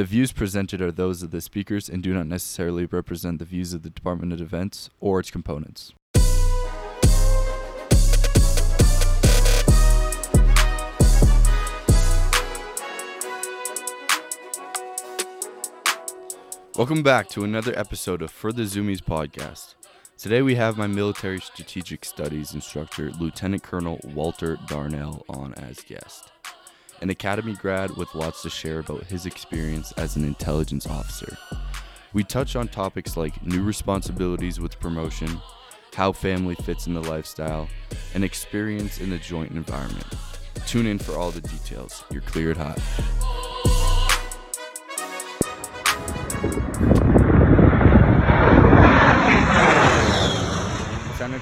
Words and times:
The 0.00 0.06
views 0.06 0.32
presented 0.32 0.80
are 0.80 0.90
those 0.90 1.22
of 1.22 1.30
the 1.30 1.42
speakers 1.42 1.90
and 1.90 2.02
do 2.02 2.14
not 2.14 2.26
necessarily 2.26 2.86
represent 2.86 3.38
the 3.38 3.44
views 3.44 3.74
of 3.74 3.82
the 3.82 3.90
Department 3.90 4.32
of 4.32 4.38
Defense 4.38 4.88
or 4.98 5.20
its 5.20 5.30
components. 5.30 5.92
Welcome 16.78 17.02
back 17.02 17.28
to 17.28 17.44
another 17.44 17.78
episode 17.78 18.22
of 18.22 18.30
Further 18.30 18.64
the 18.64 18.70
Zoomies 18.70 19.02
podcast. 19.02 19.74
Today 20.16 20.40
we 20.40 20.54
have 20.54 20.78
my 20.78 20.86
military 20.86 21.40
strategic 21.40 22.06
studies 22.06 22.54
instructor, 22.54 23.10
Lieutenant 23.20 23.62
Colonel 23.62 24.00
Walter 24.14 24.56
Darnell, 24.66 25.26
on 25.28 25.52
as 25.56 25.80
guest. 25.80 26.32
An 27.02 27.08
academy 27.08 27.54
grad 27.54 27.96
with 27.96 28.14
lots 28.14 28.42
to 28.42 28.50
share 28.50 28.80
about 28.80 29.04
his 29.04 29.24
experience 29.24 29.92
as 29.92 30.16
an 30.16 30.24
intelligence 30.24 30.86
officer. 30.86 31.34
We 32.12 32.24
touch 32.24 32.56
on 32.56 32.68
topics 32.68 33.16
like 33.16 33.42
new 33.42 33.62
responsibilities 33.62 34.60
with 34.60 34.78
promotion, 34.80 35.40
how 35.94 36.12
family 36.12 36.56
fits 36.56 36.86
in 36.86 36.92
the 36.92 37.02
lifestyle, 37.02 37.68
and 38.14 38.22
experience 38.22 39.00
in 39.00 39.08
the 39.08 39.18
joint 39.18 39.52
environment. 39.52 40.06
Tune 40.66 40.86
in 40.86 40.98
for 40.98 41.16
all 41.16 41.30
the 41.30 41.40
details. 41.40 42.04
You're 42.10 42.20
cleared 42.20 42.58
hot. 42.58 42.78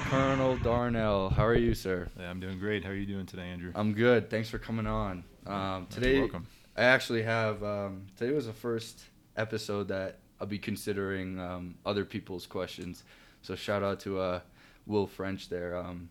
Colonel 0.09 0.57
Darnell, 0.57 1.29
how 1.29 1.45
are 1.45 1.53
you, 1.53 1.75
sir? 1.75 2.07
Yeah, 2.19 2.31
I'm 2.31 2.39
doing 2.39 2.57
great. 2.57 2.83
How 2.83 2.89
are 2.89 2.95
you 2.95 3.05
doing 3.05 3.27
today, 3.27 3.43
Andrew? 3.43 3.71
I'm 3.75 3.93
good. 3.93 4.31
Thanks 4.31 4.49
for 4.49 4.57
coming 4.57 4.87
on. 4.87 5.23
Um, 5.45 5.53
You're 5.55 5.85
today, 5.91 6.19
welcome. 6.21 6.47
I 6.75 6.85
actually 6.85 7.21
have. 7.21 7.61
Um, 7.63 8.07
today 8.17 8.33
was 8.33 8.47
the 8.47 8.53
first 8.53 9.03
episode 9.37 9.87
that 9.89 10.17
I'll 10.41 10.47
be 10.47 10.57
considering 10.57 11.39
um, 11.39 11.75
other 11.85 12.05
people's 12.05 12.47
questions. 12.47 13.03
So 13.43 13.53
shout 13.53 13.83
out 13.83 13.99
to 13.99 14.19
uh, 14.19 14.39
Will 14.87 15.05
French 15.05 15.47
there. 15.47 15.77
Um, 15.77 16.09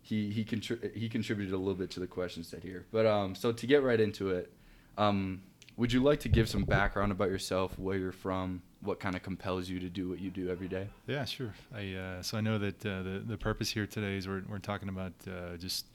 he 0.00 0.30
he 0.30 0.42
contri- 0.42 0.96
he 0.96 1.10
contributed 1.10 1.52
a 1.52 1.58
little 1.58 1.74
bit 1.74 1.90
to 1.90 2.00
the 2.00 2.06
question 2.06 2.42
set 2.42 2.62
here. 2.62 2.86
But 2.92 3.04
um, 3.04 3.34
so 3.34 3.52
to 3.52 3.66
get 3.66 3.82
right 3.82 4.00
into 4.00 4.30
it, 4.30 4.50
um, 4.96 5.42
would 5.76 5.92
you 5.92 6.02
like 6.02 6.20
to 6.20 6.28
give 6.28 6.48
some 6.48 6.64
background 6.64 7.12
about 7.12 7.28
yourself, 7.28 7.78
where 7.78 7.96
you're 7.96 8.12
from, 8.12 8.62
what 8.82 9.00
kind 9.00 9.14
of 9.14 9.22
compels 9.22 9.68
you 9.68 9.78
to 9.80 9.88
do 9.88 10.08
what 10.08 10.20
you 10.20 10.30
do 10.30 10.50
every 10.50 10.68
day? 10.68 10.88
Yeah, 11.06 11.24
sure. 11.24 11.54
I 11.74 11.94
uh, 11.94 12.22
so 12.22 12.36
I 12.36 12.40
know 12.40 12.58
that 12.58 12.84
uh, 12.84 13.02
the 13.02 13.22
the 13.26 13.36
purpose 13.36 13.70
here 13.70 13.86
today 13.86 14.16
is 14.16 14.28
we're 14.28 14.42
we're 14.48 14.58
talking 14.58 14.88
about 14.88 15.12
uh, 15.26 15.56
just 15.56 15.86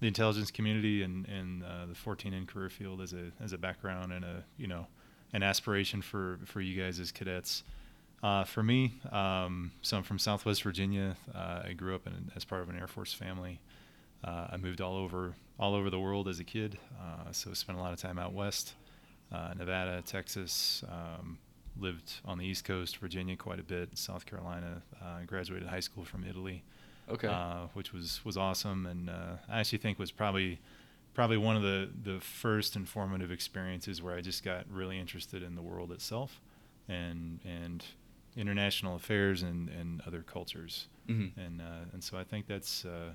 the 0.00 0.06
intelligence 0.06 0.50
community 0.50 1.02
and 1.02 1.26
and 1.28 1.64
uh, 1.64 1.86
the 1.86 1.94
14N 1.94 2.46
career 2.46 2.70
field 2.70 3.00
as 3.00 3.12
a 3.12 3.32
as 3.42 3.52
a 3.52 3.58
background 3.58 4.12
and 4.12 4.24
a 4.24 4.44
you 4.58 4.66
know 4.66 4.86
an 5.32 5.42
aspiration 5.42 6.02
for 6.02 6.38
for 6.44 6.60
you 6.60 6.80
guys 6.80 7.00
as 7.00 7.10
cadets. 7.10 7.64
Uh, 8.22 8.44
for 8.44 8.62
me, 8.62 8.94
um, 9.12 9.70
so 9.82 9.98
I'm 9.98 10.02
from 10.02 10.18
Southwest 10.18 10.62
Virginia. 10.62 11.16
Uh, 11.34 11.64
I 11.68 11.74
grew 11.74 11.94
up 11.94 12.06
in, 12.06 12.32
as 12.34 12.46
part 12.46 12.62
of 12.62 12.70
an 12.70 12.78
Air 12.78 12.86
Force 12.86 13.12
family. 13.12 13.60
I 14.24 14.56
moved 14.56 14.80
all 14.80 14.96
over 14.96 15.34
all 15.56 15.74
over 15.74 15.88
the 15.88 16.00
world 16.00 16.26
as 16.26 16.40
a 16.40 16.44
kid, 16.44 16.78
so 17.30 17.52
spent 17.52 17.78
a 17.78 17.80
lot 17.82 17.92
of 17.92 18.00
time 18.00 18.18
out 18.18 18.32
west, 18.32 18.74
uh, 19.32 19.54
Nevada, 19.56 20.02
Texas. 20.02 20.84
Um, 20.88 21.38
lived 21.78 22.10
on 22.24 22.38
the 22.38 22.46
East 22.46 22.64
Coast, 22.64 22.96
Virginia, 22.96 23.36
quite 23.36 23.60
a 23.60 23.62
bit. 23.62 23.98
South 23.98 24.24
Carolina. 24.24 24.80
Uh, 25.02 25.20
graduated 25.26 25.68
high 25.68 25.80
school 25.80 26.04
from 26.06 26.24
Italy, 26.24 26.62
Okay. 27.10 27.28
uh, 27.28 27.66
which 27.74 27.92
was 27.92 28.24
was 28.24 28.36
awesome, 28.38 28.86
and 28.86 29.10
uh, 29.10 29.36
I 29.48 29.60
actually 29.60 29.78
think 29.78 29.98
was 29.98 30.10
probably 30.10 30.58
probably 31.12 31.36
one 31.36 31.54
of 31.56 31.62
the 31.62 31.90
the 32.02 32.18
first 32.20 32.76
informative 32.76 33.30
experiences 33.30 34.00
where 34.02 34.14
I 34.16 34.22
just 34.22 34.42
got 34.42 34.64
really 34.70 34.98
interested 34.98 35.42
in 35.42 35.54
the 35.54 35.60
world 35.62 35.92
itself, 35.92 36.40
and 36.88 37.40
and 37.44 37.84
international 38.36 38.96
affairs 38.96 39.42
and, 39.42 39.68
and 39.68 40.00
other 40.06 40.22
cultures, 40.22 40.88
Mhm. 41.08 41.36
and 41.36 41.60
uh, 41.60 41.84
and 41.92 42.02
so 42.02 42.16
I 42.16 42.24
think 42.24 42.46
that's 42.46 42.84
uh, 42.86 43.12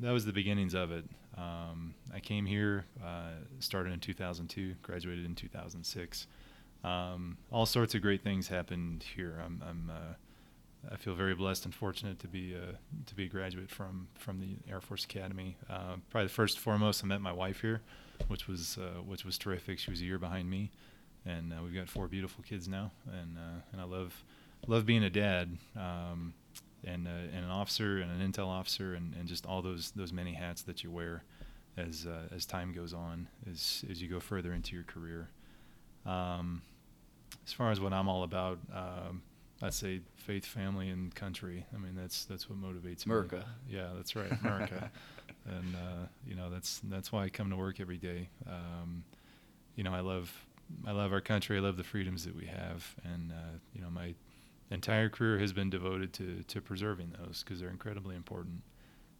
that 0.00 0.12
was 0.12 0.24
the 0.24 0.32
beginnings 0.32 0.74
of 0.74 0.92
it. 0.92 1.04
Um, 1.36 1.94
I 2.14 2.20
came 2.20 2.46
here, 2.46 2.84
uh, 3.04 3.30
started 3.60 3.92
in 3.92 4.00
2002, 4.00 4.74
graduated 4.82 5.24
in 5.24 5.34
2006. 5.34 6.26
Um, 6.84 7.36
all 7.50 7.66
sorts 7.66 7.94
of 7.94 8.02
great 8.02 8.22
things 8.22 8.48
happened 8.48 9.04
here. 9.14 9.40
I'm, 9.44 9.62
I'm 9.68 9.90
uh, 9.90 10.14
I 10.92 10.96
feel 10.96 11.14
very 11.14 11.34
blessed 11.34 11.64
and 11.64 11.74
fortunate 11.74 12.18
to 12.20 12.28
be 12.28 12.54
uh, 12.54 12.76
to 13.06 13.14
be 13.14 13.24
a 13.24 13.28
graduate 13.28 13.70
from 13.70 14.08
from 14.14 14.40
the 14.40 14.56
Air 14.70 14.80
Force 14.80 15.04
Academy. 15.04 15.56
Uh, 15.68 15.96
probably 16.10 16.28
the 16.28 16.32
first 16.32 16.56
and 16.56 16.62
foremost, 16.62 17.02
I 17.02 17.06
met 17.06 17.20
my 17.20 17.32
wife 17.32 17.60
here, 17.60 17.82
which 18.28 18.46
was 18.46 18.78
uh, 18.78 19.00
which 19.02 19.24
was 19.24 19.36
terrific. 19.36 19.78
She 19.78 19.90
was 19.90 20.00
a 20.00 20.04
year 20.04 20.18
behind 20.18 20.48
me, 20.48 20.70
and 21.24 21.52
uh, 21.52 21.56
we've 21.62 21.74
got 21.74 21.88
four 21.88 22.06
beautiful 22.06 22.44
kids 22.44 22.68
now, 22.68 22.92
and 23.10 23.36
and 23.72 23.80
I 23.80 23.84
love 23.84 24.22
love 24.66 24.86
being 24.86 25.02
a 25.02 25.10
dad. 25.10 25.56
Um, 25.74 26.34
and, 26.86 27.06
uh, 27.06 27.10
and 27.34 27.44
an 27.44 27.50
officer 27.50 27.98
and 27.98 28.10
an 28.10 28.32
intel 28.32 28.46
officer 28.46 28.94
and, 28.94 29.14
and 29.14 29.28
just 29.28 29.44
all 29.44 29.60
those 29.60 29.90
those 29.92 30.12
many 30.12 30.32
hats 30.32 30.62
that 30.62 30.84
you 30.84 30.90
wear 30.90 31.24
as 31.76 32.06
uh, 32.06 32.34
as 32.34 32.46
time 32.46 32.72
goes 32.72 32.94
on 32.94 33.28
as 33.50 33.84
as 33.90 34.00
you 34.00 34.08
go 34.08 34.20
further 34.20 34.52
into 34.52 34.74
your 34.74 34.84
career. 34.84 35.28
Um, 36.04 36.62
as 37.46 37.52
far 37.52 37.70
as 37.70 37.80
what 37.80 37.92
I'm 37.92 38.08
all 38.08 38.22
about, 38.22 38.58
um, 38.72 39.22
I'd 39.62 39.74
say 39.74 40.00
faith, 40.16 40.44
family, 40.44 40.88
and 40.90 41.14
country. 41.14 41.66
I 41.74 41.78
mean, 41.78 41.94
that's 41.96 42.24
that's 42.24 42.48
what 42.48 42.60
motivates 42.60 43.06
me. 43.06 43.12
America. 43.12 43.44
Yeah, 43.68 43.88
that's 43.96 44.14
right, 44.14 44.30
America. 44.40 44.90
and 45.46 45.74
uh, 45.74 46.06
you 46.26 46.34
know, 46.34 46.50
that's 46.50 46.80
that's 46.84 47.10
why 47.10 47.24
I 47.24 47.28
come 47.28 47.50
to 47.50 47.56
work 47.56 47.80
every 47.80 47.98
day. 47.98 48.28
Um, 48.46 49.04
you 49.74 49.84
know, 49.84 49.94
I 49.94 50.00
love 50.00 50.32
I 50.86 50.92
love 50.92 51.12
our 51.12 51.20
country. 51.20 51.56
I 51.56 51.60
love 51.60 51.76
the 51.76 51.84
freedoms 51.84 52.24
that 52.24 52.36
we 52.36 52.46
have, 52.46 52.94
and 53.04 53.32
uh, 53.32 53.58
you 53.74 53.80
know, 53.80 53.90
my 53.90 54.14
entire 54.70 55.08
career 55.08 55.38
has 55.38 55.52
been 55.52 55.70
devoted 55.70 56.12
to 56.14 56.42
to 56.48 56.60
preserving 56.60 57.14
those 57.18 57.42
because 57.44 57.60
they're 57.60 57.70
incredibly 57.70 58.16
important. 58.16 58.62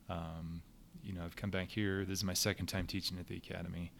Um, 0.08 0.62
you 1.02 1.12
know, 1.12 1.22
I've 1.24 1.36
come 1.36 1.50
back 1.50 1.68
here. 1.68 2.04
This 2.04 2.18
is 2.18 2.24
my 2.24 2.34
second 2.34 2.66
time 2.66 2.86
teaching 2.86 3.18
at 3.18 3.26
the 3.28 3.36
academy, 3.36 3.92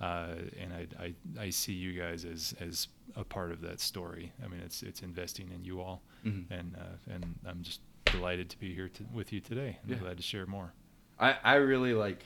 uh, 0.00 0.34
and 0.60 0.72
I, 0.72 0.86
I 1.02 1.14
I 1.46 1.50
see 1.50 1.72
you 1.72 1.98
guys 1.98 2.24
as 2.24 2.54
as 2.60 2.88
a 3.16 3.24
part 3.24 3.52
of 3.52 3.60
that 3.62 3.80
story. 3.80 4.32
I 4.44 4.48
mean, 4.48 4.60
it's 4.60 4.82
it's 4.82 5.02
investing 5.02 5.50
in 5.54 5.64
you 5.64 5.80
all, 5.80 6.02
Mhm. 6.26 6.44
and 6.50 6.76
uh, 6.76 7.12
and 7.14 7.34
I'm 7.46 7.62
just 7.62 7.80
delighted 8.06 8.50
to 8.50 8.58
be 8.60 8.74
here 8.74 8.88
to, 8.88 9.04
with 9.14 9.32
you 9.32 9.40
today. 9.40 9.78
I'm 9.84 9.90
Yeah. 9.92 9.96
glad 9.98 10.16
to 10.18 10.22
share 10.22 10.44
more. 10.46 10.72
I, 11.18 11.36
I 11.44 11.54
really 11.54 11.94
like 11.94 12.22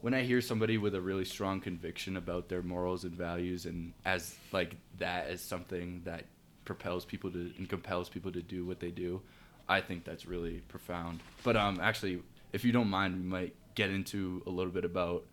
when 0.00 0.14
I 0.14 0.22
hear 0.22 0.40
somebody 0.40 0.78
with 0.78 0.94
a 0.94 1.00
really 1.00 1.24
strong 1.24 1.60
conviction 1.60 2.16
about 2.16 2.48
their 2.48 2.62
morals 2.62 3.04
and 3.04 3.14
values 3.14 3.66
and 3.66 3.92
as 4.04 4.36
like 4.52 4.76
that 4.98 5.28
is 5.30 5.40
something 5.40 6.02
that 6.04 6.24
propels 6.66 7.06
people 7.06 7.30
to 7.30 7.50
and 7.56 7.66
compels 7.68 8.10
people 8.10 8.30
to 8.32 8.42
do 8.42 8.66
what 8.66 8.80
they 8.80 8.90
do. 8.90 9.22
I 9.68 9.80
think 9.80 10.04
that's 10.04 10.26
really 10.26 10.58
profound. 10.68 11.20
But 11.42 11.56
um 11.56 11.80
actually 11.80 12.22
if 12.52 12.64
you 12.64 12.72
don't 12.72 12.90
mind 12.90 13.16
we 13.16 13.22
might 13.22 13.54
get 13.74 13.90
into 13.90 14.42
a 14.46 14.50
little 14.50 14.72
bit 14.72 14.84
about 14.84 15.24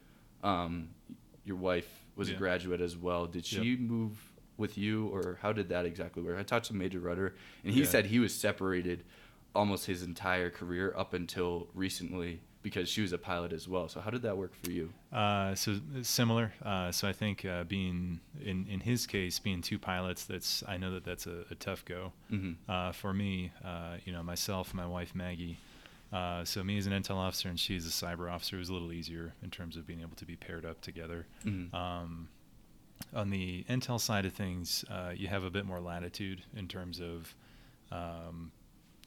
um 0.44 0.90
your 1.44 1.58
wife 1.58 1.90
was 2.16 2.30
a 2.30 2.34
graduate 2.34 2.80
as 2.80 2.96
well. 2.96 3.26
Did 3.26 3.46
she 3.46 3.72
Yep. 3.72 3.80
move 3.80 4.32
with 4.56 4.78
you 4.78 5.08
or 5.08 5.40
how 5.42 5.52
did 5.52 5.68
that 5.70 5.86
exactly 5.86 6.22
work? 6.24 6.38
I 6.40 6.44
talked 6.44 6.68
to 6.68 6.76
Major 6.76 7.00
Rudder 7.00 7.36
and 7.66 7.74
he 7.74 7.82
Yeah. 7.82 7.88
said 7.88 8.06
he 8.06 8.20
was 8.20 8.34
separated 8.34 9.04
almost 9.56 9.86
his 9.88 10.02
entire 10.04 10.50
career 10.50 10.94
up 10.96 11.14
until 11.14 11.68
recently 11.74 12.42
because 12.64 12.90
she 12.90 13.02
was 13.02 13.12
a 13.14 13.18
pilot 13.18 13.54
as 13.54 13.68
well. 13.68 13.88
So 13.90 14.00
how 14.00 14.10
did 14.10 14.22
that 14.24 14.36
work 14.38 14.54
for 14.64 14.72
you? 14.72 14.92
Uh, 15.12 15.54
so 15.54 15.80
similar. 16.02 16.54
Uh, 16.64 16.92
so 16.92 17.08
I 17.08 17.14
think 17.14 17.46
uh, 17.46 17.66
being 17.66 18.20
in 18.44 18.66
in 18.68 18.80
his 18.80 19.06
case, 19.06 19.38
being 19.38 19.62
two 19.62 19.78
pilots, 19.78 20.26
that's 20.26 20.64
I 20.68 20.78
know 20.78 20.92
that 20.94 21.04
that's 21.04 21.28
a, 21.28 21.44
a 21.52 21.56
tough 21.56 21.86
go. 21.86 22.14
Mhm. 22.32 22.56
Uh, 22.68 22.92
for 22.94 23.14
me, 23.14 23.52
uh, 23.64 23.98
you 24.06 24.12
know, 24.14 24.24
myself, 24.24 24.74
my 24.74 24.88
wife 24.88 25.14
Maggie. 25.14 25.58
Uh, 26.12 26.46
so 26.46 26.64
me 26.64 26.78
as 26.78 26.86
an 26.88 26.94
intel 26.94 27.16
officer 27.18 27.50
and 27.50 27.60
she 27.60 27.76
as 27.76 27.86
a 27.88 27.90
cyber 27.90 28.32
officer 28.32 28.58
was 28.58 28.70
a 28.70 28.74
little 28.74 28.94
easier 28.94 29.34
in 29.44 29.50
terms 29.50 29.76
of 29.76 29.86
being 29.88 30.02
able 30.02 30.16
to 30.16 30.26
be 30.26 30.36
paired 30.36 30.64
up 30.66 30.80
together. 30.80 31.26
Mhm. 31.44 31.74
Um, 31.74 32.30
on 33.16 33.30
the 33.32 33.64
intel 33.68 34.00
side 34.00 34.24
of 34.26 34.32
things, 34.34 34.86
uh, 34.90 35.12
you 35.16 35.28
have 35.28 35.44
a 35.44 35.50
bit 35.50 35.66
more 35.66 35.82
latitude 35.82 36.44
in 36.56 36.68
terms 36.68 37.00
of, 37.02 37.36
um, 37.92 38.52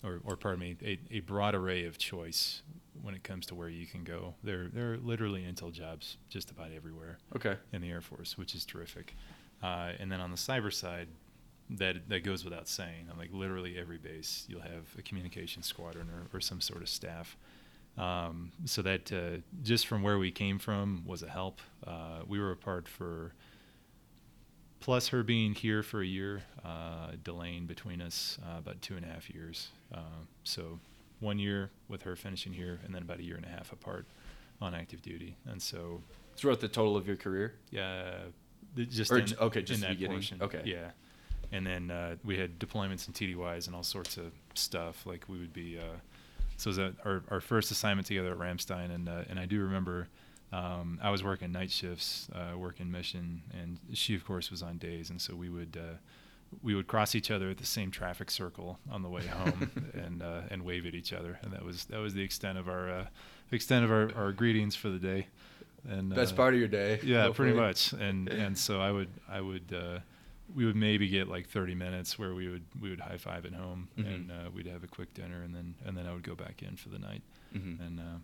or, 0.04 0.20
or 0.24 0.36
pardon 0.36 0.60
me, 0.60 0.76
a, 0.82 0.98
a 1.16 1.20
broad 1.20 1.54
array 1.54 1.84
of 1.86 1.98
choice 1.98 2.62
when 3.02 3.14
it 3.14 3.22
comes 3.22 3.46
to 3.46 3.54
where 3.54 3.68
you 3.68 3.86
can 3.86 4.04
go. 4.04 4.34
There, 4.42 4.68
there 4.72 4.92
are 4.94 4.96
literally 4.98 5.42
intel 5.42 5.72
jobs 5.72 6.16
just 6.28 6.50
about 6.50 6.70
everywhere 6.74 7.18
Okay. 7.34 7.56
in 7.72 7.82
the 7.82 7.90
Air 7.90 8.00
Force, 8.00 8.36
which 8.38 8.54
is 8.54 8.64
terrific. 8.64 9.14
Uh, 9.62 9.92
and 9.98 10.10
then 10.10 10.20
on 10.20 10.30
the 10.30 10.36
cyber 10.36 10.72
side, 10.72 11.08
that 11.68 12.08
that 12.08 12.22
goes 12.22 12.44
without 12.44 12.68
saying. 12.68 13.08
On 13.10 13.18
like 13.18 13.30
literally 13.32 13.76
every 13.76 13.98
base, 13.98 14.44
you'll 14.48 14.60
have 14.60 14.84
a 14.98 15.02
communication 15.02 15.62
squadron 15.62 16.08
or, 16.10 16.36
or 16.36 16.40
some 16.40 16.60
sort 16.60 16.80
of 16.80 16.88
staff. 16.88 17.36
Um, 17.98 18.52
so 18.66 18.82
that 18.82 19.10
uh, 19.12 19.38
just 19.62 19.86
from 19.86 20.02
where 20.02 20.18
we 20.18 20.30
came 20.30 20.58
from 20.58 21.02
was 21.06 21.22
a 21.22 21.28
help. 21.28 21.60
Uh, 21.86 22.20
we 22.26 22.38
were 22.38 22.52
apart 22.52 22.86
for 22.86 23.32
plus 24.86 25.08
her 25.08 25.24
being 25.24 25.52
here 25.52 25.82
for 25.82 26.00
a 26.00 26.06
year, 26.06 26.40
uh, 26.64 27.08
delaying 27.24 27.66
between 27.66 28.00
us 28.00 28.38
uh, 28.46 28.58
about 28.58 28.80
two 28.80 28.94
and 28.94 29.04
a 29.04 29.08
half 29.08 29.28
years. 29.28 29.70
Uh, 29.92 29.98
so 30.44 30.78
one 31.18 31.40
year 31.40 31.72
with 31.88 32.02
her 32.02 32.14
finishing 32.14 32.52
here, 32.52 32.78
and 32.84 32.94
then 32.94 33.02
about 33.02 33.18
a 33.18 33.22
year 33.24 33.34
and 33.34 33.44
a 33.44 33.48
half 33.48 33.72
apart 33.72 34.06
on 34.60 34.76
active 34.76 35.02
duty. 35.02 35.34
And 35.44 35.60
so 35.60 36.00
Throughout 36.36 36.60
the 36.60 36.68
total 36.68 36.96
of 36.96 37.04
your 37.04 37.16
career? 37.16 37.54
yeah, 37.72 38.12
just 38.76 39.10
Or 39.10 39.18
in, 39.18 39.26
okay, 39.40 39.62
just 39.62 39.82
in 39.82 39.88
that 39.88 39.94
beginning. 39.98 40.18
portion. 40.18 40.40
Okay. 40.40 40.62
Yeah, 40.64 40.90
and 41.50 41.66
then 41.66 41.90
uh, 41.90 42.14
we 42.24 42.38
had 42.38 42.60
deployments 42.60 43.08
and 43.08 43.14
TDYs 43.16 43.66
and 43.66 43.74
all 43.74 43.82
sorts 43.82 44.16
of 44.16 44.30
stuff. 44.54 45.04
Like 45.04 45.24
we 45.28 45.38
would 45.40 45.52
be. 45.52 45.78
Uh, 45.80 45.96
so 46.58 46.70
it 46.70 46.76
was 46.76 46.94
our 47.04 47.24
our 47.28 47.40
first 47.40 47.72
assignment 47.72 48.06
together 48.06 48.30
at 48.30 48.38
Ramstein, 48.38 48.94
and 48.94 49.08
uh, 49.08 49.22
and 49.28 49.40
I 49.40 49.46
do 49.46 49.60
remember. 49.60 50.06
Um, 50.52 50.98
I 51.02 51.10
was 51.10 51.22
working 51.24 51.52
night 51.52 51.70
shifts, 51.70 52.28
uh, 52.34 52.56
working 52.56 52.90
mission, 52.90 53.42
and 53.52 53.78
she, 53.94 54.14
of 54.14 54.24
course, 54.24 54.50
was 54.50 54.62
on 54.62 54.78
days, 54.78 55.10
and 55.10 55.20
so 55.20 55.34
we 55.34 55.48
would 55.48 55.76
uh, 55.80 55.96
we 56.62 56.74
would 56.74 56.86
cross 56.86 57.14
each 57.14 57.30
other 57.30 57.50
at 57.50 57.58
the 57.58 57.66
same 57.66 57.90
traffic 57.90 58.30
circle 58.30 58.78
on 58.90 59.02
the 59.02 59.08
way 59.08 59.26
home, 59.26 59.70
and 59.94 60.22
uh, 60.22 60.42
and 60.50 60.62
wave 60.64 60.86
at 60.86 60.94
each 60.94 61.12
other, 61.12 61.38
and 61.42 61.52
that 61.52 61.64
was 61.64 61.86
that 61.86 61.98
was 61.98 62.14
the 62.14 62.22
extent 62.22 62.58
of 62.58 62.68
our 62.68 62.88
uh, 62.90 63.06
extent 63.50 63.84
of 63.84 63.90
our, 63.90 64.10
our 64.16 64.32
greetings 64.32 64.74
for 64.76 64.88
the 64.88 64.98
day. 64.98 65.26
And 65.88 66.12
Best 66.14 66.34
uh, 66.34 66.36
part 66.36 66.54
of 66.54 66.58
your 66.60 66.68
day. 66.68 66.98
yeah, 67.02 67.30
pretty 67.34 67.56
much. 67.56 67.92
And 67.92 68.28
and 68.44 68.56
so 68.56 68.80
I 68.80 68.90
would 68.92 69.08
I 69.28 69.40
would 69.40 69.72
uh, 69.72 69.98
we 70.54 70.64
would 70.64 70.76
maybe 70.76 71.08
get 71.08 71.26
like 71.28 71.48
30 71.48 71.74
minutes 71.74 72.18
where 72.18 72.34
we 72.34 72.48
would 72.48 72.64
we 72.80 72.88
would 72.90 73.00
high 73.00 73.18
five 73.18 73.44
at 73.46 73.52
home 73.54 73.88
Mhm. 73.98 74.14
and 74.14 74.30
uh, 74.30 74.50
we'd 74.54 74.66
have 74.68 74.84
a 74.84 74.88
quick 74.88 75.12
dinner 75.12 75.42
and 75.42 75.52
then 75.54 75.74
and 75.84 75.96
then 75.96 76.06
I 76.06 76.12
would 76.12 76.22
go 76.22 76.36
back 76.36 76.62
in 76.62 76.76
for 76.76 76.88
the 76.88 76.98
night 77.00 77.22
Mhm. 77.54 77.80
and 77.84 78.00
uh, 78.00 78.18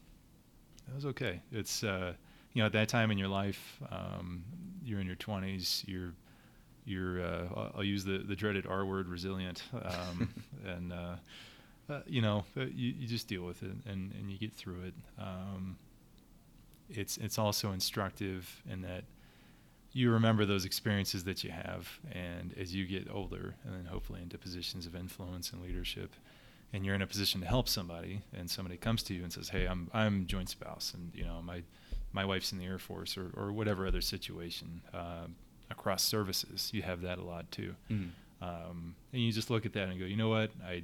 that 0.87 0.95
was 0.95 1.07
okay. 1.07 1.41
It's 1.53 1.83
uh, 1.85 2.13
you 2.53 2.63
know 2.63 2.67
at 2.67 2.73
that 2.73 2.89
time 2.89 3.11
in 3.11 3.19
your 3.19 3.29
life 3.29 3.81
um, 3.91 4.45
you're 4.85 5.01
in 5.01 5.07
your 5.07 5.17
20s 5.17 5.85
you're 5.87 6.13
you're 6.85 7.23
uh, 7.23 7.47
I'll- 7.57 7.73
I'll 7.77 7.85
use 7.85 8.05
the 8.05 8.19
the 8.19 8.35
dreaded 8.37 8.67
R 8.67 8.85
word 8.85 9.09
resilient 9.09 9.63
um, 9.83 10.29
and 10.67 10.93
uh, 10.93 11.15
uh, 11.91 12.01
you 12.07 12.21
know 12.23 12.45
uh, 12.57 12.63
you, 12.63 12.95
you 12.99 13.07
just 13.07 13.29
deal 13.29 13.43
with 13.43 13.63
it 13.63 13.71
and, 13.87 14.13
and 14.13 14.31
you 14.31 14.39
get 14.39 14.53
through 14.53 14.83
it. 14.83 14.95
Um, 15.19 15.77
it's 16.91 17.17
it's 17.19 17.39
also 17.39 17.73
instructive 17.73 18.63
in 18.71 18.83
that 18.83 19.05
you 19.95 20.11
remember 20.11 20.45
those 20.47 20.65
experiences 20.65 21.25
that 21.25 21.45
you 21.45 21.51
have, 21.51 22.01
and 22.13 22.55
as 22.59 22.75
you 22.75 22.87
get 22.87 23.09
older, 23.13 23.55
and 23.65 23.75
then 23.75 23.85
hopefully 23.85 24.21
into 24.23 24.39
positions 24.39 24.87
of 24.87 24.97
influence 24.97 25.53
and 25.53 25.61
leadership, 25.63 26.11
and 26.73 26.85
you're 26.87 26.95
in 26.95 27.03
a 27.03 27.07
position 27.07 27.41
to 27.43 27.47
help 27.47 27.69
somebody, 27.69 28.23
and 28.33 28.51
somebody 28.51 28.77
comes 28.77 29.03
to 29.05 29.15
you 29.15 29.23
and 29.23 29.33
says, 29.33 29.49
"Hey, 29.51 29.67
I'm 29.67 29.91
I'm 29.93 30.27
joint 30.27 30.49
spouse, 30.49 30.93
and 30.95 31.13
you 31.15 31.25
know 31.25 31.41
my 31.43 31.63
my 32.13 32.25
wife's 32.25 32.53
in 32.53 32.59
the 32.59 32.67
Air 32.67 32.79
Force, 32.79 33.17
or 33.17 33.31
or 33.35 33.53
whatever 33.53 33.87
other 33.87 34.01
situation 34.01 34.83
uh, 34.95 35.27
across 35.71 36.03
services, 36.03 36.71
you 36.73 36.83
have 36.83 37.03
that 37.03 37.19
a 37.19 37.23
lot 37.25 37.51
too." 37.51 37.75
Mhm. 37.91 38.11
um, 38.41 38.97
and 39.13 39.23
you 39.23 39.31
just 39.33 39.51
look 39.51 39.65
at 39.67 39.73
that 39.75 39.89
and 39.89 39.99
go, 40.01 40.05
you 40.05 40.17
know 40.17 40.29
what, 40.31 40.51
I 40.65 40.83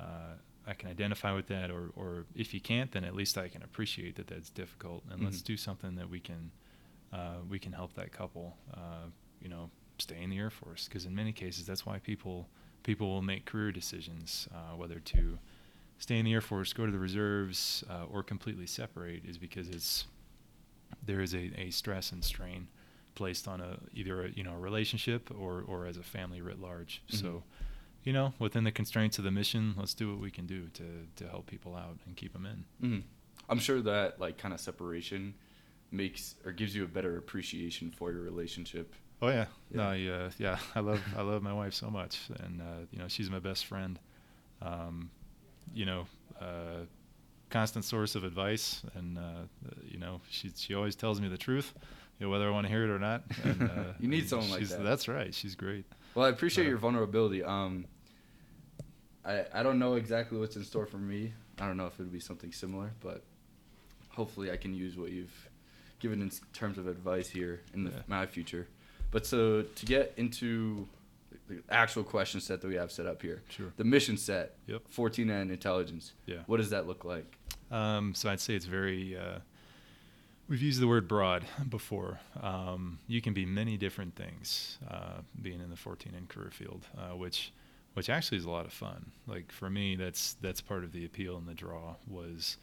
uh, 0.00 0.34
I 0.66 0.74
can 0.74 0.88
identify 0.90 1.32
with 1.34 1.48
that, 1.48 1.70
or 1.70 1.90
or 1.96 2.26
if 2.34 2.52
you 2.54 2.60
can't, 2.60 2.90
then 2.92 3.04
at 3.04 3.14
least 3.14 3.36
I 3.38 3.48
can 3.48 3.62
appreciate 3.62 4.14
that 4.16 4.26
that's 4.28 4.50
difficult, 4.50 5.04
and 5.10 5.22
let's 5.22 5.40
Mhm. 5.42 5.44
do 5.44 5.56
something 5.56 5.94
that 5.96 6.08
we 6.08 6.20
can 6.20 6.50
uh, 7.12 7.38
we 7.48 7.58
can 7.58 7.72
help 7.72 7.94
that 7.94 8.12
couple, 8.12 8.56
uh, 8.74 9.06
you 9.40 9.48
know, 9.48 9.70
stay 9.98 10.22
in 10.22 10.28
the 10.30 10.38
Air 10.38 10.50
Force, 10.50 10.86
because 10.86 11.06
in 11.06 11.14
many 11.14 11.32
cases 11.32 11.64
that's 11.66 11.86
why 11.86 11.98
people 11.98 12.48
people 12.82 13.08
will 13.08 13.22
make 13.22 13.44
career 13.44 13.72
decisions, 13.72 14.48
uh, 14.54 14.76
whether 14.76 14.98
to 15.00 15.38
stay 15.98 16.18
in 16.18 16.24
the 16.24 16.32
Air 16.32 16.40
Force, 16.40 16.72
go 16.72 16.86
to 16.86 16.92
the 16.92 16.98
reserves, 16.98 17.84
uh, 17.90 18.04
or 18.10 18.22
completely 18.22 18.66
separate, 18.66 19.24
is 19.24 19.38
because 19.38 19.68
it's 19.68 20.06
there 21.04 21.20
is 21.20 21.34
a, 21.34 21.50
a 21.60 21.70
stress 21.70 22.12
and 22.12 22.24
strain 22.24 22.68
placed 23.14 23.48
on 23.48 23.60
a 23.60 23.78
either 23.94 24.24
a, 24.26 24.30
you 24.30 24.42
know 24.44 24.52
a 24.54 24.58
relationship 24.58 25.30
or 25.36 25.62
or 25.66 25.86
as 25.86 25.96
a 25.96 26.02
family 26.02 26.40
writ 26.40 26.60
large. 26.60 27.02
Mhm. 27.10 27.20
So, 27.20 27.42
you 28.04 28.12
know, 28.12 28.32
within 28.38 28.64
the 28.64 28.72
constraints 28.72 29.18
of 29.18 29.24
the 29.24 29.30
mission, 29.30 29.74
let's 29.76 29.94
do 29.94 30.10
what 30.10 30.20
we 30.20 30.30
can 30.30 30.46
do 30.46 30.68
to 30.74 30.84
to 31.16 31.28
help 31.28 31.46
people 31.46 31.74
out 31.74 31.98
and 32.06 32.16
keep 32.16 32.32
them 32.32 32.46
in. 32.46 32.64
Mhm. 32.88 33.02
I'm 33.48 33.58
sure 33.58 33.80
that 33.82 34.20
like 34.20 34.38
kind 34.38 34.54
of 34.54 34.60
separation 34.60 35.34
makes 35.90 36.34
or 36.44 36.52
gives 36.52 36.74
you 36.76 36.84
a 36.84 36.86
better 36.88 37.16
appreciation 37.16 37.90
for 37.90 38.12
your 38.12 38.20
relationship. 38.22 38.94
Oh 39.20 39.28
yeah, 39.28 39.46
Yeah. 39.70 39.76
no, 39.76 39.92
yeah, 39.92 40.30
yeah. 40.38 40.58
I 40.74 40.80
love 40.80 41.00
I 41.16 41.22
love 41.22 41.42
my 41.42 41.52
wife 41.52 41.74
so 41.74 41.90
much, 41.90 42.20
and 42.40 42.60
uh, 42.60 42.64
you 42.92 42.98
know 42.98 43.08
she's 43.08 43.30
my 43.30 43.40
best 43.40 43.66
friend. 43.66 43.98
Um, 44.62 45.10
you 45.74 45.86
know, 45.86 46.06
uh, 46.40 46.84
constant 47.50 47.84
source 47.84 48.14
of 48.14 48.24
advice, 48.24 48.82
and 48.94 49.18
uh, 49.18 49.42
you 49.84 49.98
know 49.98 50.20
she 50.30 50.50
she 50.56 50.74
always 50.74 50.94
tells 50.96 51.20
me 51.20 51.28
the 51.28 51.36
truth, 51.38 51.74
you 52.18 52.26
know, 52.26 52.30
whether 52.30 52.46
I 52.46 52.50
want 52.50 52.66
to 52.66 52.72
hear 52.72 52.84
it 52.84 52.90
or 52.90 52.98
not. 52.98 53.22
And, 53.44 53.62
uh, 53.62 53.92
You 53.98 54.08
need 54.08 54.28
someone 54.28 54.50
like 54.50 54.68
that. 54.68 54.82
That's 54.84 55.08
right. 55.08 55.34
She's 55.34 55.54
great. 55.56 55.84
Well, 56.14 56.26
I 56.26 56.28
appreciate 56.30 56.66
Uh, 56.66 56.70
your 56.70 56.78
vulnerability. 56.78 57.42
Um, 57.42 57.86
I 59.24 59.44
I 59.52 59.62
don't 59.62 59.78
know 59.78 59.94
exactly 59.94 60.38
what's 60.38 60.56
in 60.56 60.64
store 60.64 60.86
for 60.86 60.98
me. 60.98 61.32
I 61.58 61.66
don't 61.66 61.76
know 61.76 61.86
if 61.86 61.94
it 61.94 62.02
would 62.04 62.12
be 62.12 62.20
something 62.20 62.52
similar, 62.52 62.92
but 63.00 63.24
hopefully 64.10 64.50
I 64.52 64.56
can 64.56 64.74
use 64.74 64.96
what 64.96 65.10
you've 65.10 65.48
given 65.98 66.22
in 66.22 66.30
terms 66.52 66.78
of 66.78 66.86
advice 66.86 67.28
here 67.28 67.60
in 67.74 67.82
the, 67.84 67.90
Yeah. 67.90 68.02
my 68.06 68.26
future. 68.26 68.68
But 69.10 69.26
so 69.26 69.62
to 69.62 69.86
get 69.86 70.12
into 70.16 70.86
the 71.48 71.62
actual 71.70 72.04
question 72.04 72.40
set 72.40 72.60
that 72.60 72.68
we 72.68 72.74
have 72.74 72.92
set 72.92 73.06
up 73.06 73.22
here, 73.22 73.42
Sure. 73.48 73.72
the 73.76 73.84
mission 73.84 74.16
set, 74.16 74.56
Yep. 74.66 74.82
14N 74.94 75.50
intelligence. 75.50 76.12
Yeah. 76.26 76.42
What 76.46 76.58
does 76.58 76.70
that 76.70 76.86
look 76.86 77.04
like? 77.04 77.38
Um, 77.70 78.14
so 78.14 78.28
I'd 78.30 78.40
say 78.40 78.54
it's 78.54 78.64
very. 78.66 79.16
Uh, 79.16 79.38
we've 80.48 80.62
used 80.62 80.80
the 80.80 80.88
word 80.88 81.08
broad 81.08 81.44
before. 81.68 82.20
Um, 82.40 82.98
you 83.06 83.20
can 83.20 83.32
be 83.34 83.44
many 83.46 83.76
different 83.76 84.14
things, 84.14 84.78
uh, 84.90 85.20
being 85.40 85.60
in 85.60 85.70
the 85.70 85.76
14N 85.76 86.28
career 86.28 86.50
field, 86.50 86.86
uh, 86.96 87.14
which, 87.16 87.52
which 87.94 88.08
actually 88.10 88.38
is 88.38 88.44
a 88.46 88.50
lot 88.50 88.64
of 88.66 88.72
fun. 88.72 89.10
Like 89.26 89.50
for 89.52 89.68
me, 89.70 89.96
that's 89.96 90.34
that's 90.40 90.60
part 90.60 90.84
of 90.84 90.92
the 90.92 91.04
appeal 91.04 91.36
and 91.36 91.46
the 91.46 91.54
draw 91.54 91.96
was, 92.06 92.56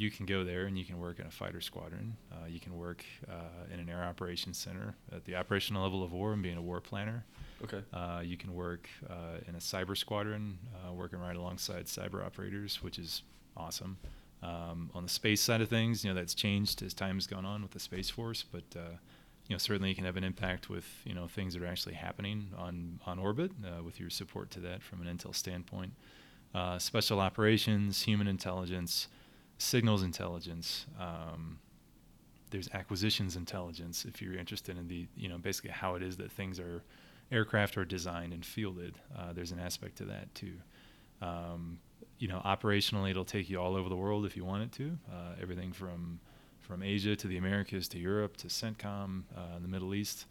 you 0.00 0.10
can 0.10 0.24
go 0.24 0.42
there 0.44 0.64
and 0.64 0.78
you 0.78 0.84
can 0.84 0.98
work 0.98 1.18
in 1.18 1.26
a 1.26 1.30
fighter 1.30 1.60
squadron. 1.60 2.16
Uh, 2.32 2.46
you 2.48 2.58
can 2.58 2.74
work 2.74 3.04
uh, 3.28 3.72
in 3.72 3.78
an 3.78 3.90
air 3.90 4.02
operations 4.02 4.56
center 4.56 4.94
at 5.12 5.26
the 5.26 5.36
operational 5.36 5.82
level 5.82 6.02
of 6.02 6.10
war 6.10 6.32
and 6.32 6.42
being 6.42 6.56
a 6.56 6.62
war 6.62 6.80
planner. 6.80 7.22
Okay. 7.62 7.82
Uh, 7.92 8.22
you 8.24 8.38
can 8.38 8.54
work 8.54 8.88
uh, 9.10 9.38
in 9.46 9.54
a 9.54 9.58
cyber 9.58 9.94
squadron, 9.94 10.58
uh, 10.74 10.92
working 10.92 11.18
right 11.18 11.36
alongside 11.36 11.84
cyber 11.84 12.24
operators, 12.24 12.82
which 12.82 12.98
is 12.98 13.22
awesome. 13.58 13.98
Um, 14.42 14.90
on 14.94 15.02
the 15.02 15.10
space 15.10 15.42
side 15.42 15.60
of 15.60 15.68
things, 15.68 16.02
you 16.02 16.10
know 16.10 16.18
that's 16.18 16.32
changed 16.32 16.82
as 16.82 16.94
time 16.94 17.16
has 17.16 17.26
gone 17.26 17.44
on 17.44 17.60
with 17.60 17.72
the 17.72 17.80
space 17.80 18.08
force, 18.08 18.42
but 18.50 18.64
uh, 18.74 18.96
you 19.48 19.54
know 19.54 19.58
certainly 19.58 19.90
you 19.90 19.94
can 19.94 20.06
have 20.06 20.16
an 20.16 20.24
impact 20.24 20.70
with 20.70 20.86
you 21.04 21.12
know 21.12 21.28
things 21.28 21.52
that 21.52 21.62
are 21.62 21.66
actually 21.66 21.94
happening 21.94 22.48
on 22.56 23.00
on 23.04 23.18
orbit 23.18 23.52
uh, 23.62 23.82
with 23.82 24.00
your 24.00 24.08
support 24.08 24.50
to 24.52 24.60
that 24.60 24.82
from 24.82 25.06
an 25.06 25.14
intel 25.14 25.34
standpoint. 25.34 25.92
Uh, 26.54 26.78
special 26.78 27.20
operations, 27.20 28.02
human 28.02 28.26
intelligence, 28.26 29.08
signals 29.60 30.02
intelligence. 30.02 30.86
Um, 30.98 31.58
there's 32.50 32.68
acquisitions 32.72 33.36
intelligence 33.36 34.04
if 34.04 34.20
you're 34.20 34.34
interested 34.34 34.76
in 34.76 34.88
the 34.88 35.06
you 35.16 35.28
know 35.28 35.38
basically 35.38 35.70
how 35.70 35.94
it 35.94 36.02
is 36.02 36.16
that 36.16 36.32
things 36.32 36.58
are 36.58 36.82
aircraft 37.30 37.76
are 37.78 37.84
designed 37.84 38.32
and 38.32 38.44
fielded. 38.44 38.96
Uh, 39.16 39.32
there's 39.32 39.52
an 39.52 39.60
aspect 39.60 39.96
to 39.96 40.04
that 40.04 40.34
too. 40.34 40.54
Um, 41.22 41.78
you 42.18 42.26
know, 42.28 42.42
operationally, 42.44 43.10
it'll 43.10 43.24
take 43.24 43.48
you 43.48 43.60
all 43.60 43.76
over 43.76 43.88
the 43.88 43.96
world 43.96 44.26
if 44.26 44.36
you 44.36 44.44
want 44.44 44.64
it 44.64 44.72
to. 44.72 44.98
Uh, 45.12 45.34
everything 45.40 45.72
from 45.72 46.18
from 46.60 46.82
Asia 46.82 47.14
to 47.16 47.26
the 47.28 47.36
Americas 47.36 47.88
to 47.88 47.98
Europe 47.98 48.36
to 48.38 48.46
CENTCOM, 48.48 49.22
uh, 49.36 49.58
the 49.60 49.68
Middle 49.68 49.94
East. 49.94 50.26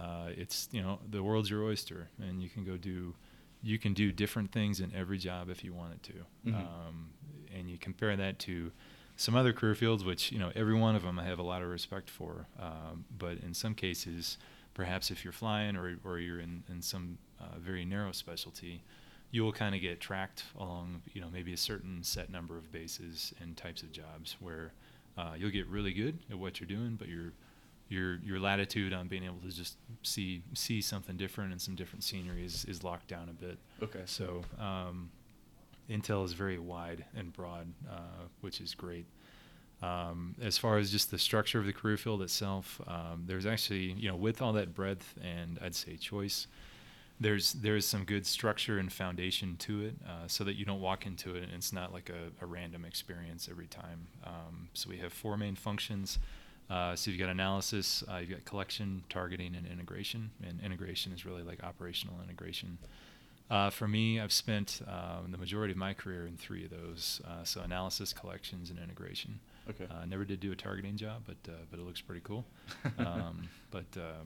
Uh, 0.00 0.28
it's 0.36 0.68
you 0.72 0.82
know 0.82 0.98
the 1.10 1.22
world's 1.22 1.50
your 1.50 1.62
oyster, 1.64 2.08
and 2.20 2.42
you 2.42 2.48
can 2.48 2.64
go 2.64 2.76
do 2.76 3.14
you 3.62 3.78
can 3.78 3.92
do 3.92 4.10
different 4.10 4.50
things 4.50 4.80
in 4.80 4.90
every 4.94 5.18
job 5.18 5.50
if 5.50 5.62
you 5.62 5.72
wanted 5.74 6.02
to. 6.02 6.12
Mhm. 6.46 6.54
Um, 6.54 7.10
and 7.56 7.70
you 7.70 7.78
compare 7.78 8.16
that 8.16 8.38
to 8.40 8.72
some 9.16 9.36
other 9.36 9.52
career 9.52 9.74
fields, 9.74 10.04
which 10.04 10.32
you 10.32 10.38
know 10.38 10.50
every 10.54 10.74
one 10.74 10.96
of 10.96 11.02
them 11.02 11.18
I 11.18 11.24
have 11.24 11.38
a 11.38 11.42
lot 11.42 11.62
of 11.62 11.68
respect 11.68 12.08
for. 12.08 12.46
Um, 12.60 13.04
but 13.16 13.38
in 13.38 13.54
some 13.54 13.74
cases, 13.74 14.38
perhaps 14.74 15.10
if 15.10 15.24
you're 15.24 15.32
flying 15.32 15.76
or 15.76 15.98
or 16.04 16.18
you're 16.18 16.40
in 16.40 16.62
in 16.68 16.82
some 16.82 17.18
uh, 17.40 17.58
very 17.58 17.84
narrow 17.84 18.12
specialty, 18.12 18.82
you 19.30 19.42
will 19.42 19.52
kind 19.52 19.74
of 19.74 19.80
get 19.80 20.00
tracked 20.00 20.44
along 20.58 21.02
you 21.12 21.20
know 21.20 21.28
maybe 21.32 21.52
a 21.52 21.58
certain 21.58 22.02
set 22.02 22.30
number 22.30 22.56
of 22.56 22.72
bases 22.72 23.34
and 23.40 23.56
types 23.56 23.82
of 23.82 23.92
jobs 23.92 24.36
where 24.40 24.72
uh, 25.18 25.32
you'll 25.36 25.50
get 25.50 25.66
really 25.66 25.92
good 25.92 26.18
at 26.30 26.38
what 26.38 26.60
you're 26.60 26.68
doing, 26.68 26.96
but 26.96 27.08
your 27.08 27.32
your 27.90 28.14
your 28.24 28.38
latitude 28.38 28.92
on 28.92 29.08
being 29.08 29.24
able 29.24 29.40
to 29.44 29.50
just 29.50 29.76
see 30.02 30.42
see 30.54 30.80
something 30.80 31.16
different 31.16 31.52
and 31.52 31.60
some 31.60 31.74
different 31.74 32.04
scenery 32.04 32.44
is, 32.44 32.64
is 32.66 32.82
locked 32.82 33.08
down 33.08 33.28
a 33.28 33.32
bit. 33.32 33.58
Okay. 33.82 34.02
So 34.06 34.42
um, 34.58 35.10
Intel 35.90 36.24
is 36.24 36.32
very 36.32 36.58
wide 36.58 37.04
and 37.16 37.32
broad, 37.32 37.72
uh, 37.90 38.26
which 38.40 38.60
is 38.60 38.74
great. 38.74 39.06
Um, 39.82 40.34
as 40.42 40.58
far 40.58 40.78
as 40.78 40.92
just 40.92 41.10
the 41.10 41.18
structure 41.18 41.58
of 41.58 41.66
the 41.66 41.72
career 41.72 41.96
field 41.96 42.22
itself, 42.22 42.80
um, 42.86 43.24
there's 43.26 43.46
actually, 43.46 43.92
you 43.92 44.08
know, 44.08 44.16
with 44.16 44.42
all 44.42 44.52
that 44.52 44.74
breadth 44.74 45.14
and 45.22 45.58
I'd 45.62 45.74
say 45.74 45.96
choice, 45.96 46.46
there's 47.18 47.52
there's 47.52 47.86
some 47.86 48.04
good 48.04 48.26
structure 48.26 48.78
and 48.78 48.90
foundation 48.90 49.56
to 49.58 49.84
it, 49.84 49.94
uh, 50.06 50.26
so 50.26 50.44
that 50.44 50.54
you 50.54 50.64
don't 50.64 50.80
walk 50.80 51.06
into 51.06 51.34
it 51.34 51.44
and 51.44 51.52
it's 51.52 51.72
not 51.72 51.92
like 51.92 52.10
a, 52.10 52.42
a 52.42 52.46
random 52.46 52.84
experience 52.84 53.48
every 53.50 53.66
time. 53.66 54.06
Um, 54.24 54.68
so 54.74 54.88
we 54.88 54.98
have 54.98 55.12
four 55.12 55.36
main 55.36 55.54
functions. 55.54 56.18
Uh, 56.70 56.94
so 56.94 57.10
you've 57.10 57.18
got 57.18 57.28
analysis, 57.28 58.04
uh, 58.08 58.18
you've 58.18 58.30
got 58.30 58.44
collection, 58.44 59.02
targeting, 59.08 59.56
and 59.56 59.66
integration. 59.66 60.30
And 60.46 60.60
integration 60.60 61.12
is 61.12 61.26
really 61.26 61.42
like 61.42 61.64
operational 61.64 62.14
integration. 62.22 62.78
Uh, 63.50 63.68
for 63.70 63.88
me, 63.88 64.20
I've 64.20 64.32
spent 64.32 64.80
um, 64.86 65.32
the 65.32 65.38
majority 65.38 65.72
of 65.72 65.76
my 65.78 65.92
career 65.92 66.26
in 66.26 66.36
three 66.36 66.64
of 66.64 66.70
those. 66.70 67.20
Uh, 67.26 67.42
so 67.44 67.62
analysis, 67.62 68.12
collections, 68.12 68.70
and 68.70 68.78
integration. 68.78 69.40
Okay. 69.68 69.86
Uh, 69.90 70.04
never 70.06 70.24
did 70.24 70.38
do 70.40 70.52
a 70.52 70.56
targeting 70.56 70.96
job, 70.96 71.22
but 71.26 71.36
uh, 71.48 71.56
but 71.70 71.80
it 71.80 71.82
looks 71.86 72.00
pretty 72.00 72.20
cool. 72.22 72.44
um, 72.98 73.48
but 73.70 73.84
uh, 73.96 74.22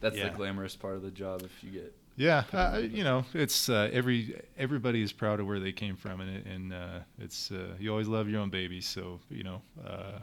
That's 0.00 0.16
Yeah. 0.16 0.28
the 0.30 0.36
glamorous 0.36 0.74
part 0.76 0.96
of 0.96 1.02
the 1.02 1.10
job. 1.10 1.42
If 1.42 1.62
you 1.62 1.70
get 1.70 1.94
Yeah, 2.16 2.44
uh, 2.52 2.78
you 2.78 3.04
know, 3.04 3.24
it's 3.34 3.68
uh, 3.68 3.90
every 3.92 4.40
everybody 4.58 5.02
is 5.02 5.12
proud 5.12 5.38
of 5.40 5.46
where 5.46 5.60
they 5.60 5.72
came 5.72 5.96
from, 5.96 6.20
and 6.22 6.46
and 6.46 6.72
uh, 6.72 6.98
it's 7.18 7.50
uh, 7.50 7.74
you 7.78 7.90
always 7.90 8.08
love 8.08 8.28
your 8.28 8.40
own 8.40 8.50
baby. 8.50 8.80
So 8.80 9.20
you 9.30 9.42
know, 9.44 9.60
uh, 9.86 10.18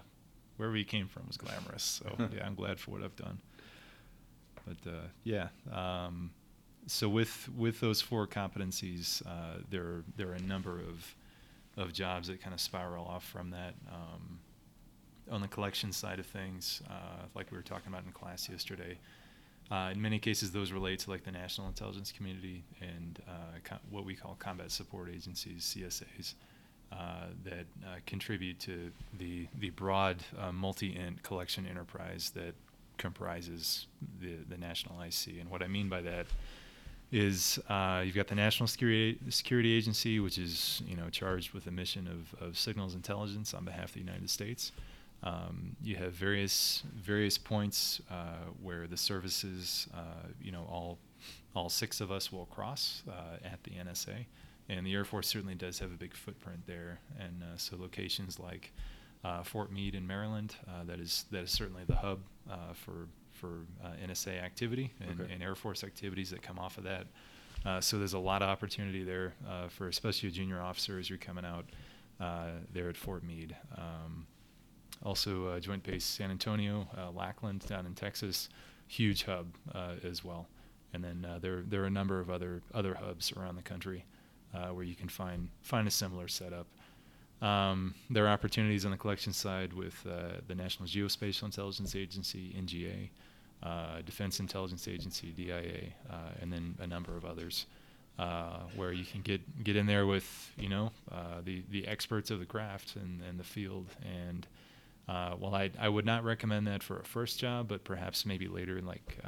wherever 0.58 0.76
you 0.76 0.86
came 0.86 1.08
from 1.08 1.28
was 1.28 1.38
glamorous. 1.38 1.84
So 1.84 2.16
yeah, 2.36 2.46
I'm 2.46 2.56
glad 2.56 2.80
for 2.80 2.92
what 2.92 3.04
I've 3.04 3.16
done. 3.16 3.40
But 4.66 4.90
uh, 4.92 5.08
yeah, 5.24 5.48
um, 5.72 6.32
so 6.88 7.10
with 7.10 7.50
with 7.56 7.80
those 7.82 8.02
four 8.02 8.26
competencies, 8.26 9.26
uh, 9.28 9.60
there 9.70 10.04
there 10.16 10.30
are 10.30 10.36
a 10.36 10.42
number 10.42 10.80
of 10.80 11.16
of 11.76 11.94
jobs 11.94 12.30
that 12.30 12.42
kind 12.42 12.54
of 12.54 12.62
spiral 12.62 13.06
off 13.06 13.26
from 13.26 13.52
that. 13.52 13.76
Um, 13.92 14.40
on 15.30 15.42
the 15.42 15.48
collection 15.48 15.92
side 15.92 16.20
of 16.20 16.26
things, 16.26 16.82
uh, 16.90 17.26
like 17.36 17.52
we 17.52 17.58
were 17.58 17.64
talking 17.64 17.90
about 17.90 18.06
in 18.06 18.12
class 18.14 18.48
yesterday, 18.48 18.98
uh, 19.70 19.90
in 19.92 20.02
many 20.02 20.18
cases, 20.18 20.52
those 20.52 20.72
relate 20.72 21.00
to 21.00 21.10
like 21.10 21.26
the 21.26 21.32
national 21.32 21.68
intelligence 21.68 22.14
community 22.14 22.64
and 22.80 23.22
uh, 23.28 23.76
what 23.90 24.06
we 24.06 24.16
call 24.16 24.38
combat 24.40 24.72
support 24.72 25.10
agencies 25.14 25.76
(CSAs) 25.76 26.36
uh, 26.94 27.26
that 27.44 27.66
uh, 27.86 27.98
contribute 28.06 28.60
to 28.62 28.92
the 29.18 29.48
the 29.60 29.72
broad 29.72 30.24
multi-INT 30.54 31.22
collection 31.22 31.68
enterprise 31.68 32.32
that 32.34 32.56
comprises 32.98 33.88
the 34.22 34.38
the 34.50 34.58
national 34.58 35.02
IC. 35.02 35.42
And 35.42 35.50
what 35.50 35.62
I 35.62 35.68
mean 35.68 35.90
by 35.90 36.02
that 36.02 36.28
is 37.12 37.60
uh, 37.70 38.02
you've 38.06 38.16
got 38.16 38.28
the 38.28 38.36
National 38.36 38.68
Security 38.68 39.18
Security 39.30 39.74
Agency, 39.74 40.20
which 40.20 40.38
is 40.38 40.82
you 40.86 40.96
know 40.96 41.10
charged 41.10 41.54
with 41.54 41.66
the 41.66 41.72
mission 41.72 42.08
of, 42.08 42.42
of 42.42 42.58
signals 42.58 42.96
intelligence 42.96 43.54
on 43.54 43.64
behalf 43.64 43.86
of 43.86 43.94
the 43.94 44.00
United 44.00 44.30
States. 44.30 44.72
Um, 45.24 45.76
you 45.82 45.96
have 45.96 46.14
various 46.14 46.84
various 46.96 47.38
points 47.38 48.02
uh, 48.12 48.52
where 48.62 48.88
the 48.88 48.98
services, 48.98 49.88
uh, 49.94 50.28
you 50.42 50.52
know, 50.52 50.68
all 50.70 51.00
all 51.56 51.70
six 51.70 52.02
of 52.02 52.12
us 52.12 52.32
will 52.32 52.46
cross 52.48 53.04
uh, 53.10 53.38
at 53.44 53.64
the 53.64 53.72
NSA, 53.72 54.26
and 54.70 54.86
the 54.86 54.94
Air 54.94 55.06
Force 55.06 55.28
certainly 55.28 55.56
does 55.56 55.80
have 55.80 55.92
a 55.92 55.98
big 55.98 56.14
footprint 56.14 56.62
there. 56.68 57.00
And 57.20 57.42
uh, 57.42 57.58
so 57.58 57.78
locations 57.78 58.38
like 58.40 58.74
uh, 59.24 59.44
Fort 59.44 59.72
Meade 59.72 59.96
in 59.96 60.06
Maryland, 60.06 60.56
that 60.86 61.00
is 61.00 61.26
that 61.32 61.44
is 61.44 61.52
certainly 61.52 61.84
the 61.88 61.96
hub 61.96 62.20
for 62.74 63.08
for 63.38 63.66
uh, 63.84 63.90
NSA 64.06 64.42
activity 64.44 64.94
and, 65.00 65.22
Okay. 65.22 65.34
and 65.34 65.42
Air 65.44 65.56
Force 65.56 65.84
activities 65.84 66.30
that 66.32 66.42
come 66.42 66.60
off 66.60 66.78
of 66.78 66.84
that. 66.84 67.08
Uh, 67.66 67.82
so 67.82 67.98
there's 67.98 68.14
a 68.14 68.20
lot 68.20 68.42
of 68.42 68.50
opportunity 68.50 69.04
there 69.04 69.34
uh, 69.50 69.68
for 69.68 69.88
especially 69.88 70.30
a 70.30 70.32
junior 70.32 70.62
officer 70.62 71.00
as 71.00 71.10
you're 71.10 71.18
coming 71.18 71.46
out 71.46 71.66
uh, 72.20 72.50
there 72.74 72.90
at 72.90 72.98
Fort 72.98 73.24
Meade. 73.24 73.56
Um, 73.78 74.26
also, 75.04 75.48
uh, 75.48 75.60
Joint 75.60 75.84
Base 75.84 76.04
San 76.06 76.32
Antonio, 76.32 76.88
uh, 76.98 77.12
Lackland 77.12 77.66
down 77.68 77.86
in 77.86 77.94
Texas, 77.94 78.50
huge 78.88 79.24
hub 79.24 79.48
uh, 79.74 79.94
as 80.04 80.24
well. 80.24 80.48
And 80.94 81.04
then 81.04 81.26
uh, 81.30 81.40
there 81.40 81.62
there 81.68 81.84
are 81.84 81.88
a 81.88 81.92
number 81.92 82.20
of 82.20 82.30
other 82.30 82.62
other 82.74 82.96
hubs 82.96 83.32
around 83.34 83.56
the 83.58 83.62
country 83.62 84.06
uh, 84.56 84.70
where 84.70 84.86
you 84.86 84.96
can 84.96 85.10
find 85.10 85.50
find 85.62 85.88
a 85.88 85.92
similar 85.92 86.28
setup. 86.28 86.66
Um, 87.42 87.94
there 88.10 88.26
are 88.26 88.30
opportunities 88.30 88.86
on 88.86 88.92
the 88.92 88.98
collection 88.98 89.32
side 89.34 89.74
with 89.74 89.96
uh, 90.10 90.40
the 90.48 90.56
National 90.56 90.88
Geospatial 90.88 91.44
Intelligence 91.44 91.96
Agency 91.96 92.56
(NGA), 92.58 93.10
uh, 93.64 94.02
Defense 94.06 94.40
Intelligence 94.40 94.88
Agency 94.88 95.32
(DIA), 95.32 95.94
uh, 96.10 96.14
and 96.42 96.52
then 96.52 96.76
a 96.80 96.88
number 96.88 97.16
of 97.16 97.26
others. 97.26 97.66
Uh, 98.20 98.62
where 98.76 98.92
you 98.92 99.06
can 99.06 99.22
get 99.22 99.64
get 99.64 99.76
in 99.76 99.86
there 99.86 100.08
with 100.08 100.52
you 100.58 100.68
know 100.68 100.92
the 101.44 101.64
the 101.70 101.88
experts 101.88 102.32
of 102.32 102.40
the 102.40 102.46
craft 102.48 102.96
and, 102.96 103.22
and 103.22 103.40
the 103.40 103.44
field 103.44 103.86
and 104.02 104.48
well, 105.08 105.54
I, 105.54 105.70
I 105.80 105.88
would 105.88 106.06
not 106.06 106.24
recommend 106.24 106.66
that 106.66 106.82
for 106.82 107.00
a 107.00 107.04
first 107.04 107.40
job, 107.40 107.68
but 107.68 107.84
perhaps 107.84 108.26
maybe 108.26 108.48
later 108.48 108.80
in 108.80 108.88
like 108.88 109.20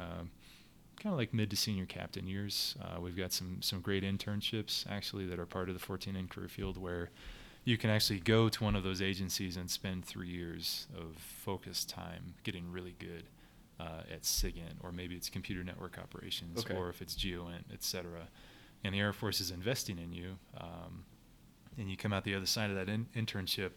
kind 1.00 1.12
of 1.12 1.18
like 1.18 1.32
mid 1.34 1.50
to 1.50 1.56
senior 1.56 1.86
captain 1.86 2.26
years. 2.26 2.76
Uh, 2.80 3.00
we've 3.00 3.16
got 3.16 3.32
some 3.32 3.62
some 3.62 3.80
great 3.80 4.04
internships 4.04 4.84
actually 4.88 5.26
that 5.26 5.38
are 5.38 5.46
part 5.46 5.68
of 5.68 5.78
the 5.78 5.84
14N 5.84 6.28
career 6.28 6.48
field 6.48 6.76
where 6.76 7.10
you 7.64 7.76
can 7.76 7.90
actually 7.90 8.20
go 8.20 8.48
to 8.48 8.64
one 8.64 8.76
of 8.76 8.82
those 8.82 9.02
agencies 9.02 9.56
and 9.56 9.70
spend 9.70 10.04
three 10.04 10.28
years 10.28 10.86
of 10.96 11.16
focused 11.16 11.88
time 11.88 12.34
getting 12.44 12.70
really 12.70 12.94
good 12.98 13.24
uh, 13.80 14.02
at 14.14 14.22
SIGINT, 14.24 14.76
or 14.82 14.92
maybe 14.92 15.14
it's 15.16 15.30
computer 15.30 15.64
network 15.64 15.98
operations, 15.98 16.60
Okay. 16.60 16.76
or 16.76 16.88
if 16.90 17.00
it's 17.02 17.14
GEOINT, 17.14 17.64
et 17.72 17.82
cetera. 17.82 18.28
And 18.84 18.94
the 18.94 19.00
Air 19.00 19.12
Force 19.12 19.40
is 19.40 19.50
investing 19.50 19.98
in 19.98 20.12
you, 20.12 20.30
um, 20.56 21.04
and 21.78 21.90
you 21.90 21.96
come 21.96 22.12
out 22.12 22.24
the 22.24 22.34
other 22.34 22.46
side 22.46 22.70
of 22.70 22.76
that 22.76 22.88
in- 22.88 23.08
internship 23.14 23.72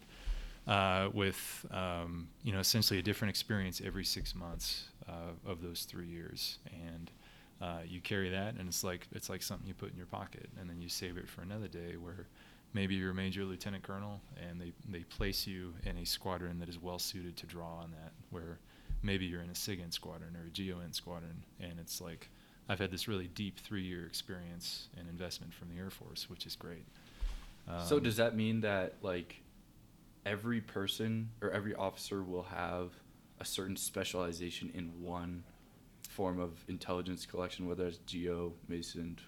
uh, 0.67 1.10
with 1.13 1.65
um, 1.72 2.27
you 2.43 2.51
know 2.53 2.60
essentially 2.60 3.00
a 3.00 3.03
different 3.03 3.29
experience 3.29 3.81
every 3.86 4.05
six 4.05 4.33
months 4.36 4.86
uh, 5.07 5.31
of 5.51 5.62
those 5.62 5.83
three 5.83 6.07
years, 6.07 6.60
and 6.88 7.12
uh, 7.62 7.79
you 7.86 8.00
carry 8.01 8.29
that, 8.29 8.55
and 8.55 8.67
it's 8.67 8.83
like 8.83 9.07
it's 9.12 9.29
like 9.29 9.41
something 9.43 9.67
you 9.67 9.74
put 9.74 9.91
in 9.91 9.98
your 9.98 10.05
pocket, 10.07 10.50
and 10.60 10.69
then 10.69 10.81
you 10.81 10.89
save 10.89 11.17
it 11.17 11.27
for 11.29 11.41
another 11.41 11.67
day 11.67 11.95
where 11.98 12.27
maybe 12.74 12.95
you're 12.95 13.12
a 13.12 13.15
major 13.25 13.43
lieutenant 13.45 13.83
colonel, 13.83 14.22
and 14.50 14.60
they 14.60 14.72
they 14.89 15.03
place 15.03 15.45
you 15.45 15.74
in 15.86 15.98
a 15.98 16.05
squadron 16.05 16.60
that 16.60 16.69
is 16.69 16.79
well 16.79 17.00
suited 17.00 17.36
to 17.38 17.45
draw 17.45 17.79
on 17.83 17.91
that, 17.91 18.12
where 18.31 18.57
maybe 19.03 19.25
you're 19.25 19.41
in 19.41 19.50
a 19.50 19.55
SIGINT 19.55 19.93
squadron 19.93 20.36
or 20.36 20.48
a 20.48 20.50
GEOINT 20.50 20.95
squadron, 20.95 21.43
and 21.60 21.74
it's 21.79 22.01
like 22.01 22.29
I've 22.69 22.79
had 22.79 22.91
this 22.91 23.07
really 23.07 23.27
deep 23.27 23.60
three-year 23.60 24.05
experience 24.05 24.88
and 24.98 25.07
investment 25.10 25.53
from 25.53 25.69
the 25.69 25.77
Air 25.77 25.89
Force, 25.89 26.29
which 26.29 26.45
is 26.45 26.55
great. 26.55 26.86
so 27.86 27.98
Um, 27.98 28.03
does 28.03 28.15
that 28.17 28.36
mean 28.36 28.62
that 28.62 28.95
like 29.01 29.41
every 30.25 30.62
person 30.62 31.29
or 31.41 31.51
every 31.51 31.75
officer 31.75 32.24
will 32.24 32.43
have 32.43 32.91
a 33.39 33.45
certain 33.45 33.75
specialization 33.75 34.72
in 34.74 35.03
one 35.03 35.43
form 36.10 36.39
of 36.39 36.63
intelligence 36.67 37.25
collection, 37.25 37.67
whether 37.67 37.88
it's 37.88 37.98
geo, 38.05 38.53
MASINT? 38.69 39.19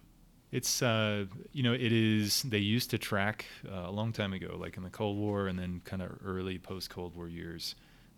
It's 0.52 0.82
uh, 0.82 1.26
you 1.52 1.64
know 1.64 1.74
it 1.74 1.92
is. 1.92 2.44
They 2.44 2.60
used 2.60 2.90
to 2.92 2.98
track 2.98 3.46
uh, 3.70 3.88
a 3.88 3.92
long 3.92 4.14
time 4.14 4.32
ago, 4.32 4.56
like 4.58 4.78
in 4.78 4.84
the 4.84 4.90
Cold 4.90 5.18
War 5.18 5.48
and 5.48 5.60
then 5.60 5.82
kind 5.84 6.02
of 6.02 6.12
early 6.24 6.60
post 6.60 6.90
Cold 6.90 7.16
War 7.16 7.28
years. 7.28 7.76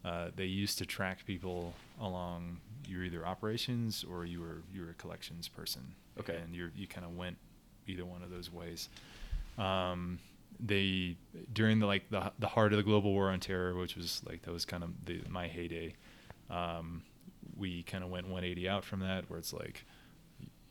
Uh, 0.08 0.32
they 0.36 0.46
used 0.46 0.78
to 0.78 0.86
track 0.86 1.26
people 1.26 1.74
along. 2.00 2.58
You're 2.88 3.04
either 3.04 3.26
operations 3.26 4.06
or 4.10 4.26
you 4.26 4.40
were 4.40 4.62
you 4.74 4.84
were 4.84 4.92
a 4.92 4.94
collections 4.94 5.50
person. 5.50 5.82
Okay. 6.18 6.38
And 6.42 6.56
you 6.56 6.70
you 6.76 6.88
kind 6.88 7.06
of 7.06 7.18
went 7.18 7.38
either 7.88 8.06
one 8.06 8.24
of 8.24 8.30
those 8.30 8.52
ways. 8.52 8.88
Um, 9.58 10.20
they 10.60 11.18
during 11.52 11.80
the 11.80 11.88
like 11.88 12.10
the 12.10 12.32
the 12.40 12.48
heart 12.48 12.72
of 12.72 12.78
the 12.78 12.84
global 12.84 13.12
war 13.12 13.30
on 13.32 13.42
terror, 13.42 13.76
which 13.76 13.98
was 13.98 14.22
like 14.26 14.44
that 14.44 14.52
was 14.52 14.64
kind 14.64 14.84
of 14.84 14.92
the, 15.06 15.22
my 15.30 15.48
heyday. 15.48 15.94
Um, 16.50 17.04
we 17.58 17.84
kind 17.84 18.04
of 18.04 18.10
went 18.10 18.28
180 18.28 18.70
out 18.70 18.86
from 18.86 19.02
that, 19.02 19.30
where 19.30 19.40
it's 19.40 19.52
like 19.52 19.84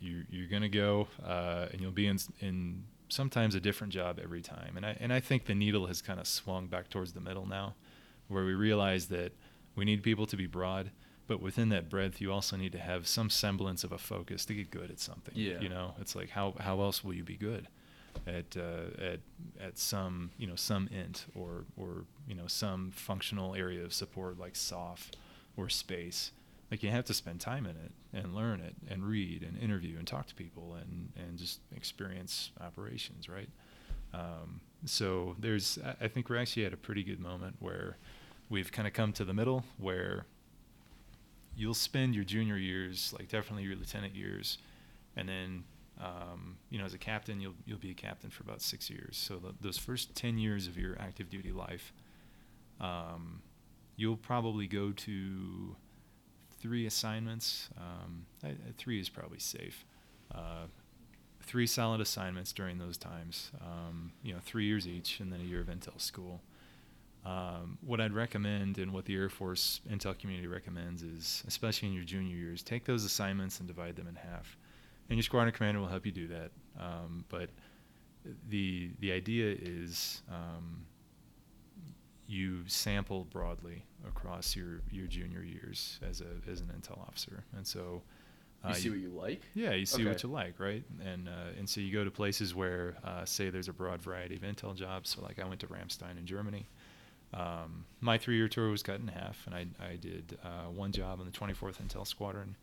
you 0.01 0.25
you're 0.31 0.49
gonna 0.49 0.71
go 0.71 1.09
uh, 1.25 1.67
and 1.73 1.81
you'll 1.83 1.91
be 1.91 2.07
in 2.07 2.19
in 2.41 2.85
sometimes 3.09 3.55
a 3.55 3.61
different 3.61 3.93
job 3.93 4.19
every 4.23 4.41
time. 4.41 4.77
And 4.77 4.87
I 4.87 4.97
and 4.99 5.13
I 5.13 5.21
think 5.21 5.45
the 5.45 5.55
needle 5.55 5.87
has 5.89 6.01
kind 6.01 6.21
of 6.21 6.27
swung 6.27 6.69
back 6.69 6.89
towards 6.89 7.13
the 7.13 7.21
middle 7.21 7.47
now, 7.47 7.75
where 8.29 8.45
we 8.45 8.55
realize 8.55 9.07
that 9.09 9.33
we 9.75 9.85
need 9.85 10.03
people 10.03 10.27
to 10.27 10.37
be 10.37 10.47
broad, 10.47 10.91
but 11.27 11.41
within 11.41 11.69
that 11.71 11.89
breadth, 11.91 12.21
you 12.21 12.33
also 12.33 12.57
need 12.57 12.73
to 12.73 12.79
have 12.79 13.07
some 13.07 13.31
semblance 13.31 13.85
of 13.85 13.93
a 13.93 13.99
focus 13.99 14.45
to 14.47 14.55
get 14.55 14.71
good 14.71 14.91
at 14.91 15.01
something. 15.01 15.35
Yeah. 15.37 15.61
You 15.61 15.69
know, 15.69 15.95
it's 16.01 16.15
like 16.17 16.31
how 16.31 16.55
how 16.59 16.81
else 16.81 17.03
will 17.05 17.15
you 17.15 17.25
be 17.25 17.37
good? 17.37 17.69
At, 18.27 18.57
uh, 18.57 18.99
at 18.99 19.21
at 19.61 19.79
some 19.79 20.31
you 20.39 20.47
know 20.47 20.57
some 20.57 20.89
int 20.89 21.27
or 21.35 21.65
or 21.77 22.05
you 22.27 22.35
know 22.35 22.47
some 22.47 22.91
functional 22.93 23.55
area 23.55 23.85
of 23.85 23.93
support 23.93 24.39
like 24.39 24.57
soft 24.57 25.19
or 25.55 25.69
space 25.69 26.33
like 26.71 26.83
you 26.83 26.89
have 26.91 27.05
to 27.05 27.15
spend 27.15 27.41
time 27.41 27.67
in 27.67 27.77
it 27.77 27.93
and 28.15 28.35
learn 28.35 28.61
it 28.61 28.75
and 28.89 29.05
read 29.05 29.43
and 29.43 29.59
interview 29.59 29.99
and 29.99 30.07
talk 30.07 30.27
to 30.29 30.35
people 30.35 30.77
and 30.81 31.13
and 31.15 31.37
just 31.37 31.61
experience 31.77 32.53
operations 32.59 33.29
right 33.29 33.51
um, 34.15 34.61
so 34.87 35.37
there's 35.39 35.79
I- 35.85 36.07
i 36.07 36.09
think 36.09 36.31
we're 36.31 36.39
actually 36.39 36.65
at 36.65 36.73
a 36.73 36.77
pretty 36.79 37.03
good 37.03 37.21
moment 37.21 37.57
where 37.59 37.99
we've 38.49 38.71
kind 38.73 38.87
of 38.87 38.95
come 38.95 39.13
to 39.13 39.25
the 39.25 39.35
middle 39.35 39.65
where 39.79 40.27
you'll 41.57 41.75
spend 41.75 42.15
your 42.15 42.25
junior 42.25 42.57
years 42.57 43.15
like 43.19 43.29
definitely 43.29 43.65
your 43.65 43.77
lieutenant 43.77 44.15
years 44.15 44.59
and 45.17 45.29
then 45.29 45.65
um, 46.01 46.57
you 46.71 46.79
know 46.79 46.85
as 46.85 46.95
a 46.95 46.99
captain 46.99 47.41
you'll 47.41 47.55
you'll 47.65 47.79
be 47.79 47.91
a 47.91 47.95
captain 47.95 48.31
for 48.31 48.43
about 48.43 48.61
six 48.61 48.91
years 48.91 49.17
so 49.17 49.37
the, 49.37 49.55
those 49.61 49.79
first 49.79 50.15
10 50.15 50.39
years 50.39 50.67
of 50.67 50.77
your 50.77 50.97
active 51.01 51.31
duty 51.31 51.53
life 51.53 51.93
um, 52.81 53.43
you'll 53.97 54.17
probably 54.17 54.67
go 54.67 54.93
to 54.93 55.77
three 56.61 56.87
assignments. 56.87 57.69
Um, 57.77 58.27
three 58.77 59.01
is 59.01 59.09
probably 59.09 59.39
safe. 59.39 59.85
Uh, 60.35 60.67
three 61.43 61.67
solid 61.67 62.01
assignments 62.01 62.53
during 62.53 62.79
those 62.79 62.97
times. 62.97 63.51
Um, 63.61 64.13
you 64.23 64.33
know, 64.33 64.41
three 64.45 64.67
years 64.67 64.87
each, 64.87 65.21
and 65.21 65.33
then 65.33 65.41
a 65.41 65.45
year 65.45 65.61
of 65.61 65.69
intel 65.69 66.01
school. 66.01 66.43
Um, 67.27 67.79
what 67.81 68.01
I'd 68.01 68.13
recommend, 68.13 68.79
and 68.79 68.93
what 68.93 69.05
the 69.05 69.17
Air 69.17 69.29
Force 69.29 69.81
intel 69.91 70.17
community 70.17 70.47
recommends, 70.47 71.03
is 71.03 71.43
especially 71.49 71.89
in 71.89 71.95
your 71.95 72.05
junior 72.05 72.37
years, 72.37 72.63
take 72.63 72.85
those 72.85 73.05
assignments 73.05 73.59
and 73.59 73.67
divide 73.67 73.97
them 73.97 74.07
in 74.07 74.15
half. 74.15 74.57
And 75.09 75.17
your 75.19 75.25
squadron 75.25 75.53
commander 75.53 75.81
will 75.81 75.89
help 75.89 76.07
you 76.07 76.13
do 76.13 76.29
that. 76.29 76.51
Um, 76.79 77.25
but 77.29 77.49
the 78.49 78.91
the 79.01 79.11
idea 79.13 79.57
is 79.61 80.23
um, 80.31 80.87
you 82.29 82.67
sample 82.67 83.25
broadly 83.25 83.85
across 84.07 84.57
your, 84.57 84.81
your 84.91 85.07
junior 85.07 85.43
years 85.43 85.99
as 86.09 86.21
a 86.21 86.51
as 86.51 86.61
an 86.61 86.69
intel 86.79 87.01
officer, 87.01 87.45
and 87.57 87.67
so 87.67 88.03
You 88.69 88.75
see 88.75 88.91
what 88.91 88.99
you 88.99 89.11
like. 89.11 89.43
Yeah, 89.55 89.73
you 89.75 89.87
see 89.87 90.03
Okay. 90.03 90.11
what 90.11 90.23
you 90.23 90.29
like, 90.29 90.59
right? 90.59 90.85
And 91.05 91.29
uh, 91.29 91.59
and 91.59 91.69
so 91.69 91.81
you 91.81 91.93
go 91.93 92.05
to 92.05 92.11
places 92.11 92.53
where, 92.55 92.97
uh, 93.05 93.25
say, 93.25 93.51
there's 93.51 93.69
a 93.69 93.73
broad 93.73 94.03
variety 94.03 94.35
of 94.37 94.43
Intel 94.43 94.75
jobs. 94.75 95.11
So 95.11 95.23
like 95.23 95.39
I 95.39 95.47
went 95.47 95.61
to 95.61 95.69
Ramstein 95.69 96.19
in 96.19 96.27
Germany. 96.27 96.67
Um, 97.35 97.85
my 98.01 98.19
three-year 98.19 98.49
tour 98.49 98.71
was 98.71 98.83
cut 98.83 99.01
in 99.01 99.09
half, 99.09 99.47
and 99.47 99.55
I 99.55 99.67
I 99.85 99.97
did 99.97 100.39
uh, 100.45 100.71
one 100.71 100.93
job 100.93 101.21
on 101.21 101.27
the 101.27 101.33
24th 101.33 101.83
Intel 101.83 102.07
Squadron, 102.07 102.57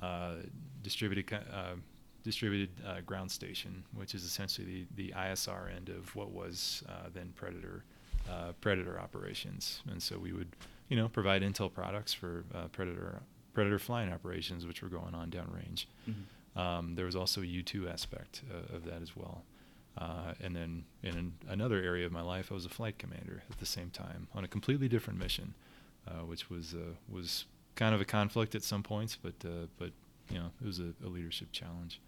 uh, 0.00 0.34
distributed 0.82 1.32
uh, 1.32 1.74
distributed 2.22 2.70
uh, 2.86 3.00
ground 3.06 3.30
station, 3.30 3.84
which 3.94 4.14
is 4.14 4.24
essentially 4.24 4.86
the 4.96 5.06
the 5.08 5.12
ISR 5.16 5.74
end 5.74 5.88
of 5.88 6.14
what 6.16 6.30
was 6.32 6.82
uh, 6.88 7.08
then 7.14 7.32
Predator 7.36 7.84
uh, 8.28 8.52
Predator 8.60 8.98
operations. 8.98 9.82
And 9.90 10.02
so 10.02 10.18
we 10.18 10.32
would, 10.32 10.48
you 10.88 10.96
know, 10.96 11.08
provide 11.08 11.42
Intel 11.42 11.72
products 11.72 12.12
for 12.12 12.44
uh, 12.54 12.68
Predator 12.72 13.22
Predator 13.54 13.78
flying 13.78 14.12
operations, 14.12 14.66
which 14.66 14.82
were 14.82 14.88
going 14.88 15.14
on 15.14 15.30
downrange. 15.30 15.86
Mhm. 16.08 16.60
Um, 16.60 16.94
there 16.96 17.04
was 17.06 17.14
also 17.16 17.42
a 17.42 17.44
U2 17.44 17.88
aspect 17.90 18.42
uh, 18.52 18.74
of 18.76 18.84
that 18.84 19.02
as 19.02 19.16
well. 19.16 19.44
Uh, 19.98 20.34
and 20.42 20.54
then 20.54 20.84
in 21.02 21.16
an, 21.16 21.32
another 21.48 21.82
area 21.82 22.06
of 22.06 22.12
my 22.12 22.22
life, 22.22 22.50
I 22.50 22.54
was 22.54 22.64
a 22.64 22.70
flight 22.70 22.98
commander 22.98 23.42
at 23.50 23.58
the 23.58 23.66
same 23.66 23.90
time 23.90 24.28
on 24.34 24.44
a 24.44 24.48
completely 24.48 24.88
different 24.88 25.18
mission, 25.18 25.54
uh, 26.06 26.24
which 26.24 26.48
was 26.48 26.74
uh, 26.74 26.94
was 27.08 27.46
kind 27.74 27.94
of 27.94 28.00
a 28.00 28.04
conflict 28.04 28.54
at 28.54 28.62
some 28.62 28.82
points, 28.82 29.16
but 29.20 29.34
uh, 29.44 29.66
but 29.78 29.90
you 30.30 30.38
know 30.38 30.50
it 30.60 30.66
was 30.66 30.78
a, 30.78 30.92
a 31.04 31.08
leadership 31.08 31.48
challenge. 31.52 32.00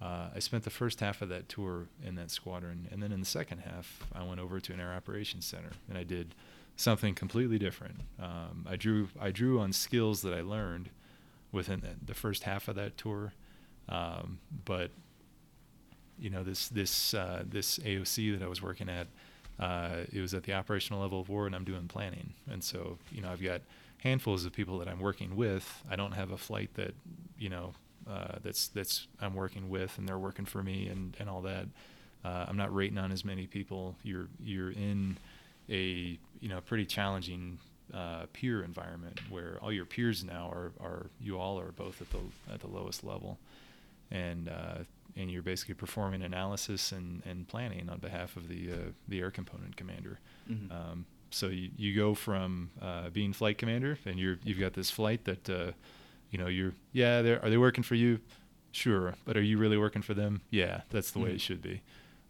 Uh, 0.00 0.28
I 0.34 0.40
spent 0.40 0.64
the 0.64 0.70
first 0.70 1.00
half 1.00 1.22
of 1.22 1.30
that 1.30 1.48
tour 1.48 1.86
in 2.04 2.16
that 2.16 2.30
squadron, 2.30 2.86
and 2.92 3.02
then 3.02 3.12
in 3.12 3.20
the 3.20 3.26
second 3.26 3.60
half, 3.60 4.04
I 4.14 4.22
went 4.22 4.40
over 4.40 4.60
to 4.60 4.72
an 4.74 4.80
air 4.80 4.92
operations 4.92 5.46
center, 5.46 5.70
and 5.88 5.96
I 5.96 6.04
did 6.04 6.34
something 6.76 7.14
completely 7.14 7.58
different. 7.58 8.00
Um, 8.20 8.66
I 8.68 8.76
drew 8.76 9.08
I 9.18 9.30
drew 9.30 9.58
on 9.58 9.72
skills 9.72 10.22
that 10.22 10.34
I 10.34 10.42
learned 10.42 10.90
within 11.50 11.80
the, 11.80 11.94
the 12.04 12.14
first 12.14 12.42
half 12.42 12.68
of 12.68 12.76
that 12.76 12.98
tour, 12.98 13.32
um, 13.88 14.38
but 14.64 14.90
you 16.18 16.30
know 16.30 16.42
this 16.42 16.68
this 16.68 17.14
uh, 17.14 17.42
this 17.46 17.78
AOC 17.78 18.38
that 18.38 18.44
I 18.44 18.48
was 18.48 18.62
working 18.62 18.88
at, 18.88 19.06
uh, 19.58 20.04
it 20.12 20.20
was 20.20 20.34
at 20.34 20.44
the 20.44 20.54
operational 20.54 21.00
level 21.00 21.20
of 21.20 21.28
war, 21.28 21.46
and 21.46 21.54
I'm 21.54 21.64
doing 21.64 21.88
planning, 21.88 22.34
and 22.50 22.62
so 22.62 22.98
you 23.10 23.20
know 23.22 23.30
I've 23.30 23.42
got 23.42 23.62
handfuls 23.98 24.44
of 24.44 24.52
people 24.52 24.78
that 24.78 24.88
I'm 24.88 25.00
working 25.00 25.36
with. 25.36 25.82
I 25.90 25.96
don't 25.96 26.12
have 26.12 26.30
a 26.30 26.36
flight 26.36 26.70
that 26.74 26.94
you 27.38 27.48
know 27.48 27.72
uh, 28.08 28.36
that's 28.42 28.68
that's 28.68 29.08
I'm 29.20 29.34
working 29.34 29.68
with, 29.68 29.98
and 29.98 30.08
they're 30.08 30.18
working 30.18 30.44
for 30.44 30.62
me, 30.62 30.88
and 30.88 31.16
and 31.18 31.28
all 31.28 31.42
that. 31.42 31.66
Uh, 32.24 32.44
I'm 32.48 32.56
not 32.56 32.74
rating 32.74 32.98
on 32.98 33.12
as 33.12 33.24
many 33.24 33.46
people. 33.46 33.96
You're 34.02 34.28
you're 34.42 34.70
in 34.70 35.16
a 35.68 36.18
you 36.40 36.48
know 36.48 36.60
pretty 36.60 36.86
challenging 36.86 37.58
uh, 37.94 38.26
peer 38.32 38.62
environment 38.62 39.20
where 39.30 39.58
all 39.62 39.72
your 39.72 39.84
peers 39.84 40.24
now 40.24 40.50
are, 40.52 40.72
are 40.80 41.06
you 41.20 41.38
all 41.38 41.58
are 41.58 41.72
both 41.72 42.00
at 42.00 42.10
the 42.10 42.18
at 42.52 42.60
the 42.60 42.66
lowest 42.66 43.04
level, 43.04 43.38
and 44.10 44.48
uh, 44.48 44.78
and 45.16 45.30
you're 45.30 45.42
basically 45.42 45.74
performing 45.74 46.22
analysis 46.22 46.92
and, 46.92 47.22
and 47.24 47.48
planning 47.48 47.88
on 47.88 47.98
behalf 47.98 48.36
of 48.36 48.48
the 48.48 48.72
uh, 48.72 48.76
the 49.08 49.20
air 49.20 49.30
component 49.30 49.76
commander. 49.76 50.18
Mhm. 50.50 50.70
Um, 50.70 51.06
so 51.30 51.48
you, 51.48 51.70
you 51.76 51.94
go 51.96 52.14
from 52.14 52.70
uh, 52.80 53.10
being 53.10 53.32
flight 53.32 53.58
commander 53.58 53.98
and 54.04 54.18
you're 54.18 54.38
you've 54.44 54.60
got 54.60 54.74
this 54.74 54.90
flight 54.90 55.24
that 55.24 55.50
uh, 55.50 55.72
you 56.30 56.38
know 56.38 56.46
you're 56.46 56.72
yeah 56.92 57.22
they're 57.22 57.42
are 57.44 57.50
they 57.50 57.58
working 57.58 57.82
for 57.84 57.94
you 57.96 58.20
sure 58.72 59.14
but 59.24 59.36
are 59.36 59.42
you 59.42 59.58
really 59.58 59.76
working 59.78 60.02
for 60.02 60.14
them 60.14 60.40
yeah 60.50 60.82
that's 60.90 61.10
the 61.10 61.18
way 61.18 61.30
Mhm. 61.30 61.34
it 61.34 61.40
should 61.40 61.62
be 61.62 61.80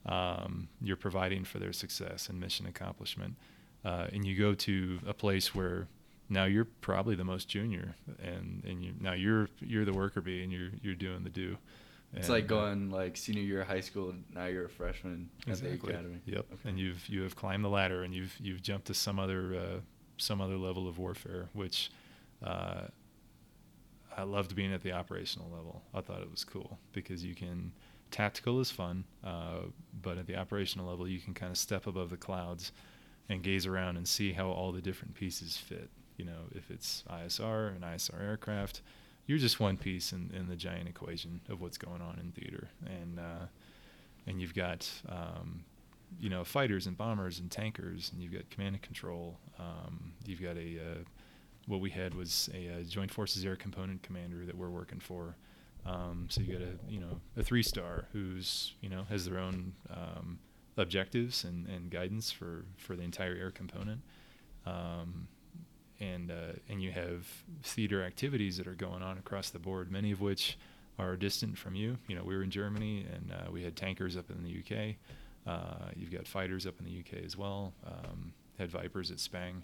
um, 0.07 0.69
you're 0.81 0.97
providing 0.97 1.45
for 1.45 1.59
their 1.59 1.73
success 1.73 2.29
and 2.29 2.39
mission 2.41 2.67
accomplishment 2.67 3.35
uh, 3.85 4.07
and 4.13 4.25
you 4.25 4.37
go 4.37 4.55
to 4.55 5.01
a 5.07 5.13
place 5.15 5.55
where 5.55 5.89
now 6.29 6.45
you're 6.45 6.67
probably 6.81 7.15
the 7.15 7.25
most 7.25 7.49
junior 7.49 7.95
and 8.23 8.63
and 8.65 8.83
you 8.85 8.93
now 9.01 9.13
you're 9.13 9.49
you're 9.61 9.85
the 9.85 9.93
worker 9.93 10.21
bee 10.21 10.43
and 10.43 10.53
you're 10.53 10.71
you're 10.83 10.95
doing 10.95 11.23
the 11.25 11.31
do 11.31 11.57
It's 12.13 12.29
And, 12.29 12.35
like 12.35 12.45
uh, 12.45 12.49
going 12.49 12.91
like 12.91 13.17
senior 13.17 13.43
year 13.43 13.63
of 13.63 13.69
high 13.69 13.81
school. 13.81 14.15
Now 14.35 14.47
you're 14.47 14.67
a 14.67 14.71
freshman 14.71 15.29
at 15.49 15.59
the 15.59 15.75
academy. 15.75 16.21
Yep. 16.25 16.47
Okay. 16.53 16.69
And 16.69 16.79
you've 16.79 17.07
you 17.09 17.23
have 17.23 17.37
climbed 17.37 17.65
the 17.65 17.69
ladder 17.69 18.03
and 18.03 18.15
you've 18.15 18.35
you've 18.41 18.63
jumped 18.63 18.87
to 18.87 18.95
some 18.95 19.19
other 19.19 19.55
uh, 19.55 19.81
some 20.17 20.41
other 20.41 20.57
level 20.57 20.89
of 20.89 20.99
warfare, 20.99 21.49
which 21.53 21.91
uh, 22.43 22.83
I 24.17 24.23
loved 24.23 24.55
being 24.55 24.73
at 24.73 24.83
the 24.83 24.93
operational 24.93 25.51
level. 25.51 25.83
I 25.95 26.01
thought 26.01 26.23
it 26.23 26.31
was 26.31 26.45
cool 26.45 26.79
because 26.93 27.25
you 27.25 27.35
can 27.35 27.73
tactical 28.11 28.61
is 28.61 28.71
fun, 28.71 29.05
uh, 29.25 29.63
but 30.03 30.17
at 30.17 30.27
the 30.27 30.37
operational 30.37 30.87
level 30.89 31.07
you 31.07 31.19
can 31.19 31.35
kind 31.35 31.51
of 31.51 31.59
step 31.59 31.87
above 31.87 32.11
the 32.11 32.17
clouds 32.17 32.73
and 33.29 33.43
gaze 33.43 33.67
around 33.67 33.97
and 33.97 34.07
see 34.07 34.33
how 34.33 34.49
all 34.49 34.73
the 34.73 34.81
different 34.81 35.15
pieces 35.15 35.57
fit. 35.57 35.91
You 36.17 36.25
know, 36.25 36.45
if 36.53 36.71
it's 36.71 37.05
ISR, 37.11 37.77
an 37.77 37.83
ISR 37.83 38.23
aircraft, 38.23 38.81
you're 39.27 39.39
just 39.39 39.59
one 39.61 39.77
piece 39.77 40.13
in, 40.13 40.31
in 40.35 40.49
the 40.49 40.57
giant 40.57 40.89
equation 40.89 41.41
of 41.49 41.61
what's 41.61 41.79
going 41.79 42.01
on 42.01 42.19
in 42.21 42.33
theater, 42.33 42.69
and 42.87 43.19
uh, 43.19 43.47
and 44.27 44.41
you've 44.41 44.55
got 44.55 44.89
um, 45.09 45.65
you 46.21 46.31
know 46.31 46.45
fighters 46.45 46.87
and 46.87 46.97
bombers 46.97 47.39
and 47.39 47.51
tankers, 47.51 48.11
and 48.13 48.23
you've 48.23 48.33
got 48.33 48.49
command 48.51 48.75
and 48.77 48.83
control. 48.83 49.39
Um, 49.59 50.13
you've 50.25 50.43
got 50.43 50.57
a 50.57 50.79
uh, 50.79 51.03
what 51.67 51.81
we 51.81 51.91
had 51.91 52.15
was 52.15 52.49
a, 52.55 52.69
uh 52.69 52.83
Joint 52.85 53.11
Forces 53.11 53.45
Air 53.45 53.57
Component 53.57 54.03
Commander 54.03 54.47
that 54.47 54.57
we're 54.57 54.71
working 54.71 55.01
for. 55.01 55.37
Um, 55.85 56.27
so 56.29 56.41
you 56.41 56.53
got 56.53 56.63
a 56.63 56.73
you 56.89 57.01
know 57.01 57.21
a 57.37 57.43
three 57.43 57.63
star 57.63 58.07
who's 58.13 58.75
you 58.81 58.89
know 58.89 59.05
has 59.09 59.25
their 59.25 59.39
own 59.39 59.73
um, 59.91 60.39
objectives 60.77 61.45
and, 61.45 61.67
and 61.69 61.91
guidance 61.91 62.31
for, 62.31 62.65
for 62.77 62.97
the 62.97 63.03
entire 63.03 63.35
air 63.35 63.51
component. 63.51 64.03
Um, 64.65 65.29
and 66.01 66.31
uh, 66.31 66.59
and 66.69 66.83
you 66.83 66.91
have 66.93 67.27
theater 67.63 68.05
activities 68.05 68.57
that 68.59 68.67
are 68.67 68.75
going 68.75 69.03
on 69.03 69.19
across 69.19 69.51
the 69.51 69.59
board, 69.59 69.91
many 69.91 70.13
of 70.13 70.21
which 70.21 70.59
are 70.99 71.17
distant 71.17 71.59
from 71.59 71.75
you. 71.75 71.99
You 72.09 72.17
know, 72.17 72.25
we 72.25 72.37
were 72.37 72.43
in 72.43 72.51
Germany 72.51 73.07
and 73.13 73.33
uh, 73.33 73.51
we 73.51 73.63
had 73.63 73.77
tankers 73.77 74.17
up 74.17 74.31
in 74.31 74.43
the 74.43 74.59
UK. 74.61 74.97
Uh, 75.47 75.91
you've 75.95 76.11
got 76.11 76.27
fighters 76.27 76.67
up 76.67 76.75
in 76.81 76.87
the 76.87 76.99
UK 77.01 77.25
as 77.25 77.37
well. 77.37 77.73
Um, 77.87 78.33
had 78.59 78.71
Vipers 78.71 79.11
at 79.11 79.21
Spang, 79.21 79.63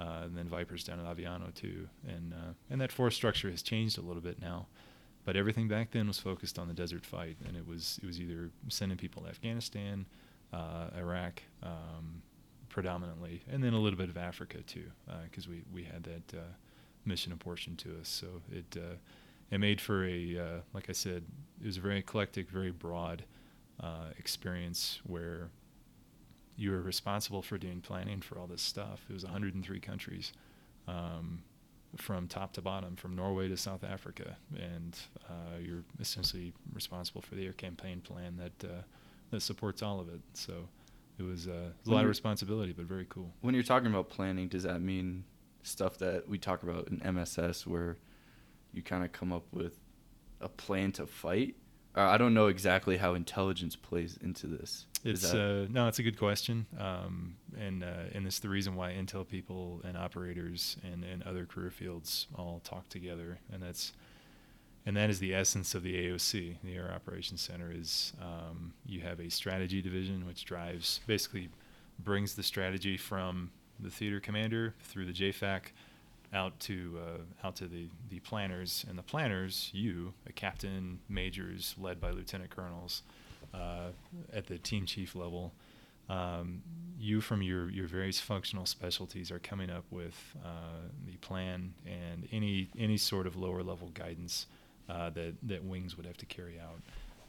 uh, 0.00 0.22
and 0.24 0.36
then 0.36 0.46
Vipers 0.46 0.84
down 0.84 1.00
at 1.00 1.16
Aviano 1.16 1.52
too. 1.54 1.88
And 2.06 2.32
uh, 2.32 2.52
and 2.70 2.80
that 2.80 2.92
force 2.92 3.14
structure 3.14 3.50
has 3.50 3.62
changed 3.62 3.98
a 3.98 4.00
little 4.00 4.22
bit 4.22 4.40
now, 4.40 4.66
but 5.24 5.36
everything 5.36 5.68
back 5.68 5.90
then 5.90 6.06
was 6.06 6.18
focused 6.18 6.58
on 6.58 6.68
the 6.68 6.74
desert 6.74 7.04
fight, 7.04 7.36
and 7.46 7.56
it 7.56 7.66
was 7.66 7.98
it 8.02 8.06
was 8.06 8.20
either 8.20 8.50
sending 8.68 8.96
people 8.96 9.22
to 9.22 9.28
Afghanistan, 9.28 10.06
uh, 10.52 10.88
Iraq. 10.96 11.42
Um, 11.62 12.22
predominantly, 12.78 13.42
and 13.50 13.60
then 13.60 13.72
a 13.72 13.78
little 13.80 13.98
bit 13.98 14.08
of 14.08 14.16
Africa 14.16 14.58
too, 14.58 14.84
because 15.24 15.48
we 15.48 15.64
we 15.74 15.82
had 15.82 16.04
that 16.04 16.38
uh, 16.38 16.42
mission 17.04 17.32
apportioned 17.32 17.76
to 17.76 17.98
us. 18.00 18.08
So 18.08 18.28
it 18.52 18.76
uh, 18.76 18.94
it 19.50 19.58
made 19.58 19.80
for 19.80 20.06
a 20.06 20.38
uh, 20.38 20.60
like 20.72 20.88
I 20.88 20.92
said, 20.92 21.24
it 21.60 21.66
was 21.66 21.76
a 21.76 21.80
very 21.80 21.98
eclectic, 21.98 22.48
very 22.48 22.70
broad 22.70 23.24
uh, 23.82 24.10
experience 24.16 25.00
where 25.04 25.50
you 26.56 26.70
were 26.70 26.80
responsible 26.80 27.42
for 27.42 27.58
doing 27.58 27.80
planning 27.80 28.20
for 28.20 28.38
all 28.38 28.46
this 28.46 28.62
stuff. 28.62 29.04
It 29.10 29.12
was 29.12 29.24
103 29.24 29.80
countries. 29.80 30.32
Um, 30.86 31.42
from 31.96 32.28
top 32.28 32.52
to 32.52 32.62
bottom, 32.62 32.94
from 32.94 33.16
Norway 33.16 33.48
to 33.48 33.56
South 33.56 33.82
Africa, 33.82 34.36
and 34.54 34.96
uh, 35.28 35.58
you're 35.60 35.84
essentially 35.98 36.52
responsible 36.72 37.22
for 37.22 37.34
the 37.34 37.44
air 37.46 37.54
campaign 37.54 38.02
plan 38.02 38.36
that 38.36 38.68
uh, 38.68 38.82
that 39.32 39.40
supports 39.40 39.82
all 39.82 39.98
of 39.98 40.08
it. 40.08 40.20
So 40.34 40.68
it 41.18 41.22
was, 41.22 41.46
uh, 41.48 41.50
it 41.50 41.72
was 41.80 41.88
a 41.88 41.90
lot 41.92 42.02
of 42.04 42.08
responsibility, 42.08 42.72
but 42.72 42.84
very 42.86 43.06
cool. 43.08 43.32
When 43.40 43.54
you're 43.54 43.62
talking 43.64 43.88
about 43.88 44.08
planning, 44.08 44.48
does 44.48 44.62
that 44.62 44.80
mean 44.80 45.24
stuff 45.62 45.98
that 45.98 46.28
we 46.28 46.38
talk 46.38 46.62
about 46.62 46.88
in 46.88 47.00
MSS 47.02 47.66
where 47.66 47.96
you 48.72 48.82
kind 48.82 49.04
of 49.04 49.12
come 49.12 49.32
up 49.32 49.44
with 49.52 49.78
a 50.40 50.48
plan 50.48 50.92
to 50.92 51.06
fight? 51.06 51.56
Uh, 51.96 52.02
I 52.02 52.18
don't 52.18 52.34
know 52.34 52.46
exactly 52.46 52.98
how 52.98 53.14
intelligence 53.14 53.74
plays 53.74 54.18
into 54.22 54.46
this. 54.46 54.86
Is 55.04 55.24
It's 55.24 55.32
that- 55.32 55.40
uh, 55.40 55.66
no, 55.72 55.88
it's 55.88 55.98
a 55.98 56.02
good 56.02 56.18
question, 56.18 56.66
um, 56.78 57.36
and 57.58 57.82
uh, 57.82 58.04
and 58.14 58.26
it's 58.26 58.38
the 58.40 58.48
reason 58.48 58.74
why 58.76 58.92
Intel 58.92 59.26
people 59.26 59.80
and 59.84 59.96
operators 59.96 60.76
and, 60.84 61.02
and 61.04 61.22
other 61.24 61.46
career 61.46 61.70
fields 61.70 62.26
all 62.36 62.60
talk 62.62 62.88
together, 62.88 63.38
and 63.52 63.62
that's 63.62 63.92
and 64.88 64.96
that 64.96 65.10
is 65.10 65.18
the 65.18 65.34
essence 65.34 65.74
of 65.74 65.82
the 65.82 65.94
AOC, 65.94 66.56
the 66.64 66.74
Air 66.74 66.90
Operations 66.94 67.42
Center. 67.42 67.70
Is 67.70 68.14
um, 68.22 68.72
you 68.86 69.00
have 69.02 69.20
a 69.20 69.28
strategy 69.28 69.82
division 69.82 70.26
which 70.26 70.46
drives 70.46 71.00
basically 71.06 71.50
brings 71.98 72.34
the 72.34 72.42
strategy 72.42 72.96
from 72.96 73.50
the 73.78 73.90
theater 73.90 74.18
commander 74.18 74.74
through 74.80 75.04
the 75.04 75.12
JFAC 75.12 75.60
out 76.32 76.58
to 76.60 76.98
uh, 77.04 77.46
out 77.46 77.54
to 77.56 77.66
the 77.66 77.88
the 78.08 78.20
planners, 78.20 78.86
and 78.88 78.98
the 78.98 79.02
planners, 79.02 79.68
you, 79.74 80.14
a 80.26 80.32
captain, 80.32 81.00
majors 81.06 81.74
led 81.78 82.00
by 82.00 82.10
lieutenant 82.10 82.48
colonels 82.48 83.02
uh, 83.52 83.88
at 84.32 84.46
the 84.46 84.56
team 84.56 84.86
chief 84.86 85.14
level. 85.14 85.52
Um, 86.08 86.62
you, 86.98 87.20
from 87.20 87.42
your, 87.42 87.68
your 87.68 87.86
various 87.86 88.18
functional 88.18 88.64
specialties, 88.64 89.30
are 89.30 89.38
coming 89.38 89.68
up 89.68 89.84
with 89.90 90.34
uh, 90.42 90.88
the 91.06 91.18
plan 91.18 91.74
and 91.84 92.26
any 92.32 92.70
any 92.78 92.96
sort 92.96 93.26
of 93.26 93.36
lower 93.36 93.62
level 93.62 93.90
guidance 93.92 94.46
uh, 94.88 95.10
that 95.10 95.34
that 95.42 95.64
wings 95.64 95.96
would 95.96 96.06
have 96.06 96.16
to 96.18 96.26
carry 96.26 96.58
out. 96.58 96.80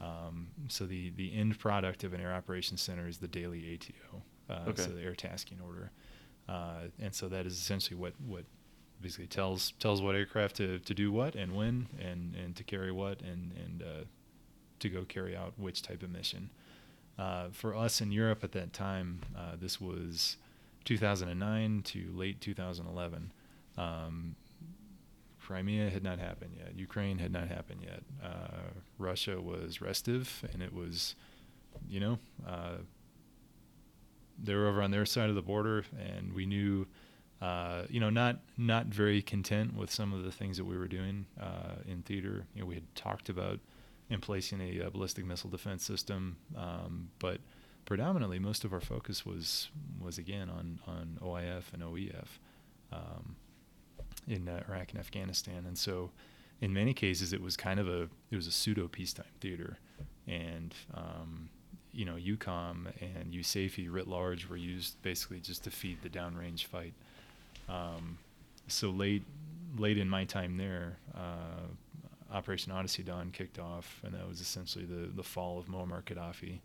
Um, 0.02 0.48
so 0.70 0.86
the 0.86 1.10
the 1.12 1.36
end 1.36 1.60
product 1.60 2.04
of 2.04 2.14
an 2.14 2.22
air 2.22 2.34
operations 2.34 2.82
center 2.82 3.08
is 3.08 3.18
the 3.18 3.28
daily 3.28 3.74
ATO, 3.74 4.22
uh, 4.50 4.70
Okay. 4.70 4.82
so 4.84 4.92
the 4.92 5.02
air 5.02 5.16
tasking 5.16 5.60
order, 5.66 5.92
uh, 6.48 6.84
and 7.00 7.14
so 7.14 7.28
that 7.30 7.46
is 7.46 7.54
essentially 7.54 8.00
what 8.00 8.14
what 8.26 8.46
basically 9.02 9.28
tells 9.28 9.72
tells 9.80 10.02
what 10.02 10.16
aircraft 10.16 10.58
to, 10.58 10.80
to 10.80 10.94
do 10.94 11.12
what 11.12 11.34
and 11.36 11.54
when 11.56 11.88
and, 12.00 12.36
and 12.36 12.56
to 12.56 12.64
carry 12.64 12.92
what 12.92 13.22
and 13.22 13.52
and 13.54 13.82
uh, 13.82 14.04
to 14.80 14.90
go 14.90 15.04
carry 15.06 15.36
out 15.36 15.54
which 15.58 15.82
type 15.82 16.02
of 16.04 16.10
mission. 16.10 16.50
Uh, 17.18 17.50
for 17.52 17.76
us 17.76 18.00
in 18.00 18.12
Europe 18.14 18.44
at 18.46 18.54
that 18.54 18.72
time, 18.72 19.20
uh, 19.38 19.56
this 19.60 19.82
was 19.82 20.38
2009 20.86 21.82
to 21.84 22.10
late 22.14 22.40
2011. 22.40 23.32
Um, 23.78 24.36
Crimea 25.50 25.90
had 25.90 26.04
not 26.04 26.20
happened 26.20 26.54
yet. 26.56 26.78
Ukraine 26.78 27.18
had 27.18 27.32
not 27.32 27.48
happened 27.48 27.82
yet. 27.82 28.04
Uh, 28.24 28.70
Russia 29.00 29.42
was 29.42 29.82
restive, 29.82 30.48
and 30.54 30.62
it 30.62 30.72
was, 30.72 31.16
you 31.88 32.00
know, 32.00 32.20
uh, 32.48 32.76
they 34.38 34.54
were 34.54 34.68
over 34.68 34.84
on 34.84 34.92
their 34.92 35.08
side 35.08 35.28
of 35.28 35.34
the 35.34 35.42
border, 35.42 35.86
and 36.00 36.34
we 36.34 36.46
knew, 36.46 36.86
uh, 37.42 37.82
you 37.90 38.00
know, 38.00 38.12
not 38.12 38.42
not 38.60 38.86
very 38.86 39.24
content 39.24 39.76
with 39.76 39.90
some 39.90 40.14
of 40.14 40.22
the 40.22 40.32
things 40.32 40.56
that 40.58 40.66
we 40.66 40.78
were 40.78 40.88
doing 40.88 41.26
uh, 41.42 41.82
in 41.88 42.04
theater. 42.04 42.46
You 42.54 42.62
know, 42.62 42.68
we 42.68 42.76
had 42.76 42.94
talked 42.94 43.28
about 43.28 43.60
emplacing 44.12 44.62
a, 44.62 44.82
a 44.82 44.92
ballistic 44.92 45.26
missile 45.26 45.50
defense 45.50 45.84
system, 45.84 46.38
um, 46.56 47.10
but 47.18 47.40
predominantly 47.86 48.38
most 48.38 48.64
of 48.66 48.72
our 48.72 48.82
focus 48.82 49.26
was 49.26 49.72
was 50.00 50.20
again 50.20 50.48
on 50.48 50.80
on 50.86 51.18
OIF 51.24 51.74
and 51.74 51.82
OEF 51.82 52.38
um, 52.92 53.36
in 54.30 54.48
uh, 54.48 54.64
Iraq 54.70 54.92
and 54.92 55.00
Afghanistan, 55.00 55.66
and 55.68 55.78
so 55.78 56.12
in 56.62 56.74
many 56.74 56.94
cases 56.94 57.34
it 57.34 57.42
was 57.42 57.58
kind 57.58 57.80
of 57.80 57.90
a 57.90 58.04
it 58.32 58.36
was 58.36 58.48
a 58.48 58.52
pseudo 58.52 58.88
peacetime 58.88 59.26
theater, 59.42 59.78
and 60.28 60.74
um, 60.94 61.50
you 61.92 62.06
know, 62.06 62.16
EUCOM 62.16 62.88
and 63.02 63.34
USAFE 63.34 63.92
writ 63.92 64.08
large 64.08 64.48
were 64.48 64.58
used 64.58 65.02
basically 65.02 65.40
just 65.40 65.64
to 65.64 65.72
feed 65.72 66.02
the 66.02 66.10
downrange 66.10 66.66
fight. 66.66 66.94
Um, 67.68 68.18
so 68.68 68.90
late, 68.90 69.24
late 69.78 69.98
in 69.98 70.08
my 70.08 70.26
time 70.26 70.58
there, 70.58 70.98
uh, 71.16 71.66
Operation 72.32 72.72
Odyssey 72.72 73.02
Dawn 73.02 73.32
kicked 73.32 73.58
off, 73.58 74.02
and 74.04 74.14
that 74.14 74.28
was 74.28 74.40
essentially 74.40 74.86
the, 74.86 75.08
the 75.08 75.24
fall 75.24 75.58
of 75.58 75.66
Muammar 75.66 76.04
Gaddafi 76.04 76.60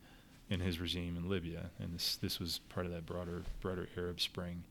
and 0.51 0.61
his 0.61 0.79
regime 0.79 1.17
in 1.17 1.29
Libya. 1.29 1.71
And 1.79 1.95
this 1.95 2.17
this 2.17 2.39
was 2.39 2.61
part 2.69 2.85
of 2.85 2.93
that 2.93 3.07
broader 3.07 3.43
broader 3.61 3.89
Arab 3.97 4.21
Spring 4.21 4.63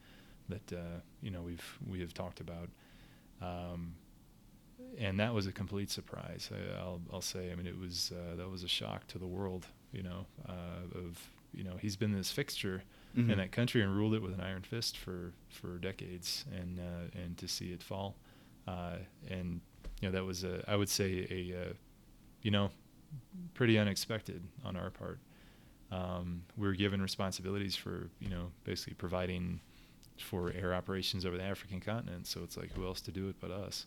that 0.49 0.71
uh, 0.71 0.99
you 1.21 1.32
know 1.32 1.41
we've 1.41 1.77
we 1.89 1.99
have 1.99 2.13
talked 2.13 2.39
about. 2.39 2.69
Um, 3.43 3.95
and 4.97 5.19
that 5.19 5.34
was 5.34 5.47
a 5.47 5.51
complete 5.51 5.89
surprise. 5.89 6.49
I, 6.51 6.84
will 6.84 7.01
I'll 7.12 7.21
say. 7.21 7.51
I 7.51 7.56
mean, 7.56 7.67
it 7.67 7.79
was 7.79 8.12
uh, 8.15 8.36
that 8.36 8.49
was 8.49 8.63
a 8.63 8.67
shock 8.67 9.08
to 9.08 9.17
the 9.17 9.27
world 9.27 9.65
you 9.93 10.03
know, 10.03 10.25
uh, 10.49 10.97
of 10.97 11.29
you 11.53 11.63
know 11.63 11.77
he's 11.79 11.95
been 11.95 12.12
this 12.12 12.32
fixture 12.32 12.84
mm-hmm. 13.15 13.29
in 13.29 13.38
that 13.38 13.51
country 13.51 13.82
and 13.82 13.95
ruled 13.95 14.15
it 14.15 14.21
with 14.21 14.34
an 14.34 14.41
iron 14.41 14.63
fist 14.63 14.97
for 14.97 15.32
for 15.49 15.77
decades, 15.77 16.43
and 16.51 16.79
uh, 16.79 17.21
and 17.23 17.38
to 17.38 17.47
see 17.47 17.71
it 17.71 17.82
fall, 17.82 18.15
uh, 18.67 18.97
and 19.29 19.62
you 20.01 20.10
know 20.10 20.12
that 20.12 20.25
was 20.25 20.43
a 20.43 20.63
I 20.67 20.75
would 20.75 20.89
say 20.89 21.27
a 21.29 21.62
uh, 21.62 21.73
you 22.41 22.51
know 22.51 22.71
pretty 23.53 23.77
unexpected 23.77 24.43
on 24.65 24.75
our 24.75 24.89
part. 24.89 25.19
Um, 25.91 26.41
we 26.58 26.67
were 26.67 26.73
given 26.73 27.01
responsibilities 27.01 27.75
for 27.75 28.10
you 28.19 28.29
know 28.29 28.51
basically 28.63 28.95
providing 28.95 29.62
for 30.19 30.52
air 30.52 30.73
operations 30.73 31.26
over 31.26 31.38
the 31.38 31.43
African 31.43 31.80
continent. 31.80 32.28
So 32.28 32.41
it's 32.43 32.58
like 32.58 32.71
who 32.73 32.86
else 32.86 33.02
to 33.02 33.12
do 33.12 33.30
it 33.30 33.36
but 33.39 33.52
us, 33.52 33.86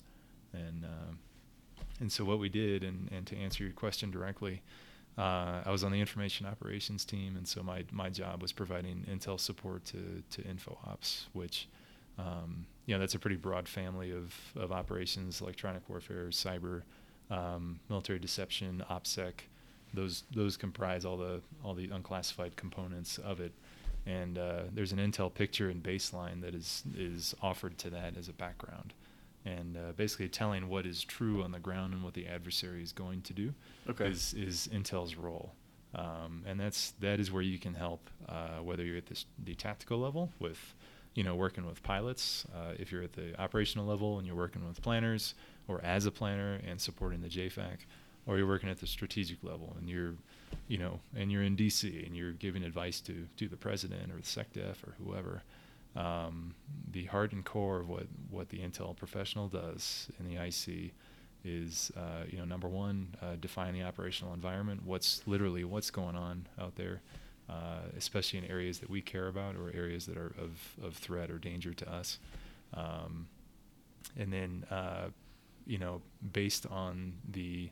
and 0.52 0.84
um, 0.84 1.18
and 2.00 2.10
so 2.10 2.24
what 2.24 2.38
we 2.38 2.48
did, 2.48 2.82
and 2.84 3.08
and 3.12 3.26
to 3.26 3.36
answer 3.36 3.64
your 3.64 3.72
question 3.72 4.10
directly, 4.10 4.62
uh, 5.18 5.62
I 5.64 5.70
was 5.70 5.82
on 5.82 5.92
the 5.92 6.00
information 6.00 6.46
operations 6.46 7.04
team, 7.04 7.36
and 7.36 7.48
so 7.48 7.62
my 7.62 7.84
my 7.90 8.10
job 8.10 8.42
was 8.42 8.52
providing 8.52 9.06
intel 9.10 9.40
support 9.40 9.84
to 9.86 10.22
to 10.30 10.42
info 10.42 10.78
ops, 10.86 11.26
which 11.32 11.68
um, 12.18 12.66
you 12.84 12.94
know 12.94 13.00
that's 13.00 13.14
a 13.14 13.18
pretty 13.18 13.36
broad 13.36 13.66
family 13.66 14.12
of 14.12 14.34
of 14.56 14.72
operations: 14.72 15.40
electronic 15.40 15.88
warfare, 15.88 16.26
cyber, 16.26 16.82
um, 17.30 17.80
military 17.88 18.18
deception, 18.18 18.84
opsec. 18.90 19.32
Those 19.94 20.24
those 20.34 20.58
comprise 20.58 21.06
all 21.06 21.16
the 21.16 21.40
all 21.64 21.72
the 21.72 21.88
unclassified 21.88 22.56
components 22.56 23.16
of 23.18 23.40
it, 23.40 23.52
and 24.06 24.38
uh, 24.38 24.62
there's 24.72 24.92
an 24.92 24.98
intel 24.98 25.32
picture 25.32 25.68
and 25.68 25.82
baseline 25.82 26.40
that 26.42 26.54
is 26.54 26.84
is 26.96 27.34
offered 27.42 27.76
to 27.78 27.90
that 27.90 28.16
as 28.16 28.28
a 28.28 28.32
background 28.32 28.94
and 29.46 29.76
uh, 29.76 29.92
basically 29.96 30.28
telling 30.28 30.68
what 30.68 30.84
is 30.84 31.04
true 31.04 31.42
on 31.42 31.52
the 31.52 31.58
ground 31.58 31.94
and 31.94 32.02
what 32.02 32.14
the 32.14 32.26
adversary 32.26 32.82
is 32.82 32.92
going 32.92 33.22
to 33.22 33.32
do 33.32 33.54
okay. 33.88 34.08
is, 34.08 34.34
is 34.34 34.68
Intel's 34.74 35.14
role. 35.14 35.54
Um, 35.94 36.42
and 36.46 36.58
that's 36.60 36.90
that 37.00 37.20
is 37.20 37.32
where 37.32 37.42
you 37.42 37.58
can 37.58 37.72
help, 37.72 38.10
uh, 38.28 38.58
whether 38.62 38.84
you're 38.84 38.98
at 38.98 39.06
this, 39.06 39.24
the 39.42 39.54
tactical 39.54 39.98
level 39.98 40.30
with, 40.40 40.74
you 41.14 41.22
know, 41.22 41.34
working 41.36 41.64
with 41.64 41.82
pilots, 41.82 42.44
uh, 42.54 42.72
if 42.78 42.92
you're 42.92 43.04
at 43.04 43.12
the 43.12 43.40
operational 43.40 43.86
level 43.86 44.18
and 44.18 44.26
you're 44.26 44.36
working 44.36 44.66
with 44.66 44.82
planners, 44.82 45.34
or 45.68 45.80
as 45.82 46.04
a 46.04 46.10
planner 46.10 46.60
and 46.66 46.80
supporting 46.80 47.22
the 47.22 47.28
JFAC, 47.28 47.86
or 48.26 48.36
you're 48.36 48.48
working 48.48 48.68
at 48.68 48.78
the 48.78 48.86
strategic 48.86 49.42
level 49.42 49.74
and 49.78 49.88
you're, 49.88 50.14
you 50.68 50.78
know, 50.78 51.00
and 51.14 51.30
you're 51.30 51.42
in 51.42 51.56
DC 51.56 52.06
and 52.06 52.16
you're 52.16 52.32
giving 52.32 52.62
advice 52.62 53.00
to 53.02 53.26
to 53.36 53.48
the 53.48 53.56
president 53.56 54.10
or 54.12 54.16
the 54.16 54.22
SecDef 54.22 54.82
or 54.84 54.94
whoever 55.04 55.42
um, 55.96 56.54
the 56.90 57.04
heart 57.06 57.32
and 57.32 57.44
core 57.44 57.80
of 57.80 57.88
what, 57.88 58.06
what 58.30 58.50
the 58.50 58.58
Intel 58.58 58.94
professional 58.94 59.48
does 59.48 60.08
in 60.20 60.26
the 60.26 60.42
IC 60.42 60.92
is, 61.44 61.90
uh, 61.96 62.24
you 62.28 62.38
know, 62.38 62.44
number 62.44 62.68
one, 62.68 63.14
uh, 63.22 63.36
define 63.40 63.72
the 63.72 63.82
operational 63.82 64.34
environment. 64.34 64.82
What's 64.84 65.22
literally 65.26 65.64
what's 65.64 65.90
going 65.90 66.16
on 66.16 66.46
out 66.60 66.76
there, 66.76 67.00
uh, 67.48 67.80
especially 67.96 68.40
in 68.40 68.44
areas 68.44 68.78
that 68.80 68.90
we 68.90 69.00
care 69.00 69.28
about 69.28 69.56
or 69.56 69.72
areas 69.74 70.06
that 70.06 70.18
are 70.18 70.34
of, 70.38 70.76
of 70.84 70.96
threat 70.96 71.30
or 71.30 71.38
danger 71.38 71.72
to 71.72 71.90
us. 71.90 72.18
Um, 72.74 73.28
and 74.18 74.32
then, 74.32 74.64
uh, 74.70 75.08
you 75.66 75.78
know, 75.78 76.02
based 76.32 76.66
on 76.66 77.14
the 77.30 77.70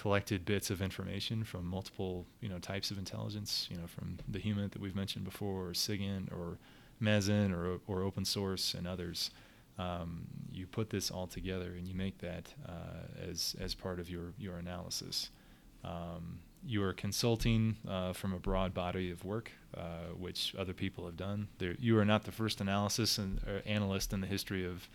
collected 0.00 0.46
bits 0.46 0.70
of 0.70 0.80
information 0.80 1.44
from 1.44 1.66
multiple, 1.66 2.24
you 2.40 2.48
know, 2.48 2.58
types 2.58 2.90
of 2.90 2.96
intelligence, 2.96 3.68
you 3.70 3.76
know, 3.76 3.86
from 3.86 4.16
the 4.26 4.38
human 4.38 4.66
that 4.70 4.80
we've 4.80 4.96
mentioned 4.96 5.26
before, 5.26 5.68
or 5.68 5.74
SIGINT, 5.74 6.32
or 6.32 6.56
MASINT 7.02 7.52
or, 7.52 7.80
or 7.86 8.02
open 8.02 8.24
source 8.24 8.72
and 8.72 8.86
others. 8.86 9.30
Um, 9.78 10.26
you 10.52 10.66
put 10.66 10.88
this 10.88 11.10
all 11.10 11.26
together 11.26 11.74
and 11.76 11.86
you 11.86 11.94
make 11.94 12.16
that 12.18 12.48
uh, 12.66 13.28
as, 13.30 13.54
as 13.60 13.74
part 13.74 14.00
of 14.00 14.08
your, 14.08 14.32
your 14.38 14.56
analysis. 14.56 15.28
Um, 15.84 16.38
you 16.64 16.82
are 16.82 16.94
consulting 16.94 17.76
uh, 17.86 18.14
from 18.14 18.32
a 18.32 18.38
broad 18.38 18.72
body 18.72 19.10
of 19.10 19.22
work, 19.24 19.52
uh, 19.76 20.14
which 20.18 20.54
other 20.58 20.72
people 20.72 21.04
have 21.04 21.16
done. 21.18 21.48
There, 21.58 21.74
you 21.78 21.98
are 21.98 22.06
not 22.06 22.24
the 22.24 22.32
first 22.32 22.62
analysis 22.62 23.18
and 23.18 23.38
uh, 23.46 23.60
analyst 23.66 24.14
in 24.14 24.22
the 24.22 24.26
history 24.26 24.64
of, 24.64 24.88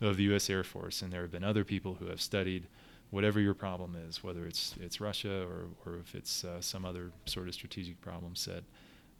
of 0.00 0.16
the 0.16 0.24
U.S. 0.24 0.48
Air 0.48 0.62
Force, 0.62 1.02
and 1.02 1.12
there 1.12 1.22
have 1.22 1.32
been 1.32 1.44
other 1.44 1.64
people 1.64 1.94
who 1.94 2.06
have 2.06 2.20
studied 2.20 2.66
whatever 3.14 3.38
your 3.40 3.54
problem 3.54 3.96
is, 4.08 4.24
whether 4.24 4.44
it's 4.44 4.74
it's 4.80 5.00
Russia 5.00 5.46
or, 5.46 5.66
or 5.86 5.98
if 5.98 6.16
it's 6.16 6.42
uh, 6.42 6.60
some 6.60 6.84
other 6.84 7.12
sort 7.26 7.46
of 7.46 7.54
strategic 7.54 8.00
problem 8.00 8.34
set. 8.34 8.64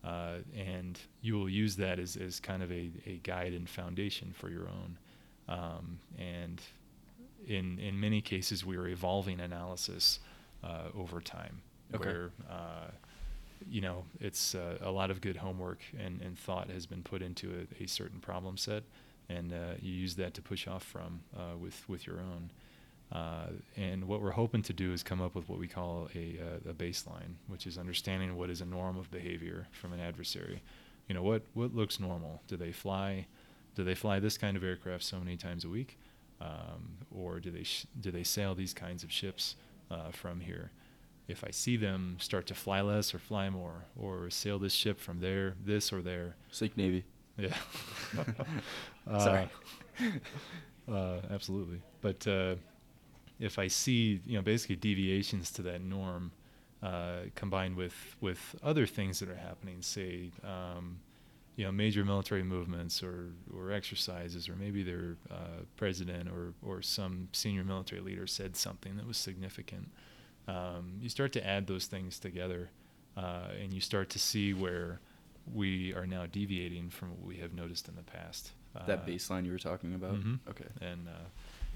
Uh, 0.02 0.38
and 0.54 0.98
you 1.22 1.34
will 1.34 1.48
use 1.48 1.76
that 1.76 1.98
as, 1.98 2.16
as 2.16 2.38
kind 2.38 2.62
of 2.62 2.70
a, 2.70 2.90
a 3.06 3.20
guide 3.22 3.54
and 3.54 3.66
foundation 3.68 4.34
for 4.34 4.50
your 4.50 4.68
own. 4.68 4.98
Um, 5.48 5.98
and 6.18 6.60
in 7.46 7.78
in 7.78 7.98
many 8.00 8.20
cases, 8.20 8.64
we 8.64 8.76
are 8.76 8.88
evolving 8.88 9.40
analysis 9.40 10.18
uh, 10.64 10.88
over 10.96 11.20
time, 11.20 11.62
okay. 11.94 12.04
where 12.04 12.30
uh, 12.50 12.90
you 13.70 13.80
know 13.80 14.04
it's 14.20 14.54
uh, 14.56 14.78
a 14.82 14.90
lot 14.90 15.10
of 15.10 15.20
good 15.20 15.36
homework 15.36 15.80
and, 16.04 16.20
and 16.20 16.36
thought 16.36 16.68
has 16.68 16.86
been 16.86 17.02
put 17.02 17.22
into 17.22 17.48
a, 17.60 17.84
a 17.84 17.86
certain 17.86 18.18
problem 18.18 18.56
set, 18.56 18.82
and 19.28 19.52
uh, 19.52 19.74
you 19.80 19.92
use 19.92 20.16
that 20.16 20.34
to 20.34 20.42
push 20.42 20.66
off 20.66 20.82
from 20.82 21.20
uh, 21.36 21.56
with 21.56 21.88
with 21.88 22.06
your 22.08 22.18
own. 22.18 22.50
Uh, 23.12 23.46
and 23.76 24.06
what 24.06 24.20
we're 24.20 24.32
hoping 24.32 24.62
to 24.62 24.72
do 24.72 24.92
is 24.92 25.02
come 25.02 25.20
up 25.20 25.34
with 25.34 25.48
what 25.48 25.58
we 25.58 25.68
call 25.68 26.08
a, 26.14 26.38
uh, 26.40 26.70
a, 26.70 26.74
baseline, 26.74 27.34
which 27.46 27.66
is 27.66 27.78
understanding 27.78 28.36
what 28.36 28.50
is 28.50 28.60
a 28.60 28.64
norm 28.64 28.96
of 28.96 29.10
behavior 29.10 29.68
from 29.72 29.92
an 29.92 30.00
adversary. 30.00 30.62
You 31.08 31.14
know, 31.14 31.22
what, 31.22 31.42
what 31.54 31.74
looks 31.74 32.00
normal? 32.00 32.42
Do 32.48 32.56
they 32.56 32.72
fly? 32.72 33.26
Do 33.76 33.84
they 33.84 33.94
fly 33.94 34.20
this 34.20 34.38
kind 34.38 34.56
of 34.56 34.64
aircraft 34.64 35.04
so 35.04 35.18
many 35.18 35.36
times 35.36 35.64
a 35.64 35.68
week, 35.68 35.98
um, 36.40 36.96
or 37.14 37.40
do 37.40 37.50
they 37.50 37.64
sh- 37.64 37.86
do 38.00 38.10
they 38.10 38.22
sail 38.22 38.54
these 38.54 38.72
kinds 38.72 39.02
of 39.02 39.12
ships 39.12 39.56
uh, 39.90 40.10
from 40.10 40.40
here? 40.40 40.70
If 41.26 41.44
I 41.44 41.50
see 41.50 41.76
them 41.76 42.16
start 42.20 42.46
to 42.48 42.54
fly 42.54 42.80
less 42.80 43.14
or 43.14 43.18
fly 43.18 43.50
more, 43.50 43.84
or 43.96 44.30
sail 44.30 44.58
this 44.58 44.72
ship 44.72 45.00
from 45.00 45.20
there, 45.20 45.54
this 45.64 45.92
or 45.92 46.02
there. 46.02 46.36
Seek 46.50 46.76
Navy. 46.76 47.04
Yeah. 47.36 47.54
Sorry. 49.18 49.48
Uh, 50.86 51.20
absolutely, 51.30 51.80
but 52.02 52.26
if 53.40 53.58
I 53.58 53.68
see 53.68 54.20
you 54.26 54.36
know 54.36 54.42
basically 54.42 54.76
deviations 54.76 55.50
to 55.52 55.62
that 55.62 55.80
norm 55.82 56.32
uh, 56.82 57.20
combined 57.34 57.76
with 57.76 58.16
with 58.20 58.54
other 58.62 58.86
things 58.86 59.18
that 59.20 59.28
are 59.28 59.36
happening, 59.36 59.82
say 59.82 60.30
um, 60.44 61.00
you 61.56 61.64
know 61.64 61.72
major 61.72 62.04
military 62.04 62.42
movements 62.42 63.02
or 63.02 63.30
or 63.56 63.72
exercises, 63.72 64.48
or 64.48 64.56
maybe 64.56 64.82
their 64.82 65.16
uh, 65.30 65.62
president 65.76 66.28
or 66.28 66.52
or 66.62 66.82
some 66.82 67.28
senior 67.32 67.64
military 67.64 68.00
leader 68.02 68.26
said 68.26 68.56
something 68.56 68.96
that 68.96 69.06
was 69.06 69.16
significant. 69.16 69.90
Um, 70.46 70.98
you 71.00 71.08
start 71.08 71.32
to 71.32 71.46
add 71.46 71.66
those 71.66 71.86
things 71.86 72.18
together, 72.18 72.70
uh, 73.16 73.48
and 73.62 73.72
you 73.72 73.80
start 73.80 74.10
to 74.10 74.18
see 74.18 74.52
where 74.52 75.00
we 75.52 75.94
are 75.94 76.06
now 76.06 76.26
deviating 76.26 76.90
from 76.90 77.10
what 77.10 77.22
we 77.26 77.36
have 77.36 77.52
noticed 77.54 77.88
in 77.88 77.96
the 77.96 78.02
past. 78.02 78.52
That 78.86 79.00
Uh, 79.00 79.06
baseline 79.06 79.44
you 79.46 79.52
were 79.52 79.58
talking 79.58 79.94
about. 79.94 80.14
Mhm. 80.16 80.40
Okay. 80.48 80.66
and 80.80 81.08
uh, 81.08 81.12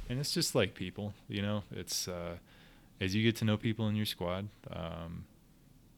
and 0.09 0.19
it's 0.19 0.33
just 0.33 0.55
like 0.55 0.75
people, 0.75 1.15
you 1.29 1.43
know. 1.43 1.63
It's 1.71 2.09
uh, 2.09 2.37
as 3.01 3.15
you 3.15 3.23
get 3.23 3.37
to 3.37 3.45
know 3.45 3.57
people 3.57 3.89
in 3.89 3.97
your 3.97 4.07
squad, 4.07 4.49
um, 4.71 5.25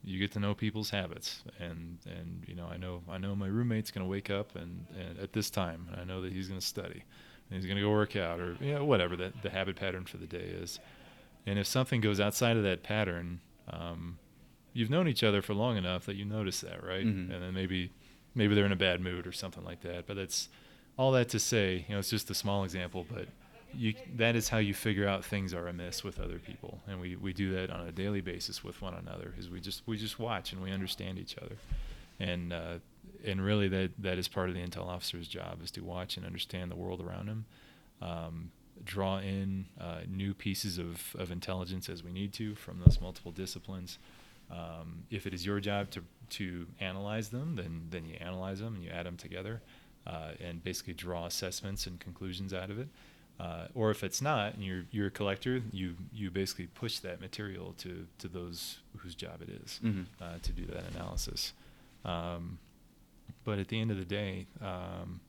you 0.04 0.18
get 0.18 0.32
to 0.32 0.40
know 0.40 0.54
people's 0.54 0.90
habits, 0.90 1.42
and 1.58 1.98
and 2.06 2.44
you 2.46 2.54
know, 2.54 2.66
I 2.66 2.76
know 2.76 3.02
I 3.10 3.18
know 3.18 3.34
my 3.34 3.46
roommate's 3.46 3.90
gonna 3.90 4.06
wake 4.06 4.30
up 4.30 4.54
and, 4.56 4.86
and 4.98 5.18
at 5.18 5.32
this 5.32 5.50
time, 5.50 5.88
and 5.90 6.00
I 6.00 6.04
know 6.04 6.20
that 6.22 6.32
he's 6.32 6.48
gonna 6.48 6.60
study, 6.60 7.04
and 7.50 7.56
he's 7.60 7.66
gonna 7.66 7.80
go 7.82 7.90
work 7.90 8.16
out, 8.16 8.40
or 8.40 8.56
you 8.60 8.74
know, 8.74 8.84
whatever 8.84 9.16
the 9.16 9.32
the 9.42 9.50
habit 9.50 9.76
pattern 9.76 10.04
for 10.04 10.16
the 10.16 10.26
day 10.26 10.38
is. 10.62 10.78
And 11.46 11.58
if 11.58 11.66
something 11.66 12.00
goes 12.02 12.20
outside 12.20 12.56
of 12.58 12.62
that 12.64 12.82
pattern, 12.82 13.40
um, 13.68 14.18
you've 14.74 14.90
known 14.90 15.08
each 15.08 15.24
other 15.24 15.40
for 15.40 15.54
long 15.54 15.76
enough 15.78 16.04
that 16.06 16.16
you 16.16 16.24
notice 16.26 16.60
that, 16.60 16.84
right? 16.84 17.04
Mhm. 17.06 17.32
And 17.32 17.42
then 17.42 17.54
maybe 17.54 17.92
maybe 18.34 18.54
they're 18.54 18.66
in 18.66 18.72
a 18.72 18.76
bad 18.76 19.00
mood 19.00 19.26
or 19.26 19.32
something 19.32 19.64
like 19.64 19.80
that. 19.82 20.06
But 20.06 20.16
that's 20.16 20.48
all 20.98 21.12
that 21.12 21.28
to 21.30 21.38
say, 21.38 21.84
you 21.88 21.94
know, 21.94 21.98
it's 21.98 22.10
just 22.10 22.30
a 22.30 22.34
small 22.34 22.62
example, 22.62 23.06
but 23.10 23.26
you 23.74 23.94
that 24.16 24.36
is 24.36 24.48
how 24.48 24.58
you 24.58 24.74
figure 24.74 25.08
out 25.08 25.24
things 25.24 25.54
are 25.54 25.68
amiss 25.68 26.04
with 26.04 26.18
other 26.20 26.38
people, 26.38 26.80
and 26.88 27.00
we, 27.00 27.16
we 27.16 27.32
do 27.32 27.52
that 27.54 27.70
on 27.70 27.86
a 27.86 27.92
daily 27.92 28.20
basis 28.20 28.64
with 28.64 28.80
one 28.82 28.94
another. 28.94 29.34
Is 29.38 29.48
we 29.48 29.60
just 29.60 29.82
we 29.86 29.96
just 29.96 30.18
watch 30.18 30.52
and 30.52 30.62
we 30.62 30.70
understand 30.70 31.18
each 31.18 31.36
other, 31.38 31.56
and 32.18 32.52
uh, 32.52 32.74
and 33.24 33.44
really 33.44 33.68
that 33.68 33.90
that 33.98 34.18
is 34.18 34.28
part 34.28 34.48
of 34.48 34.54
the 34.54 34.60
intel 34.60 34.86
officer's 34.86 35.28
job 35.28 35.62
is 35.62 35.70
to 35.72 35.80
watch 35.82 36.16
and 36.16 36.26
understand 36.26 36.70
the 36.70 36.76
world 36.76 37.00
around 37.00 37.28
him, 37.28 37.44
um, 38.02 38.50
draw 38.84 39.18
in 39.18 39.66
uh, 39.80 40.00
new 40.08 40.34
pieces 40.34 40.78
of, 40.78 41.14
of 41.18 41.30
intelligence 41.30 41.88
as 41.88 42.02
we 42.02 42.12
need 42.12 42.32
to 42.34 42.54
from 42.54 42.80
those 42.80 43.00
multiple 43.00 43.32
disciplines. 43.32 43.98
Um, 44.50 45.04
if 45.10 45.26
it 45.26 45.34
is 45.34 45.46
your 45.46 45.60
job 45.60 45.90
to 45.90 46.02
to 46.30 46.66
analyze 46.80 47.28
them, 47.28 47.56
then 47.56 47.82
then 47.90 48.04
you 48.04 48.16
analyze 48.20 48.60
them 48.60 48.74
and 48.74 48.84
you 48.84 48.90
add 48.90 49.06
them 49.06 49.16
together, 49.16 49.62
uh, 50.06 50.32
and 50.40 50.62
basically 50.62 50.94
draw 50.94 51.26
assessments 51.26 51.86
and 51.86 52.00
conclusions 52.00 52.52
out 52.52 52.70
of 52.70 52.78
it. 52.78 52.88
Uh, 53.40 53.68
or 53.74 53.90
if 53.90 54.04
it's 54.04 54.20
not, 54.20 54.52
and 54.54 54.62
you're 54.62 54.84
you're 54.90 55.06
a 55.06 55.10
collector, 55.10 55.62
you 55.72 55.94
you 56.12 56.30
basically 56.30 56.66
push 56.66 56.98
that 56.98 57.20
material 57.22 57.72
to 57.78 58.06
to 58.18 58.28
those 58.28 58.78
whose 58.98 59.14
job 59.14 59.40
it 59.40 59.48
is 59.48 59.80
Mhm. 59.82 60.04
uh, 60.20 60.38
to 60.42 60.52
do 60.52 60.66
that 60.66 60.84
analysis. 60.94 61.54
Um, 62.04 62.58
but 63.44 63.58
at 63.58 63.68
the 63.68 63.80
end 63.80 63.90
of 63.90 63.96
the 63.96 64.04
day, 64.04 64.46
um, 64.60 65.20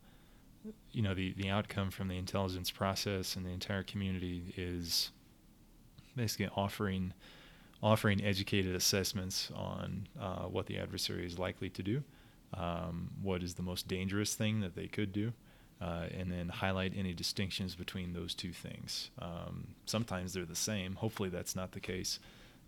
you 0.92 1.02
know, 1.02 1.14
the 1.14 1.32
the 1.34 1.50
outcome 1.50 1.90
from 1.90 2.10
the 2.10 2.18
intelligence 2.18 2.70
process 2.70 3.36
and 3.38 3.46
the 3.46 3.52
entire 3.52 3.84
community 3.84 4.54
is 4.58 5.12
basically 6.16 6.50
offering 6.56 7.14
offering 7.82 8.22
educated 8.24 8.76
assessments 8.76 9.50
on 9.56 10.08
uh, 10.20 10.44
what 10.44 10.66
the 10.68 10.78
adversary 10.78 11.26
is 11.26 11.40
likely 11.40 11.70
to 11.70 11.82
do, 11.82 12.04
um, 12.54 13.10
what 13.24 13.42
is 13.42 13.54
the 13.56 13.64
most 13.64 13.88
dangerous 13.88 14.36
thing 14.36 14.60
that 14.60 14.76
they 14.76 14.88
could 14.88 15.12
do, 15.14 15.32
uh, 15.82 16.06
and 16.16 16.32
then 16.32 16.48
highlight 16.50 16.94
any 16.96 17.14
distinctions 17.14 17.76
between 17.76 18.14
those 18.14 18.36
two 18.36 18.52
things. 18.52 19.10
Um, 19.20 19.70
sometimes 19.86 20.34
they're 20.34 20.46
the 20.46 20.56
same. 20.56 20.96
Hopefully, 20.96 21.30
that's 21.30 21.56
not 21.56 21.72
the 21.72 21.80
case. 21.80 22.20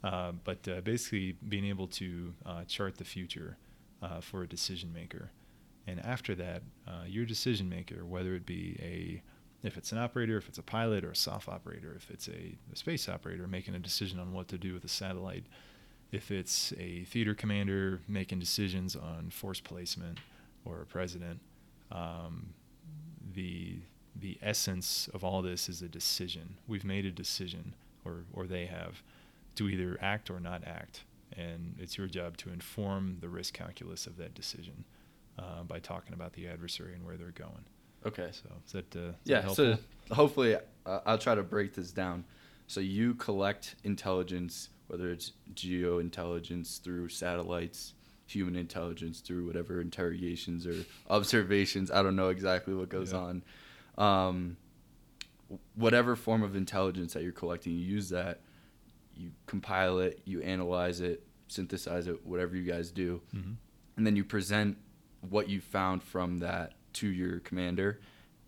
Uh, 0.03 0.33
but 0.43 0.67
uh, 0.67 0.81
basically, 0.81 1.37
being 1.47 1.65
able 1.65 1.87
to 1.87 2.33
uh, 2.45 2.63
chart 2.65 2.97
the 2.97 3.05
future 3.05 3.57
uh, 4.01 4.19
for 4.19 4.43
a 4.43 4.47
decision 4.47 4.91
maker. 4.91 5.31
And 5.85 6.03
after 6.05 6.33
that, 6.35 6.63
uh, 6.87 7.03
your 7.07 7.25
decision 7.25 7.69
maker, 7.69 8.05
whether 8.05 8.35
it 8.35 8.45
be 8.45 8.77
a 8.81 9.21
if 9.65 9.77
it's 9.77 9.93
an 9.93 9.97
operator, 9.97 10.37
if 10.37 10.49
it's 10.49 10.57
a 10.57 10.63
pilot 10.63 11.05
or 11.05 11.11
a 11.11 11.15
soft 11.15 11.47
operator, 11.47 11.93
if 11.95 12.09
it's 12.11 12.27
a, 12.27 12.57
a 12.73 12.75
space 12.75 13.07
operator 13.07 13.47
making 13.47 13.75
a 13.75 13.79
decision 13.79 14.19
on 14.19 14.33
what 14.33 14.49
to 14.49 14.57
do 14.57 14.73
with 14.73 14.83
a 14.83 14.89
satellite, 14.89 15.45
if 16.11 16.31
it's 16.31 16.73
a 16.77 17.05
theater 17.05 17.33
commander 17.33 18.01
making 18.07 18.39
decisions 18.39 18.95
on 18.95 19.29
force 19.29 19.61
placement 19.61 20.19
or 20.65 20.81
a 20.81 20.85
president, 20.85 21.39
um, 21.93 22.53
the 23.33 23.79
the 24.15 24.37
essence 24.41 25.09
of 25.13 25.23
all 25.23 25.41
this 25.41 25.67
is 25.67 25.81
a 25.81 25.87
decision. 25.87 26.57
We've 26.67 26.85
made 26.85 27.05
a 27.05 27.11
decision, 27.11 27.75
or 28.05 28.25
or 28.33 28.45
they 28.47 28.65
have, 28.67 29.01
to 29.55 29.67
either 29.69 29.97
act 30.01 30.29
or 30.29 30.39
not 30.39 30.63
act, 30.65 31.03
and 31.35 31.75
it's 31.79 31.97
your 31.97 32.07
job 32.07 32.37
to 32.37 32.49
inform 32.51 33.17
the 33.21 33.29
risk 33.29 33.53
calculus 33.53 34.05
of 34.07 34.17
that 34.17 34.33
decision 34.33 34.85
uh, 35.39 35.63
by 35.63 35.79
talking 35.79 36.13
about 36.13 36.33
the 36.33 36.47
adversary 36.47 36.93
and 36.93 37.05
where 37.05 37.17
they're 37.17 37.31
going. 37.31 37.65
Okay. 38.05 38.29
So 38.31 38.49
is 38.65 38.71
that 38.73 38.95
uh, 38.95 38.99
is 38.99 39.05
that 39.05 39.15
Yeah. 39.25 39.41
helpful? 39.41 39.77
So 40.09 40.15
hopefully, 40.15 40.55
uh, 40.85 40.99
I'll 41.05 41.17
try 41.17 41.35
to 41.35 41.43
break 41.43 41.73
this 41.73 41.91
down. 41.91 42.25
So 42.67 42.79
you 42.79 43.13
collect 43.15 43.75
intelligence, 43.83 44.69
whether 44.87 45.11
it's 45.11 45.33
geo 45.53 45.99
intelligence 45.99 46.77
through 46.77 47.09
satellites, 47.09 47.93
human 48.25 48.55
intelligence 48.55 49.19
through 49.19 49.45
whatever 49.45 49.81
interrogations 49.81 50.65
or 50.65 50.75
observations. 51.09 51.91
I 51.91 52.01
don't 52.03 52.15
know 52.15 52.29
exactly 52.29 52.73
what 52.73 52.89
goes 52.89 53.11
Yeah. 53.13 53.19
on. 53.19 53.43
Um, 53.97 54.57
whatever 55.75 56.15
form 56.15 56.41
of 56.43 56.55
intelligence 56.55 57.13
that 57.13 57.23
you're 57.23 57.31
collecting, 57.31 57.73
you 57.73 57.85
use 57.85 58.09
that. 58.09 58.41
You 59.15 59.31
compile 59.45 59.99
it, 59.99 60.21
you 60.25 60.41
analyze 60.41 60.99
it, 60.99 61.23
synthesize 61.47 62.07
it, 62.07 62.25
whatever 62.25 62.55
you 62.55 62.63
guys 62.63 62.89
do, 62.91 63.21
Mhm. 63.35 63.55
and 63.97 64.07
then 64.07 64.15
you 64.15 64.23
present 64.23 64.77
what 65.21 65.49
you 65.49 65.61
found 65.61 66.01
from 66.01 66.39
that 66.39 66.73
to 66.93 67.07
your 67.07 67.39
commander, 67.39 67.99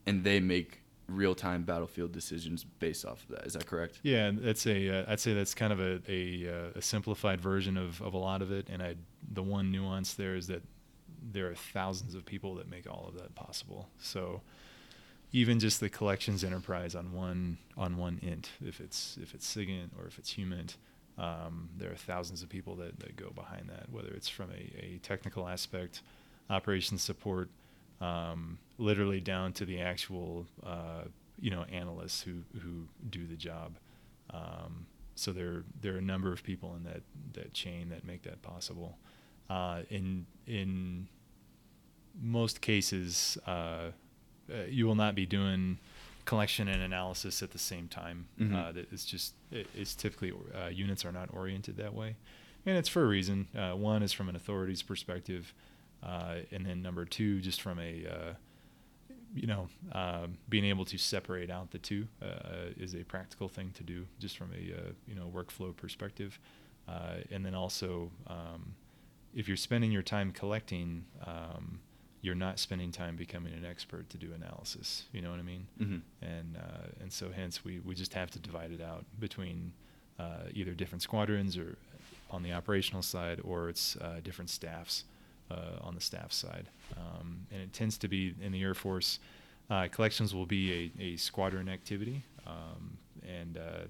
and 0.07 0.23
they 0.23 0.39
make 0.39 0.81
real-time 1.07 1.63
battlefield 1.63 2.11
decisions 2.11 2.63
based 2.79 3.05
off 3.05 3.23
of 3.23 3.35
that. 3.35 3.45
Is 3.45 3.53
that 3.53 3.65
correct? 3.65 3.99
Yeah, 4.03 4.31
that's 4.33 4.65
a. 4.65 4.89
Uh, 4.89 5.11
I'd 5.11 5.19
say 5.19 5.33
that's 5.33 5.53
kind 5.53 5.71
of 5.71 5.79
a 5.79 6.01
a, 6.07 6.47
uh, 6.49 6.69
a 6.75 6.81
simplified 6.81 7.41
version 7.41 7.77
of, 7.77 8.01
of 8.01 8.13
a 8.13 8.17
lot 8.17 8.41
of 8.41 8.51
it. 8.51 8.69
And 8.69 8.81
I, 8.81 8.95
the 9.31 9.43
one 9.43 9.71
nuance 9.71 10.13
there 10.13 10.35
is 10.35 10.47
that 10.47 10.63
there 11.31 11.49
are 11.49 11.55
thousands 11.55 12.15
of 12.15 12.25
people 12.25 12.55
that 12.55 12.69
make 12.69 12.89
all 12.89 13.05
of 13.07 13.19
that 13.19 13.35
possible. 13.35 13.89
So 13.99 14.41
even 15.31 15.59
just 15.59 15.79
the 15.79 15.89
collections 15.89 16.43
enterprise 16.43 16.95
on 16.95 17.11
one 17.11 17.57
on 17.77 17.97
one 17.97 18.19
int, 18.21 18.51
if 18.63 18.79
it's 18.79 19.17
if 19.21 19.33
it's 19.33 19.45
SIGINT 19.47 19.89
or 19.99 20.07
if 20.07 20.17
it's 20.17 20.31
HUMINT, 20.31 20.77
um, 21.17 21.69
there 21.77 21.91
are 21.91 21.95
thousands 21.95 22.43
of 22.43 22.49
people 22.49 22.75
that, 22.75 22.99
that 22.99 23.15
go 23.15 23.31
behind 23.35 23.69
that. 23.69 23.89
Whether 23.91 24.09
it's 24.09 24.29
from 24.29 24.49
a, 24.51 24.85
a 24.85 24.99
technical 25.03 25.47
aspect, 25.47 26.01
operations 26.49 27.01
support, 27.01 27.49
um, 28.01 28.57
literally 28.77 29.21
down 29.21 29.53
to 29.53 29.65
the 29.65 29.79
actual 29.79 30.45
uh, 30.65 31.03
you 31.39 31.51
know 31.51 31.63
analysts 31.71 32.21
who 32.21 32.43
who 32.61 32.87
do 33.09 33.25
the 33.27 33.35
job. 33.35 33.77
Um, 34.31 34.87
so 35.15 35.31
there 35.31 35.63
there 35.81 35.95
are 35.95 35.99
a 35.99 36.01
number 36.01 36.31
of 36.31 36.43
people 36.43 36.75
in 36.75 36.83
that 36.83 37.01
that 37.33 37.53
chain 37.53 37.89
that 37.89 38.05
make 38.05 38.23
that 38.23 38.41
possible. 38.41 38.97
Uh, 39.49 39.81
in 39.89 40.25
in 40.47 41.07
most 42.21 42.61
cases, 42.61 43.37
uh, 43.45 43.91
uh, 44.49 44.63
you 44.69 44.85
will 44.85 44.95
not 44.95 45.15
be 45.15 45.25
doing 45.25 45.79
collection 46.25 46.67
and 46.67 46.81
analysis 46.81 47.43
at 47.43 47.51
the 47.51 47.59
same 47.59 47.87
time. 47.87 48.25
Mhm. 48.39 48.55
Uh, 48.55 48.81
it's 48.91 49.05
just 49.05 49.33
it, 49.51 49.67
it's 49.75 49.93
typically 49.95 50.33
uh, 50.55 50.67
units 50.67 51.05
are 51.05 51.11
not 51.11 51.29
oriented 51.33 51.77
that 51.77 51.93
way, 51.93 52.15
and 52.65 52.77
it's 52.77 52.89
for 52.89 53.03
a 53.03 53.07
reason. 53.07 53.47
Uh, 53.55 53.73
one 53.73 54.01
is 54.01 54.11
from 54.11 54.27
an 54.29 54.35
authority's 54.35 54.81
perspective, 54.81 55.53
uh, 56.01 56.37
and 56.51 56.65
then 56.65 56.81
number 56.81 57.05
two, 57.05 57.41
just 57.41 57.61
from 57.61 57.79
a 57.79 58.05
uh, 58.07 58.33
you 59.35 59.47
know 59.47 59.67
um, 59.91 60.37
being 60.49 60.65
able 60.65 60.85
to 60.85 60.97
separate 60.97 61.51
out 61.51 61.71
the 61.71 61.77
two 61.77 62.07
uh, 62.21 62.71
is 62.77 62.95
a 62.95 63.03
practical 63.03 63.47
thing 63.47 63.71
to 63.75 63.83
do, 63.83 64.05
just 64.19 64.37
from 64.37 64.51
a 64.53 64.73
uh, 64.73 64.91
you 65.07 65.15
know 65.15 65.31
workflow 65.33 65.75
perspective, 65.75 66.39
uh, 66.87 67.17
and 67.31 67.45
then 67.45 67.53
also 67.53 68.11
um, 68.27 68.75
if 69.35 69.47
you're 69.47 69.57
spending 69.57 69.91
your 69.91 70.03
time 70.03 70.31
collecting. 70.31 71.05
Um, 71.25 71.79
you're 72.21 72.33
not 72.33 72.57
spending 72.57 72.91
time 72.91 73.15
becoming 73.15 73.53
an 73.53 73.63
expert 73.63 74.09
to 74.09 74.17
do 74.17 74.33
analysis. 74.33 75.03
You 75.11 75.21
know 75.21 75.29
what 75.29 75.37
I 75.37 75.43
mean? 75.43 75.67
Mm-hmm. 75.79 76.25
and 76.25 76.57
uh, 76.57 76.87
and 76.99 77.13
so 77.13 77.29
hence 77.29 77.63
we, 77.63 77.79
we 77.81 77.93
just 77.93 78.15
have 78.15 78.31
to 78.31 78.39
divide 78.39 78.71
it 78.71 78.81
out 78.81 79.05
between 79.19 79.73
uh, 80.19 80.49
either 80.51 80.71
different 80.71 81.03
squadrons 81.03 81.55
or 81.55 81.77
on 82.31 82.41
the 82.41 82.51
operational 82.51 83.03
side 83.03 83.39
or 83.43 83.69
it's 83.69 83.95
uh, 83.97 84.21
different 84.23 84.49
staffs 84.49 85.03
uh, 85.51 85.79
on 85.81 85.95
the 85.95 86.01
staff 86.01 86.31
side. 86.31 86.69
Um, 86.97 87.47
and 87.51 87.61
it 87.61 87.73
tends 87.73 87.97
to 87.99 88.07
be 88.07 88.33
in 88.41 88.51
the 88.51 88.61
Air 88.61 88.73
Force 88.73 89.19
uh, 89.69 89.87
collections 89.91 90.33
will 90.33 90.45
be 90.45 90.91
a, 90.99 91.03
a 91.03 91.17
squadron 91.17 91.69
activity. 91.69 92.23
Um, 92.45 92.97
and 93.27 93.57
uh, 93.57 93.85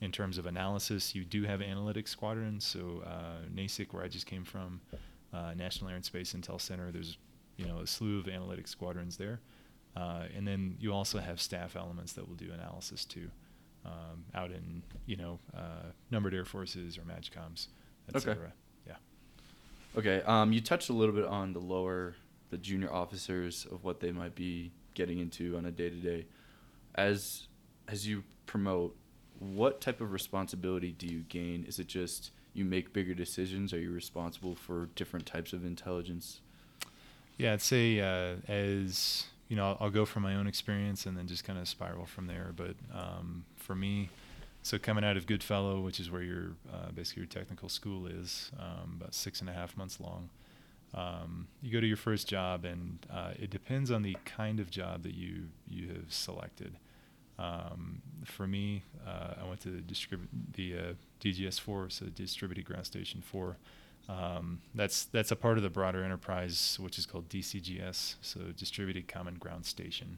in 0.00 0.12
terms 0.12 0.36
of 0.36 0.46
analysis 0.46 1.14
you 1.14 1.24
do 1.24 1.44
have 1.44 1.60
analytics 1.60 2.08
squadrons. 2.08 2.64
So 2.64 3.02
uh, 3.06 3.46
NASIC 3.54 3.92
where 3.92 4.04
I 4.04 4.08
just 4.08 4.26
came 4.26 4.44
from 4.44 4.80
uh, 5.32 5.54
National 5.56 5.90
Air 5.90 5.96
and 5.96 6.04
Space 6.04 6.34
Intel 6.34 6.60
Center 6.60 6.92
there's 6.92 7.16
you 7.56 7.66
know 7.66 7.78
a 7.78 7.86
slew 7.86 8.18
of 8.18 8.26
analytics 8.26 8.68
squadrons 8.68 9.16
there. 9.16 9.40
Uh, 9.96 10.24
and 10.36 10.46
then 10.46 10.76
you 10.80 10.92
also 10.92 11.18
have 11.18 11.40
staff 11.40 11.76
elements 11.76 12.14
that 12.14 12.28
will 12.28 12.34
do 12.34 12.50
analysis 12.52 13.04
too, 13.04 13.30
um, 13.84 14.24
out 14.34 14.50
in 14.50 14.82
you 15.06 15.16
know 15.16 15.38
uh, 15.56 15.90
numbered 16.10 16.34
air 16.34 16.44
forces 16.44 16.98
or 16.98 17.02
MAJCOMs, 17.02 17.68
et 18.08 18.16
Okay. 18.16 18.36
Okay. 19.96 20.22
Um, 20.22 20.52
you 20.52 20.60
touched 20.60 20.88
a 20.88 20.92
little 20.92 21.14
bit 21.14 21.24
on 21.24 21.52
the 21.52 21.60
lower, 21.60 22.14
the 22.50 22.58
junior 22.58 22.92
officers 22.92 23.66
of 23.70 23.84
what 23.84 24.00
they 24.00 24.12
might 24.12 24.34
be 24.34 24.72
getting 24.94 25.18
into 25.18 25.56
on 25.56 25.66
a 25.66 25.70
day 25.70 25.90
to 25.90 25.96
day. 25.96 26.26
As 26.94 27.48
as 27.88 28.06
you 28.06 28.24
promote, 28.46 28.96
what 29.38 29.80
type 29.80 30.00
of 30.00 30.12
responsibility 30.12 30.92
do 30.92 31.06
you 31.06 31.20
gain? 31.28 31.64
Is 31.68 31.78
it 31.78 31.86
just 31.86 32.30
you 32.54 32.64
make 32.64 32.92
bigger 32.92 33.14
decisions? 33.14 33.72
Are 33.72 33.80
you 33.80 33.92
responsible 33.92 34.54
for 34.54 34.88
different 34.94 35.26
types 35.26 35.52
of 35.52 35.64
intelligence? 35.64 36.40
Yeah, 37.36 37.52
I'd 37.52 37.62
say 37.62 38.00
uh, 38.00 38.36
as 38.48 39.26
you 39.48 39.56
know, 39.56 39.70
I'll, 39.70 39.78
I'll, 39.82 39.90
go 39.90 40.04
from 40.04 40.22
my 40.22 40.36
own 40.36 40.46
experience 40.46 41.06
and 41.06 41.16
then 41.16 41.26
just 41.26 41.44
kind 41.44 41.58
of 41.58 41.68
spiral 41.68 42.06
from 42.06 42.26
there. 42.26 42.52
But 42.56 42.74
um, 42.92 43.44
for 43.56 43.74
me, 43.74 44.08
so 44.64 44.78
coming 44.78 45.04
out 45.04 45.18
of 45.18 45.26
Goodfellow, 45.26 45.80
which 45.80 46.00
is 46.00 46.10
where 46.10 46.22
your 46.22 46.52
uh, 46.72 46.90
basically 46.92 47.20
your 47.20 47.28
technical 47.28 47.68
school 47.68 48.06
is, 48.06 48.50
um, 48.58 48.96
about 48.98 49.14
six 49.14 49.40
and 49.40 49.50
a 49.50 49.52
half 49.52 49.76
months 49.76 50.00
long. 50.00 50.30
Um, 50.94 51.48
you 51.60 51.70
go 51.70 51.80
to 51.80 51.86
your 51.86 51.98
first 51.98 52.26
job, 52.26 52.64
and 52.64 52.98
uh, 53.12 53.32
it 53.38 53.50
depends 53.50 53.90
on 53.90 54.00
the 54.00 54.16
kind 54.24 54.58
of 54.60 54.70
job 54.70 55.02
that 55.02 55.14
you 55.14 55.48
you 55.68 55.88
have 55.88 56.10
selected. 56.10 56.78
Um, 57.38 58.00
for 58.24 58.46
me, 58.46 58.84
uh, 59.06 59.34
I 59.42 59.46
went 59.46 59.60
to 59.62 59.68
the, 59.68 60.18
the 60.54 60.78
uh, 60.78 60.92
DGS4, 61.20 61.92
so 61.92 62.06
Distributed 62.06 62.64
Ground 62.64 62.86
Station 62.86 63.20
4. 63.20 63.56
Um, 64.08 64.60
that's 64.74 65.04
that's 65.04 65.30
a 65.30 65.36
part 65.36 65.58
of 65.58 65.62
the 65.62 65.68
broader 65.68 66.02
enterprise, 66.02 66.78
which 66.80 66.98
is 66.98 67.04
called 67.04 67.28
DCGS, 67.28 68.14
so 68.22 68.40
Distributed 68.56 69.08
Common 69.08 69.34
Ground 69.34 69.66
Station. 69.66 70.16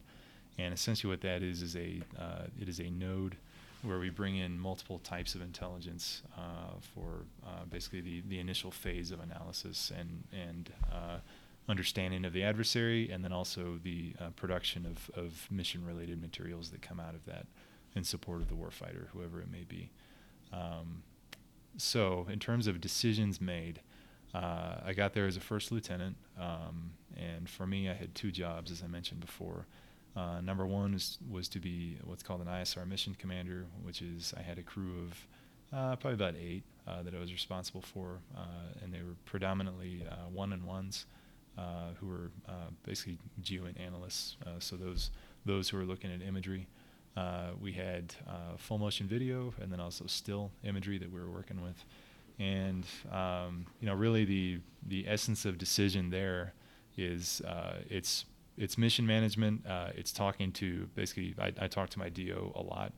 And 0.57 0.73
essentially, 0.73 1.11
what 1.11 1.23
that 1.23 1.43
is 1.43 1.63
is 1.63 1.75
a 1.75 2.01
uh, 2.17 2.45
it 2.61 2.69
is 2.69 2.79
a 2.79 2.91
node 2.91 3.37
where 3.83 3.99
we 3.99 4.11
bring 4.11 4.37
in 4.37 4.59
multiple 4.59 4.99
types 4.99 5.35
of 5.35 5.43
intelligence 5.43 6.23
uh, 6.37 6.75
for 6.95 7.25
uh, 7.47 7.65
basically 7.71 8.01
the, 8.01 8.23
the 8.29 8.39
initial 8.39 8.71
phase 8.71 9.11
of 9.11 9.21
analysis 9.21 9.93
and 9.97 10.25
and 10.33 10.73
uh, 10.93 11.19
understanding 11.69 12.25
of 12.25 12.33
the 12.33 12.43
adversary, 12.45 13.11
and 13.11 13.25
then 13.25 13.33
also 13.33 13.79
the 13.83 14.15
uh, 14.21 14.31
production 14.37 14.87
of, 14.87 15.11
of 15.17 15.49
mission 15.51 15.85
related 15.85 16.21
materials 16.21 16.71
that 16.71 16.81
come 16.81 17.01
out 17.01 17.15
of 17.15 17.25
that 17.27 17.47
in 17.95 18.05
support 18.05 18.41
of 18.41 18.49
the 18.49 18.55
warfighter, 18.55 19.09
whoever 19.13 19.41
it 19.41 19.51
may 19.51 19.65
be. 19.65 19.91
Um, 20.53 21.03
so, 21.77 22.27
in 22.31 22.39
terms 22.39 22.67
of 22.67 22.81
decisions 22.81 23.41
made, 23.41 23.81
uh, 24.35 24.77
I 24.85 24.93
got 24.93 25.13
there 25.13 25.27
as 25.27 25.37
a 25.37 25.41
first 25.41 25.73
lieutenant, 25.73 26.17
um, 26.39 26.93
and 27.17 27.49
for 27.49 27.67
me, 27.67 27.89
I 27.89 27.95
had 27.95 28.15
two 28.15 28.31
jobs, 28.31 28.71
as 28.71 28.83
I 28.83 28.87
mentioned 28.87 29.21
before. 29.21 29.67
Uh, 30.17 30.41
number 30.41 30.67
one 30.67 30.95
was, 30.95 31.19
was 31.31 31.49
to 31.49 31.61
be 31.61 31.99
what's 32.05 32.23
called 32.23 32.41
an 32.41 32.47
ISR 32.47 32.89
mission 32.89 33.15
commander, 33.19 33.67
which 33.83 34.01
is 34.01 34.33
I 34.37 34.41
had 34.41 34.59
a 34.59 34.63
crew 34.63 35.07
of 35.07 35.27
uh, 35.73 35.97
probably 35.97 36.15
about 36.15 36.35
eight 36.41 36.63
uh, 36.87 37.03
that 37.03 37.15
I 37.15 37.19
was 37.19 37.33
responsible 37.33 37.83
for, 37.83 38.21
uh, 38.37 38.41
and 38.83 38.93
they 38.95 39.01
were 39.01 39.17
predominantly 39.25 40.05
uh, 40.11 40.15
1N1s 40.35 41.05
uh, 41.59 41.63
who 42.01 42.07
were 42.07 42.31
basically 42.85 43.19
GEOINT 43.43 43.79
analysts. 43.81 44.37
so 44.59 44.77
those 44.77 45.11
those 45.45 45.69
who 45.69 45.77
were 45.77 45.85
looking 45.85 46.13
at 46.13 46.23
imagery. 46.23 46.67
we 47.61 47.73
had 47.73 48.15
full 48.57 48.79
motion 48.79 49.07
video 49.07 49.53
and 49.61 49.71
then 49.71 49.81
also 49.81 50.07
still 50.07 50.51
imagery 50.65 50.99
that 50.99 51.13
we 51.13 51.21
were 51.21 51.31
working 51.31 51.61
with, 51.63 51.85
and 52.39 52.85
um, 53.13 53.67
you 53.81 53.87
know 53.87 53.95
really 53.95 54.25
the 54.25 54.61
the 54.87 55.07
essence 55.09 55.45
of 55.45 55.59
decision 55.59 56.11
there 56.11 56.53
is 56.97 57.43
it's 57.91 58.25
it's 58.57 58.79
mission 58.79 59.07
management. 59.07 59.67
Uh, 59.67 59.89
it's 59.95 60.13
talking 60.13 60.53
to 60.53 60.89
basically. 60.95 61.35
I, 61.39 61.53
I 61.61 61.69
talked 61.69 61.93
to 61.93 61.99
my 61.99 62.09
DO 62.09 62.53
a 62.55 62.63
lot 62.63 62.93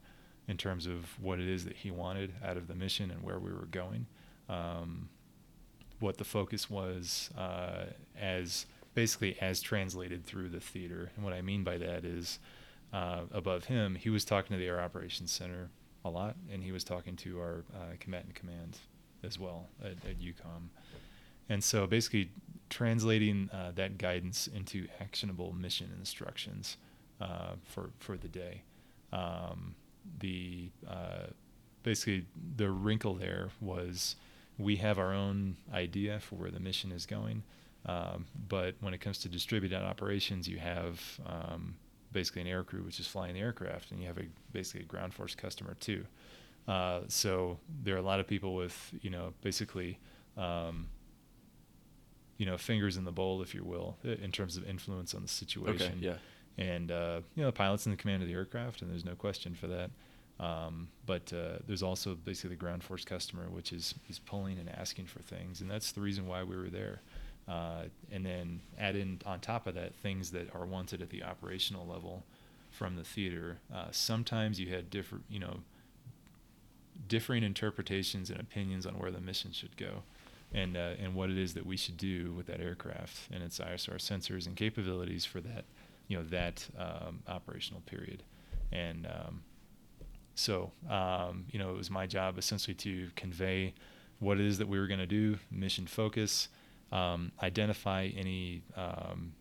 in 0.46 0.56
terms 0.56 0.86
of 0.86 1.06
what 1.20 1.38
it 1.38 1.48
is 1.48 1.64
that 1.64 1.76
he 1.76 1.90
wanted 1.90 2.32
out 2.44 2.56
of 2.56 2.68
the 2.68 2.74
mission 2.74 3.10
and 3.10 3.22
where 3.22 3.38
we 3.38 3.50
were 3.50 3.66
going. 3.66 4.06
Um, 4.48 5.10
what 6.00 6.16
the 6.16 6.24
focus 6.24 6.70
was 6.70 7.30
uh, 7.36 7.86
as 8.18 8.66
basically 8.94 9.36
as 9.40 9.60
translated 9.60 10.24
through 10.24 10.48
the 10.48 10.60
theater. 10.60 11.10
And 11.16 11.24
what 11.24 11.34
I 11.34 11.42
mean 11.42 11.64
by 11.64 11.76
that 11.78 12.04
is 12.04 12.38
uh, 12.92 13.22
above 13.32 13.64
him, 13.64 13.94
he 13.94 14.10
was 14.10 14.24
talking 14.24 14.56
to 14.56 14.58
the 14.58 14.66
Air 14.66 14.80
Operations 14.80 15.30
Center 15.30 15.70
a 16.04 16.10
lot, 16.10 16.36
and 16.50 16.62
he 16.62 16.72
was 16.72 16.84
talking 16.84 17.16
to 17.16 17.38
our 17.38 17.64
uh, 17.74 17.94
combatant 18.00 18.34
command 18.34 18.78
as 19.22 19.38
well 19.38 19.66
at, 19.82 19.92
at 20.08 20.20
EUCOM. 20.20 20.68
And 21.48 21.62
so 21.62 21.86
basically, 21.86 22.30
translating 22.70 23.50
uh, 23.52 23.72
that 23.74 23.98
guidance 23.98 24.46
into 24.46 24.86
actionable 25.00 25.52
mission 25.52 25.90
instructions 25.98 26.76
uh, 27.20 27.52
for 27.64 27.90
for 27.98 28.16
the 28.16 28.28
day. 28.28 28.62
Um, 29.12 29.74
the 30.20 30.70
uh, 30.88 31.28
basically 31.82 32.26
the 32.56 32.70
wrinkle 32.70 33.14
there 33.14 33.50
was 33.60 34.16
we 34.58 34.76
have 34.76 34.98
our 34.98 35.12
own 35.12 35.56
idea 35.72 36.20
for 36.20 36.34
where 36.36 36.50
the 36.50 36.60
mission 36.60 36.90
is 36.92 37.06
going, 37.06 37.42
um, 37.86 38.26
but 38.48 38.74
when 38.80 38.92
it 38.92 39.00
comes 39.00 39.18
to 39.18 39.28
distributed 39.28 39.80
operations, 39.80 40.48
you 40.48 40.58
have 40.58 41.00
um, 41.26 41.76
basically 42.12 42.42
an 42.42 42.48
air 42.48 42.64
crew 42.64 42.82
which 42.82 42.98
is 43.00 43.06
flying 43.06 43.34
the 43.34 43.40
aircraft, 43.40 43.90
and 43.90 44.00
you 44.00 44.06
have 44.06 44.18
a 44.18 44.24
basically 44.52 44.82
a 44.82 44.84
ground 44.84 45.14
force 45.14 45.34
customer 45.34 45.74
too. 45.80 46.04
Uh, 46.66 47.00
so 47.08 47.58
there 47.82 47.94
are 47.94 47.98
a 47.98 48.02
lot 48.02 48.20
of 48.20 48.26
people 48.26 48.54
with 48.54 48.92
you 49.00 49.10
know 49.10 49.32
basically 49.42 49.98
um, 50.36 50.88
you 52.38 52.46
know 52.46 52.56
fingers 52.56 52.96
in 52.96 53.04
the 53.04 53.12
bowl, 53.12 53.42
if 53.42 53.54
you 53.54 53.64
will, 53.64 53.98
in 54.02 54.32
terms 54.32 54.56
of 54.56 54.66
influence 54.66 55.12
on 55.12 55.22
the 55.22 55.28
situation. 55.28 55.98
Okay, 55.98 56.06
yeah. 56.06 56.14
And 56.56 56.90
uh, 56.90 57.20
you 57.34 57.42
know, 57.42 57.48
the 57.48 57.52
pilot's 57.52 57.84
in 57.86 57.92
the 57.92 57.98
command 57.98 58.22
of 58.22 58.28
the 58.28 58.34
aircraft, 58.34 58.80
and 58.80 58.90
there's 58.90 59.04
no 59.04 59.14
question 59.14 59.54
for 59.54 59.66
that. 59.66 59.90
Um, 60.40 60.88
but 61.04 61.32
uh, 61.32 61.58
there's 61.66 61.82
also 61.82 62.14
basically 62.14 62.50
the 62.50 62.56
ground 62.56 62.84
force 62.84 63.04
customer, 63.04 63.48
which 63.50 63.72
is 63.72 63.94
is 64.08 64.18
pulling 64.18 64.58
and 64.58 64.68
asking 64.70 65.06
for 65.06 65.18
things, 65.20 65.60
and 65.60 65.70
that's 65.70 65.92
the 65.92 66.00
reason 66.00 66.26
why 66.26 66.42
we 66.44 66.56
were 66.56 66.70
there. 66.70 67.02
Uh, 67.48 67.84
and 68.12 68.26
then 68.26 68.60
add 68.78 68.94
in 68.94 69.18
on 69.24 69.40
top 69.40 69.66
of 69.66 69.74
that 69.74 69.94
things 69.96 70.30
that 70.30 70.54
are 70.54 70.66
wanted 70.66 71.00
at 71.00 71.08
the 71.08 71.24
operational 71.24 71.86
level 71.86 72.22
from 72.70 72.94
the 72.94 73.04
theater. 73.04 73.58
Uh, 73.74 73.86
sometimes 73.90 74.60
you 74.60 74.68
had 74.68 74.90
different, 74.90 75.24
you 75.30 75.38
know, 75.40 75.60
differing 77.08 77.42
interpretations 77.42 78.28
and 78.28 78.38
opinions 78.38 78.84
on 78.84 78.98
where 78.98 79.10
the 79.10 79.20
mission 79.20 79.50
should 79.50 79.76
go 79.78 80.02
and 80.52 80.76
uh, 80.76 80.94
and 80.98 81.14
what 81.14 81.30
it 81.30 81.38
is 81.38 81.54
that 81.54 81.66
we 81.66 81.76
should 81.76 81.96
do 81.96 82.32
with 82.32 82.46
that 82.46 82.60
aircraft 82.60 83.30
and 83.30 83.42
its 83.42 83.58
ISR 83.58 83.96
sensors 83.96 84.46
and 84.46 84.56
capabilities 84.56 85.24
for 85.24 85.40
that 85.40 85.64
you 86.08 86.16
know 86.16 86.24
that 86.24 86.66
um, 86.78 87.20
operational 87.28 87.82
period, 87.82 88.22
and 88.72 89.06
um, 89.06 89.42
so 90.34 90.72
um, 90.88 91.44
you 91.50 91.58
know 91.58 91.70
it 91.70 91.76
was 91.76 91.90
my 91.90 92.06
job 92.06 92.38
essentially 92.38 92.74
to 92.74 93.10
convey 93.14 93.74
what 94.20 94.40
it 94.40 94.46
is 94.46 94.58
that 94.58 94.66
we 94.68 94.78
were 94.78 94.88
going 94.88 94.98
to 94.98 95.06
do, 95.06 95.38
mission 95.50 95.86
focus, 95.86 96.48
um, 96.90 97.30
identify 97.40 98.10
any 98.16 98.62
um, 98.76 99.32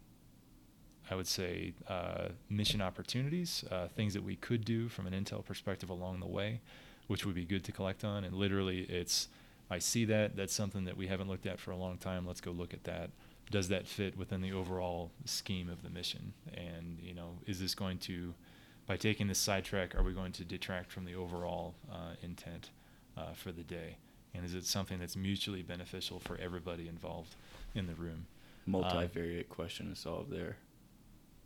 I 1.09 1.15
would 1.15 1.27
say 1.27 1.73
uh, 1.87 2.29
mission 2.49 2.81
opportunities, 2.81 3.63
uh, 3.71 3.87
things 3.87 4.13
that 4.13 4.23
we 4.23 4.35
could 4.35 4.65
do 4.65 4.89
from 4.89 5.07
an 5.07 5.13
intel 5.13 5.43
perspective 5.43 5.89
along 5.89 6.19
the 6.19 6.27
way, 6.27 6.59
which 7.07 7.25
would 7.25 7.35
be 7.35 7.45
good 7.45 7.63
to 7.65 7.71
collect 7.71 8.03
on, 8.03 8.23
and 8.23 8.35
literally 8.35 8.81
it's 8.81 9.29
I 9.69 9.79
see 9.79 10.05
that. 10.05 10.35
That's 10.35 10.53
something 10.53 10.85
that 10.85 10.97
we 10.97 11.07
haven't 11.07 11.27
looked 11.27 11.45
at 11.45 11.59
for 11.59 11.71
a 11.71 11.77
long 11.77 11.97
time. 11.97 12.25
Let's 12.25 12.41
go 12.41 12.51
look 12.51 12.73
at 12.73 12.83
that. 12.85 13.09
Does 13.51 13.69
that 13.69 13.87
fit 13.87 14.17
within 14.17 14.41
the 14.41 14.51
overall 14.51 15.11
scheme 15.25 15.69
of 15.69 15.83
the 15.83 15.89
mission? 15.89 16.33
And 16.53 16.99
you 17.01 17.13
know, 17.13 17.37
is 17.45 17.59
this 17.59 17.75
going 17.75 17.97
to, 17.99 18.33
by 18.85 18.97
taking 18.97 19.27
this 19.27 19.39
sidetrack, 19.39 19.95
are 19.95 20.03
we 20.03 20.13
going 20.13 20.31
to 20.33 20.43
detract 20.43 20.91
from 20.91 21.05
the 21.05 21.15
overall 21.15 21.75
uh, 21.91 22.15
intent 22.21 22.71
uh, 23.17 23.33
for 23.33 23.51
the 23.51 23.63
day? 23.63 23.97
And 24.33 24.45
is 24.45 24.53
it 24.53 24.65
something 24.65 24.99
that's 24.99 25.15
mutually 25.15 25.63
beneficial 25.63 26.19
for 26.19 26.37
everybody 26.37 26.87
involved 26.87 27.35
in 27.73 27.87
the 27.87 27.95
room? 27.95 28.27
Multivariate 28.69 29.49
uh, 29.49 29.53
question 29.53 29.89
to 29.89 29.95
solve 29.95 30.29
there. 30.29 30.57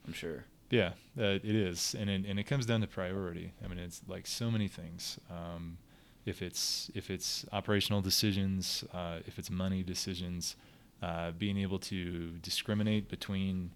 I'm 0.05 0.13
sure. 0.13 0.45
Yeah, 0.71 0.93
uh, 1.19 1.37
it 1.43 1.45
is, 1.45 1.95
and 1.99 2.09
it, 2.09 2.25
and 2.25 2.39
it 2.39 2.43
comes 2.43 2.65
down 2.65 2.81
to 2.81 2.87
priority. 2.87 3.51
I 3.63 3.67
mean, 3.67 3.77
it's 3.77 4.01
like 4.07 4.25
so 4.25 4.49
many 4.49 4.67
things. 4.67 5.19
Um, 5.29 5.77
if 6.25 6.41
it's 6.41 6.91
if 6.93 7.09
it's 7.09 7.45
operational 7.51 8.01
decisions, 8.01 8.83
uh, 8.93 9.19
if 9.25 9.39
it's 9.39 9.49
money 9.49 9.83
decisions, 9.83 10.55
uh, 11.01 11.31
being 11.31 11.57
able 11.57 11.79
to 11.79 12.31
discriminate 12.41 13.09
between 13.09 13.71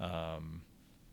um, 0.00 0.62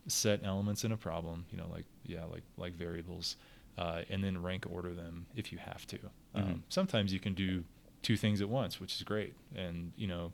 set 0.07 0.41
elements 0.43 0.83
in 0.83 0.91
a 0.91 0.97
problem, 0.97 1.45
you 1.51 1.57
know, 1.57 1.67
like 1.71 1.85
yeah, 2.05 2.25
like 2.25 2.43
like 2.57 2.73
variables, 2.73 3.35
uh, 3.77 4.01
and 4.09 4.23
then 4.23 4.41
rank 4.41 4.65
order 4.69 4.93
them 4.93 5.25
if 5.35 5.51
you 5.51 5.57
have 5.57 5.85
to. 5.87 5.99
Um, 6.35 6.43
mm-hmm. 6.43 6.53
sometimes 6.69 7.11
you 7.11 7.19
can 7.19 7.33
do 7.33 7.63
two 8.01 8.17
things 8.17 8.41
at 8.41 8.49
once, 8.49 8.79
which 8.79 8.95
is 8.95 9.03
great, 9.03 9.33
and 9.55 9.91
you 9.95 10.07
know, 10.07 10.31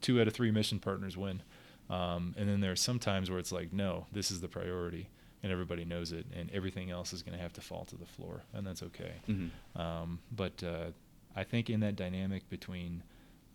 two 0.00 0.20
out 0.20 0.28
of 0.28 0.34
three 0.34 0.50
mission 0.50 0.78
partners 0.78 1.16
win. 1.16 1.42
Um, 1.88 2.36
and 2.38 2.48
then 2.48 2.60
there 2.60 2.70
are 2.70 2.76
some 2.76 3.00
times 3.00 3.30
where 3.30 3.40
it's 3.40 3.50
like, 3.50 3.72
no, 3.72 4.06
this 4.12 4.30
is 4.30 4.40
the 4.40 4.46
priority 4.46 5.08
and 5.42 5.50
everybody 5.50 5.84
knows 5.84 6.12
it, 6.12 6.26
and 6.36 6.50
everything 6.52 6.90
else 6.90 7.12
is 7.12 7.22
going 7.22 7.36
to 7.36 7.42
have 7.42 7.52
to 7.54 7.60
fall 7.60 7.84
to 7.86 7.96
the 7.96 8.06
floor, 8.06 8.42
and 8.52 8.66
that's 8.66 8.82
okay. 8.82 9.14
Mm-hmm. 9.28 9.80
Um, 9.80 10.18
but 10.32 10.62
uh, 10.62 10.90
I 11.34 11.44
think 11.44 11.70
in 11.70 11.80
that 11.80 11.96
dynamic 11.96 12.48
between 12.50 13.02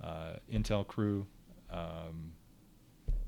uh, 0.03 0.33
Intel 0.51 0.85
crew, 0.85 1.27
um, 1.71 2.33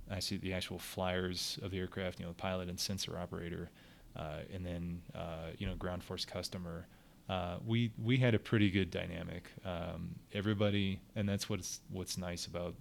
I 0.09 0.19
see 0.19 0.37
the 0.37 0.53
actual 0.53 0.79
flyers 0.79 1.59
of 1.61 1.71
the 1.71 1.79
aircraft, 1.79 2.19
you 2.19 2.25
know, 2.25 2.31
the 2.31 2.37
pilot 2.37 2.69
and 2.69 2.79
sensor 2.79 3.17
operator, 3.17 3.69
uh, 4.15 4.39
and 4.53 4.65
then 4.65 5.01
uh, 5.13 5.51
you 5.57 5.67
know 5.67 5.75
ground 5.75 6.03
force 6.03 6.25
customer. 6.25 6.87
Uh, 7.29 7.57
we 7.65 7.91
we 8.01 8.17
had 8.17 8.33
a 8.33 8.39
pretty 8.39 8.71
good 8.71 8.89
dynamic. 8.89 9.51
Um, 9.65 10.15
everybody, 10.33 11.01
and 11.15 11.27
that's 11.27 11.49
what's 11.49 11.81
what's 11.91 12.17
nice 12.17 12.45
about 12.45 12.75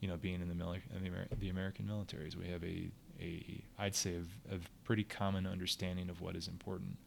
you 0.00 0.08
know 0.08 0.16
being 0.16 0.40
in 0.40 0.48
the, 0.48 0.54
mili- 0.54 0.82
the, 1.02 1.36
the 1.36 1.48
American 1.48 1.86
military 1.86 2.28
is 2.28 2.36
we 2.36 2.48
have 2.48 2.62
a 2.62 2.90
a 3.20 3.62
I'd 3.78 3.94
say 3.94 4.14
a, 4.14 4.54
a 4.54 4.58
pretty 4.84 5.04
common 5.04 5.46
understanding 5.46 6.08
of 6.08 6.20
what 6.20 6.36
is 6.36 6.48
important 6.48 6.98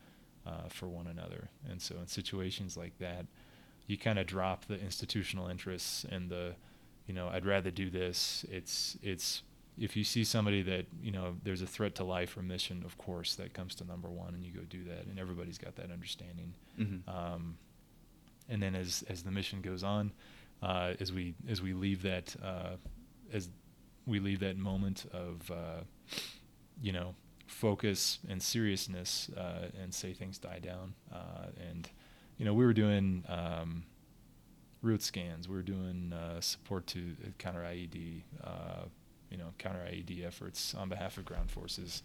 uh, 0.45 0.69
for 0.69 0.87
one 0.87 1.07
another. 1.07 1.49
And 1.69 1.81
so 1.81 1.95
in 1.95 2.07
situations 2.07 2.77
like 2.77 2.97
that, 2.99 3.25
you 3.87 3.97
kind 3.97 4.19
of 4.19 4.27
drop 4.27 4.65
the 4.65 4.79
institutional 4.79 5.47
interests 5.47 6.05
and 6.09 6.29
the, 6.29 6.55
you 7.07 7.13
know, 7.13 7.27
I'd 7.27 7.45
rather 7.45 7.71
do 7.71 7.89
this. 7.89 8.45
It's 8.51 8.97
it's 9.01 9.43
if 9.79 9.95
you 9.95 10.03
see 10.03 10.23
somebody 10.23 10.61
that 10.63 10.85
you 11.01 11.11
know 11.11 11.35
there's 11.43 11.61
a 11.61 11.67
threat 11.67 11.95
to 11.95 12.03
life 12.03 12.37
or 12.37 12.41
mission, 12.41 12.83
of 12.85 12.97
course 12.97 13.35
that 13.35 13.53
comes 13.53 13.75
to 13.75 13.85
number 13.85 14.09
one, 14.09 14.33
and 14.33 14.45
you 14.45 14.51
go 14.51 14.61
do 14.69 14.83
that, 14.85 15.05
and 15.05 15.17
everybody's 15.17 15.57
got 15.57 15.75
that 15.77 15.91
understanding. 15.91 16.53
Mm-hmm. 16.79 17.09
Um, 17.09 17.57
and 18.47 18.61
then 18.61 18.75
as 18.75 19.03
as 19.09 19.23
the 19.23 19.31
mission 19.31 19.61
goes 19.61 19.83
on, 19.83 20.11
uh, 20.61 20.93
as 20.99 21.11
we 21.11 21.33
as 21.47 21.61
we 21.61 21.73
leave 21.73 22.01
that 22.03 22.35
uh, 22.43 22.75
as 23.33 23.49
we 24.05 24.19
leave 24.19 24.39
that 24.39 24.57
moment 24.57 25.05
of 25.11 25.51
uh, 25.51 25.83
you 26.81 26.91
know 26.91 27.15
focus 27.47 28.19
and 28.29 28.41
seriousness 28.41 29.29
uh, 29.35 29.67
and 29.81 29.93
say 29.93 30.13
things 30.13 30.37
die 30.37 30.59
down. 30.59 30.93
Uh, 31.11 31.47
and 31.69 31.89
you 32.37 32.45
know 32.45 32.53
we 32.53 32.65
were 32.65 32.73
doing 32.73 33.23
um, 33.27 33.83
route 34.81 35.01
scans. 35.01 35.47
We 35.47 35.55
were 35.55 35.61
doing 35.61 36.13
uh, 36.13 36.41
support 36.41 36.87
to 36.87 37.15
counter 37.37 37.61
IED 37.61 38.21
uh, 38.43 38.85
you 39.29 39.37
know 39.37 39.53
counter 39.57 39.79
IED 39.79 40.25
efforts 40.25 40.73
on 40.75 40.89
behalf 40.89 41.17
of 41.17 41.25
ground 41.25 41.51
forces. 41.51 42.03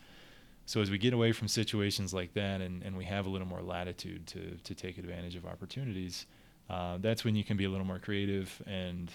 So 0.67 0.81
as 0.81 0.91
we 0.91 0.97
get 0.97 1.13
away 1.13 1.33
from 1.33 1.47
situations 1.47 2.15
like 2.15 2.33
that 2.35 2.63
and, 2.63 2.83
and 2.83 2.97
we 2.97 3.05
have 3.05 3.27
a 3.27 3.29
little 3.29 3.47
more 3.47 3.61
latitude 3.61 4.27
to, 4.29 4.57
to 4.65 4.75
take 4.75 4.97
advantage 4.97 5.37
of 5.37 5.45
opportunities 5.45 6.25
uh, 6.71 6.99
that's 7.01 7.25
when 7.25 7.35
you 7.37 7.45
can 7.45 7.57
be 7.57 7.65
a 7.65 7.69
little 7.69 7.87
more 7.87 7.99
creative 7.99 8.63
and 8.67 9.11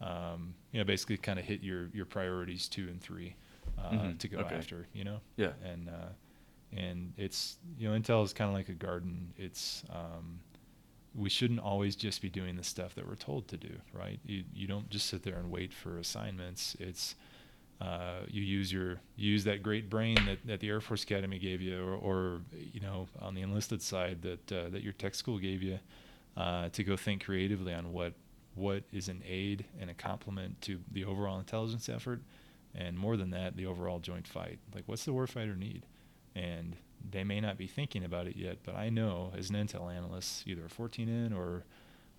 um, 0.00 0.54
you 0.72 0.78
know 0.78 0.84
basically 0.84 1.16
kind 1.16 1.38
of 1.38 1.44
hit 1.44 1.62
your 1.62 1.88
your 1.92 2.04
priorities 2.06 2.68
two 2.68 2.88
and 2.88 3.00
three 3.00 3.34
uh, 3.78 3.90
Mhm. 3.92 4.18
to 4.18 4.28
go 4.28 4.38
Okay. 4.40 4.56
after 4.56 4.86
you 4.92 5.04
know 5.04 5.20
Yeah. 5.36 5.52
and 5.64 5.88
uh, 5.88 6.08
and 6.76 7.12
it's 7.16 7.56
you 7.78 7.88
know 7.88 7.98
Intel 7.98 8.24
is 8.24 8.32
kind 8.32 8.48
of 8.48 8.54
like 8.54 8.68
a 8.68 8.74
garden. 8.74 9.32
It's 9.36 9.82
um, 9.90 10.40
we 11.14 11.28
shouldn't 11.28 11.58
always 11.60 11.96
just 11.96 12.22
be 12.22 12.30
doing 12.30 12.56
the 12.56 12.62
stuff 12.62 12.94
that 12.94 13.06
we're 13.06 13.16
told 13.16 13.48
to 13.48 13.56
do, 13.56 13.72
right? 13.92 14.20
You 14.24 14.44
you 14.54 14.66
don't 14.68 14.88
just 14.90 15.06
sit 15.06 15.22
there 15.24 15.36
and 15.36 15.50
wait 15.50 15.72
for 15.72 15.98
assignments. 15.98 16.76
It's 16.78 17.16
uh, 17.80 18.20
you 18.28 18.42
use 18.42 18.72
your 18.72 19.00
you 19.16 19.32
use 19.32 19.42
that 19.44 19.62
great 19.62 19.90
brain 19.90 20.16
that, 20.26 20.38
that 20.46 20.60
the 20.60 20.68
Air 20.68 20.80
Force 20.80 21.02
Academy 21.02 21.38
gave 21.38 21.60
you, 21.60 21.82
or, 21.82 21.94
or 21.94 22.40
you 22.72 22.80
know 22.80 23.08
on 23.20 23.34
the 23.34 23.40
enlisted 23.42 23.82
side 23.82 24.22
that 24.22 24.52
uh, 24.52 24.68
that 24.68 24.82
your 24.82 24.92
tech 24.92 25.14
school 25.14 25.38
gave 25.38 25.62
you, 25.62 25.78
uh, 26.36 26.68
to 26.68 26.84
go 26.84 26.96
think 26.96 27.24
creatively 27.24 27.74
on 27.74 27.92
what 27.92 28.12
what 28.54 28.84
is 28.92 29.08
an 29.08 29.22
aid 29.26 29.64
and 29.80 29.90
a 29.90 29.94
complement 29.94 30.60
to 30.62 30.80
the 30.90 31.04
overall 31.04 31.38
intelligence 31.38 31.88
effort, 31.88 32.20
and 32.74 32.98
more 32.98 33.16
than 33.16 33.30
that, 33.30 33.56
the 33.56 33.66
overall 33.66 33.98
joint 33.98 34.26
fight. 34.26 34.58
Like, 34.74 34.84
what's 34.86 35.04
the 35.04 35.12
warfighter 35.12 35.56
need? 35.56 35.86
And 36.34 36.76
they 37.08 37.24
may 37.24 37.40
not 37.40 37.58
be 37.58 37.66
thinking 37.66 38.04
about 38.04 38.26
it 38.26 38.36
yet, 38.36 38.58
but 38.64 38.76
I 38.76 38.90
know 38.90 39.32
as 39.36 39.50
an 39.50 39.56
intel 39.56 39.92
analyst, 39.92 40.46
either 40.46 40.66
a 40.66 40.68
14N 40.68 41.36
or 41.36 41.64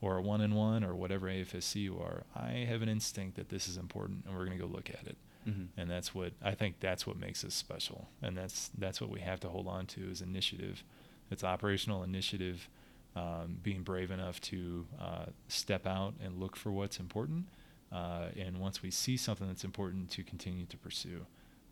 or 0.02 0.18
a 0.18 0.22
1N1 0.22 0.84
or 0.84 0.96
whatever 0.96 1.28
AFSC 1.28 1.76
you 1.76 2.00
are, 2.00 2.24
I 2.36 2.66
have 2.68 2.82
an 2.82 2.90
instinct 2.90 3.36
that 3.36 3.50
this 3.50 3.68
is 3.68 3.78
important, 3.78 4.26
and 4.26 4.36
we're 4.36 4.46
going 4.46 4.58
to 4.58 4.64
go 4.64 4.70
look 4.70 4.90
at 4.90 5.06
it. 5.06 5.18
Mm-hmm. 5.48 5.80
And 5.80 5.90
that's 5.90 6.14
what 6.14 6.34
I 6.44 6.54
think 6.54 6.80
that's 6.80 7.08
what 7.08 7.18
makes 7.18 7.44
us 7.44 7.54
special, 7.54 8.08
and 8.22 8.38
that's 8.38 8.70
that's 8.78 9.02
what 9.02 9.10
we 9.10 9.22
have 9.22 9.40
to 9.40 9.50
hold 9.50 9.68
on 9.68 9.88
to 9.88 10.12
is 10.12 10.22
initiative. 10.22 10.84
It's 11.32 11.44
operational 11.44 12.04
initiative, 12.04 12.70
um, 13.16 13.58
being 13.62 13.84
brave 13.84 14.12
enough 14.12 14.40
to 14.42 14.86
uh, 15.00 15.26
step 15.48 15.86
out 15.86 16.14
and 16.24 16.40
look 16.40 16.56
for 16.56 16.72
what's 16.72 17.00
important, 17.00 17.48
uh, 17.92 18.28
and 18.38 18.58
once 18.58 18.82
we 18.82 18.92
see 18.92 19.18
something 19.18 19.48
that's 19.48 19.64
important, 19.64 20.10
to 20.12 20.24
continue 20.24 20.66
to 20.66 20.78
pursue. 20.78 21.26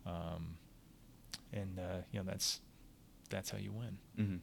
Um, 0.06 0.56
and 1.52 1.78
uh, 1.78 2.02
you 2.12 2.20
know 2.20 2.24
that's 2.26 2.60
that's 3.30 3.50
how 3.50 3.58
you 3.58 3.72
win. 3.72 3.98
Mm-hmm. 4.18 4.36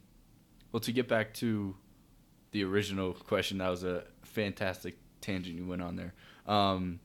Well, 0.71 0.79
to 0.81 0.91
get 0.91 1.07
back 1.07 1.33
to 1.35 1.75
the 2.51 2.63
original 2.63 3.13
question, 3.13 3.57
that 3.59 3.69
was 3.69 3.83
a 3.83 4.03
fantastic 4.23 4.97
tangent 5.21 5.57
you 5.57 5.65
went 5.65 5.81
on 5.81 5.95
there. 5.95 6.13
Um, 6.45 6.99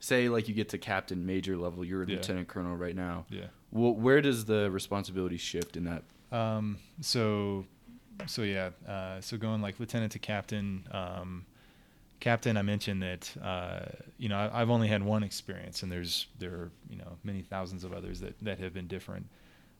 say, 0.00 0.28
like, 0.28 0.48
you 0.48 0.54
get 0.54 0.68
to 0.70 0.78
captain 0.78 1.24
major 1.24 1.56
level, 1.56 1.84
you're 1.84 2.02
a 2.02 2.06
Yeah. 2.08 2.16
lieutenant 2.16 2.48
colonel 2.48 2.76
right 2.76 2.96
now. 2.96 3.26
Yeah. 3.30 3.46
Well, 3.70 3.94
where 3.94 4.20
does 4.20 4.44
the 4.46 4.70
responsibility 4.70 5.36
shift 5.36 5.76
in 5.76 5.84
that? 5.84 6.02
Um, 6.36 6.78
so, 7.00 7.66
so 8.26 8.42
yeah. 8.42 8.70
Uh, 8.88 9.20
so 9.20 9.36
going 9.36 9.62
like 9.62 9.78
lieutenant 9.80 10.12
to 10.12 10.18
captain. 10.18 10.84
Um, 10.90 11.46
captain, 12.20 12.56
I 12.56 12.62
mentioned 12.62 13.02
that 13.02 13.32
uh, 13.42 13.80
you 14.18 14.28
know 14.28 14.36
I, 14.36 14.62
I've 14.62 14.70
only 14.70 14.88
had 14.88 15.02
one 15.02 15.22
experience, 15.22 15.82
and 15.82 15.90
there's 15.90 16.26
there 16.38 16.50
are 16.50 16.70
you 16.88 16.96
know 16.96 17.18
many 17.24 17.42
thousands 17.42 17.84
of 17.84 17.92
others 17.92 18.20
that 18.20 18.38
that 18.42 18.58
have 18.58 18.72
been 18.72 18.86
different. 18.86 19.26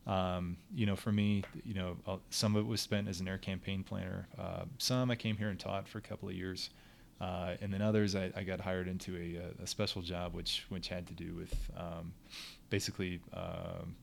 Um, 0.07 0.57
you 0.74 0.84
know, 0.84 0.97
for 0.97 1.12
me, 1.12 1.45
you 1.64 1.74
know, 1.74 1.97
uh, 2.09 2.16
some 2.30 2.57
of 2.57 2.64
it 2.64 2.68
was 2.68 2.80
spent 2.80 3.09
as 3.09 3.20
an 3.20 3.28
air 3.28 3.38
campaign 3.38 3.84
planner. 3.84 4.26
Uh, 4.36 4.64
some 4.78 5.11
I 5.12 5.14
came 5.14 5.36
here 5.36 5.49
and 5.49 5.61
taught 5.61 5.86
for 5.86 5.99
a 5.99 6.03
couple 6.03 6.28
of 6.28 6.34
years, 6.34 6.70
uh, 7.20 7.55
and 7.61 7.72
then 7.72 7.80
others 7.80 8.16
I, 8.16 8.32
I 8.34 8.43
got 8.43 8.61
hired 8.61 8.88
into 8.88 9.16
a, 9.16 9.62
a 9.62 9.66
special 9.66 10.03
job, 10.03 10.34
which 10.34 10.66
which 10.68 10.88
had 10.88 11.07
to 11.07 11.14
do 11.14 11.34
with 11.34 11.55
um, 11.76 12.12
basically 12.70 13.20
um 13.32 13.95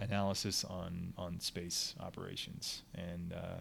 analysis 0.00 0.64
on 0.64 1.12
on 1.16 1.40
space 1.40 1.94
operations. 2.00 2.82
And 2.94 3.32
uh, 3.32 3.60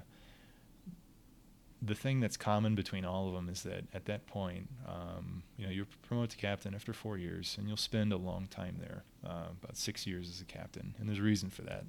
the 1.82 1.96
thing 1.96 2.20
that's 2.20 2.38
common 2.38 2.76
between 2.76 3.06
all 3.06 3.28
of 3.28 3.34
them 3.34 3.48
is 3.50 3.64
that 3.64 3.86
at 3.94 4.06
that 4.06 4.28
point, 4.28 4.68
um, 4.88 5.44
you 5.58 5.66
know, 5.66 5.72
you're 5.72 5.88
promoted 6.02 6.32
to 6.32 6.38
captain 6.38 6.76
after 6.76 6.94
four 6.94 7.18
years, 7.18 7.56
and 7.58 7.68
you'll 7.68 7.78
spend 7.78 8.12
a 8.12 8.18
long 8.18 8.48
time 8.48 8.78
there, 8.80 9.04
uh, 9.26 9.48
about 9.62 9.78
six 9.78 10.06
years 10.06 10.30
as 10.30 10.42
a 10.42 10.46
captain. 10.46 10.94
And 11.00 11.08
there's 11.08 11.20
a 11.20 11.24
reason 11.24 11.50
for 11.50 11.62
that. 11.62 11.86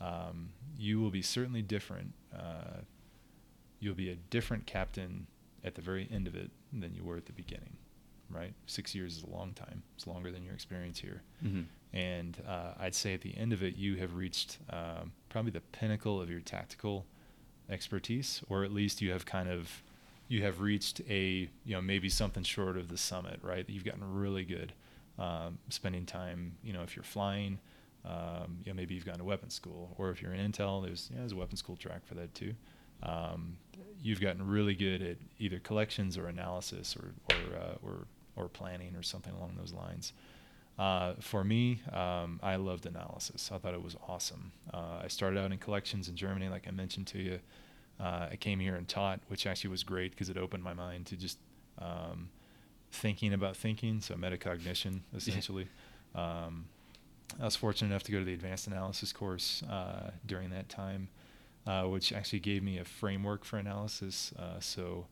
Um, 0.00 0.50
you 0.78 1.00
will 1.00 1.10
be 1.10 1.22
certainly 1.22 1.62
different. 1.62 2.12
Uh, 2.36 2.82
you'll 3.80 3.94
be 3.94 4.10
a 4.10 4.16
different 4.30 4.66
captain 4.66 5.26
at 5.64 5.74
the 5.74 5.82
very 5.82 6.08
end 6.12 6.28
of 6.28 6.36
it 6.36 6.50
than 6.72 6.94
you 6.94 7.02
were 7.02 7.16
at 7.16 7.26
the 7.26 7.32
beginning, 7.32 7.76
right? 8.30 8.54
Six 8.66 8.94
years 8.94 9.16
is 9.16 9.22
a 9.24 9.30
long 9.30 9.52
time. 9.54 9.82
It's 9.96 10.06
longer 10.06 10.30
than 10.30 10.44
your 10.44 10.54
experience 10.54 11.00
here. 11.00 11.22
Mm-hmm. 11.44 11.62
And 11.92 12.42
uh, 12.46 12.72
I'd 12.78 12.94
say 12.94 13.14
at 13.14 13.22
the 13.22 13.36
end 13.36 13.52
of 13.52 13.62
it, 13.62 13.76
you 13.76 13.96
have 13.96 14.14
reached 14.14 14.58
um, 14.70 15.12
probably 15.28 15.50
the 15.50 15.60
pinnacle 15.60 16.20
of 16.20 16.28
your 16.28 16.40
tactical 16.40 17.06
expertise, 17.70 18.42
or 18.48 18.64
at 18.64 18.72
least 18.72 19.00
you 19.00 19.10
have 19.12 19.24
kind 19.24 19.48
of 19.48 19.82
you 20.28 20.42
have 20.42 20.60
reached 20.60 21.00
a 21.08 21.48
you 21.64 21.74
know 21.74 21.80
maybe 21.80 22.08
something 22.08 22.42
short 22.42 22.76
of 22.76 22.88
the 22.88 22.98
summit, 22.98 23.40
right? 23.42 23.64
You've 23.68 23.84
gotten 23.84 24.02
really 24.14 24.44
good 24.44 24.72
um, 25.18 25.58
spending 25.68 26.04
time. 26.06 26.56
You 26.62 26.72
know, 26.72 26.82
if 26.82 26.96
you're 26.96 27.02
flying, 27.02 27.58
um, 28.04 28.58
you 28.64 28.72
know 28.72 28.76
maybe 28.76 28.94
you've 28.94 29.06
gone 29.06 29.18
to 29.18 29.24
weapons 29.24 29.54
school, 29.54 29.94
or 29.98 30.10
if 30.10 30.20
you're 30.20 30.32
in 30.32 30.52
intel, 30.52 30.84
there's 30.84 31.08
yeah, 31.12 31.20
there's 31.20 31.32
a 31.32 31.36
weapons 31.36 31.60
school 31.60 31.76
track 31.76 32.04
for 32.06 32.14
that 32.14 32.34
too. 32.34 32.54
Um, 33.02 33.56
you've 34.02 34.20
gotten 34.20 34.46
really 34.46 34.74
good 34.74 35.02
at 35.02 35.16
either 35.38 35.58
collections 35.58 36.18
or 36.18 36.28
analysis, 36.28 36.96
or 36.96 37.12
or 37.30 37.56
uh, 37.56 37.74
or, 37.82 38.06
or 38.36 38.48
planning, 38.48 38.96
or 38.96 39.02
something 39.02 39.34
along 39.34 39.54
those 39.58 39.72
lines. 39.72 40.12
Uh, 40.78 41.14
for 41.20 41.42
me, 41.42 41.80
um, 41.92 42.38
I 42.42 42.56
loved 42.56 42.84
analysis. 42.86 43.50
I 43.52 43.58
thought 43.58 43.72
it 43.72 43.82
was 43.82 43.96
awesome. 44.08 44.52
Uh, 44.72 45.00
I 45.02 45.08
started 45.08 45.38
out 45.38 45.50
in 45.50 45.58
collections 45.58 46.08
in 46.08 46.16
Germany, 46.16 46.48
like 46.48 46.66
I 46.68 46.70
mentioned 46.70 47.06
to 47.08 47.18
you. 47.18 47.40
Uh, 47.98 48.28
I 48.32 48.36
came 48.36 48.60
here 48.60 48.74
and 48.74 48.86
taught, 48.86 49.20
which 49.28 49.46
actually 49.46 49.70
was 49.70 49.82
great 49.82 50.10
because 50.10 50.28
it 50.28 50.36
opened 50.36 50.62
my 50.62 50.74
mind 50.74 51.06
to 51.06 51.16
just 51.16 51.38
um, 51.78 52.28
thinking 52.92 53.32
about 53.32 53.56
thinking, 53.56 54.00
so 54.00 54.14
metacognition, 54.14 55.00
essentially. 55.16 55.68
um, 56.14 56.66
I 57.40 57.44
was 57.44 57.56
fortunate 57.56 57.88
enough 57.88 58.04
to 58.04 58.12
go 58.12 58.18
to 58.18 58.24
the 58.24 58.34
advanced 58.34 58.66
analysis 58.66 59.12
course 59.12 59.62
uh, 59.64 60.10
during 60.24 60.50
that 60.50 60.68
time, 60.68 61.08
uh, 61.66 61.84
which 61.84 62.12
actually 62.12 62.40
gave 62.40 62.62
me 62.62 62.78
a 62.78 62.84
framework 62.84 63.44
for 63.44 63.58
analysis. 63.58 64.32
Uh, 64.38 64.60
so, 64.60 65.06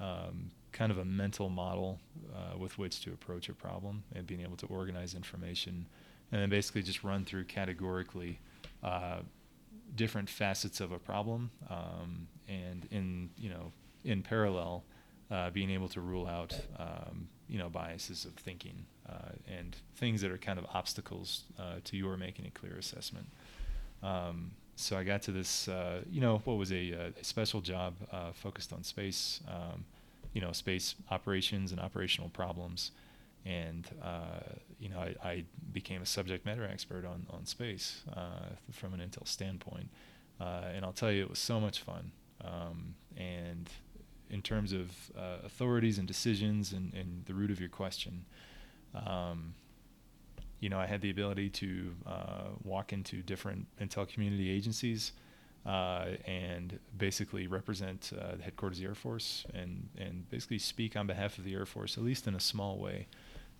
um, 0.00 0.50
kind 0.72 0.90
of 0.90 0.98
a 0.98 1.04
mental 1.04 1.48
model 1.48 2.00
uh, 2.34 2.58
with 2.58 2.78
which 2.78 3.00
to 3.02 3.12
approach 3.12 3.48
a 3.48 3.54
problem 3.54 4.02
and 4.14 4.26
being 4.26 4.40
able 4.40 4.56
to 4.56 4.66
organize 4.66 5.14
information 5.14 5.86
and 6.32 6.42
then 6.42 6.50
basically 6.50 6.82
just 6.82 7.04
run 7.04 7.24
through 7.24 7.44
categorically 7.44 8.40
uh, 8.82 9.18
different 9.94 10.28
facets 10.28 10.80
of 10.80 10.90
a 10.90 10.98
problem 10.98 11.50
um, 11.70 12.26
and 12.48 12.88
in 12.90 13.30
you 13.38 13.48
know 13.48 13.72
in 14.04 14.22
parallel 14.22 14.84
uh, 15.30 15.50
being 15.50 15.70
able 15.70 15.88
to 15.88 16.00
rule 16.00 16.26
out 16.26 16.58
um, 16.78 17.28
you 17.48 17.58
know 17.58 17.68
biases 17.68 18.24
of 18.24 18.32
thinking 18.34 18.84
uh, 19.08 19.32
and 19.46 19.76
things 19.96 20.20
that 20.20 20.30
are 20.30 20.38
kind 20.38 20.58
of 20.58 20.66
obstacles 20.74 21.44
uh, 21.58 21.76
to 21.84 21.96
your 21.96 22.16
making 22.16 22.46
a 22.46 22.50
clear 22.50 22.76
assessment. 22.76 23.26
Um, 24.02 24.52
so 24.76 24.96
I 24.96 25.04
got 25.04 25.22
to 25.22 25.32
this, 25.32 25.68
uh, 25.68 26.00
you 26.10 26.20
know, 26.20 26.38
what 26.44 26.56
was 26.56 26.72
a, 26.72 26.92
a 26.92 27.24
special 27.24 27.60
job 27.60 27.94
uh, 28.10 28.32
focused 28.32 28.72
on 28.72 28.82
space, 28.82 29.40
um, 29.48 29.84
you 30.32 30.40
know, 30.40 30.52
space 30.52 30.94
operations 31.10 31.72
and 31.72 31.80
operational 31.80 32.28
problems. 32.30 32.90
And, 33.46 33.86
uh, 34.02 34.40
you 34.80 34.88
know, 34.88 34.98
I, 34.98 35.14
I 35.22 35.44
became 35.72 36.02
a 36.02 36.06
subject 36.06 36.46
matter 36.46 36.64
expert 36.64 37.04
on, 37.04 37.26
on 37.30 37.46
space 37.46 38.02
uh, 38.16 38.54
from 38.72 38.94
an 38.94 39.00
Intel 39.00 39.28
standpoint. 39.28 39.90
Uh, 40.40 40.62
and 40.74 40.84
I'll 40.84 40.92
tell 40.92 41.12
you, 41.12 41.22
it 41.22 41.30
was 41.30 41.38
so 41.38 41.60
much 41.60 41.80
fun. 41.80 42.10
Um, 42.42 42.94
and 43.16 43.70
in 44.30 44.42
terms 44.42 44.72
of 44.72 44.90
uh, 45.16 45.44
authorities 45.44 45.98
and 45.98 46.08
decisions 46.08 46.72
and, 46.72 46.92
and 46.94 47.24
the 47.26 47.34
root 47.34 47.50
of 47.50 47.60
your 47.60 47.68
question, 47.68 48.24
um, 49.06 49.54
you 50.64 50.70
know, 50.70 50.80
I 50.80 50.86
had 50.86 51.02
the 51.02 51.10
ability 51.10 51.50
to 51.50 51.94
uh, 52.06 52.44
walk 52.62 52.94
into 52.94 53.20
different 53.22 53.66
intel 53.78 54.08
community 54.08 54.50
agencies 54.50 55.12
uh, 55.66 56.06
and 56.26 56.78
basically 56.96 57.46
represent 57.46 58.10
uh, 58.18 58.36
the 58.36 58.42
headquarters 58.42 58.78
of 58.78 58.84
the 58.84 58.88
Air 58.88 58.94
Force 58.94 59.44
and, 59.52 59.90
and 59.98 60.28
basically 60.30 60.58
speak 60.58 60.96
on 60.96 61.06
behalf 61.06 61.36
of 61.36 61.44
the 61.44 61.52
Air 61.52 61.66
Force, 61.66 61.98
at 61.98 62.02
least 62.02 62.26
in 62.26 62.34
a 62.34 62.40
small 62.40 62.78
way, 62.78 63.08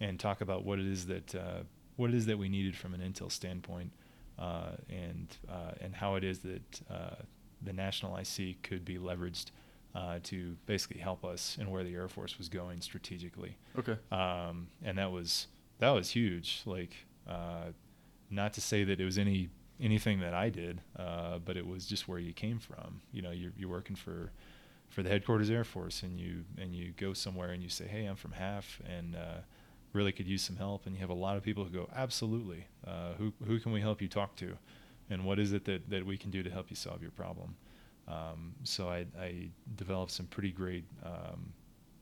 and 0.01 0.19
talk 0.19 0.41
about 0.41 0.65
what 0.65 0.79
it 0.79 0.87
is 0.87 1.05
that 1.05 1.35
uh, 1.35 1.61
what 1.97 2.09
it 2.09 2.17
is 2.17 2.25
that 2.25 2.39
we 2.39 2.49
needed 2.49 2.75
from 2.75 2.95
an 2.95 3.03
intel 3.03 3.31
standpoint, 3.31 3.93
uh, 4.39 4.71
and 4.89 5.37
uh, 5.47 5.73
and 5.83 5.95
how 5.95 6.15
it 6.15 6.25
is 6.25 6.39
that 6.39 6.81
uh, 6.91 7.17
the 7.61 7.75
national 7.75 8.17
IC 8.17 8.63
could 8.63 8.83
be 8.83 8.97
leveraged 8.97 9.51
uh, 9.95 10.21
to 10.23 10.57
basically 10.65 11.01
help 11.01 11.23
us 11.23 11.59
in 11.61 11.71
where 11.71 11.85
the 11.85 11.95
Air 11.95 12.09
Force 12.09 12.39
was 12.39 12.49
going 12.49 12.81
strategically. 12.81 13.59
Okay. 13.79 13.97
Um, 14.11 14.69
and 14.83 14.97
that 14.97 15.13
was 15.13 15.49
that 15.85 15.91
was 15.91 16.11
huge. 16.11 16.63
Like, 16.65 16.95
uh, 17.29 17.73
not 18.31 18.55
to 18.55 18.61
say 18.61 18.85
that 18.85 19.01
it 19.01 19.05
was 19.05 19.19
any 19.19 19.51
anything 19.81 20.21
that 20.21 20.33
I 20.33 20.49
did, 20.49 20.81
uh, 20.97 21.39
but 21.39 21.57
it 21.57 21.67
was 21.67 21.85
just 21.85 22.09
where 22.09 22.19
you 22.19 22.33
came 22.33 22.59
from. 22.59 23.03
You 23.13 23.23
know, 23.23 23.33
you're, 23.33 23.53
you're 23.57 23.69
working 23.69 23.97
for 23.97 24.33
for 24.89 25.03
the 25.03 25.11
headquarters 25.11 25.51
Air 25.51 25.65
Force, 25.65 26.03
and 26.03 26.19
you 26.19 26.45
and 26.59 26.75
you 26.75 26.93
go 26.97 27.13
somewhere 27.13 27.51
and 27.51 27.63
you 27.63 27.69
say, 27.69 27.87
"Hey, 27.87 28.07
I'm 28.07 28.17
from 28.17 28.33
HAF," 28.33 28.81
and 28.89 29.15
uh, 29.15 29.41
really 29.93 30.13
could 30.13 30.27
use 30.27 30.43
some 30.43 30.57
help." 30.57 30.87
And 30.87 30.95
you 30.95 31.01
have 31.01 31.11
a 31.11 31.15
lot 31.15 31.37
of 31.37 31.43
people 31.43 31.65
who 31.65 31.71
go, 31.71 31.89
"Absolutely, 31.95 32.67
uh, 32.87 33.13
who 33.19 33.33
who 33.47 33.61
can 33.61 33.73
we 33.73 33.81
help 33.81 34.01
you 34.01 34.09
talk 34.09 34.37
to, 34.37 34.57
and 35.11 35.25
what 35.25 35.39
is 35.39 35.53
it 35.53 35.65
that 35.67 35.91
that 35.91 36.07
we 36.07 36.17
can 36.17 36.31
do 36.31 36.43
to 36.43 36.51
help 36.51 36.71
you 36.71 36.77
solve 36.77 37.03
your 37.03 37.11
problem?" 37.11 37.57
Um, 38.09 38.55
so 38.65 38.89
I, 38.89 39.07
I 39.19 39.49
developed 39.77 40.13
some 40.13 40.27
pretty 40.27 40.51
great 40.51 40.85
um, 41.03 41.53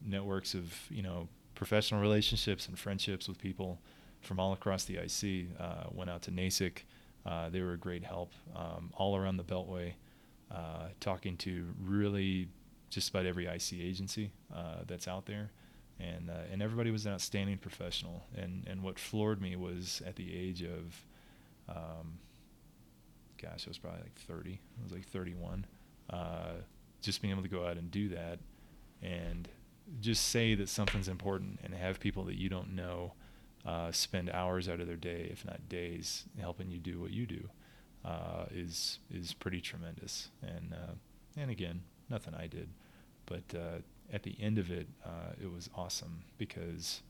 networks 0.05 0.55
of 0.55 0.74
you 0.91 1.03
know 1.03 1.28
professional 1.63 2.01
relationships 2.01 2.67
and 2.67 2.77
friendships 2.77 3.29
with 3.29 3.39
people 3.39 3.79
from 4.21 4.41
all 4.41 4.53
across 4.53 4.83
the 4.83 4.97
IC. 4.97 5.47
Uh, 5.61 5.85
went 5.93 6.11
out 6.11 6.21
to 6.23 6.33
NASIC. 6.33 6.79
Uh, 7.25 7.51
they 7.51 7.61
were 7.61 7.75
a 7.75 7.79
great 7.79 8.03
help 8.03 8.33
um, 8.57 8.91
all 8.95 9.17
around 9.17 9.37
the 9.37 9.45
Beltway, 9.45 9.93
uh, 10.51 10.89
talking 10.99 11.37
to 11.37 11.65
really 11.81 12.49
just 12.91 13.11
about 13.11 13.27
every 13.27 13.47
IC 13.47 13.75
agency 13.75 14.33
uh, 14.53 14.79
that's 14.89 15.07
out 15.07 15.27
there. 15.27 15.53
And, 16.01 16.31
uh, 16.31 16.51
and 16.51 16.61
everybody 16.63 16.91
was 16.91 17.07
an 17.07 17.13
outstanding 17.13 17.59
professional. 17.59 18.25
And, 18.37 18.65
and 18.67 18.83
what 18.83 18.99
floored 18.99 19.41
me 19.41 19.55
was 19.55 20.03
at 20.05 20.17
the 20.17 20.37
age 20.37 20.65
of, 20.65 21.07
um, 21.69 22.19
gosh, 23.41 23.69
I 23.69 23.71
was 23.71 23.79
probably 23.79 24.01
like 24.01 24.19
30. 24.19 24.61
I 24.81 24.83
was 24.83 24.93
like 24.93 25.07
31. 25.07 25.65
Uh, 26.11 26.55
just 27.03 27.23
being 27.23 27.31
able 27.31 27.45
to 27.45 27.49
go 27.49 27.65
out 27.65 27.77
and 27.77 27.89
do 27.89 28.09
that 28.09 28.41
and 29.01 29.49
just 30.01 30.28
say 30.28 30.55
that 30.55 30.68
something's 30.68 31.09
important 31.09 31.61
and 31.62 31.74
have 31.74 32.01
people 32.01 32.24
that 32.24 32.36
you 32.36 32.49
don't 32.49 32.74
know 32.74 33.12
uh, 33.64 33.93
spend 33.93 34.30
hours 34.30 34.68
out 34.68 34.80
of 34.80 34.86
their 34.86 34.97
day, 34.97 35.28
if 35.30 35.45
not 35.45 35.68
days, 35.68 36.24
helping 36.40 36.70
you 36.70 36.78
do 36.78 37.01
what 37.01 37.11
you 37.11 37.26
do, 37.26 37.49
uh, 38.05 38.47
is 38.51 38.99
is 39.11 39.32
pretty 39.32 39.61
tremendous. 39.61 40.28
And 40.43 40.72
uh, 40.72 40.95
and 41.36 41.51
again, 41.51 41.82
nothing 42.11 42.34
I 42.34 42.47
did, 42.47 42.68
but 43.26 43.45
uh, 43.55 43.78
at 44.12 44.24
the 44.24 44.36
end 44.40 44.59
of 44.59 44.70
it, 44.70 44.88
uh, 45.05 45.32
it 45.40 45.51
was 45.51 45.70
awesome 45.74 46.24
because, 46.38 47.03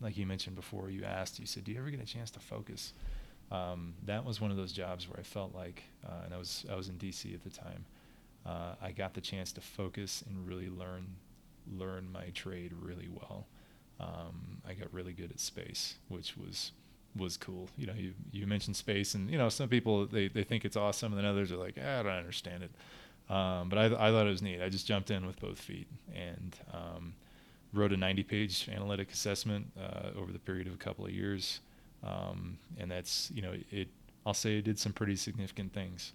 like 0.00 0.16
you 0.16 0.26
mentioned 0.26 0.56
before, 0.56 0.90
you 0.90 1.04
asked, 1.04 1.38
you 1.38 1.46
said, 1.46 1.64
"Do 1.64 1.72
you 1.72 1.78
ever 1.78 1.90
get 1.90 2.00
a 2.00 2.06
chance 2.06 2.30
to 2.32 2.40
focus?" 2.40 2.94
Um, 3.50 3.94
that 4.06 4.24
was 4.24 4.40
one 4.40 4.50
of 4.50 4.56
those 4.56 4.72
jobs 4.72 5.08
where 5.08 5.18
I 5.18 5.24
felt 5.24 5.54
like, 5.54 5.82
uh, 6.06 6.22
and 6.24 6.32
I 6.32 6.38
was 6.38 6.64
I 6.70 6.74
was 6.74 6.88
in 6.88 6.96
D.C. 6.96 7.34
at 7.34 7.42
the 7.44 7.50
time. 7.50 7.84
I 8.82 8.92
got 8.92 9.12
the 9.14 9.20
chance 9.20 9.52
to 9.52 9.60
focus 9.60 10.24
and 10.26 10.48
really 10.48 10.68
learn 10.68 11.06
learn 11.66 12.10
my 12.12 12.26
trade 12.34 12.72
really 12.80 13.08
well 13.10 13.46
um, 14.00 14.62
I 14.66 14.72
got 14.74 14.92
really 14.92 15.12
good 15.12 15.30
at 15.30 15.40
space, 15.40 15.96
which 16.08 16.36
was 16.36 16.72
was 17.16 17.36
cool. 17.36 17.68
You 17.76 17.86
know, 17.86 17.92
you 17.94 18.14
you 18.32 18.46
mentioned 18.46 18.76
space, 18.76 19.14
and 19.14 19.30
you 19.30 19.36
know, 19.36 19.48
some 19.48 19.68
people 19.68 20.06
they, 20.06 20.28
they 20.28 20.42
think 20.42 20.64
it's 20.64 20.76
awesome, 20.76 21.12
and 21.12 21.18
then 21.18 21.26
others 21.26 21.52
are 21.52 21.56
like, 21.56 21.76
ah, 21.82 22.00
I 22.00 22.02
don't 22.02 22.12
understand 22.12 22.62
it. 22.62 22.70
Um, 23.32 23.68
but 23.68 23.78
I 23.78 23.84
I 23.86 24.10
thought 24.10 24.26
it 24.26 24.30
was 24.30 24.42
neat. 24.42 24.62
I 24.62 24.68
just 24.68 24.86
jumped 24.86 25.10
in 25.10 25.26
with 25.26 25.38
both 25.40 25.58
feet 25.58 25.86
and 26.14 26.56
um, 26.72 27.14
wrote 27.72 27.92
a 27.92 27.96
90-page 27.96 28.68
analytic 28.72 29.12
assessment 29.12 29.70
uh, 29.78 30.18
over 30.18 30.32
the 30.32 30.38
period 30.38 30.66
of 30.66 30.74
a 30.74 30.78
couple 30.78 31.04
of 31.04 31.12
years, 31.12 31.60
um, 32.02 32.58
and 32.78 32.90
that's 32.90 33.30
you 33.34 33.42
know 33.42 33.52
it. 33.70 33.88
I'll 34.24 34.34
say 34.34 34.58
it 34.58 34.62
did 34.62 34.78
some 34.78 34.92
pretty 34.92 35.16
significant 35.16 35.72
things, 35.74 36.12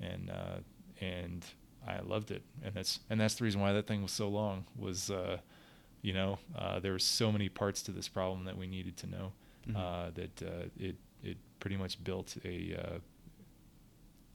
and 0.00 0.30
uh, 0.30 0.58
and 1.00 1.44
I 1.88 2.00
loved 2.00 2.30
it, 2.30 2.42
and 2.62 2.74
that's 2.74 3.00
and 3.08 3.20
that's 3.20 3.34
the 3.34 3.44
reason 3.44 3.60
why 3.60 3.72
that 3.72 3.86
thing 3.86 4.02
was 4.02 4.12
so 4.12 4.28
long 4.28 4.66
was. 4.76 5.10
Uh, 5.10 5.38
you 6.00 6.12
know, 6.12 6.38
uh, 6.56 6.78
there 6.78 6.92
were 6.92 6.98
so 6.98 7.32
many 7.32 7.48
parts 7.48 7.82
to 7.82 7.90
this 7.90 8.08
problem 8.08 8.44
that 8.44 8.56
we 8.56 8.68
needed 8.68 8.96
to 8.98 9.08
know 9.08 9.32
mm-hmm. 9.68 9.76
uh, 9.76 10.10
that 10.14 10.42
uh, 10.42 10.68
it 10.78 10.96
it 11.22 11.36
pretty 11.60 11.76
much 11.76 12.02
built 12.04 12.36
a 12.44 12.76
uh, 12.78 12.98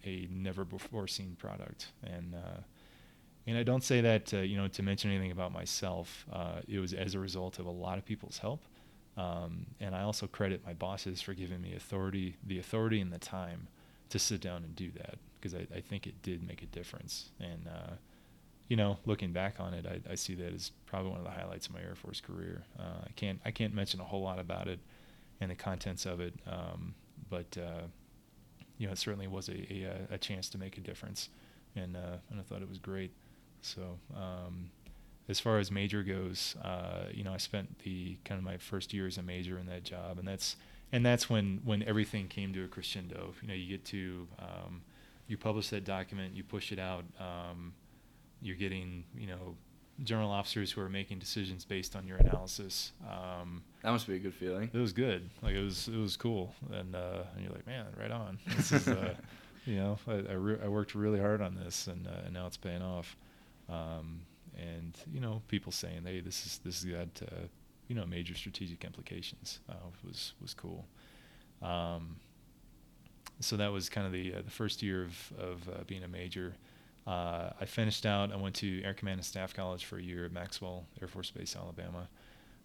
a 0.06 0.28
never 0.32 0.66
before 0.66 1.08
seen 1.08 1.36
product. 1.40 1.88
And 2.04 2.36
uh, 2.36 2.62
and 3.48 3.58
I 3.58 3.64
don't 3.64 3.84
say 3.84 4.02
that 4.02 4.34
uh, 4.34 4.38
you 4.38 4.58
know 4.58 4.68
to 4.68 4.84
mention 4.84 5.12
anything 5.12 5.32
about 5.32 5.52
myself. 5.52 6.26
it 6.68 6.80
was 6.80 6.94
as 6.94 7.16
a 7.16 7.20
result 7.20 7.60
of 7.60 7.66
a 7.66 7.72
lot 7.72 7.98
of 7.98 8.06
people's 8.06 8.38
help. 8.38 8.64
Um, 9.16 9.68
and 9.80 9.96
I 9.96 10.02
also 10.02 10.26
credit 10.26 10.66
my 10.66 10.74
bosses 10.74 11.22
for 11.22 11.36
giving 11.36 11.62
me 11.62 11.76
authority, 11.76 12.36
the 12.48 12.58
authority 12.58 13.00
and 13.00 13.14
the 13.14 13.20
time 13.20 13.68
to 14.14 14.20
sit 14.20 14.42
down 14.42 14.64
and 14.64 14.76
do 14.76 14.92
that 14.92 15.18
because 15.40 15.56
I, 15.56 15.66
I 15.76 15.82
think 15.82 16.06
it 16.06 16.22
did 16.22 16.48
make 16.48 16.62
a 16.62 16.68
difference. 16.68 17.32
And 17.40 17.68
you 18.70 18.78
know, 18.78 18.98
looking 19.06 19.32
back 19.32 19.60
on 19.60 19.74
it, 19.74 19.86
I, 19.86 20.12
I, 20.12 20.16
see 20.16 20.36
that 20.36 20.54
as 20.54 20.72
probably 20.86 21.12
one 21.12 21.20
of 21.20 21.26
the 21.26 21.32
highlights 21.32 21.68
of 21.68 21.74
my 21.74 21.82
Air 21.82 21.96
Force 21.96 22.22
career. 22.22 22.64
Uh, 22.80 23.04
I 23.06 23.12
can't 23.16 23.40
I 23.46 23.52
can't 23.52 23.74
mention 23.74 24.00
a 24.00 24.04
whole 24.04 24.22
lot 24.22 24.40
about 24.40 24.68
it 24.68 24.80
and 25.42 25.52
the 25.52 25.56
contents 25.56 26.06
of 26.06 26.20
it, 26.22 26.34
um, 26.48 26.96
but 27.30 27.58
uh, 27.58 27.84
you 28.78 28.88
know, 28.88 28.94
it 28.94 28.98
certainly 28.98 29.28
was 29.28 29.50
a, 29.50 29.54
a, 30.12 30.16
a 30.16 30.18
chance 30.18 30.50
to 30.50 30.58
make 30.58 30.78
a 30.78 30.82
difference, 30.82 31.30
and 31.76 31.96
uh, 31.98 32.18
and 32.30 32.40
I 32.40 32.44
thought 32.44 32.62
it 32.62 32.70
was 32.70 32.80
great. 32.80 33.12
So 33.62 34.00
um, 34.16 34.72
as 35.28 35.40
far 35.40 35.60
as 35.60 35.70
major 35.70 36.04
goes, 36.04 36.56
uh, 36.64 37.06
you 37.12 37.24
know, 37.24 37.34
I 37.34 37.38
spent 37.38 37.80
the 37.84 38.18
kind 38.26 38.38
of 38.40 38.46
my 38.46 38.58
first 38.58 38.94
year 38.94 39.08
as 39.08 39.18
a 39.18 39.24
major 39.24 39.58
in 39.58 39.66
that 39.68 39.84
job, 39.84 40.20
and 40.20 40.28
that's 40.28 40.56
and 40.94 41.04
that's 41.04 41.30
when 41.30 41.60
when 41.66 41.84
everything 41.84 42.28
came 42.28 42.54
to 42.54 42.64
a 42.64 42.68
crescendo. 42.68 43.34
You 43.42 43.48
know, 43.50 43.54
you 43.56 43.68
get 43.68 43.84
to 43.86 44.28
um, 44.40 44.84
you 45.28 45.38
publish 45.38 45.70
that 45.70 45.84
document, 45.84 46.36
you 46.36 46.44
push 46.44 46.72
it 46.72 46.80
out. 46.80 47.04
Um, 47.20 47.74
you're 48.42 48.56
getting 48.56 49.04
you 49.18 49.28
know 49.28 49.56
general 50.04 50.30
officers 50.30 50.72
who 50.72 50.82
are 50.82 50.90
making 50.90 51.18
decisions 51.20 51.66
based 51.66 51.96
on 51.96 52.08
your 52.08 52.18
analysis. 52.18 52.92
Um, 53.10 53.64
that 53.82 53.92
must 53.92 54.08
be 54.08 54.16
a 54.16 54.20
good 54.20 54.36
feeling. 54.36 54.70
It 54.72 54.78
was 54.78 54.94
good. 54.94 55.30
Like 55.42 55.56
it 55.56 55.64
was 55.64 55.88
it 55.88 55.98
was 55.98 56.16
cool, 56.16 56.54
and, 56.72 56.96
uh, 56.96 57.24
and 57.36 57.44
you're 57.44 57.54
like, 57.54 57.66
man, 57.66 57.88
right 58.00 58.12
on. 58.12 58.38
This 58.56 58.72
is, 58.72 58.88
uh, 58.88 59.16
you 59.66 59.78
know, 59.78 59.98
I 60.08 60.12
I, 60.12 60.34
re- 60.34 60.60
I, 60.64 60.68
worked 60.68 60.94
really 60.94 61.20
hard 61.20 61.42
on 61.42 61.56
this, 61.56 61.88
and, 61.88 62.08
uh, 62.08 62.26
and 62.26 62.34
now 62.36 62.46
it's 62.46 62.58
paying 62.58 62.84
off. 62.84 63.18
Um, 63.68 64.22
and 64.56 64.96
you 65.12 65.20
know, 65.20 65.42
people 65.48 65.72
saying, 65.72 66.04
hey, 66.06 66.20
this 66.20 66.46
is 66.46 66.60
this 66.64 66.84
has 66.84 66.92
got 66.92 67.28
uh, 67.28 67.48
you 67.88 67.96
know 67.96 68.06
major 68.06 68.36
strategic 68.36 68.84
implications. 68.84 69.60
Uh, 69.70 69.74
was 70.06 70.34
was 70.42 70.54
cool. 70.54 70.86
Um, 71.62 72.18
so 73.40 73.58
that 73.58 73.72
was 73.72 73.90
kind 73.90 74.06
of 74.06 74.14
the 74.14 74.36
uh, 74.36 74.42
the 74.44 74.52
first 74.52 74.82
year 74.82 75.04
of 75.04 75.34
of 75.40 75.88
being 75.88 76.04
a 76.04 76.08
major. 76.08 76.56
Uh, 77.06 77.50
I 77.60 77.66
finished 77.66 78.06
out. 78.06 78.32
I 78.32 78.38
went 78.38 78.56
to 78.56 78.82
Air 78.84 78.94
Command 78.94 79.20
and 79.20 79.26
Staff 79.26 79.54
College 79.54 79.84
for 79.84 79.98
a 79.98 80.02
year 80.02 80.26
at 80.26 80.32
Maxwell 80.32 80.86
Air 81.02 81.08
Force 81.08 81.32
Base, 81.32 81.56
Alabama. 81.56 82.08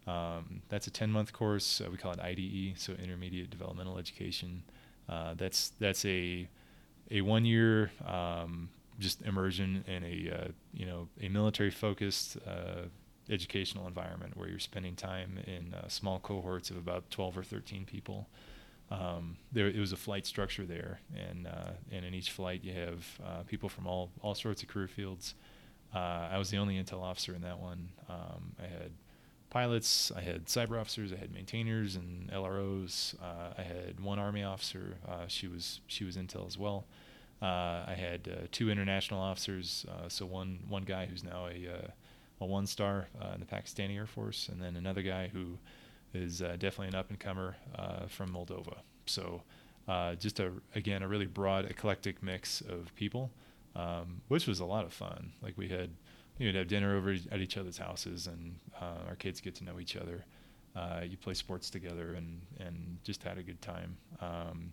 Um, 0.06 0.62
that's 0.68 0.86
a 0.86 0.90
10-month 0.90 1.32
course. 1.32 1.80
Uh, 1.80 1.90
we 1.90 1.98
call 1.98 2.12
it 2.12 2.20
IDE, 2.20 2.78
so 2.78 2.94
Intermediate 2.94 3.50
Developmental 3.50 3.98
Education. 3.98 4.62
Uh, 5.08 5.34
that's 5.34 5.72
that's 5.80 6.04
a 6.04 6.48
a 7.10 7.20
one-year 7.22 7.90
um, 8.06 8.68
just 8.98 9.22
immersion 9.22 9.84
in 9.86 10.04
a 10.04 10.34
uh, 10.34 10.48
you 10.72 10.86
know 10.86 11.08
a 11.20 11.28
military-focused 11.28 12.38
uh, 12.46 12.82
educational 13.30 13.86
environment 13.86 14.36
where 14.36 14.48
you're 14.48 14.58
spending 14.58 14.94
time 14.96 15.38
in 15.46 15.74
uh, 15.74 15.88
small 15.88 16.18
cohorts 16.18 16.70
of 16.70 16.76
about 16.76 17.10
12 17.10 17.38
or 17.38 17.42
13 17.42 17.84
people 17.84 18.28
um, 18.90 19.36
there 19.52 19.68
it 19.68 19.78
was 19.78 19.92
a 19.92 19.96
flight 19.96 20.26
structure 20.26 20.64
there, 20.64 21.00
and 21.14 21.46
uh, 21.46 21.72
and 21.92 22.04
in 22.04 22.14
each 22.14 22.30
flight 22.30 22.64
you 22.64 22.72
have 22.72 23.20
uh, 23.24 23.42
people 23.46 23.68
from 23.68 23.86
all 23.86 24.10
all 24.22 24.34
sorts 24.34 24.62
of 24.62 24.68
career 24.68 24.88
fields. 24.88 25.34
Uh, 25.94 26.28
I 26.30 26.38
was 26.38 26.50
the 26.50 26.58
only 26.58 26.82
intel 26.82 27.02
officer 27.02 27.34
in 27.34 27.42
that 27.42 27.58
one. 27.58 27.88
Um, 28.08 28.52
I 28.58 28.66
had 28.66 28.92
pilots, 29.50 30.12
I 30.14 30.20
had 30.20 30.44
cyber 30.46 30.78
officers, 30.78 31.12
I 31.12 31.16
had 31.16 31.32
maintainers 31.32 31.96
and 31.96 32.30
LROs. 32.30 33.14
Uh, 33.22 33.54
I 33.56 33.62
had 33.62 34.00
one 34.00 34.18
army 34.18 34.42
officer. 34.42 34.96
Uh, 35.06 35.26
she 35.28 35.48
was 35.48 35.80
she 35.86 36.04
was 36.04 36.16
intel 36.16 36.46
as 36.46 36.56
well. 36.56 36.86
I 37.40 37.94
had 37.96 38.48
two 38.52 38.70
international 38.70 39.20
officers. 39.20 39.86
so 40.08 40.24
one 40.24 40.60
one 40.68 40.84
guy 40.84 41.06
who's 41.06 41.22
now 41.22 41.46
a 41.46 41.92
a 42.40 42.46
one 42.46 42.66
star 42.66 43.08
in 43.34 43.40
the 43.40 43.46
Pakistani 43.46 43.96
Air 43.96 44.06
Force, 44.06 44.48
and 44.48 44.60
then 44.62 44.76
another 44.76 45.02
guy 45.02 45.28
who 45.28 45.58
is 46.14 46.42
uh, 46.42 46.56
definitely 46.58 46.88
an 46.88 46.94
up 46.94 47.10
and 47.10 47.18
comer 47.18 47.56
uh, 47.76 48.06
from 48.06 48.30
Moldova. 48.30 48.78
So 49.06 49.42
uh, 49.86 50.14
just 50.14 50.40
a 50.40 50.52
again 50.74 51.02
a 51.02 51.08
really 51.08 51.26
broad 51.26 51.64
eclectic 51.66 52.22
mix 52.22 52.60
of 52.60 52.94
people, 52.94 53.30
um, 53.74 54.20
which 54.28 54.46
was 54.46 54.60
a 54.60 54.64
lot 54.64 54.84
of 54.84 54.92
fun. 54.92 55.32
Like 55.42 55.56
we 55.56 55.68
had 55.68 55.90
you 56.38 56.46
would 56.46 56.54
have 56.54 56.68
dinner 56.68 56.96
over 56.96 57.16
at 57.32 57.40
each 57.40 57.56
other's 57.56 57.78
houses, 57.78 58.26
and 58.26 58.56
uh, 58.80 59.08
our 59.08 59.16
kids 59.16 59.40
get 59.40 59.54
to 59.56 59.64
know 59.64 59.80
each 59.80 59.96
other. 59.96 60.24
Uh, 60.76 61.00
you 61.08 61.16
play 61.16 61.34
sports 61.34 61.70
together, 61.70 62.14
and 62.14 62.40
and 62.60 62.98
just 63.02 63.22
had 63.22 63.38
a 63.38 63.42
good 63.42 63.60
time. 63.60 63.96
Um, 64.20 64.72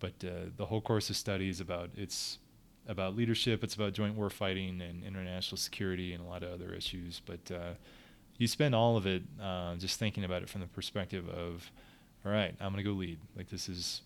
but 0.00 0.12
uh, 0.24 0.50
the 0.56 0.66
whole 0.66 0.80
course 0.80 1.10
of 1.10 1.16
study 1.16 1.48
is 1.48 1.60
about 1.60 1.90
it's 1.96 2.38
about 2.88 3.14
leadership. 3.14 3.62
It's 3.62 3.74
about 3.74 3.92
joint 3.92 4.16
war 4.16 4.30
fighting 4.30 4.80
and 4.80 5.04
international 5.04 5.58
security 5.58 6.12
and 6.14 6.24
a 6.24 6.26
lot 6.26 6.42
of 6.42 6.52
other 6.52 6.72
issues. 6.72 7.20
But 7.24 7.50
you 8.38 8.46
spend 8.46 8.74
all 8.74 8.96
of 8.96 9.06
it 9.06 9.22
uh, 9.42 9.74
just 9.76 9.98
thinking 9.98 10.24
about 10.24 10.42
it 10.42 10.48
from 10.48 10.60
the 10.60 10.68
perspective 10.68 11.28
of, 11.28 11.70
all 12.24 12.32
right, 12.32 12.54
I'm 12.60 12.72
going 12.72 12.82
to 12.82 12.88
go 12.88 12.96
lead. 12.96 13.18
Like 13.36 13.50
this 13.50 13.68
is, 13.68 14.02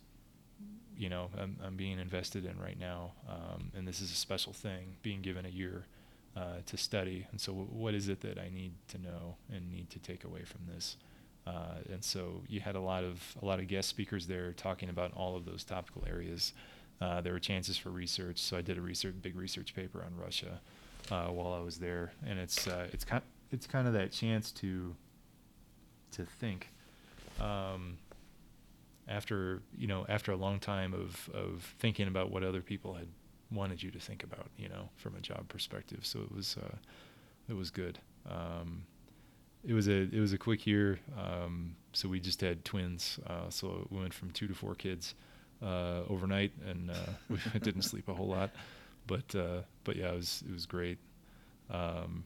you 0.96 1.10
know, 1.10 1.30
I'm, 1.38 1.56
I'm 1.64 1.76
being 1.76 1.98
invested 1.98 2.46
in 2.46 2.58
right 2.58 2.78
now, 2.78 3.12
um, 3.28 3.70
and 3.76 3.86
this 3.86 4.00
is 4.00 4.10
a 4.10 4.16
special 4.16 4.52
thing, 4.52 4.96
being 5.02 5.20
given 5.20 5.44
a 5.44 5.50
year 5.50 5.84
uh, 6.34 6.56
to 6.66 6.76
study. 6.78 7.26
And 7.30 7.40
so, 7.40 7.52
w- 7.52 7.68
what 7.70 7.94
is 7.94 8.08
it 8.08 8.22
that 8.22 8.38
I 8.38 8.48
need 8.52 8.72
to 8.88 8.98
know 8.98 9.36
and 9.52 9.70
need 9.70 9.90
to 9.90 9.98
take 9.98 10.24
away 10.24 10.44
from 10.44 10.62
this? 10.74 10.96
Uh, 11.46 11.80
and 11.92 12.02
so, 12.02 12.42
you 12.48 12.60
had 12.60 12.74
a 12.74 12.80
lot 12.80 13.04
of 13.04 13.36
a 13.42 13.44
lot 13.44 13.58
of 13.58 13.68
guest 13.68 13.88
speakers 13.88 14.26
there 14.26 14.52
talking 14.52 14.88
about 14.88 15.12
all 15.14 15.36
of 15.36 15.44
those 15.44 15.62
topical 15.62 16.04
areas. 16.08 16.54
Uh, 17.00 17.20
there 17.20 17.32
were 17.32 17.40
chances 17.40 17.76
for 17.76 17.90
research, 17.90 18.38
so 18.38 18.56
I 18.56 18.62
did 18.62 18.78
a 18.78 18.80
research 18.80 19.14
big 19.20 19.36
research 19.36 19.74
paper 19.74 20.04
on 20.04 20.16
Russia 20.16 20.60
uh, 21.10 21.26
while 21.26 21.52
I 21.52 21.60
was 21.60 21.78
there, 21.78 22.12
and 22.26 22.38
it's 22.38 22.68
uh, 22.68 22.86
it's 22.92 23.04
kind 23.04 23.22
it's 23.50 23.66
kind 23.66 23.86
of 23.86 23.94
that 23.94 24.12
chance 24.12 24.50
to 24.52 24.94
to 26.12 26.24
think. 26.24 26.68
Um, 27.40 27.98
after 29.08 29.62
you 29.76 29.88
know 29.88 30.06
after 30.08 30.30
a 30.30 30.36
long 30.36 30.60
time 30.60 30.94
of 30.94 31.28
of 31.34 31.74
thinking 31.78 32.06
about 32.06 32.30
what 32.30 32.44
other 32.44 32.60
people 32.60 32.94
had 32.94 33.08
wanted 33.54 33.82
you 33.82 33.90
to 33.90 33.98
think 33.98 34.24
about, 34.24 34.46
you 34.56 34.68
know, 34.68 34.88
from 34.96 35.14
a 35.16 35.20
job 35.20 35.48
perspective. 35.48 36.00
So 36.02 36.20
it 36.20 36.34
was 36.34 36.56
uh, 36.56 36.76
it 37.48 37.54
was 37.54 37.70
good. 37.70 37.98
Um, 38.28 38.84
it 39.64 39.74
was 39.74 39.88
a 39.88 40.02
it 40.12 40.20
was 40.20 40.32
a 40.32 40.38
quick 40.38 40.66
year. 40.66 40.98
Um, 41.18 41.76
so 41.92 42.08
we 42.08 42.20
just 42.20 42.40
had 42.40 42.64
twins. 42.64 43.18
Uh, 43.26 43.50
so 43.50 43.86
we 43.90 44.00
went 44.00 44.14
from 44.14 44.30
two 44.30 44.48
to 44.48 44.54
four 44.54 44.74
kids 44.74 45.14
uh, 45.62 46.02
overnight, 46.08 46.52
and 46.66 46.90
uh, 46.90 46.94
we 47.30 47.38
didn't 47.60 47.82
sleep 47.82 48.08
a 48.08 48.14
whole 48.14 48.28
lot. 48.28 48.50
But 49.06 49.34
uh, 49.34 49.62
but 49.84 49.96
yeah, 49.96 50.12
it 50.12 50.16
was 50.16 50.42
it 50.48 50.52
was 50.52 50.66
great. 50.66 50.98
Um, 51.70 52.24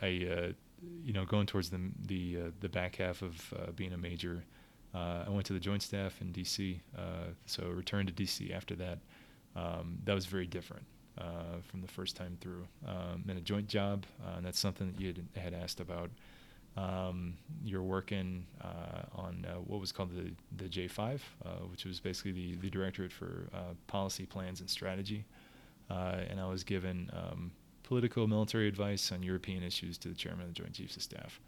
I 0.00 0.06
uh, 0.30 0.52
you 1.04 1.12
know 1.12 1.24
going 1.24 1.46
towards 1.46 1.70
the 1.70 1.80
the 2.06 2.38
the 2.60 2.68
back 2.68 2.96
half 2.96 3.22
of 3.22 3.52
being 3.76 3.92
a 3.92 3.98
major. 3.98 4.44
I 4.94 5.28
went 5.28 5.46
to 5.46 5.52
the 5.52 5.60
Joint 5.60 5.82
Staff 5.82 6.20
in 6.20 6.32
D.C. 6.32 6.80
so 7.46 7.68
returned 7.68 8.08
to 8.08 8.14
D.C. 8.14 8.52
after 8.52 8.74
that 8.76 8.98
um, 9.58 9.98
that 10.04 10.14
was 10.14 10.26
very 10.26 10.46
different 10.46 10.84
uh, 11.18 11.60
from 11.62 11.80
the 11.80 11.88
first 11.88 12.16
time 12.16 12.36
through. 12.40 12.66
Um, 12.86 13.24
a 13.28 13.40
joint 13.40 13.68
job, 13.68 14.04
uh, 14.24 14.36
and 14.36 14.46
that's 14.46 14.58
something 14.58 14.92
that 14.92 15.00
you 15.00 15.08
had, 15.08 15.52
had 15.52 15.54
asked 15.54 15.80
about. 15.80 16.10
Um, 16.78 17.34
you're 17.64 17.82
working 17.82 18.46
uh, 18.62 19.02
on 19.14 19.44
uh, 19.48 19.54
what 19.54 19.80
was 19.80 19.90
called 19.90 20.10
the, 20.14 20.32
the 20.62 20.68
J5, 20.68 21.20
uh, 21.44 21.48
which 21.70 21.84
was 21.84 21.98
basically 21.98 22.32
the, 22.32 22.54
the 22.56 22.70
Directorate 22.70 23.12
for 23.12 23.48
uh, 23.52 23.74
Policy, 23.88 24.26
Plans, 24.26 24.60
and 24.60 24.70
Strategy. 24.70 25.24
and 25.90 26.40
I 26.40 26.46
was 26.46 26.62
given 26.62 27.10
um, 27.12 27.50
political 27.82 28.28
military 28.28 28.68
advice 28.68 29.10
on 29.10 29.22
European 29.22 29.62
issues 29.62 29.98
to 29.98 30.08
the 30.08 30.14
chairman 30.14 30.42
of 30.42 30.54
the 30.54 30.54
Joint 30.54 30.74
Chiefs 30.74 30.96
of 30.96 31.02
Staff. 31.02 31.40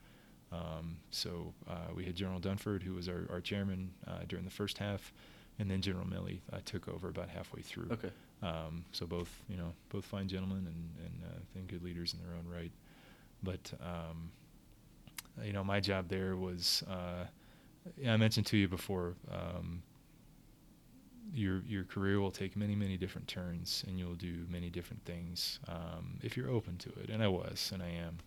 Um, 0.52 0.96
so 1.10 1.54
we 1.94 2.04
had 2.04 2.16
General 2.16 2.40
Dunford, 2.40 2.82
who 2.82 2.94
was 2.94 3.08
our, 3.08 3.28
our 3.30 3.40
chairman 3.40 3.92
during 4.26 4.44
the 4.44 4.50
first 4.50 4.78
half 4.78 5.12
and 5.60 5.70
then 5.70 5.82
General 5.82 6.06
Milley 6.06 6.40
uh, 6.52 6.58
took 6.64 6.88
over 6.88 7.08
about 7.08 7.28
halfway 7.28 7.60
through. 7.60 7.88
Okay. 7.92 8.10
Um, 8.42 8.84
so 8.92 9.06
both, 9.06 9.30
you 9.48 9.58
know, 9.58 9.74
both 9.90 10.06
fine 10.06 10.26
gentlemen 10.26 10.66
and 10.66 11.06
and 11.06 11.22
uh, 11.22 11.58
I 11.58 11.60
good 11.66 11.84
leaders 11.84 12.14
in 12.14 12.26
their 12.26 12.34
own 12.34 12.46
right. 12.50 12.72
But 13.42 13.72
um, 13.82 14.32
you 15.44 15.52
know, 15.52 15.64
my 15.64 15.80
job 15.80 16.08
there 16.08 16.36
was, 16.36 16.82
uh, 16.88 17.24
I 18.06 18.16
mentioned 18.16 18.46
to 18.46 18.56
you 18.56 18.68
before. 18.68 19.14
Um, 19.30 19.82
your 21.32 21.62
your 21.66 21.84
career 21.84 22.20
will 22.20 22.30
take 22.30 22.56
many 22.56 22.74
many 22.74 22.96
different 22.96 23.28
turns, 23.28 23.84
and 23.86 23.98
you'll 23.98 24.14
do 24.14 24.46
many 24.50 24.68
different 24.68 25.04
things 25.04 25.60
um, 25.68 26.18
if 26.22 26.36
you're 26.36 26.50
open 26.50 26.76
to 26.78 26.88
it. 27.02 27.08
And 27.10 27.22
I 27.22 27.28
was, 27.28 27.70
and 27.72 27.82
I 27.82 27.90
am, 27.90 28.18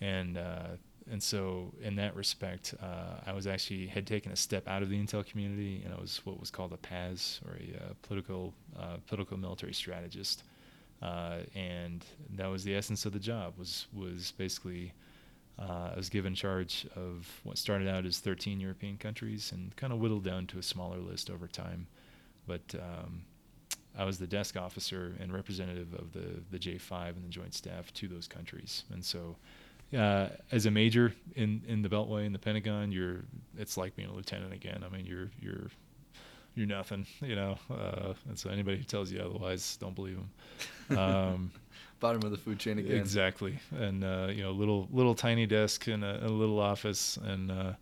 and 0.00 0.38
uh, 0.38 0.76
and 1.10 1.22
so 1.22 1.72
in 1.82 1.96
that 1.96 2.14
respect, 2.14 2.74
uh, 2.82 3.20
I 3.26 3.32
was 3.32 3.46
actually 3.46 3.86
had 3.86 4.06
taken 4.06 4.32
a 4.32 4.36
step 4.36 4.68
out 4.68 4.82
of 4.82 4.88
the 4.88 4.98
intel 4.98 5.26
community, 5.26 5.82
and 5.84 5.92
I 5.92 6.00
was 6.00 6.20
what 6.24 6.38
was 6.38 6.50
called 6.50 6.72
a 6.72 6.76
PAS 6.76 7.40
or 7.46 7.56
a 7.56 7.76
uh, 7.76 7.92
political 8.02 8.54
uh, 8.78 8.96
political 9.06 9.36
military 9.36 9.74
strategist, 9.74 10.44
uh, 11.02 11.38
and 11.54 12.04
that 12.36 12.46
was 12.46 12.64
the 12.64 12.74
essence 12.74 13.06
of 13.06 13.12
the 13.12 13.18
job. 13.18 13.54
was 13.58 13.86
was 13.92 14.32
basically 14.36 14.92
uh, 15.58 15.90
I 15.92 15.96
was 15.96 16.08
given 16.08 16.34
charge 16.34 16.86
of 16.96 17.40
what 17.44 17.58
started 17.58 17.88
out 17.88 18.06
as 18.06 18.18
13 18.18 18.60
European 18.60 18.96
countries 18.96 19.52
and 19.52 19.74
kind 19.76 19.92
of 19.92 19.98
whittled 19.98 20.24
down 20.24 20.46
to 20.48 20.58
a 20.58 20.62
smaller 20.62 20.98
list 20.98 21.30
over 21.30 21.46
time, 21.46 21.86
but. 22.46 22.62
Um, 22.74 23.22
I 23.98 24.04
was 24.04 24.20
the 24.20 24.26
desk 24.26 24.56
officer 24.56 25.16
and 25.18 25.32
representative 25.32 25.92
of 25.94 26.12
the, 26.12 26.40
the 26.52 26.58
J5 26.60 27.08
and 27.16 27.24
the 27.24 27.28
Joint 27.28 27.52
Staff 27.54 27.92
to 27.94 28.06
those 28.06 28.28
countries, 28.28 28.84
and 28.92 29.04
so 29.04 29.34
uh, 29.96 30.28
as 30.52 30.66
a 30.66 30.70
major 30.70 31.12
in, 31.34 31.62
in 31.66 31.82
the 31.82 31.88
Beltway 31.88 32.24
in 32.24 32.32
the 32.32 32.38
Pentagon, 32.38 32.92
you're 32.92 33.24
it's 33.58 33.76
like 33.76 33.96
being 33.96 34.08
a 34.08 34.14
lieutenant 34.14 34.52
again. 34.52 34.84
I 34.84 34.94
mean, 34.94 35.04
you're 35.06 35.30
you're 35.40 35.70
you're 36.54 36.66
nothing, 36.66 37.06
you 37.20 37.34
know. 37.34 37.58
Uh, 37.70 38.14
and 38.28 38.38
so 38.38 38.50
anybody 38.50 38.76
who 38.76 38.84
tells 38.84 39.10
you 39.10 39.20
otherwise, 39.20 39.76
don't 39.76 39.94
believe 39.94 40.16
them. 40.16 40.30
Um, 40.98 41.52
Bottom 42.00 42.22
of 42.24 42.30
the 42.30 42.38
food 42.38 42.58
chain 42.58 42.78
again. 42.78 42.96
Exactly, 42.96 43.58
and 43.72 44.02
uh, 44.02 44.28
you 44.30 44.42
know, 44.42 44.52
little 44.52 44.88
little 44.90 45.14
tiny 45.14 45.46
desk 45.46 45.86
in 45.86 46.02
a, 46.02 46.20
a 46.22 46.28
little 46.28 46.58
office, 46.58 47.18
and 47.18 47.50
uh, 47.50 47.72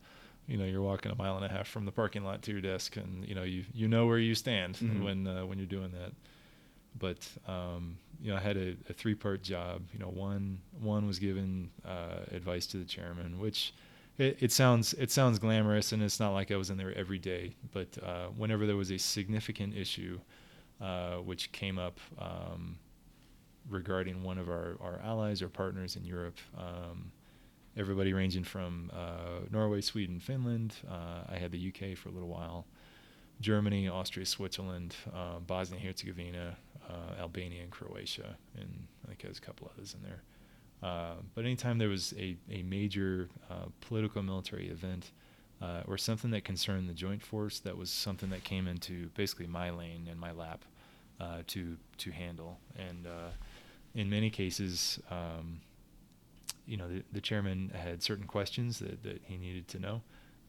you 0.48 0.56
know, 0.56 0.64
you're 0.64 0.82
walking 0.82 1.12
a 1.12 1.14
mile 1.14 1.36
and 1.36 1.44
a 1.44 1.48
half 1.48 1.68
from 1.68 1.84
the 1.84 1.92
parking 1.92 2.24
lot 2.24 2.42
to 2.42 2.52
your 2.52 2.60
desk, 2.60 2.96
and 2.96 3.24
you 3.28 3.34
know, 3.34 3.44
you 3.44 3.64
you 3.72 3.86
know 3.86 4.06
where 4.06 4.18
you 4.18 4.34
stand 4.34 4.76
mm-hmm. 4.76 5.04
when 5.04 5.26
uh, 5.26 5.46
when 5.46 5.58
you're 5.58 5.66
doing 5.66 5.92
that. 5.92 6.12
But 6.98 7.28
um, 7.46 7.98
you 8.20 8.30
know, 8.30 8.36
I 8.38 8.40
had 8.40 8.56
a, 8.56 8.74
a 8.88 8.92
three-part 8.92 9.42
job. 9.42 9.82
You 9.92 10.00
know, 10.00 10.08
one 10.08 10.58
one 10.80 11.06
was 11.06 11.18
giving 11.18 11.70
uh, 11.86 12.24
advice 12.32 12.66
to 12.68 12.78
the 12.78 12.84
chairman, 12.84 13.38
which 13.38 13.74
it, 14.16 14.38
it, 14.40 14.52
sounds 14.52 14.94
it 14.94 15.10
sounds 15.10 15.38
glamorous, 15.38 15.92
and 15.92 16.02
it's 16.02 16.18
not 16.18 16.32
like 16.32 16.50
I 16.50 16.56
was 16.56 16.70
in 16.70 16.76
there 16.76 16.92
every 16.96 17.18
day. 17.18 17.54
But 17.72 17.98
uh, 18.02 18.26
whenever 18.36 18.66
there 18.66 18.76
was 18.76 18.90
a 18.90 18.98
significant 18.98 19.76
issue 19.76 20.18
uh, 20.80 21.16
which 21.16 21.52
came 21.52 21.78
up 21.78 22.00
um, 22.18 22.78
regarding 23.68 24.22
one 24.22 24.38
of 24.38 24.48
our, 24.48 24.76
our 24.80 25.00
allies 25.04 25.42
or 25.42 25.48
partners 25.48 25.96
in 25.96 26.04
Europe, 26.04 26.38
um, 26.56 27.12
everybody 27.76 28.12
ranging 28.12 28.44
from 28.44 28.90
uh, 28.92 29.40
Norway, 29.50 29.80
Sweden, 29.80 30.18
Finland. 30.18 30.74
Uh, 30.90 31.22
I 31.28 31.36
had 31.36 31.52
the 31.52 31.68
UK 31.68 31.96
for 31.96 32.08
a 32.08 32.12
little 32.12 32.28
while. 32.28 32.66
Germany, 33.40 33.88
Austria, 33.88 34.26
Switzerland, 34.26 34.96
uh, 35.14 35.38
Bosnia 35.38 35.80
Herzegovina, 35.80 36.56
uh, 36.88 37.20
Albania, 37.20 37.62
and 37.62 37.70
Croatia, 37.70 38.36
and 38.56 38.86
I 39.04 39.08
think 39.08 39.22
there's 39.22 39.38
a 39.38 39.42
couple 39.42 39.70
others 39.72 39.94
in 39.94 40.02
there. 40.02 40.22
Uh, 40.82 41.14
but 41.34 41.44
anytime 41.44 41.78
there 41.78 41.88
was 41.88 42.14
a, 42.18 42.36
a 42.50 42.62
major 42.62 43.28
uh, 43.48 43.66
political 43.80 44.22
military 44.22 44.68
event 44.68 45.12
or 45.86 45.98
something 45.98 46.30
that 46.30 46.44
concerned 46.44 46.88
the 46.88 46.94
joint 46.94 47.22
force, 47.22 47.60
that 47.60 47.76
was 47.76 47.90
something 47.90 48.30
that 48.30 48.44
came 48.44 48.66
into 48.66 49.08
basically 49.16 49.46
my 49.46 49.70
lane 49.70 50.06
and 50.10 50.18
my 50.18 50.32
lap 50.32 50.64
to 51.46 51.76
to 51.96 52.10
handle. 52.10 52.58
And 52.76 53.06
in 53.98 54.08
many 54.08 54.30
cases, 54.30 55.00
um, 55.10 55.60
you 56.68 56.76
know, 56.76 56.88
the, 56.88 57.02
the, 57.12 57.20
chairman 57.20 57.72
had 57.74 58.00
certain 58.00 58.28
questions 58.28 58.78
that, 58.78 59.02
that 59.02 59.20
he 59.24 59.36
needed 59.36 59.66
to 59.66 59.80
know. 59.80 60.02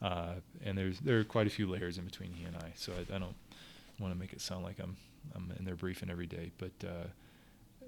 Uh, 0.03 0.35
and 0.63 0.77
there's 0.77 0.99
there 0.99 1.19
are 1.19 1.23
quite 1.23 1.47
a 1.47 1.49
few 1.49 1.67
layers 1.67 1.97
in 1.97 2.05
between 2.05 2.31
he 2.31 2.45
and 2.45 2.55
I, 2.55 2.71
so 2.75 2.93
I, 2.93 3.15
I 3.15 3.17
don't 3.17 3.35
want 3.99 4.13
to 4.13 4.19
make 4.19 4.33
it 4.33 4.39
sound 4.39 4.63
like 4.63 4.79
I'm 4.79 4.95
I'm 5.35 5.51
in 5.57 5.65
there 5.65 5.75
briefing 5.75 6.11
every 6.11 6.27
day. 6.27 6.51
But 6.59 6.71
uh, 6.87 7.07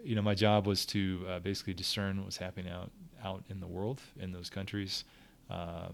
you 0.03 0.16
know, 0.16 0.24
my 0.24 0.34
job 0.34 0.66
was 0.66 0.84
to 0.88 1.24
uh, 1.30 1.39
basically 1.39 1.76
discern 1.76 2.18
what 2.18 2.26
was 2.26 2.38
happening 2.38 2.72
out 2.72 2.89
out 3.24 3.43
in 3.49 3.59
the 3.59 3.68
world 3.68 4.01
in 4.20 4.32
those 4.32 4.49
countries, 4.49 5.03
uh, 5.51 5.89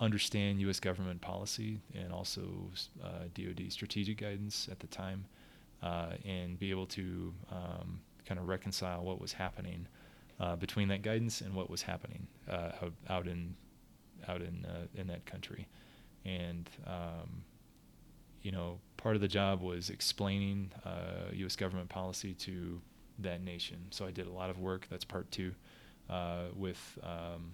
understand 0.00 0.60
U.S. 0.62 0.80
government 0.80 1.20
policy 1.20 1.78
and 1.94 2.10
also 2.10 2.42
DoD 3.34 3.64
uh, 3.66 3.70
strategic 3.70 4.18
guidance 4.18 4.66
at 4.72 4.80
the 4.80 4.86
time, 4.86 5.26
uh, 5.82 6.12
and 6.24 6.58
be 6.58 6.70
able 6.70 6.86
to 6.86 7.34
um, 7.52 8.00
kind 8.30 8.38
of 8.38 8.48
reconcile 8.48 9.02
what 9.02 9.20
was 9.20 9.32
happening 9.32 9.86
between 10.58 10.88
that 10.88 11.02
guidance 11.02 11.42
and 11.42 11.54
what 11.54 11.68
was 11.68 11.82
happening 11.82 12.26
out, 12.48 12.92
out 13.08 13.26
in 13.26 13.54
out 14.28 14.42
in 14.42 14.64
uh, 14.66 14.86
in 14.94 15.06
that 15.08 15.24
country, 15.26 15.66
and 16.24 16.68
um, 16.86 17.42
you 18.42 18.52
know 18.52 18.78
part 18.96 19.14
of 19.14 19.20
the 19.20 19.28
job 19.28 19.60
was 19.60 19.90
explaining 19.90 20.70
uh, 20.84 21.30
U.S. 21.32 21.56
government 21.56 21.88
policy 21.88 22.34
to 22.34 22.80
that 23.18 23.42
nation. 23.42 23.78
So 23.90 24.06
I 24.06 24.10
did 24.10 24.26
a 24.26 24.32
lot 24.32 24.50
of 24.50 24.58
work. 24.58 24.86
That's 24.90 25.04
part 25.04 25.30
two 25.30 25.54
uh, 26.08 26.44
with 26.54 26.98
um, 27.02 27.52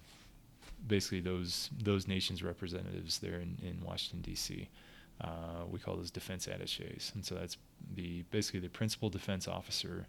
basically 0.86 1.20
those 1.20 1.70
those 1.78 2.06
nations 2.06 2.42
representatives 2.42 3.18
there 3.18 3.40
in, 3.40 3.58
in 3.62 3.80
Washington 3.84 4.22
D.C. 4.22 4.68
Uh, 5.20 5.64
we 5.70 5.78
call 5.78 5.96
those 5.96 6.10
defense 6.10 6.46
attaches, 6.46 7.12
and 7.14 7.24
so 7.24 7.34
that's 7.34 7.56
the 7.94 8.22
basically 8.30 8.60
the 8.60 8.68
principal 8.68 9.08
defense 9.08 9.48
officer, 9.48 10.06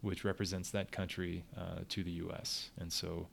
which 0.00 0.24
represents 0.24 0.70
that 0.70 0.92
country 0.92 1.44
uh, 1.56 1.80
to 1.88 2.04
the 2.04 2.10
U.S. 2.12 2.70
And 2.78 2.92
so 2.92 3.28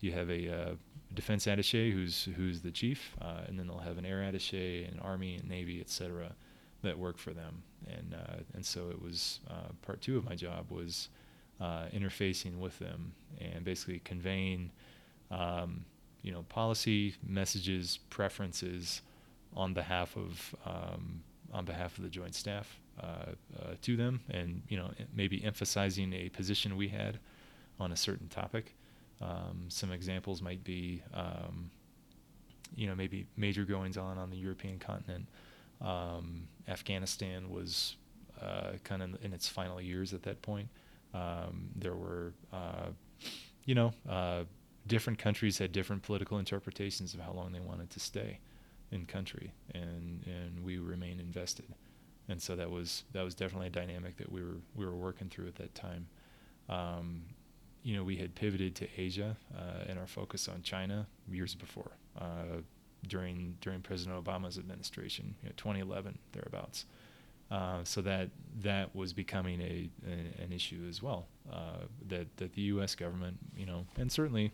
you 0.00 0.12
have 0.12 0.30
a 0.30 0.52
uh, 0.52 0.74
defense 1.14 1.46
attaché 1.46 1.92
who's 1.92 2.28
who's 2.36 2.60
the 2.60 2.70
chief, 2.70 3.14
uh, 3.20 3.42
and 3.46 3.58
then 3.58 3.66
they'll 3.66 3.78
have 3.78 3.98
an 3.98 4.06
air 4.06 4.18
attaché, 4.18 4.90
an 4.90 4.98
army, 5.00 5.36
and 5.36 5.48
navy, 5.48 5.80
etc., 5.80 6.32
that 6.82 6.98
work 6.98 7.18
for 7.18 7.32
them. 7.32 7.62
And 7.86 8.14
uh, 8.14 8.42
and 8.54 8.64
so 8.64 8.90
it 8.90 9.00
was 9.00 9.40
uh, 9.48 9.72
part 9.82 10.00
two 10.00 10.16
of 10.16 10.24
my 10.24 10.34
job 10.34 10.70
was 10.70 11.08
uh, 11.60 11.86
interfacing 11.94 12.58
with 12.58 12.78
them 12.78 13.12
and 13.40 13.64
basically 13.64 14.00
conveying 14.00 14.70
um, 15.30 15.84
you 16.22 16.32
know, 16.32 16.42
policy 16.48 17.14
messages, 17.26 17.98
preferences 18.10 19.02
on 19.56 19.74
behalf 19.74 20.16
of 20.16 20.54
um, 20.64 21.22
on 21.52 21.64
behalf 21.64 21.96
of 21.98 22.04
the 22.04 22.10
Joint 22.10 22.34
Staff 22.34 22.78
to 23.82 23.96
them, 23.96 24.20
and 24.30 24.62
you 24.68 24.76
know, 24.76 24.90
maybe 25.14 25.42
emphasizing 25.44 26.12
a 26.12 26.28
position 26.28 26.76
we 26.76 26.88
had 26.88 27.18
on 27.78 27.92
a 27.92 27.96
certain 27.96 28.28
topic. 28.28 28.74
Um, 29.20 29.66
some 29.68 29.92
examples 29.92 30.40
might 30.40 30.64
be, 30.64 31.02
um, 31.12 31.70
you 32.74 32.86
know, 32.86 32.94
maybe 32.94 33.26
major 33.36 33.64
goings 33.64 33.96
on 33.96 34.18
on 34.18 34.30
the 34.30 34.36
European 34.36 34.78
continent. 34.78 35.26
Um, 35.80 36.48
Afghanistan 36.68 37.50
was 37.50 37.96
uh, 38.40 38.72
kind 38.84 39.02
of 39.02 39.22
in 39.24 39.32
its 39.32 39.48
final 39.48 39.80
years 39.80 40.14
at 40.14 40.22
that 40.22 40.40
point. 40.42 40.68
Um, 41.12 41.70
there 41.74 41.94
were, 41.94 42.32
uh, 42.52 42.90
you 43.64 43.74
know, 43.74 43.92
uh, 44.08 44.44
different 44.86 45.18
countries 45.18 45.58
had 45.58 45.72
different 45.72 46.02
political 46.02 46.38
interpretations 46.38 47.14
of 47.14 47.20
how 47.20 47.32
long 47.32 47.52
they 47.52 47.60
wanted 47.60 47.90
to 47.90 48.00
stay 48.00 48.38
in 48.90 49.06
country, 49.06 49.52
and 49.74 50.24
and 50.26 50.64
we 50.64 50.78
remained 50.78 51.20
invested, 51.20 51.66
and 52.30 52.40
so 52.40 52.54
that 52.56 52.70
was 52.70 53.04
that 53.12 53.24
was 53.24 53.34
definitely 53.34 53.66
a 53.66 53.70
dynamic 53.70 54.16
that 54.16 54.30
we 54.30 54.42
were 54.42 54.60
we 54.74 54.86
were 54.86 54.94
working 54.94 55.28
through 55.28 55.48
at 55.48 55.56
that 55.56 55.74
time. 55.74 56.06
Um, 56.68 57.22
you 57.82 57.96
know, 57.96 58.04
we 58.04 58.16
had 58.16 58.34
pivoted 58.34 58.74
to 58.76 58.88
Asia 58.96 59.36
uh, 59.56 59.84
and 59.88 59.98
our 59.98 60.06
focus 60.06 60.48
on 60.48 60.62
China 60.62 61.06
years 61.30 61.54
before, 61.54 61.90
uh, 62.18 62.60
during 63.08 63.56
during 63.60 63.80
President 63.80 64.22
Obama's 64.22 64.58
administration, 64.58 65.34
you 65.42 65.48
know, 65.48 65.54
2011 65.56 66.18
thereabouts. 66.32 66.86
Uh, 67.50 67.82
so 67.82 68.00
that 68.00 68.30
that 68.60 68.94
was 68.94 69.12
becoming 69.12 69.60
a, 69.60 69.90
a 70.06 70.42
an 70.42 70.52
issue 70.52 70.86
as 70.88 71.02
well. 71.02 71.26
Uh, 71.52 71.86
that 72.06 72.36
that 72.36 72.52
the 72.52 72.62
U.S. 72.62 72.94
government, 72.94 73.38
you 73.56 73.66
know, 73.66 73.86
and 73.96 74.12
certainly 74.12 74.52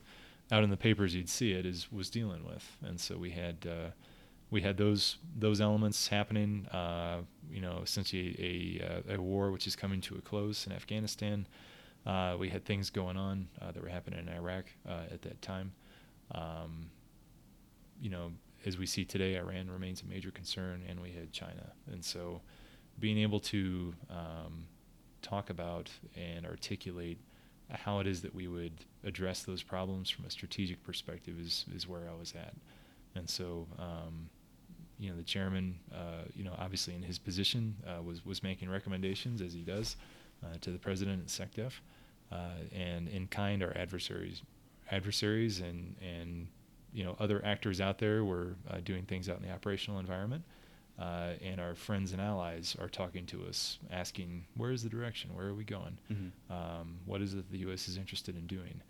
out 0.51 0.65
in 0.65 0.71
the 0.71 0.77
papers 0.79 1.15
you'd 1.15 1.29
see 1.29 1.53
it 1.53 1.67
is 1.67 1.93
was 1.93 2.09
dealing 2.09 2.47
with, 2.47 2.79
and 2.83 2.99
so 2.99 3.19
we 3.19 3.31
had 3.31 3.67
uh, 3.69 3.91
we 4.51 4.61
had 4.63 4.77
those 4.77 5.19
those 5.37 5.61
elements 5.61 6.09
happening. 6.09 6.67
Uh, 6.67 7.19
you 7.51 7.61
know, 7.61 7.81
essentially 7.83 8.37
a, 9.09 9.13
a, 9.13 9.17
a 9.17 9.21
war 9.21 9.53
which 9.53 9.67
is 9.67 9.77
coming 9.77 10.01
to 10.03 10.17
a 10.17 10.21
close 10.21 10.67
in 10.67 10.73
Afghanistan. 10.73 11.47
Uh, 12.05 12.37
we 12.39 12.49
had 12.49 12.65
things 12.65 12.91
going 12.91 13.17
on 13.17 13.49
uh, 13.61 13.73
that 13.73 13.83
were 13.83 13.89
happening 13.89 14.21
in 14.21 14.29
Iraq 14.29 14.67
at 14.87 15.23
that 15.23 15.43
time. 15.43 15.73
Um, 16.33 16.91
you 18.01 18.11
know, 18.11 18.33
as 18.65 18.79
we 18.79 18.87
see 18.87 19.05
today, 19.05 19.37
Iran 19.37 19.71
remains 19.71 20.03
a 20.03 20.07
major 20.07 20.31
concern, 20.31 20.83
and 20.89 21.01
we 21.01 21.11
had 21.11 21.33
China, 21.33 21.73
and 21.91 22.05
so 22.05 22.41
being 22.99 23.19
able 23.19 23.41
to 23.41 23.95
um, 24.11 24.67
talk 25.23 25.51
about 25.51 25.91
and 26.17 26.47
articulate 26.47 27.19
how 27.71 27.99
it 27.99 28.07
is 28.07 28.23
that 28.23 28.35
we 28.35 28.47
would 28.47 28.85
address 29.05 29.43
those 29.43 29.63
problems 29.63 30.09
from 30.09 30.25
a 30.25 30.31
strategic 30.31 30.83
perspective 30.83 31.39
is, 31.39 31.67
is 31.75 31.89
where 31.89 32.09
I 32.09 32.19
was 32.19 32.33
at. 32.33 32.55
And 33.15 33.29
so, 33.29 33.67
um, 33.79 34.29
you 34.99 35.11
know, 35.11 35.17
the 35.17 35.23
chairman, 35.23 35.79
uh, 35.93 36.25
you 36.35 36.45
know, 36.45 36.55
obviously 36.59 36.95
in 36.95 37.03
his 37.03 37.19
position 37.19 37.77
uh, 37.87 38.03
was, 38.03 38.25
was 38.25 38.43
making 38.43 38.71
recommendations 38.71 39.41
as 39.41 39.53
he 39.53 39.61
does 39.61 39.97
uh, 40.45 40.57
to 40.61 40.71
the 40.71 40.79
president 40.79 41.21
and 41.21 41.29
SecDef. 41.29 41.73
Uh, 42.33 42.51
and 42.75 43.09
in 43.09 43.27
kind, 43.29 43.63
our 43.63 43.77
adversaries, 43.77 44.43
adversaries 44.91 45.61
and, 45.61 45.95
and, 46.03 46.49
you 46.93 47.05
know, 47.05 47.17
other 47.21 47.45
actors 47.45 47.81
out 47.81 47.99
there 47.99 48.25
were 48.25 48.57
uh, 48.71 48.79
doing 48.85 49.05
things 49.05 49.29
out 49.29 49.37
in 49.37 49.43
the 49.43 49.53
operational 49.53 50.01
environment 50.01 50.43
uh, 50.99 51.33
and 51.43 51.61
our 51.61 51.75
friends 51.75 52.13
and 52.13 52.21
allies 52.21 52.77
are 52.81 52.89
talking 52.89 53.27
to 53.27 53.45
us, 53.45 53.79
asking, 53.91 54.45
"Where 54.57 54.71
is 54.71 54.83
the 54.83 54.89
direction? 54.89 55.35
Where 55.35 55.47
are 55.47 55.55
we 55.55 55.65
going? 55.65 55.99
Mm-hmm. 56.11 56.53
Um, 56.53 56.97
what 57.05 57.21
is 57.21 57.35
it 57.35 57.51
the 57.51 57.59
U.S. 57.59 57.89
is 57.89 57.97
interested 57.97 58.37
in 58.37 58.47
doing? 58.47 58.81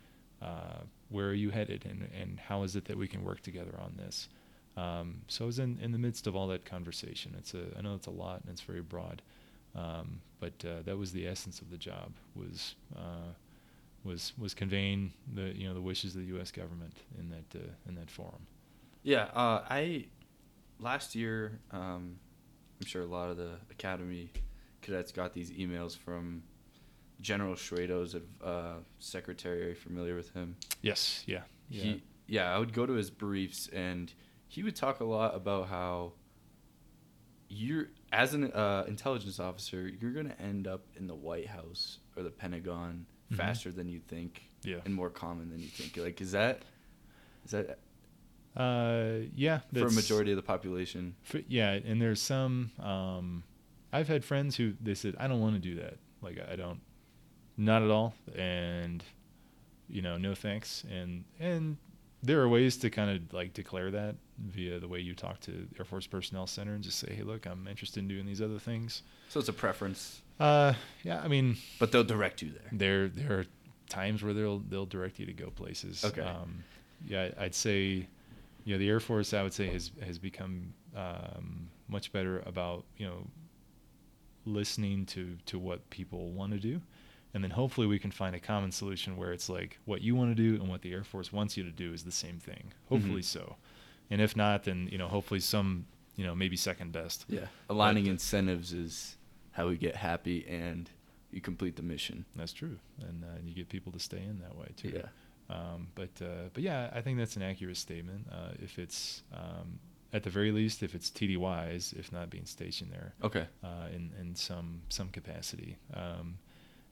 Uh, 0.40 0.82
where 1.08 1.28
are 1.28 1.34
you 1.34 1.50
headed? 1.50 1.84
And 1.84 2.08
and 2.18 2.38
how 2.38 2.62
is 2.62 2.76
it 2.76 2.84
that 2.84 2.96
we 2.96 3.08
can 3.08 3.24
work 3.24 3.40
together 3.40 3.74
on 3.80 3.94
this?" 3.96 4.28
Um, 4.76 5.22
so 5.28 5.44
I 5.44 5.46
was 5.46 5.58
in, 5.58 5.78
in 5.80 5.92
the 5.92 5.98
midst 5.98 6.26
of 6.26 6.36
all 6.36 6.48
that 6.48 6.64
conversation. 6.64 7.34
It's 7.38 7.54
a 7.54 7.64
I 7.78 7.82
know 7.82 7.94
it's 7.94 8.06
a 8.06 8.10
lot 8.10 8.42
and 8.42 8.50
it's 8.50 8.60
very 8.60 8.82
broad, 8.82 9.22
um, 9.74 10.20
but 10.38 10.52
uh, 10.64 10.82
that 10.84 10.96
was 10.96 11.12
the 11.12 11.26
essence 11.26 11.60
of 11.60 11.70
the 11.70 11.78
job 11.78 12.12
was 12.34 12.74
uh, 12.94 13.32
was 14.04 14.32
was 14.38 14.54
conveying 14.54 15.12
the 15.34 15.56
you 15.56 15.66
know 15.66 15.74
the 15.74 15.80
wishes 15.80 16.14
of 16.14 16.20
the 16.20 16.28
U.S. 16.28 16.50
government 16.50 16.94
in 17.18 17.30
that 17.30 17.58
uh, 17.58 17.68
in 17.88 17.94
that 17.94 18.10
forum. 18.10 18.46
Yeah, 19.02 19.24
uh, 19.34 19.64
I 19.68 20.06
last 20.78 21.14
year, 21.14 21.60
um, 21.70 22.18
I'm 22.80 22.86
sure 22.86 23.02
a 23.02 23.06
lot 23.06 23.30
of 23.30 23.36
the 23.36 23.52
academy 23.70 24.30
cadets 24.82 25.12
got 25.12 25.32
these 25.32 25.50
emails 25.52 25.96
from 25.96 26.42
General 27.20 27.54
Schrados, 27.54 28.20
uh, 28.44 28.74
secretary. 28.98 29.64
Are 29.64 29.68
you 29.70 29.74
familiar 29.74 30.14
with 30.14 30.32
him? 30.32 30.56
Yes. 30.82 31.22
Yeah. 31.26 31.42
Yeah. 31.68 31.82
He, 31.82 32.02
yeah. 32.26 32.54
I 32.54 32.58
would 32.58 32.72
go 32.72 32.86
to 32.86 32.92
his 32.92 33.10
briefs, 33.10 33.68
and 33.68 34.12
he 34.48 34.62
would 34.62 34.76
talk 34.76 35.00
a 35.00 35.04
lot 35.04 35.34
about 35.34 35.68
how 35.68 36.12
you're 37.48 37.88
as 38.12 38.34
an 38.34 38.52
uh, 38.52 38.84
intelligence 38.86 39.40
officer, 39.40 39.90
you're 40.00 40.12
going 40.12 40.28
to 40.28 40.40
end 40.40 40.66
up 40.66 40.84
in 40.96 41.06
the 41.06 41.14
White 41.14 41.48
House 41.48 41.98
or 42.16 42.22
the 42.22 42.30
Pentagon 42.30 43.06
mm-hmm. 43.26 43.36
faster 43.36 43.70
than 43.70 43.88
you 43.88 44.00
think, 44.00 44.48
yeah. 44.62 44.76
and 44.84 44.94
more 44.94 45.10
common 45.10 45.50
than 45.50 45.60
you 45.60 45.68
think. 45.68 45.96
Like, 45.96 46.20
is 46.20 46.32
that 46.32 46.62
is 47.44 47.50
that 47.52 47.78
uh, 48.56 49.26
yeah, 49.34 49.60
for 49.72 49.86
a 49.86 49.92
majority 49.92 50.32
of 50.32 50.36
the 50.36 50.42
population. 50.42 51.14
For, 51.22 51.40
yeah, 51.48 51.72
and 51.72 52.00
there's 52.00 52.22
some. 52.22 52.72
Um, 52.80 53.44
I've 53.92 54.08
had 54.08 54.24
friends 54.24 54.56
who 54.56 54.74
they 54.80 54.94
said 54.94 55.14
I 55.18 55.28
don't 55.28 55.40
want 55.40 55.54
to 55.54 55.60
do 55.60 55.76
that. 55.76 55.98
Like 56.22 56.38
I 56.50 56.56
don't, 56.56 56.80
not 57.56 57.82
at 57.82 57.90
all, 57.90 58.14
and 58.34 59.04
you 59.88 60.02
know, 60.02 60.16
no 60.16 60.34
thanks. 60.34 60.84
And 60.90 61.24
and 61.38 61.76
there 62.22 62.40
are 62.40 62.48
ways 62.48 62.78
to 62.78 62.90
kind 62.90 63.10
of 63.10 63.34
like 63.34 63.52
declare 63.52 63.90
that 63.90 64.16
via 64.38 64.78
the 64.78 64.88
way 64.88 65.00
you 65.00 65.14
talk 65.14 65.40
to 65.40 65.66
Air 65.78 65.84
Force 65.84 66.06
Personnel 66.06 66.46
Center 66.46 66.74
and 66.74 66.82
just 66.82 66.98
say, 66.98 67.14
hey, 67.14 67.22
look, 67.22 67.46
I'm 67.46 67.66
interested 67.66 68.00
in 68.00 68.08
doing 68.08 68.26
these 68.26 68.42
other 68.42 68.58
things. 68.58 69.02
So 69.28 69.40
it's 69.40 69.48
a 69.48 69.52
preference. 69.52 70.20
Uh, 70.38 70.74
yeah, 71.02 71.20
I 71.22 71.28
mean, 71.28 71.56
but 71.78 71.92
they'll 71.92 72.04
direct 72.04 72.42
you 72.42 72.50
there. 72.50 72.70
There, 72.72 73.08
there 73.08 73.38
are 73.40 73.46
times 73.88 74.22
where 74.22 74.34
they'll 74.34 74.58
they'll 74.58 74.86
direct 74.86 75.18
you 75.18 75.26
to 75.26 75.32
go 75.32 75.50
places. 75.50 76.04
Okay. 76.04 76.22
Um, 76.22 76.64
yeah, 77.06 77.30
I'd 77.38 77.54
say 77.54 78.06
you 78.64 78.74
know 78.74 78.78
the 78.78 78.88
Air 78.88 79.00
Force 79.00 79.32
I 79.32 79.42
would 79.42 79.54
say 79.54 79.68
has 79.68 79.92
has 80.04 80.18
become 80.18 80.74
um, 80.94 81.68
much 81.88 82.12
better 82.12 82.42
about 82.46 82.84
you 82.98 83.06
know 83.06 83.26
listening 84.44 85.06
to 85.06 85.36
to 85.46 85.58
what 85.58 85.88
people 85.90 86.30
want 86.30 86.52
to 86.52 86.58
do 86.58 86.80
and 87.34 87.44
then 87.44 87.50
hopefully 87.50 87.86
we 87.86 87.98
can 87.98 88.10
find 88.10 88.34
a 88.34 88.40
common 88.40 88.72
solution 88.72 89.16
where 89.16 89.32
it's 89.32 89.48
like 89.48 89.78
what 89.84 90.00
you 90.00 90.14
want 90.14 90.34
to 90.34 90.34
do 90.34 90.54
and 90.60 90.70
what 90.70 90.80
the 90.82 90.92
air 90.92 91.04
force 91.04 91.32
wants 91.32 91.56
you 91.56 91.62
to 91.62 91.70
do 91.70 91.92
is 91.92 92.04
the 92.04 92.12
same 92.12 92.38
thing 92.38 92.72
hopefully 92.88 93.20
mm-hmm. 93.20 93.48
so 93.48 93.56
and 94.10 94.20
if 94.20 94.36
not 94.36 94.64
then 94.64 94.88
you 94.90 94.98
know 94.98 95.08
hopefully 95.08 95.40
some 95.40 95.86
you 96.16 96.24
know 96.24 96.34
maybe 96.34 96.56
second 96.56 96.92
best 96.92 97.24
yeah 97.28 97.46
aligning 97.68 98.04
but, 98.04 98.10
incentives 98.10 98.72
is 98.72 99.16
how 99.52 99.68
we 99.68 99.76
get 99.76 99.96
happy 99.96 100.46
and 100.48 100.90
you 101.30 101.40
complete 101.40 101.76
the 101.76 101.82
mission 101.82 102.24
that's 102.34 102.52
true 102.52 102.78
and 103.00 103.24
uh, 103.24 103.38
you 103.44 103.54
get 103.54 103.68
people 103.68 103.92
to 103.92 103.98
stay 103.98 104.22
in 104.22 104.38
that 104.38 104.56
way 104.56 104.68
too 104.76 104.92
yeah 104.94 105.08
um, 105.48 105.88
but 105.94 106.10
uh, 106.20 106.48
but 106.52 106.62
yeah, 106.62 106.90
I 106.92 107.00
think 107.00 107.18
that's 107.18 107.36
an 107.36 107.42
accurate 107.42 107.76
statement. 107.76 108.26
Uh, 108.30 108.50
if 108.60 108.78
it's 108.78 109.22
um, 109.32 109.78
at 110.12 110.22
the 110.22 110.30
very 110.30 110.50
least, 110.50 110.82
if 110.82 110.94
it's 110.94 111.10
TDYs, 111.10 111.96
if 111.98 112.12
not 112.12 112.30
being 112.30 112.46
stationed 112.46 112.90
there, 112.92 113.14
okay, 113.22 113.46
uh, 113.62 113.88
in 113.94 114.10
in 114.20 114.34
some 114.34 114.82
some 114.88 115.08
capacity. 115.08 115.76
Um, 115.94 116.38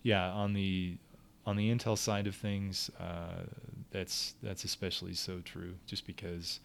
yeah, 0.03 0.31
on 0.31 0.53
the 0.53 0.99
on 1.47 1.57
the 1.57 1.75
intel 1.75 1.99
side 1.99 2.27
of 2.27 2.37
things, 2.37 2.91
uh, 3.01 3.43
that's 3.91 4.35
that's 4.43 4.65
especially 4.65 5.15
so 5.15 5.41
true, 5.41 5.75
just 5.87 6.07
because. 6.07 6.61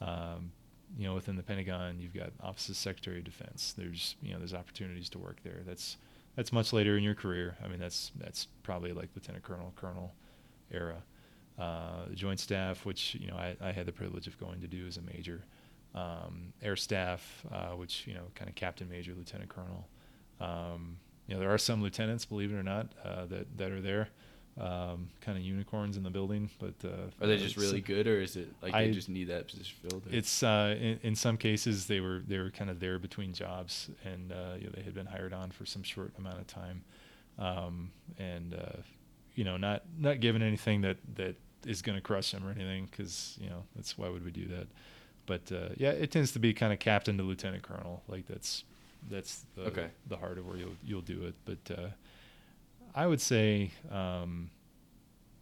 Um, 0.00 0.52
you 0.98 1.06
know, 1.06 1.14
within 1.14 1.36
the 1.36 1.42
Pentagon, 1.42 2.00
you've 2.00 2.14
got 2.14 2.32
Office 2.42 2.68
of 2.68 2.76
Secretary 2.76 3.18
of 3.18 3.24
Defense. 3.24 3.74
There's, 3.76 4.16
you 4.22 4.32
know, 4.32 4.38
there's 4.38 4.54
opportunities 4.54 5.08
to 5.10 5.18
work 5.18 5.40
there. 5.44 5.60
That's 5.64 5.96
that's 6.36 6.52
much 6.52 6.72
later 6.72 6.96
in 6.96 7.02
your 7.02 7.14
career. 7.14 7.56
I 7.64 7.68
mean, 7.68 7.78
that's 7.78 8.12
that's 8.16 8.46
probably 8.62 8.92
like 8.92 9.10
lieutenant 9.14 9.44
colonel, 9.44 9.72
colonel 9.76 10.14
era 10.70 11.02
uh, 11.60 12.06
Joint 12.14 12.40
Staff, 12.40 12.86
which 12.86 13.14
you 13.14 13.28
know 13.28 13.36
I, 13.36 13.56
I, 13.60 13.72
had 13.72 13.86
the 13.86 13.92
privilege 13.92 14.26
of 14.26 14.38
going 14.40 14.60
to 14.62 14.66
do 14.66 14.86
as 14.86 14.96
a 14.96 15.02
major, 15.02 15.44
um, 15.94 16.52
Air 16.62 16.76
Staff, 16.76 17.44
uh, 17.52 17.76
which 17.76 18.06
you 18.06 18.14
know 18.14 18.24
kind 18.34 18.48
of 18.48 18.54
Captain, 18.54 18.88
Major, 18.88 19.12
Lieutenant 19.14 19.50
Colonel. 19.50 19.86
Um, 20.40 20.96
you 21.26 21.34
know 21.34 21.40
there 21.40 21.52
are 21.52 21.58
some 21.58 21.82
lieutenants, 21.82 22.24
believe 22.24 22.52
it 22.52 22.56
or 22.56 22.62
not, 22.62 22.88
uh, 23.04 23.26
that 23.26 23.58
that 23.58 23.70
are 23.70 23.80
there, 23.80 24.08
um, 24.60 25.08
kind 25.20 25.36
of 25.36 25.42
unicorns 25.42 25.96
in 25.96 26.02
the 26.02 26.10
building. 26.10 26.50
But 26.58 26.74
uh, 26.84 27.10
are 27.20 27.26
they 27.26 27.38
just 27.38 27.56
really 27.56 27.80
good, 27.80 28.06
or 28.06 28.20
is 28.20 28.36
it 28.36 28.48
like 28.62 28.74
I, 28.74 28.86
they 28.86 28.92
just 28.92 29.08
need 29.08 29.28
that 29.28 29.48
position 29.48 29.76
filled? 29.82 30.06
Or? 30.06 30.14
It's 30.14 30.42
uh, 30.42 30.76
in, 30.78 31.00
in, 31.02 31.14
some 31.16 31.36
cases 31.36 31.86
they 31.86 32.00
were 32.00 32.22
they 32.26 32.38
were 32.38 32.50
kind 32.50 32.70
of 32.70 32.78
there 32.78 32.98
between 32.98 33.32
jobs, 33.32 33.90
and 34.04 34.30
uh, 34.30 34.54
you 34.58 34.64
know, 34.64 34.72
they 34.74 34.82
had 34.82 34.94
been 34.94 35.06
hired 35.06 35.32
on 35.32 35.50
for 35.50 35.66
some 35.66 35.82
short 35.82 36.12
amount 36.18 36.38
of 36.38 36.46
time, 36.46 36.82
um, 37.38 37.90
and 38.18 38.54
you 39.34 39.44
know 39.44 39.56
not 39.56 39.82
not 39.98 40.20
given 40.20 40.42
anything 40.42 40.82
that 40.82 40.98
that 41.14 41.36
is 41.66 41.82
going 41.82 41.96
to 41.96 42.02
crush 42.02 42.32
them 42.32 42.46
or 42.46 42.50
anything 42.50 42.86
because 42.90 43.38
you 43.40 43.48
know 43.48 43.62
that's 43.74 43.96
why 43.96 44.08
would 44.08 44.24
we 44.24 44.30
do 44.30 44.46
that 44.46 44.66
but 45.26 45.50
uh, 45.52 45.70
yeah 45.76 45.90
it 45.90 46.10
tends 46.10 46.32
to 46.32 46.38
be 46.38 46.52
kind 46.52 46.72
of 46.72 46.78
captain 46.78 47.16
to 47.16 47.22
lieutenant 47.22 47.62
colonel 47.62 48.02
like 48.08 48.26
that's 48.26 48.64
that's 49.08 49.46
the, 49.54 49.62
okay. 49.62 49.86
the 50.08 50.16
heart 50.16 50.36
of 50.36 50.46
where 50.46 50.56
you'll 50.56 50.76
you'll 50.84 51.00
do 51.00 51.24
it 51.24 51.34
but 51.44 51.78
uh, 51.78 51.88
I 52.94 53.06
would 53.06 53.20
say 53.20 53.70
um, 53.90 54.50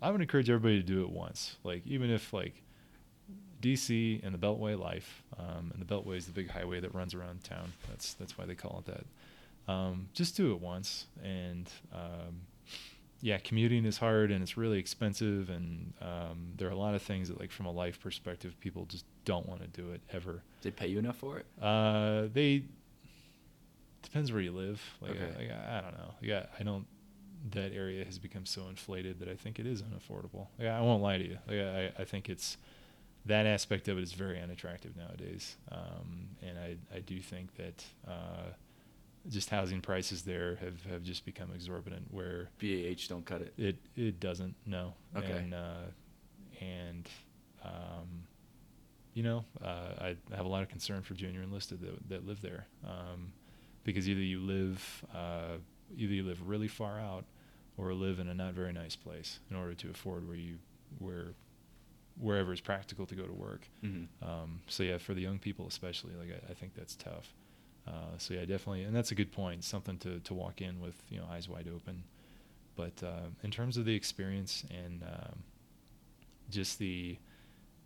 I 0.02 0.10
would 0.10 0.20
encourage 0.20 0.50
everybody 0.50 0.80
to 0.80 0.86
do 0.86 1.02
it 1.02 1.10
once 1.10 1.56
like 1.64 1.86
even 1.86 2.10
if 2.10 2.32
like 2.32 2.62
DC 3.60 4.20
and 4.24 4.34
the 4.34 4.38
Beltway 4.38 4.78
life. 4.78 5.22
Um, 5.38 5.72
and 5.72 5.80
the 5.80 5.84
Beltway 5.84 6.16
is 6.16 6.26
the 6.26 6.32
big 6.32 6.50
highway 6.50 6.80
that 6.80 6.94
runs 6.94 7.14
around 7.14 7.44
town. 7.44 7.72
That's 7.88 8.14
that's 8.14 8.38
why 8.38 8.46
they 8.46 8.54
call 8.54 8.84
it 8.86 8.92
that. 8.92 9.72
Um, 9.72 10.08
just 10.14 10.36
do 10.36 10.52
it 10.52 10.60
once, 10.60 11.06
and 11.22 11.68
um, 11.92 12.40
yeah, 13.20 13.36
commuting 13.38 13.84
is 13.84 13.98
hard 13.98 14.30
and 14.30 14.42
it's 14.42 14.56
really 14.56 14.78
expensive, 14.78 15.50
and 15.50 15.92
um, 16.00 16.52
there 16.56 16.68
are 16.68 16.72
a 16.72 16.76
lot 16.76 16.94
of 16.94 17.02
things 17.02 17.28
that, 17.28 17.38
like 17.38 17.50
from 17.50 17.66
a 17.66 17.70
life 17.70 18.00
perspective, 18.00 18.58
people 18.60 18.86
just 18.86 19.04
don't 19.24 19.46
want 19.46 19.60
to 19.60 19.66
do 19.66 19.90
it 19.90 20.00
ever. 20.10 20.42
They 20.62 20.70
pay 20.70 20.86
you 20.86 20.98
enough 20.98 21.16
for 21.16 21.38
it? 21.38 21.46
Uh, 21.60 22.28
they 22.32 22.64
depends 24.02 24.32
where 24.32 24.40
you 24.40 24.52
live. 24.52 24.80
Like, 25.02 25.10
Okay. 25.12 25.24
I, 25.24 25.38
like 25.38 25.50
I, 25.50 25.78
I 25.78 25.80
don't 25.82 25.98
know. 25.98 26.14
Yeah, 26.22 26.46
I 26.58 26.62
don't. 26.62 26.86
That 27.50 27.72
area 27.72 28.04
has 28.04 28.18
become 28.18 28.46
so 28.46 28.68
inflated 28.68 29.20
that 29.20 29.28
I 29.28 29.36
think 29.36 29.58
it 29.58 29.66
is 29.66 29.82
unaffordable. 29.82 30.48
Like, 30.58 30.68
I 30.68 30.80
won't 30.80 31.02
lie 31.02 31.18
to 31.18 31.24
you. 31.24 31.38
Like, 31.46 31.60
I, 31.60 31.92
I 32.02 32.04
think 32.04 32.28
it's 32.28 32.56
that 33.26 33.46
aspect 33.46 33.88
of 33.88 33.98
it 33.98 34.02
is 34.02 34.12
very 34.12 34.40
unattractive 34.40 34.96
nowadays. 34.96 35.56
Um, 35.70 36.28
and 36.42 36.58
I, 36.58 36.76
I 36.94 37.00
do 37.00 37.20
think 37.20 37.54
that 37.56 37.84
uh, 38.06 38.52
just 39.28 39.50
housing 39.50 39.80
prices 39.80 40.22
there 40.22 40.56
have, 40.56 40.82
have 40.90 41.02
just 41.02 41.24
become 41.24 41.50
exorbitant. 41.54 42.06
Where 42.10 42.48
BAH 42.58 43.06
don't 43.08 43.24
cut 43.24 43.42
it. 43.42 43.54
it 43.56 43.76
it 43.96 44.20
doesn't 44.20 44.54
no. 44.66 44.94
Okay. 45.16 45.30
And 45.30 45.54
uh, 45.54 45.84
and 46.60 47.08
um, 47.64 48.24
you 49.14 49.22
know, 49.22 49.44
uh, 49.62 49.92
I 50.00 50.16
have 50.34 50.46
a 50.46 50.48
lot 50.48 50.62
of 50.62 50.68
concern 50.68 51.02
for 51.02 51.14
junior 51.14 51.42
enlisted 51.42 51.80
that 51.82 52.08
that 52.08 52.26
live 52.26 52.40
there, 52.40 52.66
um, 52.84 53.32
because 53.84 54.08
either 54.08 54.20
you 54.20 54.40
live 54.40 55.04
uh, 55.14 55.58
either 55.96 56.14
you 56.14 56.22
live 56.22 56.48
really 56.48 56.68
far 56.68 56.98
out, 56.98 57.24
or 57.76 57.94
live 57.94 58.18
in 58.18 58.28
a 58.28 58.34
not 58.34 58.54
very 58.54 58.72
nice 58.72 58.96
place 58.96 59.38
in 59.50 59.56
order 59.56 59.74
to 59.74 59.90
afford 59.90 60.26
where 60.26 60.36
you 60.36 60.58
where 60.98 61.34
wherever 62.18 62.52
is 62.52 62.60
practical 62.60 63.06
to 63.06 63.14
go 63.14 63.24
to 63.24 63.32
work. 63.32 63.68
Mm-hmm. 63.84 64.28
Um, 64.28 64.60
so 64.66 64.82
yeah, 64.82 64.98
for 64.98 65.14
the 65.14 65.20
young 65.20 65.38
people 65.38 65.66
especially, 65.68 66.12
like 66.18 66.30
I, 66.30 66.50
I 66.50 66.54
think 66.54 66.74
that's 66.74 66.96
tough. 66.96 67.32
Uh, 67.86 68.18
so 68.18 68.34
yeah, 68.34 68.40
definitely, 68.40 68.82
and 68.82 68.94
that's 68.94 69.12
a 69.12 69.14
good 69.14 69.32
point. 69.32 69.64
Something 69.64 69.96
to, 69.98 70.18
to 70.20 70.34
walk 70.34 70.60
in 70.60 70.80
with 70.80 71.00
you 71.08 71.18
know 71.18 71.26
eyes 71.30 71.48
wide 71.48 71.68
open. 71.74 72.04
But 72.76 73.02
uh, 73.02 73.28
in 73.42 73.50
terms 73.50 73.76
of 73.76 73.84
the 73.84 73.94
experience 73.94 74.64
and 74.70 75.02
um, 75.02 75.42
just 76.50 76.78
the 76.78 77.18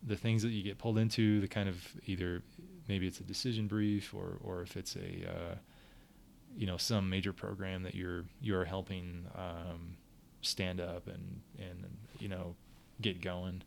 the 0.02 0.16
things 0.16 0.42
that 0.42 0.50
you 0.50 0.62
get 0.62 0.78
pulled 0.78 0.98
into, 0.98 1.40
the 1.40 1.48
kind 1.48 1.68
of 1.68 1.76
either 2.06 2.42
maybe 2.88 3.06
it's 3.06 3.20
a 3.20 3.24
decision 3.24 3.68
brief 3.68 4.12
or 4.14 4.38
or 4.42 4.62
if 4.62 4.76
it's 4.76 4.96
a 4.96 5.28
uh, 5.28 5.54
you 6.56 6.66
know 6.66 6.76
some 6.76 7.08
major 7.08 7.32
program 7.32 7.82
that 7.82 7.94
you're 7.94 8.24
you're 8.40 8.64
helping 8.64 9.26
um, 9.34 9.96
stand 10.42 10.80
up 10.80 11.06
and 11.06 11.40
and 11.58 11.84
you 12.18 12.28
know 12.28 12.54
get 13.00 13.20
going. 13.20 13.62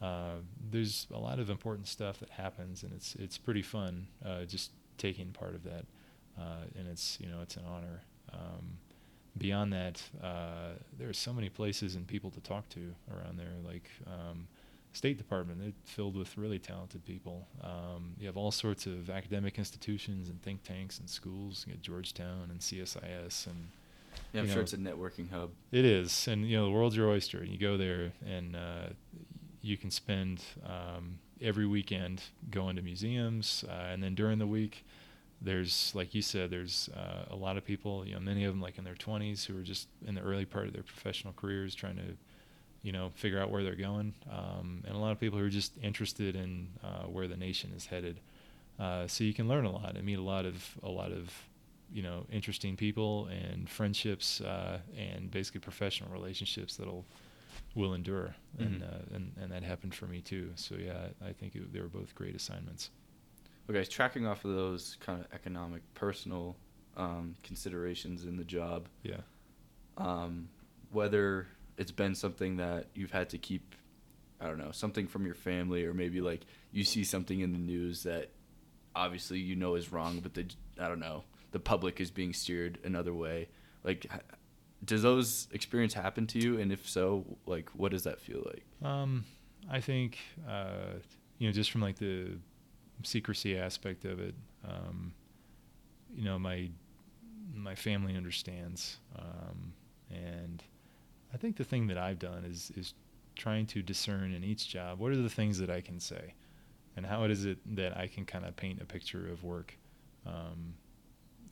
Uh, 0.00 0.36
there's 0.70 1.06
a 1.12 1.18
lot 1.18 1.38
of 1.38 1.50
important 1.50 1.86
stuff 1.86 2.18
that 2.20 2.30
happens, 2.30 2.82
and 2.82 2.92
it's 2.92 3.14
it's 3.16 3.36
pretty 3.38 3.62
fun 3.62 4.06
uh, 4.24 4.44
just 4.44 4.72
taking 4.96 5.30
part 5.32 5.54
of 5.54 5.62
that, 5.64 5.84
uh, 6.38 6.64
and 6.78 6.88
it's 6.88 7.18
you 7.20 7.28
know 7.28 7.40
it's 7.42 7.56
an 7.56 7.64
honor. 7.68 8.02
Um, 8.32 8.78
beyond 9.36 9.72
that, 9.72 10.02
uh, 10.22 10.72
there 10.98 11.08
are 11.08 11.14
so 11.14 11.32
many 11.32 11.48
places 11.48 11.94
and 11.94 12.06
people 12.06 12.30
to 12.30 12.40
talk 12.40 12.68
to 12.70 12.94
around 13.12 13.38
there, 13.38 13.52
like 13.64 13.90
um, 14.06 14.48
State 14.92 15.18
Department. 15.18 15.60
They're 15.60 15.72
filled 15.84 16.16
with 16.16 16.36
really 16.36 16.58
talented 16.58 17.04
people. 17.04 17.46
Um, 17.62 18.14
you 18.18 18.26
have 18.26 18.36
all 18.36 18.50
sorts 18.50 18.86
of 18.86 19.08
academic 19.10 19.58
institutions 19.58 20.28
and 20.28 20.42
think 20.42 20.62
tanks 20.64 20.98
and 20.98 21.08
schools. 21.08 21.64
You 21.66 21.74
get 21.74 21.82
Georgetown 21.82 22.48
and 22.50 22.60
CSIS 22.60 23.46
and 23.46 23.68
Yeah, 24.32 24.40
I'm 24.40 24.46
sure 24.46 24.56
know, 24.56 24.62
it's 24.62 24.72
a 24.72 24.78
networking 24.78 25.30
hub. 25.30 25.50
it 25.72 25.84
is, 25.84 26.26
and 26.28 26.48
you 26.48 26.56
know 26.56 26.64
the 26.64 26.70
world's 26.72 26.96
your 26.96 27.08
oyster. 27.08 27.44
You 27.44 27.58
go 27.58 27.76
there, 27.76 28.12
and 28.26 28.56
uh, 28.56 28.88
you 29.62 29.76
can 29.76 29.90
spend 29.90 30.42
um, 30.66 31.18
every 31.40 31.66
weekend 31.66 32.22
going 32.50 32.76
to 32.76 32.82
museums, 32.82 33.64
uh, 33.68 33.72
and 33.92 34.02
then 34.02 34.14
during 34.14 34.38
the 34.38 34.46
week, 34.46 34.84
there's 35.40 35.92
like 35.94 36.14
you 36.14 36.22
said, 36.22 36.50
there's 36.50 36.88
uh, 36.96 37.32
a 37.32 37.36
lot 37.36 37.56
of 37.56 37.64
people. 37.64 38.04
You 38.06 38.14
know, 38.14 38.20
many 38.20 38.44
of 38.44 38.52
them 38.52 38.60
like 38.60 38.76
in 38.78 38.84
their 38.84 38.94
20s 38.94 39.46
who 39.46 39.58
are 39.58 39.62
just 39.62 39.86
in 40.06 40.14
the 40.16 40.20
early 40.20 40.44
part 40.44 40.66
of 40.66 40.72
their 40.72 40.82
professional 40.82 41.32
careers, 41.34 41.74
trying 41.74 41.96
to, 41.96 42.16
you 42.82 42.92
know, 42.92 43.10
figure 43.14 43.38
out 43.40 43.50
where 43.50 43.62
they're 43.62 43.74
going, 43.76 44.14
um, 44.30 44.82
and 44.86 44.94
a 44.94 44.98
lot 44.98 45.12
of 45.12 45.20
people 45.20 45.38
who 45.38 45.44
are 45.44 45.50
just 45.50 45.72
interested 45.82 46.34
in 46.36 46.68
uh, 46.82 47.04
where 47.04 47.28
the 47.28 47.36
nation 47.36 47.72
is 47.76 47.86
headed. 47.86 48.20
Uh, 48.78 49.06
so 49.06 49.24
you 49.24 49.34
can 49.34 49.46
learn 49.48 49.66
a 49.66 49.70
lot 49.70 49.96
and 49.96 50.04
meet 50.04 50.18
a 50.18 50.22
lot 50.22 50.46
of 50.46 50.74
a 50.82 50.88
lot 50.88 51.12
of 51.12 51.30
you 51.92 52.02
know 52.02 52.24
interesting 52.32 52.76
people 52.76 53.26
and 53.26 53.68
friendships 53.68 54.40
uh, 54.40 54.78
and 54.96 55.30
basically 55.30 55.60
professional 55.60 56.10
relationships 56.10 56.76
that'll 56.76 57.04
will 57.74 57.94
endure. 57.94 58.34
And, 58.58 58.80
Mhm. 58.80 58.82
uh, 58.82 59.14
and 59.16 59.32
and 59.40 59.52
that 59.52 59.62
happened 59.62 59.94
for 59.94 60.06
me 60.06 60.20
too. 60.22 60.50
So 60.54 60.76
yeah 60.76 61.08
I 61.24 61.32
think 61.32 61.54
it, 61.56 61.72
they 61.72 61.80
were 61.80 61.88
both 61.88 62.14
great 62.14 62.34
assignments. 62.34 62.90
Okay, 63.68 63.84
tracking 63.84 64.26
off 64.26 64.44
of 64.44 64.54
those 64.54 64.96
kind 65.00 65.20
of 65.20 65.26
economic, 65.32 65.82
personal 65.94 66.56
um, 66.96 67.36
considerations 67.44 68.24
in 68.24 68.36
the 68.36 68.44
job, 68.44 68.88
yeah. 69.02 69.20
Um, 69.96 70.48
whether 70.90 71.46
it's 71.76 71.92
been 71.92 72.14
something 72.14 72.56
that 72.56 72.86
you've 72.94 73.10
had 73.10 73.30
to 73.30 73.38
keep, 73.38 73.74
I 74.40 74.46
don't 74.46 74.58
know, 74.58 74.72
something 74.72 75.06
from 75.06 75.24
your 75.26 75.34
family, 75.34 75.84
or 75.84 75.94
maybe 75.94 76.20
like 76.20 76.46
you 76.72 76.84
see 76.84 77.04
something 77.04 77.40
in 77.40 77.52
the 77.52 77.58
news 77.58 78.02
that 78.04 78.30
obviously 78.94 79.38
you 79.38 79.56
know 79.56 79.74
is 79.74 79.92
wrong, 79.92 80.20
but 80.20 80.34
the 80.34 80.46
I 80.78 80.88
don't 80.88 81.00
know, 81.00 81.24
the 81.52 81.60
public 81.60 82.00
is 82.00 82.10
being 82.10 82.32
steered 82.32 82.78
another 82.84 83.14
way. 83.14 83.48
Like, 83.84 84.06
does 84.84 85.02
those 85.02 85.48
experience 85.52 85.94
happen 85.94 86.26
to 86.28 86.38
you? 86.38 86.58
And 86.58 86.72
if 86.72 86.88
so, 86.88 87.24
like, 87.46 87.70
what 87.70 87.90
does 87.92 88.04
that 88.04 88.20
feel 88.20 88.42
like? 88.46 88.64
Um, 88.88 89.24
I 89.70 89.80
think 89.80 90.18
uh, 90.48 90.98
you 91.38 91.48
know 91.48 91.52
just 91.52 91.70
from 91.70 91.80
like 91.80 91.98
the 91.98 92.38
secrecy 93.02 93.58
aspect 93.58 94.04
of 94.04 94.20
it, 94.20 94.34
um, 94.64 95.12
you 96.14 96.24
know 96.24 96.38
my 96.38 96.70
my 97.54 97.74
family 97.74 98.16
understands, 98.16 98.98
um, 99.18 99.72
and 100.10 100.62
I 101.32 101.36
think 101.36 101.56
the 101.56 101.64
thing 101.64 101.86
that 101.88 101.98
I've 101.98 102.18
done 102.18 102.44
is 102.44 102.72
is 102.76 102.94
trying 103.36 103.66
to 103.66 103.82
discern 103.82 104.32
in 104.32 104.44
each 104.44 104.68
job 104.68 104.98
what 104.98 105.12
are 105.12 105.16
the 105.16 105.30
things 105.30 105.58
that 105.58 105.70
I 105.70 105.80
can 105.80 106.00
say, 106.00 106.34
and 106.96 107.06
how 107.06 107.24
is 107.24 107.44
it 107.44 107.58
that 107.76 107.96
I 107.96 108.06
can 108.06 108.24
kind 108.24 108.44
of 108.44 108.56
paint 108.56 108.80
a 108.82 108.84
picture 108.84 109.28
of 109.28 109.44
work. 109.44 109.76
Um, 110.26 110.74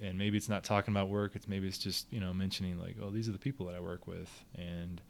and 0.01 0.17
maybe 0.17 0.37
it's 0.37 0.49
not 0.49 0.63
talking 0.63 0.95
about 0.95 1.09
work. 1.09 1.35
It's 1.35 1.49
maybe 1.49 1.67
it's 1.67 1.79
just 1.79 2.13
you 2.13 2.21
know 2.21 2.33
mentioning 2.33 2.79
like, 2.79 2.97
oh, 3.03 3.11
these 3.11 3.29
are 3.29 3.33
the 3.33 3.39
people 3.39 3.67
that 3.67 3.75
I 3.75 3.81
work 3.81 4.07
with, 4.07 4.31
and 4.57 5.01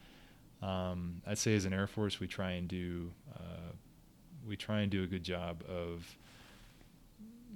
um, 0.62 1.22
I'd 1.26 1.38
say 1.38 1.54
as 1.54 1.64
an 1.64 1.72
Air 1.72 1.86
Force, 1.86 2.20
we 2.20 2.26
try 2.26 2.52
and 2.52 2.68
do 2.68 3.10
uh, 3.34 3.72
we 4.46 4.56
try 4.56 4.80
and 4.80 4.90
do 4.90 5.02
a 5.02 5.06
good 5.06 5.22
job 5.22 5.62
of 5.68 6.16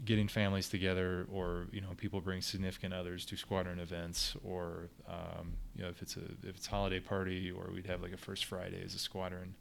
getting 0.05 0.29
families 0.29 0.69
together, 0.69 1.27
or 1.33 1.67
you 1.73 1.81
know, 1.81 1.89
people 1.97 2.21
bring 2.21 2.43
significant 2.43 2.93
others 2.93 3.25
to 3.27 3.37
squadron 3.37 3.79
events, 3.79 4.35
or 4.45 4.89
um, 5.09 5.53
you 5.77 5.83
know, 5.83 5.89
if 5.89 6.03
it's 6.03 6.17
a 6.17 6.25
if 6.43 6.57
it's 6.57 6.67
holiday 6.67 7.01
party, 7.01 7.51
or 7.51 7.71
we'd 7.73 7.87
have 7.87 8.03
like 8.03 8.13
a 8.13 8.17
first 8.17 8.45
Friday 8.45 8.83
as 8.85 8.95
a 8.95 8.99
squadron, 8.99 9.55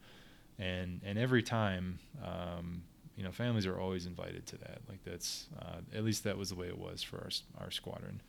and 0.60 1.02
and 1.06 1.18
every 1.18 1.44
time. 1.44 2.00
Um, 2.24 2.84
you 3.18 3.26
know, 3.26 3.32
families 3.32 3.68
are 3.68 3.78
always 3.78 4.08
invited 4.08 4.48
to 4.48 4.58
that. 4.60 4.80
Like 4.90 5.04
that's 5.04 5.48
uh, 5.60 5.82
at 5.94 6.04
least 6.04 6.24
that 6.24 6.38
was 6.38 6.50
the 6.50 6.56
way 6.56 6.68
it 6.68 6.78
was 6.78 7.04
for 7.04 7.18
our 7.18 7.30
our 7.60 7.70
squadron, 7.70 8.22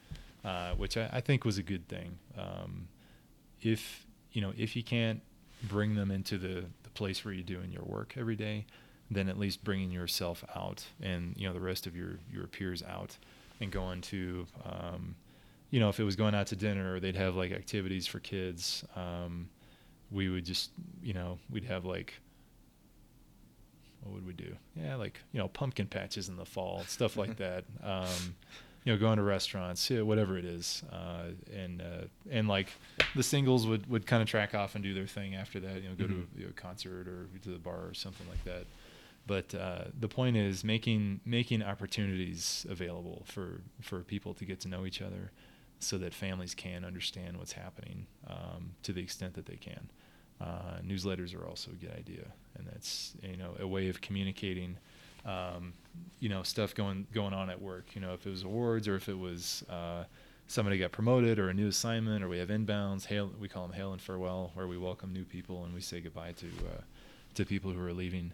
uh, 0.44 0.74
which 0.74 0.96
I, 0.96 1.08
I 1.12 1.20
think 1.20 1.44
was 1.44 1.56
a 1.56 1.62
good 1.62 1.88
thing. 1.88 2.18
Um, 2.36 2.88
if 3.62 4.04
you 4.32 4.42
know 4.42 4.52
if 4.58 4.76
you 4.76 4.82
can't 4.82 5.22
bring 5.62 5.94
them 5.94 6.10
into 6.10 6.36
the, 6.36 6.64
the 6.82 6.90
place 6.94 7.24
where 7.24 7.32
you're 7.32 7.44
doing 7.44 7.70
your 7.70 7.84
work 7.84 8.14
every 8.18 8.36
day 8.36 8.66
then 9.14 9.28
at 9.28 9.38
least 9.38 9.62
bringing 9.64 9.90
yourself 9.90 10.44
out 10.54 10.84
and 11.00 11.34
you 11.36 11.46
know 11.46 11.52
the 11.54 11.60
rest 11.60 11.86
of 11.86 11.96
your 11.96 12.18
your 12.32 12.46
peers 12.46 12.82
out 12.82 13.16
and 13.60 13.70
going 13.70 14.00
to 14.00 14.46
um, 14.64 15.14
you 15.70 15.80
know 15.80 15.88
if 15.88 15.98
it 16.00 16.04
was 16.04 16.16
going 16.16 16.34
out 16.34 16.46
to 16.48 16.56
dinner 16.56 16.94
or 16.94 17.00
they'd 17.00 17.16
have 17.16 17.34
like 17.36 17.52
activities 17.52 18.06
for 18.06 18.18
kids 18.20 18.84
um, 18.96 19.48
we 20.10 20.28
would 20.28 20.44
just 20.44 20.70
you 21.02 21.12
know 21.14 21.38
we'd 21.50 21.64
have 21.64 21.84
like 21.84 22.14
what 24.02 24.14
would 24.14 24.26
we 24.26 24.32
do 24.32 24.56
yeah 24.76 24.96
like 24.96 25.20
you 25.32 25.38
know 25.38 25.48
pumpkin 25.48 25.86
patches 25.86 26.28
in 26.28 26.36
the 26.36 26.44
fall 26.44 26.82
stuff 26.88 27.16
like 27.16 27.36
that 27.44 27.64
um, 27.82 28.34
you 28.84 28.92
know, 28.92 28.98
going 28.98 29.16
to 29.18 29.22
restaurants, 29.22 29.88
yeah, 29.90 30.00
whatever 30.02 30.36
it 30.36 30.44
is, 30.44 30.82
uh, 30.90 31.26
and 31.54 31.80
uh, 31.80 32.06
and 32.32 32.48
like 32.48 32.66
the 33.14 33.22
singles 33.22 33.64
would, 33.64 33.88
would 33.88 34.08
kind 34.08 34.20
of 34.20 34.28
track 34.28 34.56
off 34.56 34.74
and 34.74 34.82
do 34.82 34.92
their 34.92 35.06
thing 35.06 35.36
after 35.36 35.60
that. 35.60 35.80
You 35.84 35.88
know, 35.90 35.94
go 35.94 36.06
Mhm. 36.06 36.08
to 36.08 36.26
you 36.40 36.44
know, 36.46 36.50
a 36.50 36.52
concert 36.60 37.06
or 37.06 37.28
to 37.44 37.50
the 37.50 37.58
bar 37.60 37.86
or 37.86 37.94
something 37.94 38.26
like 38.28 38.42
that. 38.42 38.64
But 39.26 39.54
uh, 39.54 39.84
the 39.98 40.08
point 40.08 40.36
is 40.36 40.64
making 40.64 41.20
making 41.24 41.62
opportunities 41.62 42.66
available 42.68 43.22
for 43.26 43.60
for 43.80 44.00
people 44.00 44.34
to 44.34 44.44
get 44.44 44.60
to 44.60 44.68
know 44.68 44.84
each 44.84 45.00
other, 45.00 45.30
so 45.78 45.98
that 45.98 46.12
families 46.12 46.54
can 46.54 46.84
understand 46.84 47.36
what's 47.36 47.52
happening 47.52 48.06
um, 48.26 48.74
to 48.82 48.92
the 48.92 49.00
extent 49.00 49.34
that 49.34 49.46
they 49.46 49.56
can. 49.56 49.90
Uh, 50.40 50.80
newsletters 50.84 51.36
are 51.36 51.46
also 51.46 51.70
a 51.70 51.74
good 51.74 51.94
idea, 51.96 52.24
and 52.58 52.66
that's 52.66 53.14
you 53.22 53.36
know 53.36 53.54
a 53.60 53.66
way 53.66 53.88
of 53.88 54.00
communicating 54.00 54.76
um, 55.24 55.72
you 56.18 56.28
know 56.28 56.42
stuff 56.42 56.74
going 56.74 57.06
going 57.12 57.32
on 57.32 57.48
at 57.48 57.60
work. 57.60 57.94
You 57.94 58.00
know, 58.00 58.14
if 58.14 58.26
it 58.26 58.30
was 58.30 58.42
awards 58.42 58.88
or 58.88 58.96
if 58.96 59.08
it 59.08 59.18
was 59.18 59.64
uh, 59.70 60.04
somebody 60.46 60.78
got 60.78 60.92
promoted 60.92 61.38
or 61.38 61.48
a 61.48 61.54
new 61.54 61.68
assignment, 61.68 62.22
or 62.22 62.28
we 62.28 62.38
have 62.38 62.48
inbounds. 62.48 63.06
Hail, 63.06 63.30
we 63.40 63.48
call 63.48 63.66
them 63.66 63.76
hail 63.76 63.92
and 63.92 64.00
farewell, 64.00 64.50
where 64.54 64.66
we 64.66 64.76
welcome 64.76 65.12
new 65.12 65.24
people 65.24 65.64
and 65.64 65.72
we 65.72 65.80
say 65.80 66.00
goodbye 66.00 66.32
to 66.32 66.46
uh, 66.46 66.80
to 67.34 67.44
people 67.44 67.70
who 67.70 67.80
are 67.84 67.92
leaving. 67.92 68.32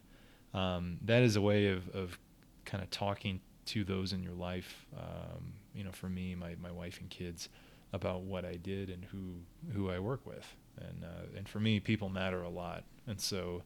Um, 0.59 0.99
that 1.05 1.23
is 1.23 1.37
a 1.37 1.41
way 1.41 1.69
of, 1.69 1.89
of 1.91 2.19
kind 2.65 2.83
of 2.83 2.91
talking 2.91 3.41
to 3.67 3.85
those 3.85 4.13
in 4.13 4.23
your 4.23 4.35
life. 4.35 4.87
Um, 4.97 5.53
you 5.75 5.85
know, 5.85 5.93
for 5.93 6.09
me, 6.09 6.35
my, 6.35 6.57
my 6.61 6.71
wife 6.71 7.01
and 7.01 7.09
kids, 7.11 7.49
about 7.93 8.23
what 8.23 8.45
I 8.45 8.57
did 8.57 8.91
and 8.91 9.05
who 9.07 9.37
who 9.73 9.91
I 9.91 9.99
work 9.99 10.27
with. 10.27 10.55
And 10.79 11.05
uh, 11.05 11.37
and 11.37 11.49
for 11.49 11.61
me, 11.61 11.81
people 11.81 12.09
matter 12.09 12.43
a 12.43 12.49
lot. 12.49 12.85
And 13.07 13.21
so, 13.21 13.63